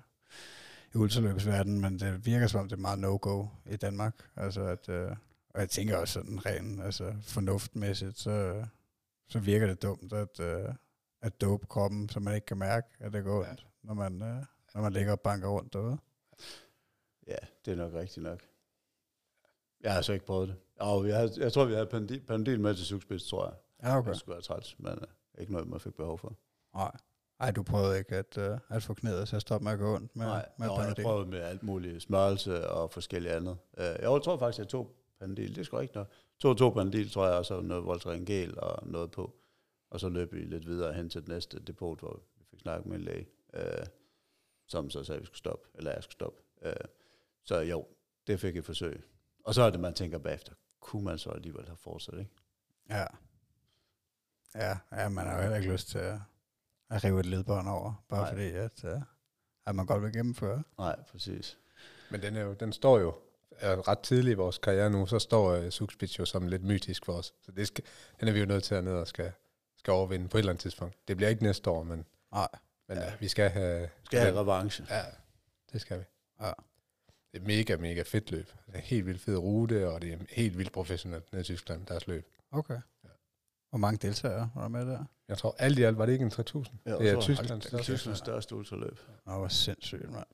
i 0.93 0.97
ultraløbsverdenen, 0.97 1.81
men 1.81 1.99
det 1.99 2.25
virker 2.25 2.47
som 2.47 2.59
om, 2.59 2.69
det 2.69 2.75
er 2.75 2.81
meget 2.81 2.99
no-go 2.99 3.47
i 3.65 3.75
Danmark. 3.75 4.13
Altså 4.35 4.61
at, 4.61 4.89
øh, 4.89 5.11
og 5.49 5.59
jeg 5.59 5.69
tænker 5.69 5.97
også 5.97 6.13
sådan 6.13 6.45
ren, 6.45 6.81
altså 6.81 7.15
fornuftmæssigt, 7.21 8.19
så, 8.19 8.65
så 9.27 9.39
virker 9.39 9.67
det 9.67 9.81
dumt 9.81 10.13
at, 10.13 10.39
øh, 10.39 10.69
at 11.21 11.41
dope 11.41 11.67
kroppen, 11.67 12.09
så 12.09 12.19
man 12.19 12.35
ikke 12.35 12.45
kan 12.45 12.57
mærke, 12.57 12.87
at 12.99 13.13
det 13.13 13.23
går 13.23 13.45
ondt, 13.49 13.67
når 13.83 13.93
man, 13.93 14.21
øh, 14.21 14.43
når 14.73 14.81
man 14.81 14.93
ligger 14.93 15.11
og 15.11 15.19
banker 15.19 15.47
rundt 15.47 15.73
derude. 15.73 15.97
Ja, 17.27 17.37
det 17.65 17.71
er 17.71 17.75
nok 17.75 17.93
rigtigt 17.93 18.23
nok. 18.23 18.39
Jeg 19.81 19.93
har 19.93 20.01
så 20.01 20.13
ikke 20.13 20.25
prøvet 20.25 20.47
det. 20.47 20.55
Og 20.79 21.07
jeg, 21.07 21.29
jeg 21.37 21.53
tror, 21.53 21.65
vi 21.65 21.73
havde 21.73 21.85
pandil, 21.85 22.21
pandil 22.21 22.59
med 22.59 22.75
til 22.75 22.85
sugspids, 22.85 23.27
tror 23.29 23.45
jeg. 23.45 23.55
Ja, 23.83 23.97
Okay. 23.97 24.09
Det 24.09 24.19
skulle 24.19 24.33
være 24.33 24.41
træt, 24.41 24.75
men 24.77 24.93
uh, 24.93 25.41
ikke 25.41 25.51
noget, 25.51 25.67
man 25.67 25.79
fik 25.79 25.93
behov 25.93 26.19
for. 26.19 26.37
Nej. 26.75 26.91
Ej, 27.39 27.51
du 27.51 27.63
prøvede 27.63 27.97
ikke 27.97 28.15
at, 28.15 28.37
øh, 28.37 28.57
at 28.69 28.83
få 28.83 28.93
knæet 28.93 29.27
til 29.27 29.35
at 29.35 29.41
stoppe 29.41 29.63
med 29.63 29.71
at 29.71 29.79
gå 29.79 29.95
ondt 29.95 30.15
med, 30.15 30.25
Nej, 30.25 30.49
med 30.57 30.67
Nå, 30.67 30.81
jeg 30.81 30.95
prøvede 31.03 31.27
med 31.27 31.39
alt 31.39 31.63
muligt 31.63 32.01
smørelse 32.01 32.69
og 32.69 32.91
forskellige 32.91 33.33
andet. 33.33 33.57
Uh, 33.73 33.83
jeg 33.83 34.21
tror 34.23 34.37
faktisk, 34.37 34.59
jeg 34.59 34.67
tog 34.67 34.95
pandil. 35.19 35.55
Det 35.55 35.65
skal 35.65 35.81
ikke 35.81 35.93
noget. 35.93 36.09
To 36.39 36.53
to 36.53 36.69
pandil, 36.69 37.11
tror 37.11 37.25
jeg, 37.25 37.35
og 37.35 37.45
så 37.45 37.61
noget 37.61 37.85
Voltaren 37.85 38.25
gel 38.25 38.59
og 38.59 38.87
noget 38.87 39.11
på. 39.11 39.35
Og 39.89 39.99
så 39.99 40.09
løb 40.09 40.33
vi 40.33 40.39
lidt 40.39 40.67
videre 40.67 40.93
hen 40.93 41.09
til 41.09 41.21
det 41.21 41.29
næste 41.29 41.59
depot, 41.59 41.99
hvor 41.99 42.19
vi 42.37 42.43
fik 42.49 42.59
snakket 42.59 42.85
med 42.85 42.97
en 42.97 43.03
læge, 43.03 43.27
uh, 43.53 43.85
som 44.67 44.89
så 44.89 45.03
sagde, 45.03 45.17
at 45.17 45.21
vi 45.21 45.25
skulle 45.25 45.37
stoppe, 45.37 45.67
eller 45.75 45.91
jeg 45.91 46.03
skulle 46.03 46.13
stoppe. 46.13 46.41
Uh, 46.65 46.71
så 47.45 47.59
jo, 47.59 47.87
det 48.27 48.39
fik 48.39 48.53
jeg 48.55 48.59
et 48.59 48.65
forsøg. 48.65 49.03
Og 49.43 49.53
så 49.53 49.61
er 49.61 49.69
det, 49.69 49.79
man 49.79 49.93
tænker 49.93 50.17
bagefter, 50.17 50.53
kunne 50.79 51.03
man 51.03 51.17
så 51.17 51.29
alligevel 51.29 51.65
have 51.65 51.77
fortsat, 51.77 52.19
ikke? 52.19 52.31
Ja. 52.89 53.05
Ja, 54.55 54.77
ja, 54.91 55.09
man 55.09 55.25
har 55.25 55.35
jo 55.35 55.41
heller 55.41 55.57
ikke 55.57 55.71
lyst 55.71 55.87
til 55.87 55.99
at, 55.99 56.19
at 56.89 57.03
rive 57.03 57.19
et 57.19 57.25
ledbånd 57.25 57.69
over, 57.69 58.03
bare 58.09 58.21
Nej. 58.21 58.29
Fordi, 58.29 58.51
at, 58.51 58.83
uh, 58.83 59.01
at 59.65 59.75
man 59.75 59.85
godt 59.85 60.03
vil 60.03 60.13
gennemføre. 60.13 60.63
Nej, 60.77 61.03
præcis. 61.11 61.57
Men 62.11 62.21
den, 62.21 62.35
er 62.35 62.41
jo, 62.41 62.53
den 62.53 62.73
står 62.73 62.99
jo 62.99 63.15
er 63.59 63.87
ret 63.87 63.99
tidligt 63.99 64.33
i 64.33 64.37
vores 64.37 64.57
karriere 64.57 64.89
nu, 64.89 65.05
så 65.05 65.19
står 65.19 65.57
uh, 65.57 66.19
jo 66.19 66.25
som 66.25 66.47
lidt 66.47 66.63
mytisk 66.63 67.05
for 67.05 67.13
os. 67.13 67.33
Så 67.41 67.51
det 67.51 67.67
skal, 67.67 67.83
den 68.19 68.27
er 68.27 68.31
vi 68.31 68.39
jo 68.39 68.45
nødt 68.45 68.63
til 68.63 68.75
at 68.75 68.83
ned 68.83 68.93
og 68.93 69.07
skal, 69.07 69.31
skal 69.77 69.91
overvinde 69.91 70.27
på 70.27 70.37
et 70.37 70.39
eller 70.39 70.51
andet 70.51 70.61
tidspunkt. 70.61 71.07
Det 71.07 71.17
bliver 71.17 71.29
ikke 71.29 71.43
næste 71.43 71.69
år, 71.69 71.83
men, 71.83 72.05
Nej. 72.31 72.47
men 72.87 72.97
Ja. 72.97 73.03
ja. 73.03 73.13
vi 73.19 73.27
skal 73.27 73.49
have... 73.49 73.89
Skal 74.03 74.19
have 74.19 74.39
revanche. 74.39 74.85
Ja, 74.89 75.03
det 75.71 75.81
skal 75.81 75.99
vi. 75.99 76.03
Ja. 76.41 76.51
Det 77.35 77.41
er 77.43 77.47
mega, 77.47 77.75
mega 77.77 78.01
fedt 78.01 78.31
løb. 78.31 78.45
Det 78.47 78.73
er 78.73 78.77
en 78.77 78.83
helt 78.83 79.05
vildt 79.05 79.21
fed 79.21 79.37
rute, 79.37 79.89
og 79.89 80.01
det 80.01 80.13
er 80.13 80.17
helt 80.29 80.57
vildt 80.57 80.71
professionelt 80.71 81.33
ned 81.33 81.41
i 81.41 81.43
Tyskland, 81.43 81.85
deres 81.85 82.07
løb. 82.07 82.25
Okay. 82.51 82.77
Hvor 83.69 83.77
mange 83.77 83.97
deltagere 84.07 84.49
var 84.55 84.61
der 84.61 84.67
med 84.69 84.85
der? 84.85 85.05
Jeg 85.27 85.37
tror 85.37 85.55
alt 85.59 85.79
i 85.79 85.83
alt 85.83 85.97
var 85.97 86.05
det 86.05 86.13
ikke 86.13 86.23
en 86.25 86.31
3000. 86.31 86.79
Ja, 86.85 86.91
det 86.91 87.09
er 87.09 87.13
tror- 87.13 87.21
Tysklands 87.21 87.49
Det 87.49 87.73
er 87.73 87.77
største. 87.77 87.93
Tysklands 87.93 88.17
største 88.19 88.55
ultraløb. 88.55 88.99
Nå, 89.25 89.37
hvor 89.37 89.47
sindssygt, 89.47 90.11
mand. 90.11 90.25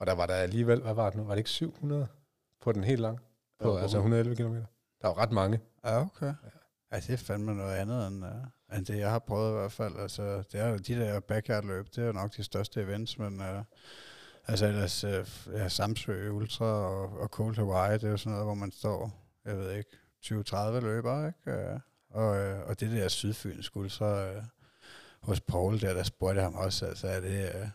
Og 0.00 0.06
der 0.06 0.12
var 0.14 0.26
der 0.26 0.34
alligevel, 0.34 0.80
hvad 0.80 0.94
var 0.94 1.10
det 1.10 1.16
nu? 1.18 1.24
Var 1.24 1.34
det 1.34 1.38
ikke 1.38 1.50
700 1.50 2.08
på 2.60 2.72
den 2.72 2.84
helt 2.84 3.00
lang? 3.00 3.18
På, 3.60 3.68
Jo, 3.68 3.76
altså 3.76 3.96
på- 3.96 4.00
111 4.00 4.36
km. 4.36 4.54
Der 5.02 5.08
var 5.08 5.18
ret 5.18 5.32
mange. 5.32 5.60
Ja, 5.84 6.00
okay. 6.00 6.26
Ja. 6.26 6.32
ja, 6.92 6.96
det 6.96 7.10
er 7.10 7.16
fandme 7.16 7.54
noget 7.54 7.74
andet, 7.76 8.06
end, 8.06 8.24
uh, 8.24 8.76
end 8.78 8.86
det, 8.86 8.98
jeg 8.98 9.10
har 9.10 9.18
prøvet 9.18 9.50
i 9.50 9.54
hvert 9.54 9.72
fald. 9.72 9.96
Altså, 9.96 10.36
det 10.52 10.60
er 10.60 10.76
de 10.78 10.94
der 10.94 11.20
backyard-løb, 11.20 11.86
det 11.86 11.98
er 11.98 12.06
jo 12.06 12.12
nok 12.12 12.36
de 12.36 12.42
største 12.44 12.82
events, 12.82 13.18
men 13.18 13.40
uh, 13.40 13.46
altså 14.48 14.66
ellers, 14.66 15.04
øh, 15.04 15.26
ja, 15.52 15.68
Samsø 15.68 16.30
Ultra 16.30 16.64
og, 16.64 17.18
og 17.18 17.28
Cold 17.28 17.56
Hawaii, 17.56 17.98
det 17.98 18.04
er 18.04 18.10
jo 18.10 18.16
sådan 18.16 18.32
noget, 18.32 18.46
hvor 18.46 18.54
man 18.54 18.72
står, 18.72 19.12
jeg 19.44 19.58
ved 19.58 19.72
ikke, 19.72 19.90
20-30 20.24 20.80
løber, 20.80 21.26
ikke? 21.26 21.50
Øh, 21.50 21.80
og, 22.10 22.36
øh, 22.36 22.66
og 22.66 22.80
det 22.80 22.90
der 22.90 23.08
Sydfynsk 23.08 23.76
Ultra 23.76 24.32
hos 25.22 25.40
Paul 25.40 25.80
der, 25.80 25.94
der 25.94 26.02
spurgte 26.02 26.42
ham 26.42 26.54
også, 26.54 26.86
altså 26.86 27.08
er 27.08 27.20
det... 27.20 27.70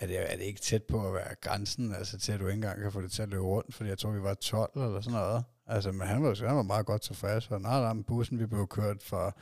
Er 0.00 0.06
det, 0.06 0.32
er 0.32 0.36
det 0.36 0.44
ikke 0.44 0.60
tæt 0.60 0.82
på 0.82 1.06
at 1.06 1.14
være 1.14 1.34
grænsen, 1.40 1.94
altså 1.94 2.18
til 2.18 2.32
at 2.32 2.40
du 2.40 2.46
ikke 2.46 2.54
engang 2.54 2.80
kan 2.80 2.92
få 2.92 3.02
det 3.02 3.12
til 3.12 3.22
at 3.22 3.28
løbe 3.28 3.42
rundt, 3.42 3.74
fordi 3.74 3.88
jeg 3.88 3.98
tror, 3.98 4.10
vi 4.10 4.22
var 4.22 4.34
12 4.34 4.70
eller 4.74 5.00
sådan 5.00 5.18
noget. 5.18 5.44
Altså, 5.66 5.92
men 5.92 6.06
han 6.06 6.22
var, 6.22 6.46
han 6.46 6.56
var 6.56 6.62
meget 6.62 6.86
godt 6.86 7.02
tilfreds, 7.02 7.50
og 7.50 7.60
nej, 7.60 7.94
nej, 7.94 8.02
bussen, 8.02 8.38
vi 8.38 8.46
blev 8.46 8.66
kørt 8.66 9.02
fra 9.02 9.32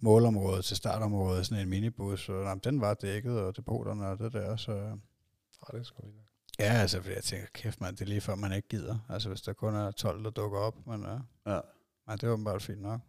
målområdet 0.00 0.64
til 0.64 0.76
startområdet, 0.76 1.46
sådan 1.46 1.62
en 1.62 1.70
minibus, 1.70 2.28
og 2.28 2.44
nej, 2.44 2.54
den 2.64 2.80
var 2.80 2.94
dækket, 2.94 3.40
og 3.40 3.56
depoterne 3.56 4.06
og 4.06 4.18
det 4.18 4.32
der, 4.32 4.56
så... 4.56 4.98
Oh, 5.68 5.72
det 5.72 5.80
er 5.80 5.82
sgu 5.84 6.02
vildt. 6.02 6.18
Ja, 6.58 6.64
altså, 6.72 7.00
fordi 7.02 7.14
jeg 7.14 7.24
tænker, 7.24 7.46
kæft 7.54 7.80
mand, 7.80 7.96
det 7.96 8.04
er 8.04 8.08
lige 8.08 8.20
før, 8.20 8.34
man 8.34 8.52
ikke 8.52 8.68
gider. 8.68 8.98
Altså, 9.08 9.28
hvis 9.28 9.42
der 9.42 9.52
kun 9.52 9.74
er 9.74 9.90
12, 9.90 10.24
der 10.24 10.30
dukker 10.30 10.58
op, 10.58 10.86
men 10.86 11.00
uh, 11.06 11.20
Ja. 11.46 11.60
nej, 12.06 12.16
det 12.16 12.28
var 12.28 12.32
åbenbart 12.32 12.62
fint 12.62 12.82
nok. 12.82 13.00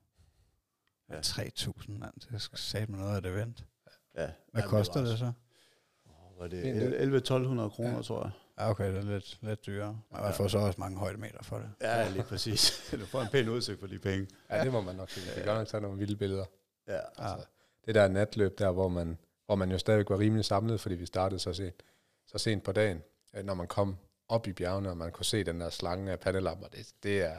Ja. 1.09 1.15
Ja. 1.15 1.21
3.000, 1.21 1.91
mand, 1.91 2.13
det 2.31 2.41
skal 2.41 2.57
sat 2.57 2.89
med 2.89 2.99
noget 2.99 3.15
af 3.15 3.21
det 3.21 3.31
event. 3.31 3.65
ja. 4.17 4.29
Hvad 4.51 4.63
Ja, 4.63 4.67
koster 4.69 5.01
var 5.01 5.07
det 5.09 5.19
så? 5.19 5.25
også- 5.25 5.31
Var 6.39 6.47
det 6.47 6.61
Fint, 6.63 6.75
det. 6.81 7.01
11-1200 7.01 7.69
kroner, 7.69 7.95
Ja. 7.95 8.01
tror 8.01 8.23
jeg. 8.23 8.31
Ja, 8.59 8.69
okay, 8.69 8.89
det 8.89 8.97
er 8.97 9.01
lidt, 9.01 9.37
lidt 9.41 9.65
dyrere. 9.65 10.01
Og 10.09 10.19
Ja. 10.19 10.29
får 10.31 10.47
så 10.47 10.57
også 10.57 10.79
mange 10.79 10.97
højdemeter 10.97 11.43
for 11.43 11.57
det. 11.57 11.69
Ja, 11.81 12.09
lige 12.09 12.23
præcis. 12.23 12.71
du 13.01 13.05
får 13.05 13.21
en 13.21 13.27
pæn 13.31 13.49
udsigt 13.49 13.79
for 13.79 13.87
de 13.87 13.99
penge. 13.99 14.27
Ja, 14.49 14.63
det 14.63 14.71
må 14.71 14.81
man 14.81 14.95
nok 14.95 15.09
sige. 15.09 15.25
Det 15.25 15.33
kan 15.35 15.45
godt 15.45 15.57
nok 15.57 15.67
tage 15.67 15.81
nogle 15.81 15.97
vilde 15.97 16.15
billeder. 16.15 16.45
Ja. 16.87 16.93
Ja. 16.93 16.99
Altså, 17.17 17.45
det 17.85 17.95
der 17.95 18.07
natløb 18.07 18.59
der, 18.59 18.71
hvor 18.71 18.87
man, 18.87 19.17
hvor 19.45 19.55
man 19.55 19.71
jo 19.71 19.77
stadig 19.77 20.05
var 20.09 20.19
rimelig 20.19 20.45
samlet, 20.45 20.79
fordi 20.81 20.95
vi 20.95 21.05
startede 21.05 21.39
så 21.39 21.53
sent, 21.53 21.83
så 22.37 22.43
sent 22.43 22.63
på 22.63 22.71
dagen, 22.71 23.01
når 23.43 23.53
man 23.53 23.67
kom 23.67 23.97
op 24.29 24.47
i 24.47 24.53
bjergene, 24.53 24.89
og 24.89 24.97
man 24.97 25.11
kunne 25.11 25.25
se 25.25 25.43
den 25.43 25.61
der 25.61 25.69
slange 25.69 26.11
af 26.11 26.19
pandelamper, 26.19 26.67
det, 26.67 26.93
det 27.03 27.21
er, 27.21 27.37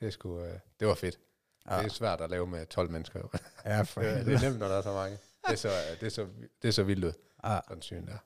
det 0.00 0.06
er 0.06 0.10
sgu, 0.10 0.40
øh, 0.40 0.58
det 0.80 0.88
var 0.88 0.94
fedt. 0.94 1.18
Ja. 1.66 1.74
Ja, 1.74 1.78
Det 1.82 1.86
er 1.86 1.90
svært 1.94 2.20
at 2.20 2.30
lave 2.30 2.46
med 2.46 2.66
12 2.66 2.90
mennesker. 2.90 3.20
jo. 3.20 3.28
ja 3.64 3.82
for 3.82 4.00
det, 4.02 4.10
er- 4.10 4.24
det 4.24 4.34
er 4.34 4.40
nemt, 4.40 4.58
når 4.58 4.68
der 4.68 4.74
er 4.76 4.82
så 4.82 4.92
mange. 4.92 5.18
Det 5.46 5.52
er 5.52 5.56
så, 5.56 5.68
det 6.00 6.06
er 6.06 6.10
så, 6.10 6.28
det 6.62 6.68
er 6.68 6.72
så 6.72 6.82
vildt 6.82 7.04
ud, 7.04 7.12
Ja. 7.44 7.60
sådan 7.68 7.82
syn 7.82 8.06
der. 8.06 8.18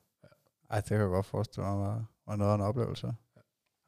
Ej, 0.70 0.80
det 0.80 0.88
kan 0.88 1.00
jeg 1.00 1.06
godt 1.08 1.26
forestille 1.26 1.66
mig 1.66 1.78
var, 1.78 2.04
var 2.26 2.36
noget 2.36 2.50
af 2.50 2.54
en 2.54 2.60
oplevelse. 2.60 3.06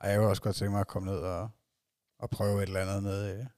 Ej, 0.01 0.11
jeg 0.11 0.19
kunne 0.19 0.29
også 0.29 0.43
godt 0.43 0.57
tænke 0.57 0.71
mig 0.71 0.81
at 0.81 0.87
komme 0.87 1.11
ned 1.11 1.19
og, 1.19 1.49
og 2.19 2.31
prøve 2.31 2.63
et 2.63 2.67
eller 2.67 2.81
andet 2.81 3.03
nede 3.03 3.49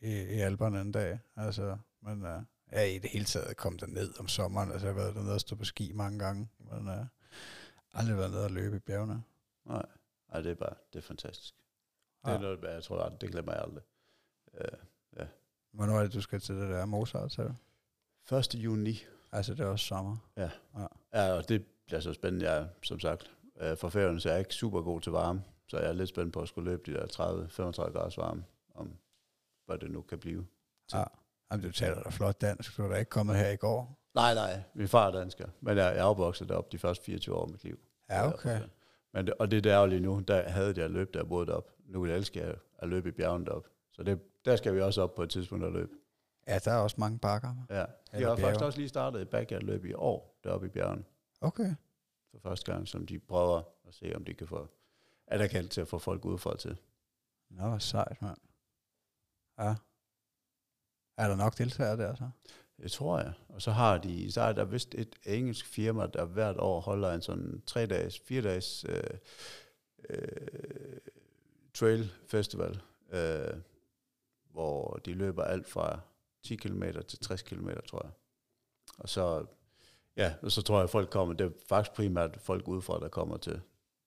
i, 0.00 0.06
i, 0.06 0.22
i 0.36 0.40
Alperne 0.40 0.80
en 0.80 0.92
dag. 0.92 1.18
Altså, 1.36 1.76
men 2.02 2.22
uh, 2.22 2.42
ja, 2.72 2.82
i 2.82 2.98
det 2.98 3.10
hele 3.10 3.24
taget 3.24 3.56
kom 3.56 3.78
der 3.78 3.86
ned 3.86 4.20
om 4.20 4.28
sommeren. 4.28 4.72
Altså, 4.72 4.86
jeg 4.86 4.94
har 4.94 5.02
været 5.02 5.14
dernede 5.14 5.34
og 5.34 5.40
stå 5.40 5.56
på 5.56 5.64
ski 5.64 5.92
mange 5.94 6.18
gange, 6.18 6.48
men 6.58 6.88
uh, 6.88 7.06
aldrig 7.94 8.16
været 8.16 8.30
nede 8.30 8.44
og 8.44 8.50
løbe 8.50 8.76
i 8.76 8.78
bjergene. 8.78 9.22
Nej. 9.64 9.86
Ej, 10.32 10.40
det 10.40 10.50
er 10.50 10.54
bare, 10.54 10.74
det 10.92 10.98
er 10.98 11.02
fantastisk. 11.02 11.54
Det 12.24 12.30
Ja. 12.30 12.34
er 12.36 12.40
noget, 12.40 12.62
jeg 12.62 12.82
tror, 12.82 13.08
det 13.08 13.30
glemmer 13.30 13.52
jeg 13.52 13.62
aldrig. 13.62 13.82
Uh, 14.52 14.78
Hvornår 15.72 15.98
er 15.98 16.02
det, 16.02 16.12
du 16.12 16.20
skal 16.20 16.40
til 16.40 16.54
det 16.56 16.68
der 16.70 16.84
Mozart 16.86 17.30
til? 17.30 17.54
1. 18.32 18.54
juni. 18.54 18.98
Altså, 19.32 19.54
det 19.54 19.60
er 19.60 19.66
også 19.66 19.86
sommer. 19.86 20.16
Ja, 21.12 21.32
og 21.32 21.48
det 21.48 21.66
bliver 21.86 22.00
så 22.00 22.12
spændende. 22.12 22.50
Jeg 22.50 22.58
er, 22.62 22.68
som 22.82 23.00
sagt, 23.00 23.30
uh, 23.54 23.78
fra 23.78 23.88
færgen, 23.88 24.20
så 24.20 24.28
er 24.28 24.32
jeg 24.32 24.40
ikke 24.40 24.54
super 24.54 24.82
god 24.82 25.00
til 25.00 25.12
varme. 25.12 25.44
Så 25.68 25.78
jeg 25.78 25.88
er 25.88 25.92
lidt 25.92 26.08
spændt 26.08 26.32
på 26.32 26.40
at 26.40 26.48
skulle 26.48 26.70
løbe 26.70 26.82
de 26.92 26.96
der 26.98 27.06
30-35 27.06 27.92
graders 27.92 28.18
varme, 28.18 28.44
om 28.74 28.96
hvad 29.66 29.78
det 29.78 29.90
nu 29.90 30.02
kan 30.02 30.18
blive. 30.18 30.46
Ja. 30.92 31.04
Jamen, 31.50 31.66
du 31.66 31.72
taler 31.72 32.02
da 32.02 32.08
flot 32.10 32.40
dansk. 32.40 32.76
Du 32.76 32.82
er 32.84 32.88
da 32.88 32.94
ikke 32.96 33.08
kommet 33.10 33.36
her 33.36 33.50
i 33.50 33.56
går. 33.56 33.98
Nej, 34.14 34.34
nej, 34.34 34.62
min 34.74 34.88
far 34.88 35.06
er 35.06 35.12
dansker, 35.12 35.48
men 35.60 35.76
jeg, 35.76 35.98
er 35.98 36.02
opvokset 36.02 36.48
deroppe 36.48 36.68
de 36.72 36.78
første 36.78 37.04
24 37.04 37.34
år 37.34 37.42
af 37.42 37.48
mit 37.48 37.64
liv. 37.64 37.78
Ja, 38.10 38.32
okay. 38.32 38.60
Men 39.12 39.26
det, 39.26 39.34
og 39.34 39.50
det 39.50 39.64
der 39.64 39.86
lige 39.86 40.00
nu, 40.00 40.20
der 40.20 40.48
havde 40.48 40.74
jeg 40.76 40.90
løb, 40.90 41.14
der 41.14 41.24
boede 41.24 41.56
op. 41.56 41.70
Nu 41.86 42.00
vil 42.00 42.08
jeg 42.08 42.18
elske 42.18 42.42
at, 42.42 42.58
at 42.78 42.88
løbe 42.88 43.08
i 43.08 43.12
bjergene 43.12 43.52
op. 43.52 43.66
Så 43.92 44.02
det, 44.02 44.20
der 44.44 44.56
skal 44.56 44.74
vi 44.74 44.80
også 44.80 45.02
op 45.02 45.14
på 45.14 45.22
et 45.22 45.30
tidspunkt 45.30 45.64
og 45.64 45.72
løbe. 45.72 45.92
Ja, 46.46 46.58
der 46.58 46.72
er 46.72 46.78
også 46.78 46.96
mange 46.98 47.18
bakker. 47.18 47.54
Ja. 47.70 47.84
Eller 48.12 48.28
har 48.28 48.36
faktisk 48.36 48.58
bjerge. 48.58 48.66
også 48.66 48.78
lige 48.78 48.88
startet 48.88 49.22
et 49.22 49.28
backyard-løb 49.28 49.84
i 49.84 49.94
år, 49.94 50.38
deroppe 50.44 50.66
i 50.66 50.70
bjergene. 50.70 51.04
Okay. 51.40 51.74
For 52.30 52.38
første 52.38 52.72
gang, 52.72 52.88
som 52.88 53.06
de 53.06 53.18
prøver 53.18 53.62
at 53.88 53.94
se, 53.94 54.12
om 54.16 54.24
de 54.24 54.34
kan 54.34 54.46
få 54.46 54.68
anerkendt 55.26 55.70
til 55.70 55.80
at 55.80 55.88
få 55.88 55.98
folk 55.98 56.24
udefra 56.24 56.56
til. 56.56 56.76
Nå, 57.50 57.68
hvor 57.68 57.78
sejt, 57.78 58.22
mand. 58.22 58.38
Ja. 59.58 59.74
Er 61.16 61.28
der 61.28 61.36
nok 61.36 61.58
deltagere 61.58 61.96
der 61.96 62.14
så? 62.14 62.30
Det 62.82 62.92
tror 62.92 63.18
jeg. 63.18 63.32
Og 63.48 63.62
så 63.62 63.70
har 63.70 63.98
de, 63.98 64.32
så 64.32 64.40
er 64.40 64.52
der 64.52 64.64
vist 64.64 64.94
et 64.94 65.16
engelsk 65.24 65.66
firma, 65.66 66.06
der 66.06 66.24
hvert 66.24 66.56
år 66.58 66.80
holder 66.80 67.12
en 67.12 67.22
sådan 67.22 67.62
tre 67.66 67.86
dages, 67.86 68.18
fire 68.18 68.42
dages 68.42 68.86
øh, 68.88 69.02
øh, 70.08 70.98
trail 71.74 72.12
festival, 72.26 72.80
øh, 73.12 73.54
hvor 74.50 75.00
de 75.04 75.12
løber 75.12 75.44
alt 75.44 75.68
fra 75.68 76.00
10 76.42 76.56
km 76.56 76.82
til 77.08 77.18
60 77.18 77.42
km, 77.42 77.68
tror 77.86 78.00
jeg. 78.04 78.12
Og 78.98 79.08
så, 79.08 79.46
ja, 80.16 80.34
og 80.42 80.52
så 80.52 80.62
tror 80.62 80.76
jeg, 80.76 80.84
at 80.84 80.90
folk 80.90 81.10
kommer, 81.10 81.34
det 81.34 81.46
er 81.46 81.50
faktisk 81.68 81.96
primært 81.96 82.40
folk 82.40 82.68
udefra, 82.68 83.00
der 83.00 83.08
kommer 83.08 83.36
til 83.36 83.60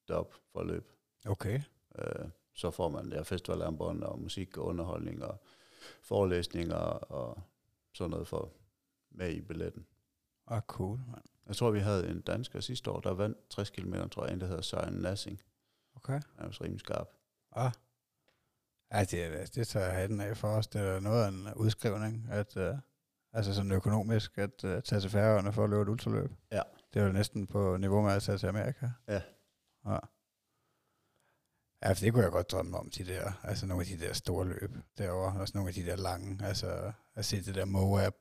derop 0.08 0.34
for 0.52 0.60
at 0.60 0.66
løbe. 0.68 0.86
Okay. 1.26 1.62
Øh, 2.00 2.26
så 2.54 2.72
får 2.72 2.90
man 2.90 3.12
der 3.12 3.24
festivalarmbånd 3.24 4.04
og 4.04 4.20
musik 4.20 4.58
og 4.58 4.66
underholdning 4.66 5.24
og 5.24 5.38
forelæsninger 6.02 6.76
og 6.76 7.40
sådan 7.94 8.12
noget 8.12 8.28
for 8.28 8.52
med 9.18 9.32
i 9.34 9.42
billetten. 9.42 9.86
Ah, 10.48 10.62
cool, 10.62 11.00
mand. 11.08 11.24
Jeg 11.48 11.56
tror, 11.56 11.72
vi 11.72 11.80
havde 11.80 12.10
en 12.10 12.22
dansker 12.22 12.60
sidste 12.60 12.92
år, 12.92 13.00
der 13.00 13.14
vandt 13.14 13.38
60 13.50 13.70
km, 13.70 13.94
tror 14.12 14.26
jeg, 14.26 14.34
en, 14.34 14.40
der 14.42 14.48
hedder 14.48 14.62
Søren 14.62 14.94
Nassing. 14.94 15.42
Okay. 15.96 16.14
Han 16.14 16.22
er 16.44 16.48
også 16.48 16.64
rimelig 16.64 16.80
skarp. 16.80 17.08
Ah. 17.52 17.72
Ja, 18.94 19.04
det, 19.04 19.24
er- 19.26 19.46
det 19.46 19.68
tager 19.68 19.90
hatten 19.92 20.22
af 20.22 20.38
for 20.38 20.48
os. 20.48 20.68
Det 20.68 20.82
er 20.82 21.00
noget 21.00 21.24
af 21.24 21.28
en 21.28 21.54
udskrivning, 21.56 22.28
at, 22.32 22.58
uh, 22.58 22.78
altså 23.34 23.54
sådan 23.54 23.72
økonomisk, 23.72 24.38
at 24.38 24.64
uh, 24.64 24.80
tage 24.82 25.02
til 25.02 25.10
færøerne 25.10 25.54
for 25.54 25.64
at 25.64 25.70
løbe 25.70 25.82
et 25.82 25.90
ultraløb. 25.90 26.32
Ja. 26.52 26.62
Det 26.94 27.02
er 27.02 27.06
jo 27.06 27.12
næsten 27.12 27.48
på 27.48 27.78
niveau 27.78 28.02
med 28.02 28.12
at 28.12 28.24
tage 28.24 28.38
til 28.38 28.48
Amerika. 28.48 28.90
Ja. 29.08 29.22
Ja. 29.86 29.98
Ja, 31.84 31.90
for 31.92 31.96
det 32.00 32.14
kunne 32.14 32.24
jeg 32.24 32.32
godt 32.32 32.52
drømme 32.52 32.78
om, 32.78 32.90
de 32.90 33.06
der, 33.06 33.32
altså 33.44 33.66
nogle 33.66 33.82
af 33.82 33.88
de 33.88 34.06
der 34.06 34.14
store 34.14 34.46
løb 34.48 34.72
derovre, 34.98 35.40
også 35.42 35.58
nogle 35.58 35.68
af 35.70 35.74
de 35.74 35.86
der 35.86 35.96
lange, 35.96 36.46
altså 36.46 36.92
at 37.16 37.26
se 37.26 37.42
det 37.42 37.56
der 37.56 37.66
Moab, 37.66 38.14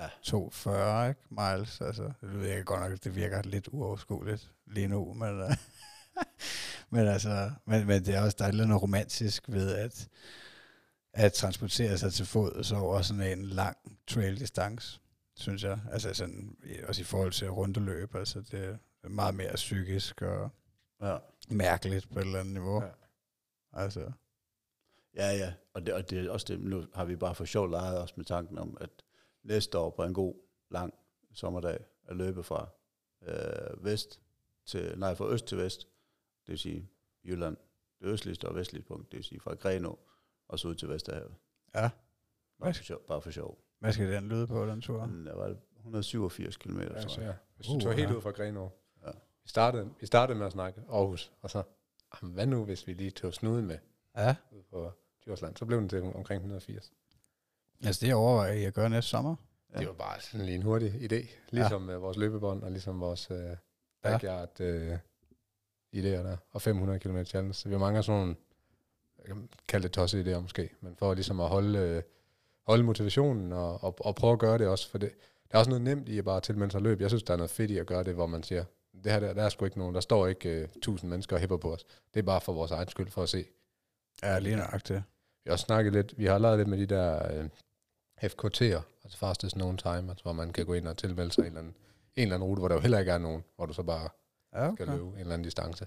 Ja. 0.00 0.08
240 0.22 1.08
ikke? 1.08 1.20
miles, 1.30 1.80
altså 1.80 2.02
det 2.20 2.40
ved 2.40 2.48
jeg 2.48 2.64
godt 2.64 2.90
nok, 2.90 3.04
det 3.04 3.16
virker 3.16 3.42
lidt 3.42 3.68
uoverskueligt 3.72 4.52
lige 4.66 4.88
nu, 4.88 5.12
men, 5.14 5.42
uh, 5.42 5.50
men 6.90 7.08
altså, 7.08 7.50
men, 7.66 7.86
men 7.86 8.04
det 8.04 8.14
er 8.14 8.22
også, 8.22 8.36
der 8.38 8.44
er 8.44 8.48
et 8.48 8.52
eller 8.52 8.64
andet 8.64 8.82
romantisk 8.82 9.44
ved 9.48 9.74
at, 9.74 10.08
at 11.12 11.32
transportere 11.32 11.98
sig 11.98 12.12
til 12.12 12.26
fods 12.26 12.72
over 12.72 13.02
sådan 13.02 13.38
en 13.38 13.44
lang 13.44 13.76
trail 14.06 14.40
distance, 14.40 15.00
synes 15.36 15.62
jeg, 15.64 15.78
altså 15.92 16.14
sådan, 16.14 16.56
også 16.88 17.00
i 17.00 17.04
forhold 17.04 17.32
til 17.32 17.50
rundeløb, 17.50 18.14
altså 18.14 18.40
det 18.40 18.78
er 19.04 19.08
meget 19.08 19.34
mere 19.34 19.54
psykisk 19.54 20.22
og 20.22 20.50
Ja. 21.02 21.16
mærkeligt 21.50 22.08
på 22.12 22.18
et 22.18 22.24
eller 22.24 22.40
andet 22.40 22.52
niveau. 22.54 22.82
Ja. 22.82 22.88
Altså, 23.72 24.12
Ja, 25.14 25.30
ja. 25.32 25.52
Og 25.74 25.86
det, 25.86 25.94
og 25.94 26.10
det 26.10 26.26
er 26.26 26.30
også 26.30 26.46
det, 26.48 26.60
nu 26.60 26.86
har 26.94 27.04
vi 27.04 27.16
bare 27.16 27.34
for 27.34 27.44
sjov 27.44 27.70
leget 27.70 28.02
os 28.02 28.16
med 28.16 28.24
tanken 28.24 28.58
om, 28.58 28.76
at 28.80 28.90
næste 29.42 29.78
år 29.78 29.90
på 29.90 30.04
en 30.04 30.14
god, 30.14 30.34
lang 30.70 30.94
sommerdag 31.34 31.84
at 32.08 32.16
løbe 32.16 32.42
fra 32.42 32.68
øh, 33.22 33.84
vest 33.84 34.20
til, 34.66 34.98
nej, 34.98 35.14
fra 35.14 35.26
øst 35.28 35.46
til 35.46 35.58
vest, 35.58 35.80
det 36.46 36.52
vil 36.52 36.58
sige 36.58 36.90
Jylland, 37.24 37.56
det 38.00 38.06
østligste 38.06 38.48
og 38.48 38.54
vestlige 38.54 38.82
punkt, 38.82 39.10
det 39.12 39.16
vil 39.16 39.24
sige 39.24 39.40
fra 39.40 39.54
Grenå 39.54 39.98
og 40.48 40.58
så 40.58 40.68
ud 40.68 40.74
til 40.74 40.88
Vesterhavet. 40.88 41.34
ja. 41.74 41.90
Bare 42.60 42.74
for 42.74 42.82
sjov. 42.84 43.00
Bare 43.06 43.20
for 43.22 43.30
sjov. 43.30 43.58
Hvad 43.78 43.92
skal 43.92 44.12
den 44.12 44.28
lyde 44.28 44.46
på, 44.46 44.66
den 44.66 44.80
tur? 44.80 45.00
Der 45.06 45.34
var 45.36 45.56
187 45.76 46.56
km, 46.56 46.78
Ja, 46.80 46.86
tror 46.88 47.22
jeg. 47.22 47.28
ja. 47.30 47.34
Hvis 47.56 47.66
du 47.66 47.72
Uh, 47.74 47.80
tog 47.80 47.94
helt 47.94 48.10
ja. 48.10 48.14
ud 48.16 48.20
fra 48.22 48.30
Grenaa. 48.30 48.68
Ja. 49.06 49.10
Vi, 49.42 49.48
startede, 49.48 49.90
vi 50.00 50.06
startede 50.06 50.38
med 50.38 50.46
at 50.46 50.52
snakke 50.52 50.82
Aarhus, 50.88 51.32
og 51.40 51.50
så, 51.50 51.62
jamen, 52.22 52.34
hvad 52.34 52.46
nu, 52.46 52.64
hvis 52.64 52.86
vi 52.86 52.92
lige 52.92 53.10
tog 53.10 53.34
snuden 53.34 53.66
med 53.66 53.78
Ja. 54.16 54.36
ud 54.52 54.62
på 54.62 54.92
Djursland? 55.24 55.56
Så 55.56 55.66
blev 55.66 55.80
den 55.80 55.88
til 55.88 56.02
omkring 56.02 56.38
180. 56.38 56.92
Altså, 57.84 58.06
det 58.06 58.14
overvejer 58.14 58.52
I 58.52 58.64
at 58.64 58.74
gøre 58.74 58.90
næste 58.90 59.10
sommer? 59.10 59.36
Ja. 59.74 59.78
Det 59.78 59.86
var 59.86 59.92
bare 59.92 60.20
sådan 60.20 60.46
lige 60.46 60.56
en 60.56 60.62
hurtig 60.62 61.12
idé. 61.12 61.28
Ligesom 61.50 61.90
ja. 61.90 61.96
vores 61.96 62.16
løbebånd, 62.16 62.62
og 62.62 62.70
ligesom 62.70 63.00
vores 63.00 63.30
øh, 63.30 63.56
backyard 64.02 64.60
øh, 64.60 64.98
idéer 65.96 66.22
der. 66.22 66.36
Og 66.50 66.62
500 66.62 66.98
km 66.98 67.22
challenge. 67.22 67.54
Så 67.54 67.68
vi 67.68 67.78
mangler 67.78 68.02
sådan 68.02 68.20
nogle, 68.20 68.36
jeg 69.18 69.26
kan 69.26 69.48
kalde 69.68 69.82
det 69.82 69.92
tosset 69.92 70.26
idéer 70.26 70.38
måske, 70.38 70.70
men 70.80 70.96
for 70.96 71.14
ligesom 71.14 71.40
at 71.40 71.48
holde, 71.48 71.78
øh, 71.78 72.02
holde 72.66 72.84
motivationen 72.84 73.52
og, 73.52 73.84
og, 73.84 73.96
og 74.00 74.14
prøve 74.14 74.32
at 74.32 74.38
gøre 74.38 74.58
det 74.58 74.66
også. 74.66 74.90
For 74.90 74.98
det, 74.98 75.10
der 75.50 75.54
er 75.54 75.58
også 75.58 75.70
noget 75.70 75.82
nemt 75.82 76.08
i 76.08 76.18
at 76.18 76.24
bare 76.24 76.40
tilmelde 76.40 76.72
sig 76.72 76.80
løb. 76.80 77.00
Jeg 77.00 77.10
synes, 77.10 77.22
der 77.22 77.32
er 77.32 77.36
noget 77.36 77.50
fedt 77.50 77.70
i 77.70 77.78
at 77.78 77.86
gøre 77.86 78.04
det, 78.04 78.14
hvor 78.14 78.26
man 78.26 78.42
siger, 78.42 78.64
det 79.04 79.12
her 79.12 79.20
der, 79.20 79.32
der 79.32 79.42
er 79.42 79.48
sgu 79.48 79.64
ikke 79.64 79.78
nogen, 79.78 79.94
der 79.94 80.00
står 80.00 80.26
ikke 80.26 80.48
øh, 80.48 80.68
1000 80.76 81.10
mennesker 81.10 81.36
og 81.36 81.40
hæpper 81.40 81.56
på 81.56 81.72
os. 81.72 81.84
Det 82.14 82.20
er 82.20 82.24
bare 82.24 82.40
for 82.40 82.52
vores 82.52 82.70
egen 82.70 82.88
skyld 82.88 83.10
for 83.10 83.22
at 83.22 83.28
se. 83.28 83.44
Ja, 84.22 84.38
lige 84.38 84.56
nøjagtigt. 84.56 85.02
Vi 85.44 85.48
har 85.48 85.52
også 85.52 85.64
snakket 85.64 85.92
lidt, 85.92 86.18
vi 86.18 86.26
har 86.26 86.38
lavet 86.38 86.58
lidt 86.58 86.68
med 86.68 86.78
de 86.78 86.86
der 86.86 87.32
øh, 87.32 87.48
FKT'er, 88.22 88.82
altså 89.04 89.18
fastest 89.18 89.54
known 89.54 89.76
time, 89.76 90.10
altså 90.10 90.22
hvor 90.22 90.32
man 90.32 90.52
kan 90.52 90.66
gå 90.66 90.74
ind 90.74 90.88
og 90.88 90.96
tilmelde 90.96 91.32
sig 91.32 91.42
en 91.42 91.46
eller 91.46 91.60
anden, 91.60 91.74
en 92.16 92.22
eller 92.22 92.34
anden 92.34 92.48
rute, 92.48 92.58
hvor 92.58 92.68
der 92.68 92.74
jo 92.74 92.80
heller 92.80 92.98
ikke 92.98 93.12
er 93.12 93.18
nogen, 93.18 93.44
hvor 93.56 93.66
du 93.66 93.72
så 93.72 93.82
bare 93.82 94.08
Ja, 94.54 94.74
skal 94.74 94.88
okay. 94.88 94.96
løbe 94.96 95.08
en 95.08 95.18
eller 95.18 95.34
anden 95.34 95.44
distance. 95.44 95.86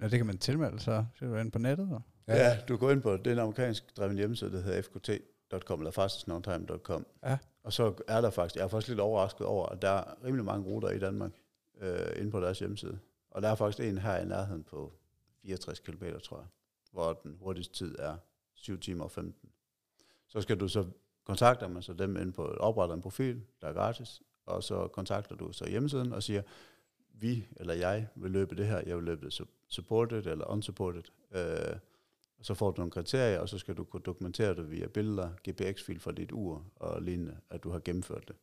Ja, 0.00 0.08
det 0.08 0.18
kan 0.18 0.26
man 0.26 0.38
tilmelde 0.38 0.80
sig. 0.80 1.06
Så 1.18 1.24
er 1.24 1.28
du 1.28 1.36
inde 1.36 1.50
på 1.50 1.58
nettet, 1.58 1.88
så. 1.88 2.00
Ja. 2.28 2.48
ja, 2.48 2.58
du 2.68 2.76
går 2.76 2.90
ind 2.90 3.02
på, 3.02 3.16
det 3.16 3.26
er 3.26 3.32
en 3.32 3.38
amerikansk 3.38 3.96
dreven 3.96 4.16
hjemmeside, 4.16 4.52
der 4.52 4.60
hedder 4.60 4.82
fkt.com, 4.82 5.80
eller 5.80 5.90
fastestnowntime.com. 5.90 7.06
Ja. 7.24 7.38
Og 7.62 7.72
så 7.72 7.94
er 8.08 8.20
der 8.20 8.30
faktisk, 8.30 8.56
jeg 8.56 8.64
er 8.64 8.68
faktisk 8.68 8.88
lidt 8.88 9.00
overrasket 9.00 9.46
over, 9.46 9.66
at 9.66 9.82
der 9.82 9.88
er 9.88 10.24
rimelig 10.24 10.44
mange 10.44 10.66
ruter 10.66 10.90
i 10.90 10.98
Danmark 10.98 11.32
øh, 11.80 12.12
inde 12.16 12.30
på 12.30 12.40
deres 12.40 12.58
hjemmeside. 12.58 12.98
Og 13.30 13.42
der 13.42 13.48
er 13.48 13.54
faktisk 13.54 13.88
en 13.88 13.98
her 13.98 14.16
i 14.16 14.24
nærheden 14.24 14.64
på 14.64 14.92
64 15.42 15.80
km, 15.80 16.04
tror 16.24 16.36
jeg, 16.36 16.46
hvor 16.92 17.12
den 17.12 17.36
hurtigste 17.40 17.74
tid 17.74 17.96
er 17.98 18.16
7 18.54 18.80
timer 18.80 19.04
og 19.04 19.10
15. 19.10 19.50
Så 20.34 20.40
skal 20.40 20.60
du 20.60 20.68
så 20.68 20.86
kontakter 21.24 21.68
man 21.68 21.82
så 21.82 21.92
dem 21.92 22.16
ind 22.16 22.32
på 22.32 22.44
opretter 22.44 22.94
en 22.94 23.02
profil, 23.02 23.42
der 23.60 23.68
er 23.68 23.72
gratis, 23.72 24.22
og 24.46 24.62
så 24.62 24.88
kontakter 24.88 25.36
du 25.36 25.52
så 25.52 25.68
hjemmesiden 25.70 26.12
og 26.12 26.22
siger, 26.22 26.42
vi 27.12 27.48
eller 27.56 27.74
jeg 27.74 28.08
vil 28.14 28.30
løbe 28.30 28.54
det 28.56 28.66
her, 28.66 28.82
jeg 28.86 28.96
vil 28.96 29.04
løbe 29.04 29.26
det 29.26 29.40
su- 29.40 29.66
supported 29.68 30.26
eller 30.26 30.46
unsupported. 30.50 31.02
Øh, 31.34 31.76
så 32.42 32.54
får 32.54 32.70
du 32.70 32.80
nogle 32.80 32.90
kriterier, 32.90 33.38
og 33.40 33.48
så 33.48 33.58
skal 33.58 33.74
du 33.76 33.84
kunne 33.84 34.02
dokumentere 34.02 34.54
det 34.54 34.70
via 34.70 34.86
billeder, 34.86 35.30
GPX-fil 35.48 36.00
fra 36.00 36.12
dit 36.12 36.32
ur 36.32 36.64
og 36.76 37.02
lignende, 37.02 37.36
at 37.50 37.64
du 37.64 37.70
har 37.70 37.78
gennemført 37.78 38.28
det. 38.28 38.36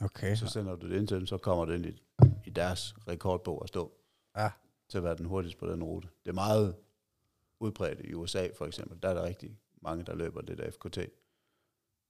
Okay. 0.00 0.36
Så 0.36 0.46
sender 0.46 0.76
du 0.76 0.88
det 0.88 0.96
ind 0.96 1.08
til 1.08 1.16
dem, 1.16 1.26
så 1.26 1.38
kommer 1.38 1.64
det 1.64 1.74
ind 1.74 1.86
i, 1.86 2.02
i 2.46 2.50
deres 2.50 2.94
rekordbog 3.08 3.60
at 3.62 3.68
stå 3.68 3.92
Ja. 4.36 4.50
til 4.88 4.98
at 4.98 5.04
være 5.04 5.16
den 5.16 5.26
hurtigste 5.26 5.58
på 5.58 5.66
den 5.66 5.84
rute. 5.84 6.08
Det 6.24 6.30
er 6.30 6.34
meget 6.34 6.74
udbredt 7.60 8.00
i 8.00 8.14
USA 8.14 8.48
for 8.58 8.66
eksempel. 8.66 9.02
Der 9.02 9.08
er 9.08 9.14
der 9.14 9.22
rigtig 9.24 9.58
mange, 9.82 10.04
der 10.04 10.14
løber 10.14 10.40
det 10.40 10.58
der 10.58 10.70
FKT. 10.70 10.98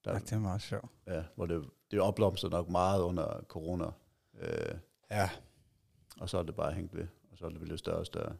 Der, 0.04 0.12
ja, 0.12 0.18
det 0.18 0.32
er 0.32 0.38
meget 0.38 0.62
sjovt. 0.62 0.90
ja, 1.06 1.22
hvor 1.34 1.46
det, 1.46 1.70
det 1.90 2.00
opblomstrer 2.00 2.50
nok 2.50 2.68
meget 2.68 3.02
under 3.02 3.40
corona. 3.48 3.86
Øh, 4.40 4.74
Ja. 5.10 5.30
og 6.20 6.28
så 6.28 6.38
er 6.38 6.42
det 6.42 6.54
bare 6.56 6.72
hængt 6.72 6.94
ved. 6.96 7.06
Og 7.32 7.38
så 7.38 7.46
er 7.46 7.50
det 7.50 7.60
blevet 7.60 7.78
større 7.78 7.96
og 7.98 8.06
større. 8.06 8.36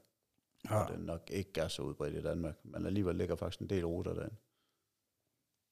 ja. 0.70 0.74
Og 0.82 0.92
det 0.92 1.00
nok 1.00 1.30
ikke 1.30 1.60
er 1.60 1.68
så 1.68 1.82
udbredt 1.82 2.14
i 2.14 2.22
Danmark. 2.22 2.54
Men 2.64 2.86
alligevel 2.86 3.16
ligger 3.16 3.36
faktisk 3.36 3.60
en 3.60 3.68
del 3.68 3.86
ruter 3.86 4.14
derinde. 4.14 4.34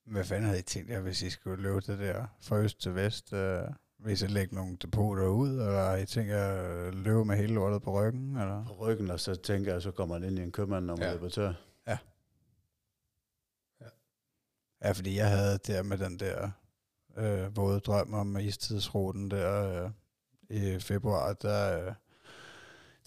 Hvad 0.05 0.25
fanden 0.25 0.45
havde 0.47 0.59
I 0.59 0.63
tænkt 0.63 0.91
jer, 0.91 1.01
hvis 1.01 1.23
I 1.23 1.31
skulle 1.31 1.63
løbe 1.63 1.81
det 1.81 1.99
der 1.99 2.27
fra 2.41 2.57
øst 2.57 2.81
til 2.81 2.95
vest? 2.95 3.33
Øh, 3.33 3.63
hvis 3.97 4.23
I 4.23 4.27
lægge 4.27 4.55
nogle 4.55 4.77
depoter 4.77 5.27
ud, 5.29 5.49
eller 5.51 5.97
I 5.97 6.07
tænkt 6.07 6.31
jer 6.31 6.53
at 6.87 6.95
løbe 6.95 7.25
med 7.25 7.37
hele 7.37 7.55
lortet 7.55 7.83
på 7.83 7.93
ryggen? 8.01 8.37
Eller? 8.37 8.65
På 8.65 8.75
ryggen, 8.75 9.11
og 9.11 9.21
så 9.21 9.35
tænker 9.35 9.73
jeg, 9.73 9.83
så 9.83 9.91
kommer 9.91 10.19
man 10.19 10.29
ind 10.29 10.39
i 10.39 10.43
en 10.43 10.53
købmand, 10.53 10.85
når 10.85 10.97
man 10.97 11.03
Ja. 11.03 11.09
ja. 11.09 11.15
løber 11.15 11.29
tør. 11.29 11.53
Ja, 14.83 14.91
fordi 14.91 15.17
jeg 15.17 15.31
havde 15.31 15.59
der 15.67 15.83
med 15.83 15.99
den 15.99 16.19
der 16.19 16.51
øh, 17.17 17.57
våde 17.57 17.81
drøm 17.81 18.15
om 18.15 18.37
istidsruten 18.37 19.31
der 19.31 19.85
øh, 19.85 19.91
i 20.51 20.79
februar, 20.81 21.33
der, 21.33 21.87
øh, 21.87 21.93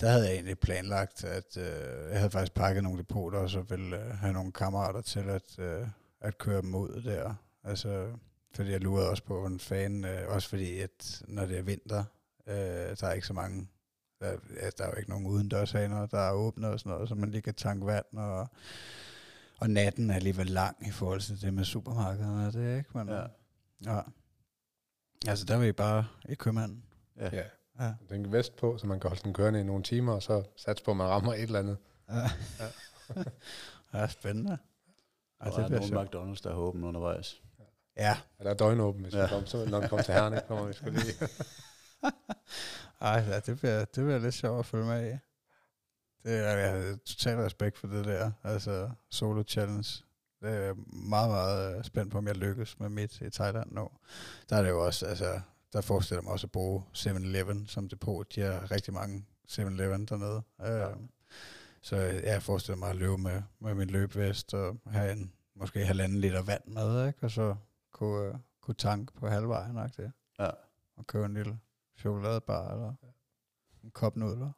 der 0.02 0.10
havde 0.10 0.26
jeg 0.26 0.34
egentlig 0.34 0.60
planlagt, 0.60 1.24
at 1.24 1.58
øh, 1.58 2.10
jeg 2.10 2.18
havde 2.18 2.32
faktisk 2.32 2.54
pakket 2.54 2.84
nogle 2.84 3.00
depoter, 3.00 3.40
og 3.40 3.50
så 3.50 3.62
ville 3.62 4.06
øh, 4.06 4.12
have 4.12 4.34
nogle 4.34 4.52
kammerater 4.52 5.02
til 5.02 5.30
at, 5.30 5.60
øh, 5.60 5.88
at 6.22 6.38
køre 6.38 6.62
dem 6.62 6.76
ud 6.76 7.02
der. 7.06 7.36
Altså, 7.64 8.14
fordi 8.56 8.72
jeg 8.72 8.82
lurede 8.82 9.10
også 9.10 9.24
på, 9.24 9.46
en 9.46 9.60
fan, 9.60 10.06
øh, 10.06 10.28
også 10.28 10.50
fordi, 10.50 10.80
at 10.80 11.24
når 11.28 11.46
det 11.46 11.58
er 11.58 11.62
vinter, 11.62 12.04
øh, 12.48 12.56
der 13.00 13.08
er 13.08 13.14
ikke 13.14 13.28
så 13.28 13.34
mange, 13.34 13.68
der, 14.20 14.38
altså, 14.60 14.76
der 14.78 14.84
er 14.84 14.90
jo 14.90 14.98
ikke 14.98 15.10
nogen 15.10 15.28
udendørshaner, 15.28 16.06
der 16.06 16.20
er 16.20 16.32
åbne 16.32 16.68
og 16.68 16.80
sådan 16.80 16.92
noget, 16.92 17.10
så 17.10 17.16
man 17.16 17.32
lige 17.32 17.42
kan 17.42 17.54
tanke 17.54 17.86
vand 17.86 18.06
og 18.14 18.48
og 19.62 19.70
natten 19.70 20.10
er 20.10 20.16
alligevel 20.16 20.48
lang 20.48 20.88
i 20.88 20.92
forhold 20.92 21.22
til 21.22 21.42
det 21.42 21.54
med 21.54 21.66
supermarkederne, 21.66 22.46
er 22.46 22.52
det 22.52 22.78
ikke? 22.78 22.90
Men, 22.98 23.10
Ja. 23.10 23.24
ja. 23.86 24.02
Altså, 25.28 25.46
der 25.46 25.58
vil 25.58 25.68
I 25.68 25.72
bare 25.72 26.08
i 26.30 26.36
købmanden. 26.36 26.84
Ja. 27.18 27.30
Ja. 27.34 27.44
Ja. 27.80 27.94
Tænke 28.10 28.32
vest 28.32 28.56
på, 28.56 28.78
så 28.78 28.88
man 28.88 29.00
kan 29.00 29.08
holde 29.10 29.22
den 29.24 29.34
kørende 29.34 29.60
i 29.60 29.64
nogle 29.64 29.84
timer, 29.84 30.14
og 30.14 30.24
så 30.24 30.44
satse 30.58 30.84
på, 30.84 30.92
at 30.92 30.98
man 30.98 31.08
rammer 31.08 31.34
et 31.34 31.42
eller 31.42 31.60
andet. 31.60 31.78
Ja, 32.10 32.30
ja 33.94 34.08
spændende. 34.20 34.52
Ja, 34.52 35.50
Og 35.50 35.52
der 35.52 35.64
er 35.66 35.70
nogle. 35.70 36.02
McDonald's, 36.02 36.42
der 36.44 36.50
er 36.50 36.56
åbent 36.56 36.84
undervejs. 36.86 37.42
Ja, 37.98 38.18
Ja, 38.40 38.44
der 38.44 38.50
er 38.50 38.54
døgnåben, 38.54 39.02
hvis 39.04 39.14
Ja. 39.14 39.20
ja. 39.20 39.26
vi 39.26 39.30
kommer, 39.30 39.48
så, 39.48 39.66
når 39.70 39.80
vi 39.82 39.88
kommer 39.88 40.04
til 40.04 40.14
herren, 40.14 40.40
kommer 40.48 40.66
vi 40.66 40.74
skulle 40.74 41.00
lige. 41.00 41.14
Ej, 43.02 43.24
ja, 43.28 43.40
det 43.40 43.60
bliver, 43.60 43.80
det 43.80 43.94
bliver 44.04 44.20
lidt 44.20 44.36
sjovt 44.36 44.60
at 44.60 44.66
følge 44.66 44.86
med 44.86 45.14
i. 45.14 45.18
Det 46.24 46.38
er, 46.38 46.58
jeg 46.58 46.72
har 46.72 46.96
total 47.06 47.38
respekt 47.38 47.78
for 47.78 47.88
det 47.88 48.06
der, 48.06 48.32
altså 48.44 48.90
solo 49.10 49.44
challenge. 49.48 50.04
Det 50.42 50.50
er 50.50 50.62
jeg 50.62 50.76
meget, 50.94 51.30
meget 51.30 51.78
øh, 51.78 51.84
spændt 51.84 52.12
på, 52.12 52.18
om 52.18 52.28
jeg 52.28 52.36
lykkes 52.36 52.80
med 52.80 52.90
mit 52.90 53.22
i 53.22 53.30
Thailand 53.30 53.72
nu. 53.72 53.90
Der 54.50 54.56
er 54.56 54.62
det 54.62 54.70
jo 54.70 54.86
også, 54.86 55.06
altså, 55.06 55.42
der 55.74 55.82
forestiller 55.82 56.22
mig 56.22 56.32
også 56.34 56.48
at 56.48 56.52
bruge 56.52 56.84
7-Eleven 56.98 57.68
som 57.68 57.90
depot. 57.90 58.36
De 58.36 58.42
har 58.42 58.72
rigtig 58.72 58.94
mange 58.94 59.26
7-Eleven 59.50 60.06
dernede. 60.06 60.42
Ja. 60.60 60.90
Øh, 60.90 60.96
så 61.82 61.96
jeg 61.96 62.44
forestiller 62.44 62.78
mig 62.78 62.90
at 62.90 62.96
løbe 62.96 63.18
med, 63.18 63.42
med 63.60 63.74
min 63.76 63.90
løbevest 63.90 64.54
og 64.54 64.78
have 64.88 65.12
en 65.12 65.34
måske 65.56 65.86
halvanden 65.86 66.20
liter 66.20 66.42
vand 66.42 66.64
med, 66.68 67.08
ikke? 67.08 67.24
og 67.24 67.32
så 67.32 67.56
kunne, 67.92 68.28
øh, 68.28 68.36
kunne 68.62 68.76
tanke 68.76 69.14
på 69.14 69.28
halvvejen, 69.28 69.86
ikke? 69.86 70.12
Ja. 70.40 70.50
og 70.98 71.08
købe 71.08 71.26
en 71.26 71.34
lille 71.34 71.60
chokoladebar 71.98 72.72
eller 72.74 72.94
en 73.84 73.92
kop 73.92 74.16
nudler. 74.16 74.52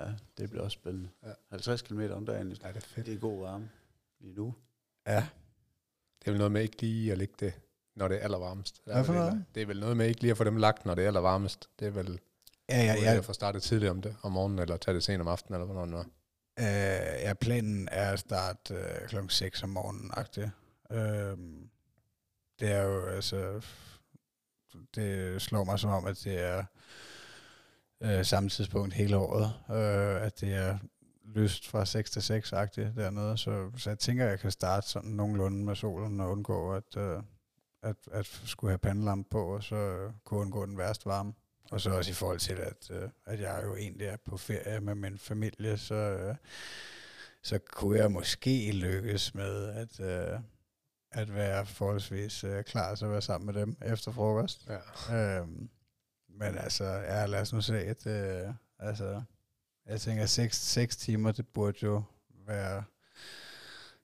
Ja, 0.00 0.12
det 0.38 0.50
bliver 0.50 0.64
også 0.64 0.74
spændende. 0.74 1.08
Ja. 1.22 1.32
50 1.50 1.82
km 1.82 2.00
om 2.12 2.26
dagen, 2.26 2.48
Ja, 2.48 2.68
det 2.68 2.76
er 2.76 2.80
fedt. 2.80 3.06
det 3.06 3.14
er 3.14 3.18
god 3.18 3.40
varme 3.40 3.70
lige 4.20 4.34
nu. 4.34 4.54
Ja. 5.06 5.26
Det 6.20 6.26
er 6.26 6.30
vel 6.30 6.38
noget 6.38 6.52
med 6.52 6.62
ikke 6.62 6.80
lige 6.82 7.12
at 7.12 7.18
lægge 7.18 7.34
det, 7.40 7.52
når 7.94 8.08
det 8.08 8.16
er 8.16 8.20
allervarmest. 8.20 8.80
Det 8.84 8.90
er, 8.90 8.94
Hvad 8.94 9.04
for 9.04 9.12
vel, 9.12 9.20
noget? 9.22 9.44
det 9.54 9.62
er 9.62 9.66
vel 9.66 9.80
noget 9.80 9.96
med 9.96 10.08
ikke 10.08 10.20
lige 10.20 10.30
at 10.30 10.36
få 10.36 10.44
dem 10.44 10.56
lagt, 10.56 10.86
når 10.86 10.94
det 10.94 11.02
er 11.02 11.06
allervarmest. 11.06 11.68
Det 11.78 11.86
er 11.86 11.90
vel 11.90 12.20
Ja, 12.68 12.82
ja, 12.82 12.94
ja, 12.94 13.16
at 13.16 13.24
få 13.24 13.32
startet 13.32 13.62
tidligt 13.62 13.90
om 13.90 14.02
det 14.02 14.16
om 14.22 14.32
morgenen, 14.32 14.58
eller 14.58 14.76
tage 14.76 14.94
det 14.94 15.04
sent 15.04 15.20
om 15.20 15.28
aftenen, 15.28 15.60
eller 15.60 15.72
hvornår 15.74 15.96
det 15.98 16.06
er. 16.56 17.16
Øh, 17.16 17.22
ja, 17.22 17.34
planen 17.34 17.88
er 17.92 18.12
at 18.12 18.18
starte 18.18 18.74
øh, 18.74 19.08
klokken 19.08 19.30
6 19.30 19.62
om 19.62 19.68
morgenen. 19.68 20.10
Øh, 20.90 21.38
det 22.60 22.72
er 22.72 22.82
jo 22.82 23.06
altså, 23.06 23.60
det 24.94 25.42
slår 25.42 25.64
mig 25.64 25.78
som 25.78 25.90
om, 25.90 26.06
at 26.06 26.20
det 26.24 26.40
er 26.40 26.64
øh, 28.02 28.24
samme 28.24 28.48
tidspunkt 28.48 28.94
hele 28.94 29.16
året, 29.16 29.52
øh, 29.70 30.26
at 30.26 30.40
det 30.40 30.54
er 30.54 30.78
lyst 31.34 31.68
fra 31.68 31.84
6 31.84 32.10
til 32.10 32.22
6 32.22 32.52
agtigt 32.52 32.96
dernede, 32.96 33.38
så, 33.38 33.70
så 33.76 33.90
jeg 33.90 33.98
tænker, 33.98 34.24
at 34.24 34.30
jeg 34.30 34.40
kan 34.40 34.50
starte 34.50 34.88
sådan 34.88 35.10
nogenlunde 35.10 35.64
med 35.64 35.74
solen 35.74 36.20
og 36.20 36.30
undgå 36.30 36.74
at, 36.74 36.96
øh, 36.96 37.22
at, 37.82 37.96
at 38.12 38.40
skulle 38.44 38.70
have 38.70 38.78
pandelampe 38.78 39.30
på, 39.30 39.54
og 39.54 39.62
så 39.64 39.76
øh, 39.76 40.12
kunne 40.24 40.40
undgå 40.40 40.66
den 40.66 40.78
værste 40.78 41.06
varme. 41.06 41.32
Og 41.70 41.80
så 41.80 41.90
også 41.90 42.10
i 42.10 42.14
forhold 42.14 42.38
til, 42.38 42.54
at, 42.54 42.90
øh, 42.90 43.08
at 43.26 43.40
jeg 43.40 43.60
jo 43.64 43.76
egentlig 43.76 44.06
er 44.06 44.16
på 44.24 44.36
ferie 44.36 44.80
med 44.80 44.94
min 44.94 45.18
familie, 45.18 45.78
så, 45.78 45.94
øh, 45.94 46.34
så 47.42 47.58
kunne 47.58 47.98
jeg 47.98 48.12
måske 48.12 48.72
lykkes 48.72 49.34
med 49.34 49.68
at, 49.68 50.00
øh, 50.00 50.40
at 51.10 51.34
være 51.34 51.66
forholdsvis 51.66 52.44
øh, 52.44 52.64
klar 52.64 52.94
til 52.94 53.04
at 53.04 53.10
være 53.10 53.22
sammen 53.22 53.46
med 53.46 53.54
dem 53.54 53.76
efter 53.84 54.12
frokost. 54.12 54.68
Ja. 55.08 55.38
Øhm, 55.38 55.70
men 56.40 56.58
altså, 56.58 56.84
ja, 56.84 57.26
lad 57.26 57.40
os 57.40 57.52
nu 57.52 57.60
se, 57.60 57.78
at 57.78 58.06
øh, 58.06 58.54
altså, 58.78 59.22
jeg 59.86 60.00
tænker, 60.00 60.26
6, 60.26 60.56
6 60.56 60.96
timer, 60.96 61.32
det 61.32 61.48
burde 61.48 61.78
jo 61.82 62.02
være 62.46 62.84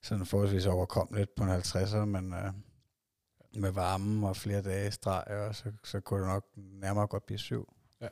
sådan 0.02 0.26
forholdsvis 0.26 0.66
overkommeligt 0.66 1.34
på 1.34 1.44
en 1.44 1.50
50'er, 1.50 1.96
men 2.04 2.32
øh, 2.32 2.52
med 3.56 3.70
varmen 3.70 4.24
og 4.24 4.36
flere 4.36 4.62
dage 4.62 4.90
streg, 4.90 5.24
og 5.26 5.54
så, 5.54 5.72
så 5.84 6.00
kunne 6.00 6.20
det 6.20 6.28
nok 6.28 6.46
nærmere 6.56 7.06
godt 7.06 7.26
blive 7.26 7.38
syv. 7.38 7.74
Ja, 8.00 8.08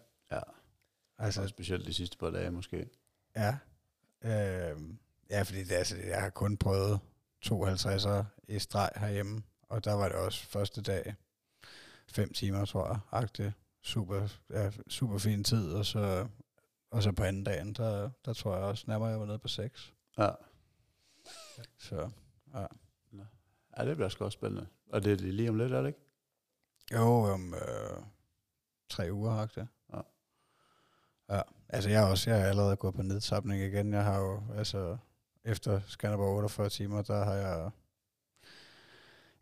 Altså, 1.18 1.40
altså 1.40 1.48
specielt 1.48 1.86
de 1.86 1.94
sidste 1.94 2.18
par 2.18 2.30
dage 2.30 2.50
måske. 2.50 2.90
ja. 3.36 3.56
Øh, 4.24 4.80
ja, 5.30 5.42
fordi 5.42 5.64
det, 5.64 5.72
altså, 5.72 5.96
jeg 5.96 6.22
har 6.22 6.30
kun 6.30 6.56
prøvet 6.56 7.00
52'er 7.46 8.24
i 8.48 8.58
streg 8.58 8.90
herhjemme, 8.96 9.42
og 9.62 9.84
der 9.84 9.92
var 9.92 10.08
det 10.08 10.16
også 10.16 10.46
første 10.46 10.82
dag, 10.82 11.14
fem 12.08 12.32
timer, 12.32 12.64
tror 12.64 12.86
jeg, 12.86 12.98
agtigt. 13.12 13.52
Super, 13.84 14.28
ja, 14.50 14.70
super 14.88 15.18
fin 15.18 15.44
tid, 15.44 15.72
og 15.72 15.86
så, 15.86 16.28
og 16.90 17.02
så 17.02 17.12
på 17.12 17.22
anden 17.22 17.44
dagen, 17.44 17.72
der, 17.72 18.10
der 18.24 18.32
tror 18.32 18.54
jeg 18.54 18.64
også 18.64 18.84
nærmere, 18.88 19.08
jeg 19.08 19.20
var 19.20 19.26
nede 19.26 19.38
på 19.38 19.48
6. 19.48 19.94
Ja. 20.18 20.30
Så, 21.78 22.10
ja. 22.54 22.66
ja, 23.78 23.84
det 23.84 23.96
bliver 23.96 24.08
sgu 24.08 24.24
også 24.24 24.36
spændende. 24.36 24.66
Og 24.92 25.04
det 25.04 25.12
er 25.12 25.16
lige 25.16 25.48
om 25.48 25.56
lidt, 25.56 25.72
er 25.72 25.80
det 25.80 25.88
ikke? 25.88 26.00
Jo, 26.92 27.22
om 27.22 27.54
øh, 27.54 28.02
tre 28.88 29.12
uger, 29.12 29.32
agtigt. 29.32 29.66
Ja. 29.92 30.00
Ja, 31.36 31.42
altså 31.68 31.90
jeg 31.90 32.02
er 32.02 32.06
også, 32.06 32.30
jeg 32.30 32.40
har 32.40 32.48
allerede 32.48 32.76
gået 32.76 32.94
på 32.94 33.02
nedtapning 33.02 33.62
igen. 33.62 33.92
Jeg 33.92 34.04
har 34.04 34.18
jo, 34.18 34.42
altså, 34.56 34.96
efter 35.44 35.80
Skanderborg 35.86 36.36
48 36.36 36.68
timer, 36.68 37.02
der 37.02 37.24
har 37.24 37.34
jeg, 37.34 37.70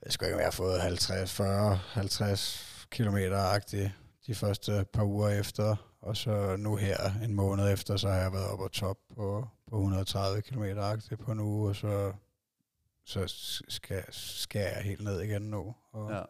jeg 0.02 0.12
skal 0.12 0.26
ikke, 0.26 0.34
om 0.34 0.40
jeg 0.40 0.46
har 0.46 0.50
fået 0.50 0.80
50, 0.80 1.32
40, 1.32 1.76
50 1.76 2.86
kilometer-agtigt 2.90 4.01
de 4.26 4.34
første 4.34 4.84
par 4.92 5.04
uger 5.04 5.28
efter, 5.28 5.76
og 6.00 6.16
så 6.16 6.56
nu 6.56 6.76
her, 6.76 6.96
en 7.24 7.34
måned 7.34 7.72
efter, 7.72 7.96
så 7.96 8.08
har 8.08 8.16
jeg 8.16 8.32
været 8.32 8.46
oppe 8.50 8.64
på 8.64 8.68
top 8.68 8.98
på, 9.14 9.48
på 9.66 9.76
130 9.76 10.42
kilometer-agtigt 10.42 11.16
på 11.16 11.32
en 11.32 11.40
uge, 11.40 11.68
og 11.68 11.76
så, 11.76 12.12
så 13.04 13.24
skal, 13.68 14.04
skal 14.10 14.60
jeg 14.60 14.82
helt 14.84 15.04
ned 15.04 15.20
igen 15.20 15.42
nu, 15.42 15.74
og, 15.92 16.10
Ja. 16.10 16.22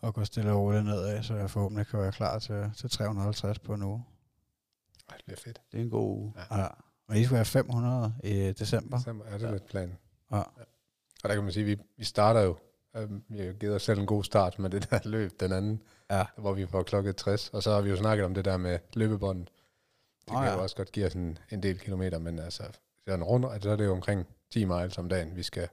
og 0.00 0.14
gå 0.14 0.24
stille 0.24 0.52
og 0.52 0.58
roligt 0.60 0.84
nedad, 0.84 1.22
så 1.22 1.34
jeg 1.34 1.50
forhåbentlig 1.50 1.86
kan 1.86 1.98
være 2.00 2.12
klar 2.12 2.38
til, 2.38 2.70
til 2.76 2.90
350 2.90 3.58
på 3.58 3.74
en 3.74 3.82
uge. 3.82 4.04
Ej, 5.08 5.16
det 5.16 5.24
bliver 5.24 5.38
fedt. 5.40 5.60
Det 5.72 5.78
er 5.78 5.82
en 5.84 5.90
god 5.90 6.16
uge. 6.18 6.34
Ja. 6.50 6.66
Og 7.08 7.16
I 7.18 7.24
skulle 7.24 7.36
have 7.38 7.44
500 7.44 8.14
i 8.24 8.52
december. 8.52 8.96
December 8.96 9.24
er 9.24 9.32
det 9.32 9.40
Ja. 9.42 9.46
ja. 9.46 9.52
lidt 9.52 9.66
planen. 9.66 9.98
Ja. 10.32 10.36
Og 11.22 11.28
der 11.28 11.34
kan 11.34 11.42
man 11.42 11.52
sige, 11.52 11.72
at 11.72 11.78
vi, 11.78 11.82
vi 11.96 12.04
starter 12.04 12.40
jo, 12.40 12.56
vi 13.28 13.38
har 13.38 13.52
givet 13.52 13.74
os 13.74 13.82
selv 13.82 13.98
en 14.00 14.06
god 14.06 14.24
start 14.24 14.58
med 14.58 14.70
det 14.70 14.90
der 14.90 15.00
løb, 15.04 15.40
den 15.40 15.52
anden, 15.52 15.82
Ja. 16.10 16.26
hvor 16.36 16.52
vi 16.52 16.66
får 16.66 16.82
klokket 16.82 17.16
60. 17.16 17.48
Og 17.48 17.62
så 17.62 17.70
har 17.70 17.80
vi 17.80 17.90
jo 17.90 17.96
snakket 17.96 18.24
om 18.24 18.34
det 18.34 18.44
der 18.44 18.56
med 18.56 18.78
løbebåndet. 18.94 19.48
Det 20.24 20.30
Åh, 20.30 20.36
kan 20.42 20.48
ja. 20.48 20.54
jo 20.54 20.62
også 20.62 20.76
godt 20.76 20.92
give 20.92 21.06
os 21.06 21.14
en, 21.14 21.38
en 21.50 21.62
del 21.62 21.78
kilometer, 21.78 22.18
men 22.18 22.38
altså, 22.38 22.62
så 23.08 23.14
en 23.14 23.24
rundt, 23.24 23.46
altså, 23.52 23.66
så 23.66 23.70
er 23.72 23.76
det 23.76 23.84
jo 23.84 23.92
omkring 23.92 24.26
10 24.50 24.64
miles 24.64 24.98
om 24.98 25.08
dagen, 25.08 25.36
vi 25.36 25.42
skal, 25.42 25.68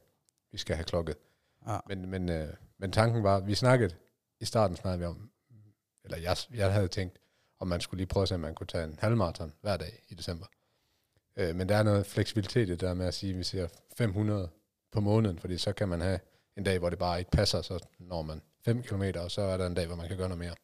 vi 0.51 0.57
skal 0.57 0.75
have 0.75 0.83
klokket. 0.85 1.15
Ja. 1.67 1.77
Men, 1.87 2.09
men, 2.09 2.29
øh, 2.29 2.53
men 2.77 2.91
tanken 2.91 3.23
var, 3.23 3.39
vi 3.39 3.55
snakkede, 3.55 3.95
i 4.39 4.45
starten 4.45 4.77
snakkede 4.77 4.99
vi 4.99 5.05
om, 5.05 5.29
eller 6.03 6.17
jeg, 6.17 6.37
jeg 6.53 6.73
havde 6.73 6.87
tænkt, 6.87 7.19
om 7.59 7.67
man 7.67 7.81
skulle 7.81 7.97
lige 7.97 8.07
prøve 8.07 8.21
at 8.21 8.27
se, 8.27 8.35
om 8.35 8.41
man 8.41 8.55
kunne 8.55 8.67
tage 8.67 8.83
en 8.83 8.95
halvmarathon 8.99 9.53
hver 9.61 9.77
dag 9.77 10.03
i 10.09 10.13
december. 10.15 10.45
Øh, 11.37 11.55
men 11.55 11.69
der 11.69 11.75
er 11.75 11.83
noget 11.83 12.05
fleksibilitet 12.05 12.67
i 12.67 12.71
det 12.71 12.81
der 12.81 12.93
med 12.93 13.05
at 13.05 13.13
sige, 13.13 13.31
at 13.31 13.37
vi 13.39 13.43
ser 13.43 13.67
500 13.97 14.49
på 14.91 14.99
måneden, 14.99 15.39
fordi 15.39 15.57
så 15.57 15.73
kan 15.73 15.89
man 15.89 16.01
have 16.01 16.19
en 16.57 16.63
dag, 16.63 16.79
hvor 16.79 16.89
det 16.89 16.99
bare 16.99 17.19
ikke 17.19 17.31
passer, 17.31 17.61
så 17.61 17.87
når 17.99 18.21
man 18.21 18.41
5 18.65 18.83
km, 18.83 19.03
og 19.15 19.31
så 19.31 19.41
er 19.41 19.57
der 19.57 19.67
en 19.67 19.73
dag, 19.73 19.87
hvor 19.87 19.95
man 19.95 20.07
kan 20.07 20.17
gøre 20.17 20.29
noget 20.29 20.39
mere. 20.39 20.55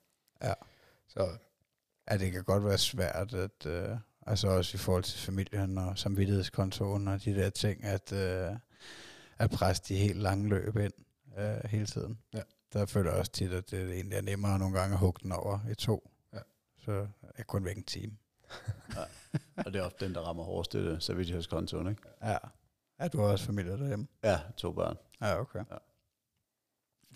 Ja. 0.43 0.53
Så 1.07 1.37
Ja, 2.11 2.17
det 2.17 2.31
kan 2.31 2.43
godt 2.43 2.65
være 2.65 2.77
svært, 2.77 3.33
at, 3.33 3.65
øh, 3.65 3.97
altså 4.27 4.47
også 4.47 4.75
i 4.75 4.77
forhold 4.77 5.03
til 5.03 5.19
familien 5.19 5.77
og 5.77 5.97
samvittighedskontoen 5.97 7.07
og 7.07 7.25
de 7.25 7.35
der 7.35 7.49
ting, 7.49 7.83
at, 7.83 8.11
øh, 8.13 8.55
at 9.39 9.51
presse 9.51 9.83
de 9.87 9.95
helt 9.95 10.17
lange 10.21 10.49
løb 10.49 10.75
ind 10.77 10.93
øh, 11.37 11.69
hele 11.69 11.85
tiden. 11.85 12.19
Ja. 12.33 12.41
Der 12.73 12.85
føler 12.85 13.11
jeg 13.11 13.19
også 13.19 13.31
tit, 13.31 13.51
at 13.51 13.71
det 13.71 13.91
egentlig 13.93 14.17
er 14.17 14.21
nemmere 14.21 14.59
nogle 14.59 14.79
gange 14.79 14.93
at 14.93 14.99
hugge 14.99 15.19
den 15.23 15.31
over 15.31 15.59
i 15.71 15.75
to. 15.75 16.11
Ja. 16.33 16.39
Så 16.85 16.91
jeg 16.91 17.07
er 17.35 17.43
kun 17.43 17.65
væk 17.65 17.77
en 17.77 17.83
time. 17.83 18.17
Og 19.65 19.73
det 19.73 19.75
er 19.75 19.83
ofte 19.83 20.05
den, 20.05 20.15
der 20.15 20.21
rammer 20.21 20.43
hårdest, 20.43 20.73
det 20.73 20.93
er 20.93 20.99
samvittighedskontoen, 20.99 21.89
ikke? 21.89 22.01
Ja. 22.23 22.37
Ja, 22.99 23.07
du 23.07 23.21
har 23.21 23.27
også 23.27 23.45
familie 23.45 23.71
derhjemme. 23.71 24.07
Ja, 24.23 24.39
to 24.57 24.71
børn. 24.71 24.97
Ja, 25.23 25.39
okay. 25.39 25.59
Ja. 25.71 25.77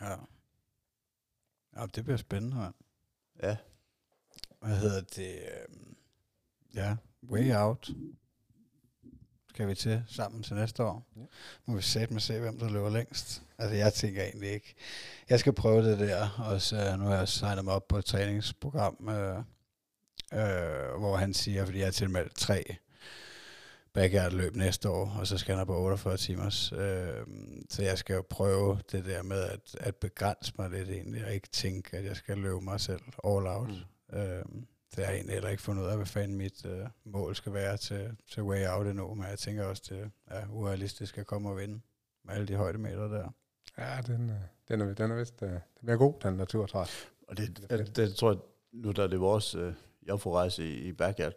Ja. 0.10 0.16
Ja, 1.76 1.86
det 1.96 2.04
bliver 2.04 2.18
spændende, 2.18 2.56
mand. 2.58 2.74
Ja, 3.44 3.58
Hvad 4.62 4.78
hedder 4.78 5.02
det? 5.02 5.40
øhm, 5.70 5.98
Ja, 6.74 6.96
Way 7.24 7.56
Out. 7.56 7.90
Skal 9.50 9.68
vi 9.68 9.76
til 9.76 10.04
sammen 10.08 10.44
til 10.44 10.56
næste 10.56 10.84
år? 10.84 11.08
Ja. 11.16 11.22
Må 11.66 11.76
vi 11.76 11.82
sætte 11.82 12.14
med 12.14 12.22
se, 12.22 12.40
hvem 12.40 12.60
der 12.60 12.70
løber 12.70 12.90
længst. 12.90 13.44
Altså, 13.58 13.76
jeg 13.76 13.94
tænker 13.94 14.24
egentlig 14.24 14.50
ikke. 14.50 14.76
Jeg 15.30 15.40
skal 15.40 15.54
prøve 15.54 15.92
det 15.92 16.00
der, 16.00 16.30
og 16.40 16.62
så, 16.62 16.96
nu 16.98 17.04
har 17.06 17.16
jeg 17.16 17.28
signet 17.28 17.66
mig 17.66 17.74
op 17.74 17.88
på 17.88 17.98
et 17.98 18.06
træningsprogram, 18.06 19.10
øh, 19.10 19.38
øh, 20.34 21.00
hvor 21.00 21.16
han 21.18 21.34
siger, 21.34 21.66
fordi 21.66 21.80
jeg 21.80 21.88
er 21.88 21.92
tilmeldt 21.92 22.36
tre 22.36 22.76
backyard 23.98 24.32
løb 24.32 24.56
næste 24.56 24.90
år, 24.90 25.16
og 25.20 25.28
så 25.28 25.38
skal 25.38 25.56
han 25.56 25.62
op 25.62 25.68
på 25.68 25.78
48 25.78 26.18
timers. 26.18 26.72
Øh, 26.72 27.26
så 27.70 27.84
jeg 27.84 27.98
skal 27.98 28.14
jo 28.14 28.24
prøve 28.30 28.80
det 28.92 29.06
der 29.06 29.24
med 29.24 29.42
at, 29.44 29.76
at 29.80 29.96
begrænse 29.96 30.54
mig 30.58 30.70
lidt 30.70 30.90
egentlig, 30.90 31.26
og 31.26 31.34
ikke 31.34 31.48
tænke, 31.48 31.98
at 31.98 32.06
jeg 32.06 32.16
skal 32.16 32.38
løbe 32.38 32.62
mig 32.62 32.80
selv 32.80 33.02
all 33.24 33.48
out. 33.48 33.70
Mm. 33.70 34.18
Øh, 34.18 34.46
det 34.96 35.06
har 35.06 35.12
jeg 35.12 35.14
egentlig 35.16 35.34
heller 35.34 35.50
ikke 35.50 35.64
fundet 35.64 35.84
ud 35.84 35.88
af, 35.88 35.96
hvad 35.96 36.06
fanden 36.06 36.38
mit 36.38 36.66
øh, 36.66 36.88
mål 37.06 37.36
skal 37.36 37.54
være 37.54 37.78
til, 37.78 38.16
til 38.32 38.44
way 38.44 38.68
out 38.68 38.88
endnu, 38.88 39.14
men 39.14 39.26
jeg 39.30 39.40
tænker 39.40 39.66
også, 39.66 39.84
det 39.90 40.12
er 40.28 40.48
urealistisk 40.50 41.18
at 41.18 41.26
komme 41.26 41.50
og 41.50 41.58
vinde 41.58 41.80
med 42.26 42.34
alle 42.34 42.48
de 42.48 42.56
højdemeter 42.56 43.08
der. 43.08 43.30
ja, 43.78 44.02
den, 44.08 44.30
øh, 44.30 44.36
den, 44.68 44.82
er, 44.82 44.94
den 44.94 45.12
er 45.12 45.16
vist, 45.16 45.44
øh, 45.44 45.50
den 45.50 45.62
bliver 45.84 45.98
god, 45.98 46.14
den 46.24 46.34
natur, 46.34 46.66
tror 46.66 46.80
jeg. 46.80 46.90
og 47.28 47.38
det, 47.38 47.58
Det 47.58 47.66
er 47.70 47.78
det, 47.78 47.96
det, 47.96 48.16
tror 48.16 48.32
jeg, 48.32 48.40
nu 48.72 48.92
der 48.92 49.04
er 49.04 49.08
det 49.08 49.20
vores, 49.20 49.56
øh, 49.56 49.74
Jomfru-rejse 50.08 50.64
i, 50.64 50.88
i 50.88 50.94
backyard, 50.94 51.34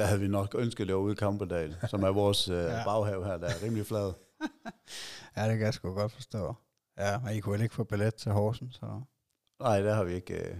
der 0.00 0.06
havde 0.06 0.20
vi 0.20 0.28
nok 0.28 0.54
ønsket 0.58 0.86
det 0.86 0.94
var 0.94 1.00
ude 1.00 1.12
i 1.12 1.16
Kamperdal, 1.16 1.76
som 1.88 2.02
er 2.02 2.08
vores 2.08 2.48
øh, 2.48 2.56
Ja. 2.64 2.84
baghave 2.84 3.24
her, 3.24 3.36
der 3.36 3.46
er 3.48 3.62
rimelig 3.64 3.86
flad. 3.86 4.12
Ja, 5.36 5.48
det 5.48 5.56
kan 5.58 5.64
jeg 5.66 5.74
sgu 5.74 5.94
godt 5.94 6.12
forstå. 6.12 6.54
Ja, 6.98 7.18
men 7.18 7.36
I 7.36 7.40
kunne 7.40 7.62
ikke 7.62 7.74
få 7.74 7.84
billet 7.84 8.14
til 8.14 8.32
Horsen, 8.32 8.72
så... 8.72 9.00
Nej, 9.60 9.80
det 9.80 9.94
har 9.94 10.04
vi 10.04 10.14
ikke 10.14 10.48
øh, 10.50 10.56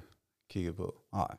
kigget 0.50 0.76
på. 0.76 1.02
Nej. 1.12 1.36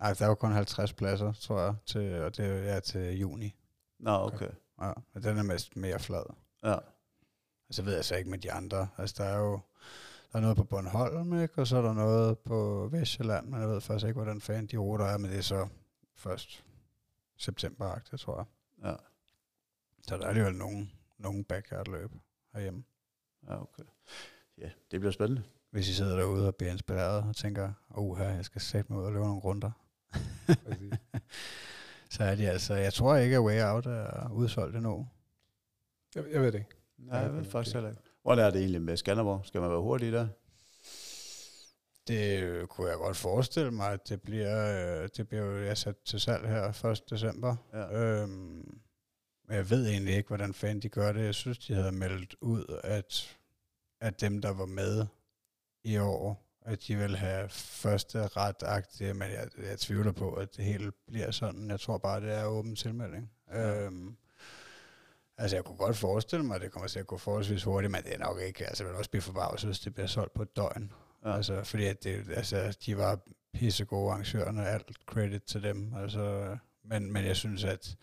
Ej, 0.00 0.12
der 0.14 0.24
er 0.24 0.28
jo 0.28 0.34
kun 0.34 0.52
50 0.52 0.92
pladser, 0.92 1.32
tror 1.32 1.60
jeg, 1.60 1.74
til, 1.86 2.22
og 2.22 2.36
det 2.36 2.70
er 2.70 2.80
til 2.80 3.18
juni. 3.18 3.54
Nå, 4.00 4.10
okay. 4.10 4.48
Ja, 4.80 4.92
og 5.14 5.22
den 5.22 5.38
er 5.38 5.42
mest 5.42 5.76
mere 5.76 5.98
flad. 5.98 6.24
Ja, 6.64 6.74
Og 7.68 7.74
så 7.74 7.82
ved 7.82 7.94
jeg 7.94 8.04
så 8.04 8.16
ikke 8.16 8.30
med 8.30 8.38
de 8.38 8.52
andre. 8.52 8.88
Altså, 8.98 9.14
der 9.18 9.24
er 9.28 9.38
jo 9.38 9.60
der 10.32 10.38
er 10.38 10.42
noget 10.42 10.56
på 10.56 10.64
Bornholm, 10.64 11.42
ikke? 11.42 11.58
og 11.58 11.66
så 11.66 11.76
er 11.76 11.82
der 11.82 11.92
noget 11.92 12.38
på 12.38 12.88
Vestjylland, 12.92 13.46
men 13.48 13.60
jeg 13.60 13.68
ved 13.68 13.80
faktisk 13.80 14.06
ikke, 14.06 14.16
hvordan 14.20 14.40
fanden 14.40 14.66
de 14.66 14.76
ruter 14.76 15.04
er, 15.04 15.18
men 15.18 15.30
det 15.30 15.38
er 15.38 15.42
så 15.42 15.68
først 16.16 16.64
september 17.36 17.98
tror 18.18 18.36
jeg. 18.36 18.46
ja, 18.90 18.96
Så 20.02 20.16
der 20.16 20.24
er 20.24 20.28
alligevel 20.28 20.54
nogen, 20.54 20.92
nogen 21.18 21.44
backyard-løb 21.44 22.10
herhjemme. 22.52 22.84
ja, 23.48 23.62
okay. 23.62 23.82
Ja, 24.58 24.70
det 24.90 25.00
bliver 25.00 25.12
spændende. 25.12 25.42
Hvis 25.70 25.88
I 25.88 25.94
sidder 25.94 26.16
derude 26.16 26.46
og 26.46 26.56
bliver 26.56 26.72
inspireret 26.72 27.22
og 27.22 27.36
tænker, 27.36 27.72
oh 27.90 28.18
her, 28.18 28.28
jeg 28.28 28.44
skal 28.44 28.60
sætte 28.60 28.92
mig 28.92 29.00
ud 29.00 29.06
og 29.06 29.12
løbe 29.12 29.24
nogle 29.24 29.40
runder. 29.40 29.70
Så 32.10 32.24
er 32.24 32.34
de 32.34 32.48
altså, 32.50 32.74
jeg 32.74 32.92
tror 32.92 33.16
ikke, 33.16 33.36
at 33.36 33.42
Way 33.42 33.62
Out 33.62 33.86
er 33.86 34.28
udsolgt 34.32 34.76
endnu. 34.76 35.08
Jeg, 36.14 36.24
jeg 36.32 36.40
ved 36.40 36.52
det 36.52 36.58
ikke. 36.58 36.70
Nej, 36.98 37.18
jeg 37.18 37.34
ved 37.34 37.44
faktisk 37.44 37.74
heller 37.74 37.90
ikke. 37.90 38.02
Hvordan 38.22 38.46
er 38.46 38.50
det 38.50 38.60
egentlig 38.60 38.82
med 38.82 38.96
Skanderborg? 38.96 39.46
Skal 39.46 39.60
man 39.60 39.70
være 39.70 39.80
hurtig 39.80 40.12
der? 40.12 40.28
Det 42.08 42.68
kunne 42.68 42.88
jeg 42.88 42.96
godt 42.96 43.16
forestille 43.16 43.70
mig, 43.70 43.92
at 43.92 44.08
det 44.08 44.22
bliver, 44.22 45.02
øh, 45.02 45.08
det 45.16 45.28
bliver 45.28 45.44
jo 45.44 45.64
jeg 45.64 45.78
sat 45.78 45.96
til 46.04 46.20
salg 46.20 46.48
her 46.48 46.84
1. 46.84 47.10
december. 47.10 47.56
Ja. 47.72 48.02
Øhm, 48.02 48.80
men 49.48 49.56
jeg 49.56 49.70
ved 49.70 49.88
egentlig 49.88 50.14
ikke, 50.14 50.28
hvordan 50.28 50.54
fanden 50.54 50.82
de 50.82 50.88
gør 50.88 51.12
det. 51.12 51.24
Jeg 51.24 51.34
synes, 51.34 51.58
de 51.58 51.74
havde 51.74 51.92
meldt 51.92 52.36
ud, 52.40 52.80
at, 52.84 53.38
at 54.00 54.20
dem, 54.20 54.40
der 54.40 54.50
var 54.50 54.66
med 54.66 55.06
i 55.84 55.98
år, 55.98 56.52
at 56.62 56.86
de 56.86 56.96
vil 56.96 57.16
have 57.16 57.48
første 57.48 58.26
ret 58.26 59.16
men 59.16 59.30
jeg, 59.30 59.48
jeg 59.58 59.78
tvivler 59.78 60.12
på, 60.12 60.32
at 60.32 60.56
det 60.56 60.64
hele 60.64 60.92
bliver 61.06 61.30
sådan. 61.30 61.70
Jeg 61.70 61.80
tror 61.80 61.98
bare, 61.98 62.20
det 62.20 62.32
er 62.32 62.44
åben 62.44 62.76
tilmelding. 62.76 63.30
Ja. 63.50 63.84
Øhm, 63.84 64.16
altså, 65.38 65.56
jeg 65.56 65.64
kunne 65.64 65.76
godt 65.76 65.96
forestille 65.96 66.44
mig, 66.44 66.56
at 66.56 66.62
det 66.62 66.72
kommer 66.72 66.88
til 66.88 66.98
at 66.98 67.06
gå 67.06 67.18
forholdsvis 67.18 67.62
hurtigt, 67.62 67.90
men 67.90 68.02
det 68.02 68.14
er 68.14 68.18
nok 68.18 68.40
ikke. 68.40 68.66
Altså, 68.66 68.84
jeg 68.84 68.90
vil 68.90 68.98
også 68.98 69.10
blive 69.10 69.22
forbavset, 69.22 69.68
hvis 69.68 69.80
det 69.80 69.94
bliver 69.94 70.06
solgt 70.06 70.34
på 70.34 70.42
et 70.42 70.56
døgn. 70.56 70.92
Ja. 71.24 71.36
Altså, 71.36 71.64
fordi 71.64 71.84
at 71.84 72.04
det, 72.04 72.30
altså, 72.30 72.78
de 72.86 72.96
var 72.96 73.20
pissegode 73.52 74.10
arrangørerne, 74.10 74.68
alt 74.68 74.96
credit 75.06 75.42
til 75.42 75.62
dem. 75.62 75.94
Altså, 75.94 76.56
men, 76.84 77.12
men 77.12 77.24
jeg 77.24 77.36
synes, 77.36 77.64
at 77.64 77.96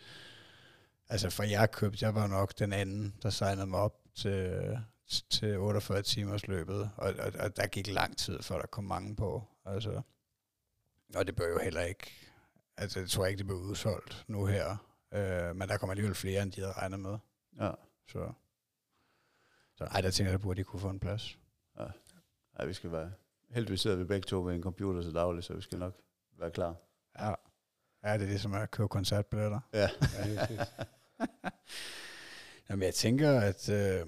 altså 1.10 1.30
for 1.30 1.44
jeg 1.44 1.72
købte, 1.72 2.06
jeg 2.06 2.16
var 2.16 2.28
nok 2.28 2.60
den 2.60 2.74
anden, 2.74 3.16
der 3.24 3.30
signede 3.30 3.68
mig 3.68 3.80
op 3.80 3.96
til, 4.16 4.78
til 5.30 5.58
48 5.58 6.02
timers 6.02 6.48
løbet, 6.48 6.92
og, 6.98 7.14
og, 7.20 7.32
og, 7.40 7.58
der 7.58 7.68
gik 7.68 7.88
lang 7.88 8.18
tid, 8.18 8.42
før 8.42 8.60
der 8.60 8.68
kom 8.68 8.84
mange 8.84 9.16
på. 9.16 9.44
Altså, 9.66 10.02
og 11.16 11.28
det 11.28 11.36
bør 11.36 11.48
jo 11.48 11.60
heller 11.60 11.82
ikke, 11.82 12.12
altså 12.78 13.00
jeg 13.00 13.10
tror 13.10 13.26
ikke, 13.26 13.38
det 13.38 13.46
bliver 13.46 13.60
udsolgt 13.60 14.26
nu 14.28 14.46
her, 14.46 14.78
øh, 15.14 15.56
men 15.56 15.70
der 15.70 15.78
kommer 15.78 15.92
alligevel 15.92 16.16
flere, 16.16 16.44
end 16.44 16.52
de 16.52 16.62
havde 16.62 16.74
regnet 16.74 17.00
med. 17.00 17.18
Ja. 17.60 17.72
Så, 18.08 18.32
så 19.76 19.84
ej, 19.84 20.02
der 20.02 20.12
tænker 20.12 20.32
jeg, 20.32 20.40
der 20.40 20.44
burde 20.44 20.58
de 20.58 20.64
kunne 20.64 20.80
få 20.80 20.90
en 20.90 21.00
plads. 21.00 21.38
ja, 21.80 21.86
vi 22.68 22.74
skal 22.74 22.92
være... 22.92 23.12
Heldigvis 23.50 23.82
sidder 23.82 23.98
vi 23.98 24.04
begge 24.04 24.26
to 24.26 24.46
ved 24.46 24.56
en 24.56 24.64
computer 24.64 25.02
til 25.02 25.14
daglig, 25.14 25.44
så 25.44 25.54
vi 25.54 25.62
skal 25.62 25.80
nok 25.80 25.94
være 26.40 26.52
klar. 26.52 26.76
Ja, 27.20 27.34
ja 28.04 28.14
det 28.14 28.24
er 28.24 28.32
det, 28.32 28.42
som 28.42 28.54
er 28.54 28.60
at 28.60 28.72
købe 28.72 28.88
koncertbilletter. 28.90 29.60
Ja. 29.74 29.90
Ja. 30.26 30.66
Jamen, 32.70 32.84
jeg 32.84 32.94
tænker, 32.94 33.40
at 33.40 33.70
øh, 33.70 34.06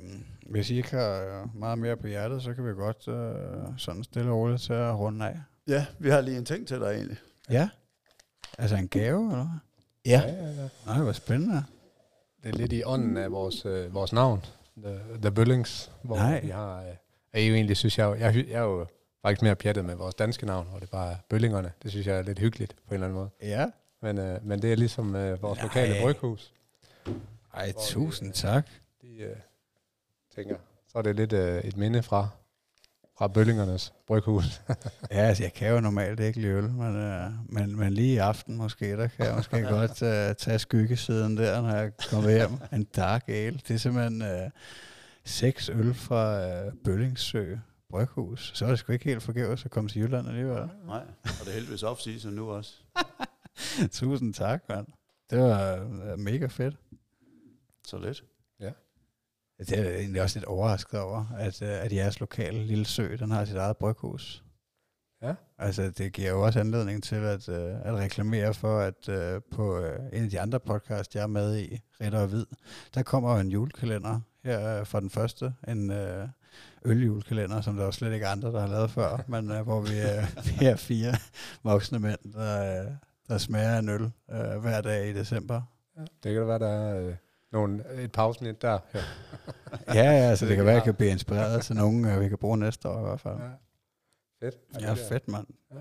hvis 0.49 0.69
I 0.69 0.77
ikke 0.77 0.89
har 0.89 1.49
meget 1.53 1.79
mere 1.79 1.97
på 1.97 2.07
hjertet, 2.07 2.43
så 2.43 2.53
kan 2.53 2.65
vi 2.65 2.71
godt 2.73 3.07
øh, 3.07 3.77
sådan 3.77 4.03
stille 4.03 4.31
og 4.31 4.37
roligt 4.37 4.61
til 4.61 4.73
at 4.73 4.99
runde 4.99 5.25
af. 5.25 5.39
ja, 5.67 5.85
vi 5.99 6.09
har 6.09 6.21
lige 6.21 6.37
en 6.37 6.45
ting 6.45 6.67
til 6.67 6.79
dig 6.79 6.91
egentlig. 6.91 7.17
Ja. 7.49 7.69
Altså 8.57 8.75
en 8.75 8.87
gave, 8.87 9.31
eller 9.31 9.43
hvad? 9.45 9.59
ja, 10.05 10.21
ja, 10.21 10.61
ja. 10.61 10.69
Nej, 10.85 11.01
hvor 11.01 11.11
spændende. 11.11 11.63
Det 12.43 12.49
er 12.49 12.57
lidt 12.57 12.73
i 12.73 12.83
ånden 12.83 13.17
af 13.17 13.31
vores, 13.31 13.65
øh, 13.65 13.93
vores 13.93 14.13
navn, 14.13 14.45
The, 14.77 14.99
The 15.21 15.31
Bøllings, 15.31 15.91
hvor 16.03 16.15
Nej. 16.15 16.41
vi 16.41 16.49
har... 16.49 16.81
Øh, 16.81 16.95
er 17.33 17.47
jo 17.47 17.53
egentlig, 17.55 17.77
synes 17.77 17.97
jeg, 17.97 18.19
jeg, 18.19 18.35
jeg 18.35 18.59
er 18.59 18.61
jo 18.61 18.85
faktisk 19.21 19.41
mere 19.41 19.55
pjattet 19.55 19.85
med 19.85 19.95
vores 19.95 20.15
danske 20.15 20.45
navn, 20.45 20.67
hvor 20.69 20.79
det 20.79 20.89
bare 20.89 21.11
er 21.11 21.15
Bøllingerne. 21.29 21.71
Det 21.83 21.91
synes 21.91 22.07
jeg 22.07 22.17
er 22.17 22.21
lidt 22.21 22.39
hyggeligt 22.39 22.75
på 22.87 22.89
en 22.89 22.93
eller 22.93 23.07
anden 23.07 23.19
måde. 23.19 23.29
Ja. 23.41 23.69
Men, 24.01 24.17
øh, 24.17 24.45
men 24.45 24.61
det 24.61 24.71
er 24.71 24.75
ligesom 24.75 25.15
øh, 25.15 25.41
vores 25.41 25.57
Nej. 25.57 25.65
lokale 25.65 25.95
bryghus. 26.01 26.53
Ej, 27.53 27.71
tusind 27.79 28.29
øh, 28.29 28.33
tak. 28.33 28.67
De 29.01 29.07
øh, 29.07 29.35
tænker, 30.35 30.55
så 30.87 30.97
er 30.97 31.01
det 31.01 31.15
lidt 31.15 31.33
øh, 31.33 31.63
et 31.63 31.77
minde 31.77 32.03
fra, 32.03 32.29
fra 33.17 33.27
Bøllingernes 33.27 33.93
bryghus. 34.07 34.61
Ja, 35.11 35.17
altså, 35.17 35.43
jeg 35.43 35.53
kan 35.53 35.69
jo 35.69 35.79
normalt 35.79 36.19
ikke 36.19 36.41
lide 36.41 36.53
øl, 36.53 36.69
men, 36.69 36.95
øh, 36.95 37.31
men, 37.49 37.75
men 37.79 37.93
lige 37.93 38.13
i 38.13 38.17
aften 38.17 38.57
måske, 38.57 38.97
der 38.97 39.07
kan 39.07 39.25
jeg 39.25 39.35
måske 39.35 39.61
godt 39.61 40.01
øh, 40.01 40.35
tage 40.35 40.59
skyggesiden 40.59 41.37
der, 41.37 41.61
når 41.61 41.75
jeg 41.75 41.91
kommer 42.09 42.29
hjem. 42.29 42.51
En 42.73 42.83
dark 42.83 43.29
ale. 43.29 43.59
Det 43.67 43.73
er 43.73 43.77
simpelthen 43.77 44.21
øh, 44.21 44.49
seks 45.23 45.69
øl 45.69 45.93
fra 45.93 46.47
øh, 46.47 46.73
Bøllingsø 46.83 47.55
Bryghus. 47.89 48.51
Så 48.55 48.65
er 48.65 48.69
det 48.69 48.79
sgu 48.79 48.91
ikke 48.91 49.05
helt 49.05 49.23
forgæves 49.23 49.65
at 49.65 49.71
komme 49.71 49.89
til 49.89 50.01
Jylland 50.01 50.27
alligevel. 50.27 50.69
Nej, 50.85 51.03
og 51.23 51.45
det 51.45 51.47
er 51.47 51.53
heldigvis 51.53 51.83
off-season 51.83 52.29
nu 52.29 52.49
også. 52.49 52.73
Tusind 53.91 54.33
tak, 54.33 54.63
mand. 54.69 54.87
Det 55.29 55.39
var 55.39 55.75
øh, 55.75 56.19
mega 56.19 56.45
fedt. 56.45 56.77
Så 57.87 57.97
lidt. 57.97 58.23
Det 59.69 59.79
er 59.79 59.83
jeg 59.83 59.95
egentlig 59.95 60.21
også 60.21 60.39
lidt 60.39 60.45
overrasket 60.45 60.99
over, 60.99 61.25
at, 61.37 61.61
øh, 61.61 61.69
at 61.69 61.93
jeres 61.93 62.19
lokale 62.19 62.63
lille 62.63 62.85
sø, 62.85 63.15
den 63.15 63.31
har 63.31 63.45
sit 63.45 63.55
eget 63.55 63.77
bryghus. 63.77 64.43
Ja. 65.21 65.33
Altså, 65.57 65.89
det 65.89 66.13
giver 66.13 66.29
jo 66.29 66.45
også 66.45 66.59
anledning 66.59 67.03
til 67.03 67.15
at, 67.15 67.49
øh, 67.49 67.75
at 67.83 67.93
reklamere 67.93 68.53
for, 68.53 68.79
at 68.79 69.09
øh, 69.09 69.41
på 69.51 69.77
øh, 69.77 69.99
en 70.13 70.23
af 70.23 70.29
de 70.29 70.39
andre 70.39 70.59
podcasts, 70.59 71.15
jeg 71.15 71.23
er 71.23 71.27
med 71.27 71.59
i, 71.59 71.79
Ritter 72.01 72.19
og 72.19 72.27
Hvid, 72.27 72.45
der 72.93 73.03
kommer 73.03 73.33
jo 73.33 73.39
en 73.39 73.51
julekalender 73.51 74.19
her 74.43 74.79
øh, 74.79 74.85
fra 74.87 74.99
den 74.99 75.09
første, 75.09 75.53
en 75.67 75.91
øh, 75.91 76.27
øljulekalender, 76.85 77.61
som 77.61 77.75
der 77.75 77.85
jo 77.85 77.91
slet 77.91 78.13
ikke 78.13 78.27
andre, 78.27 78.51
der 78.51 78.59
har 78.59 78.67
lavet 78.67 78.91
før, 78.91 79.23
men 79.27 79.51
øh, 79.51 79.61
hvor 79.61 79.81
vi, 79.81 80.01
øh, 80.01 80.59
vi 80.59 80.65
er 80.65 80.75
fire 80.75 81.13
voksne 81.63 81.99
mænd, 81.99 82.33
der, 82.33 82.81
øh, 82.81 82.91
der 83.27 83.37
smager 83.37 83.79
en 83.79 83.89
øl 83.89 84.11
øh, 84.31 84.61
hver 84.61 84.81
dag 84.81 85.09
i 85.09 85.13
december. 85.13 85.61
Ja. 85.97 86.01
Det 86.01 86.33
kan 86.33 86.35
da 86.35 86.43
være, 86.43 86.59
der 86.59 86.69
er 86.69 87.07
øh, 87.07 87.15
nogle, 87.51 87.83
et 88.03 88.11
pausen 88.11 88.55
der. 88.61 88.79
Ja. 88.93 88.99
Ja, 89.87 90.03
ja, 90.03 90.29
altså 90.29 90.45
det, 90.45 90.49
Det 90.49 90.55
kan 90.55 90.65
være, 90.65 90.73
at 90.73 90.77
jeg 90.77 90.83
kan 90.83 90.93
blive 90.93 91.11
inspireret 91.11 91.61
til 91.61 91.75
nogen, 91.75 92.05
øh, 92.05 92.21
vi 92.21 92.29
kan 92.29 92.37
bruge 92.37 92.57
næste 92.57 92.89
år 92.89 92.99
i 92.99 93.01
hvert 93.01 93.19
fald. 93.19 93.37
Ja. 93.37 93.49
Fedt. 94.45 94.55
Ja, 94.81 94.93
fedt, 94.93 95.27
mand. 95.27 95.47
Ja. 95.71 95.79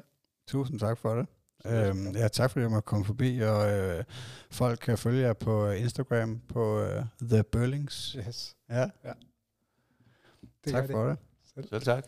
Tusind 0.49 0.81
tak 0.81 0.99
for 0.99 1.15
det. 1.15 1.27
Øhm, 1.66 2.16
ja, 2.16 2.28
tak 2.28 2.51
fordi 2.51 2.62
jeg 2.62 2.70
måtte 2.70 2.87
komme 2.87 3.05
forbi, 3.05 3.41
og 3.41 3.70
øh, 3.70 4.05
folk 4.51 4.78
kan 4.78 4.99
følge 4.99 5.20
jer 5.20 5.32
på 5.32 5.70
Instagram 5.70 6.41
på 6.49 6.81
øh, 6.81 7.05
The 7.23 7.43
Burlings. 7.43 8.16
Yes. 8.28 8.57
Ja, 8.70 8.87
Det 10.65 10.73
tak 10.73 10.91
for 10.91 11.09
det. 11.09 11.16
Selv 11.70 11.82
tak. 11.82 12.07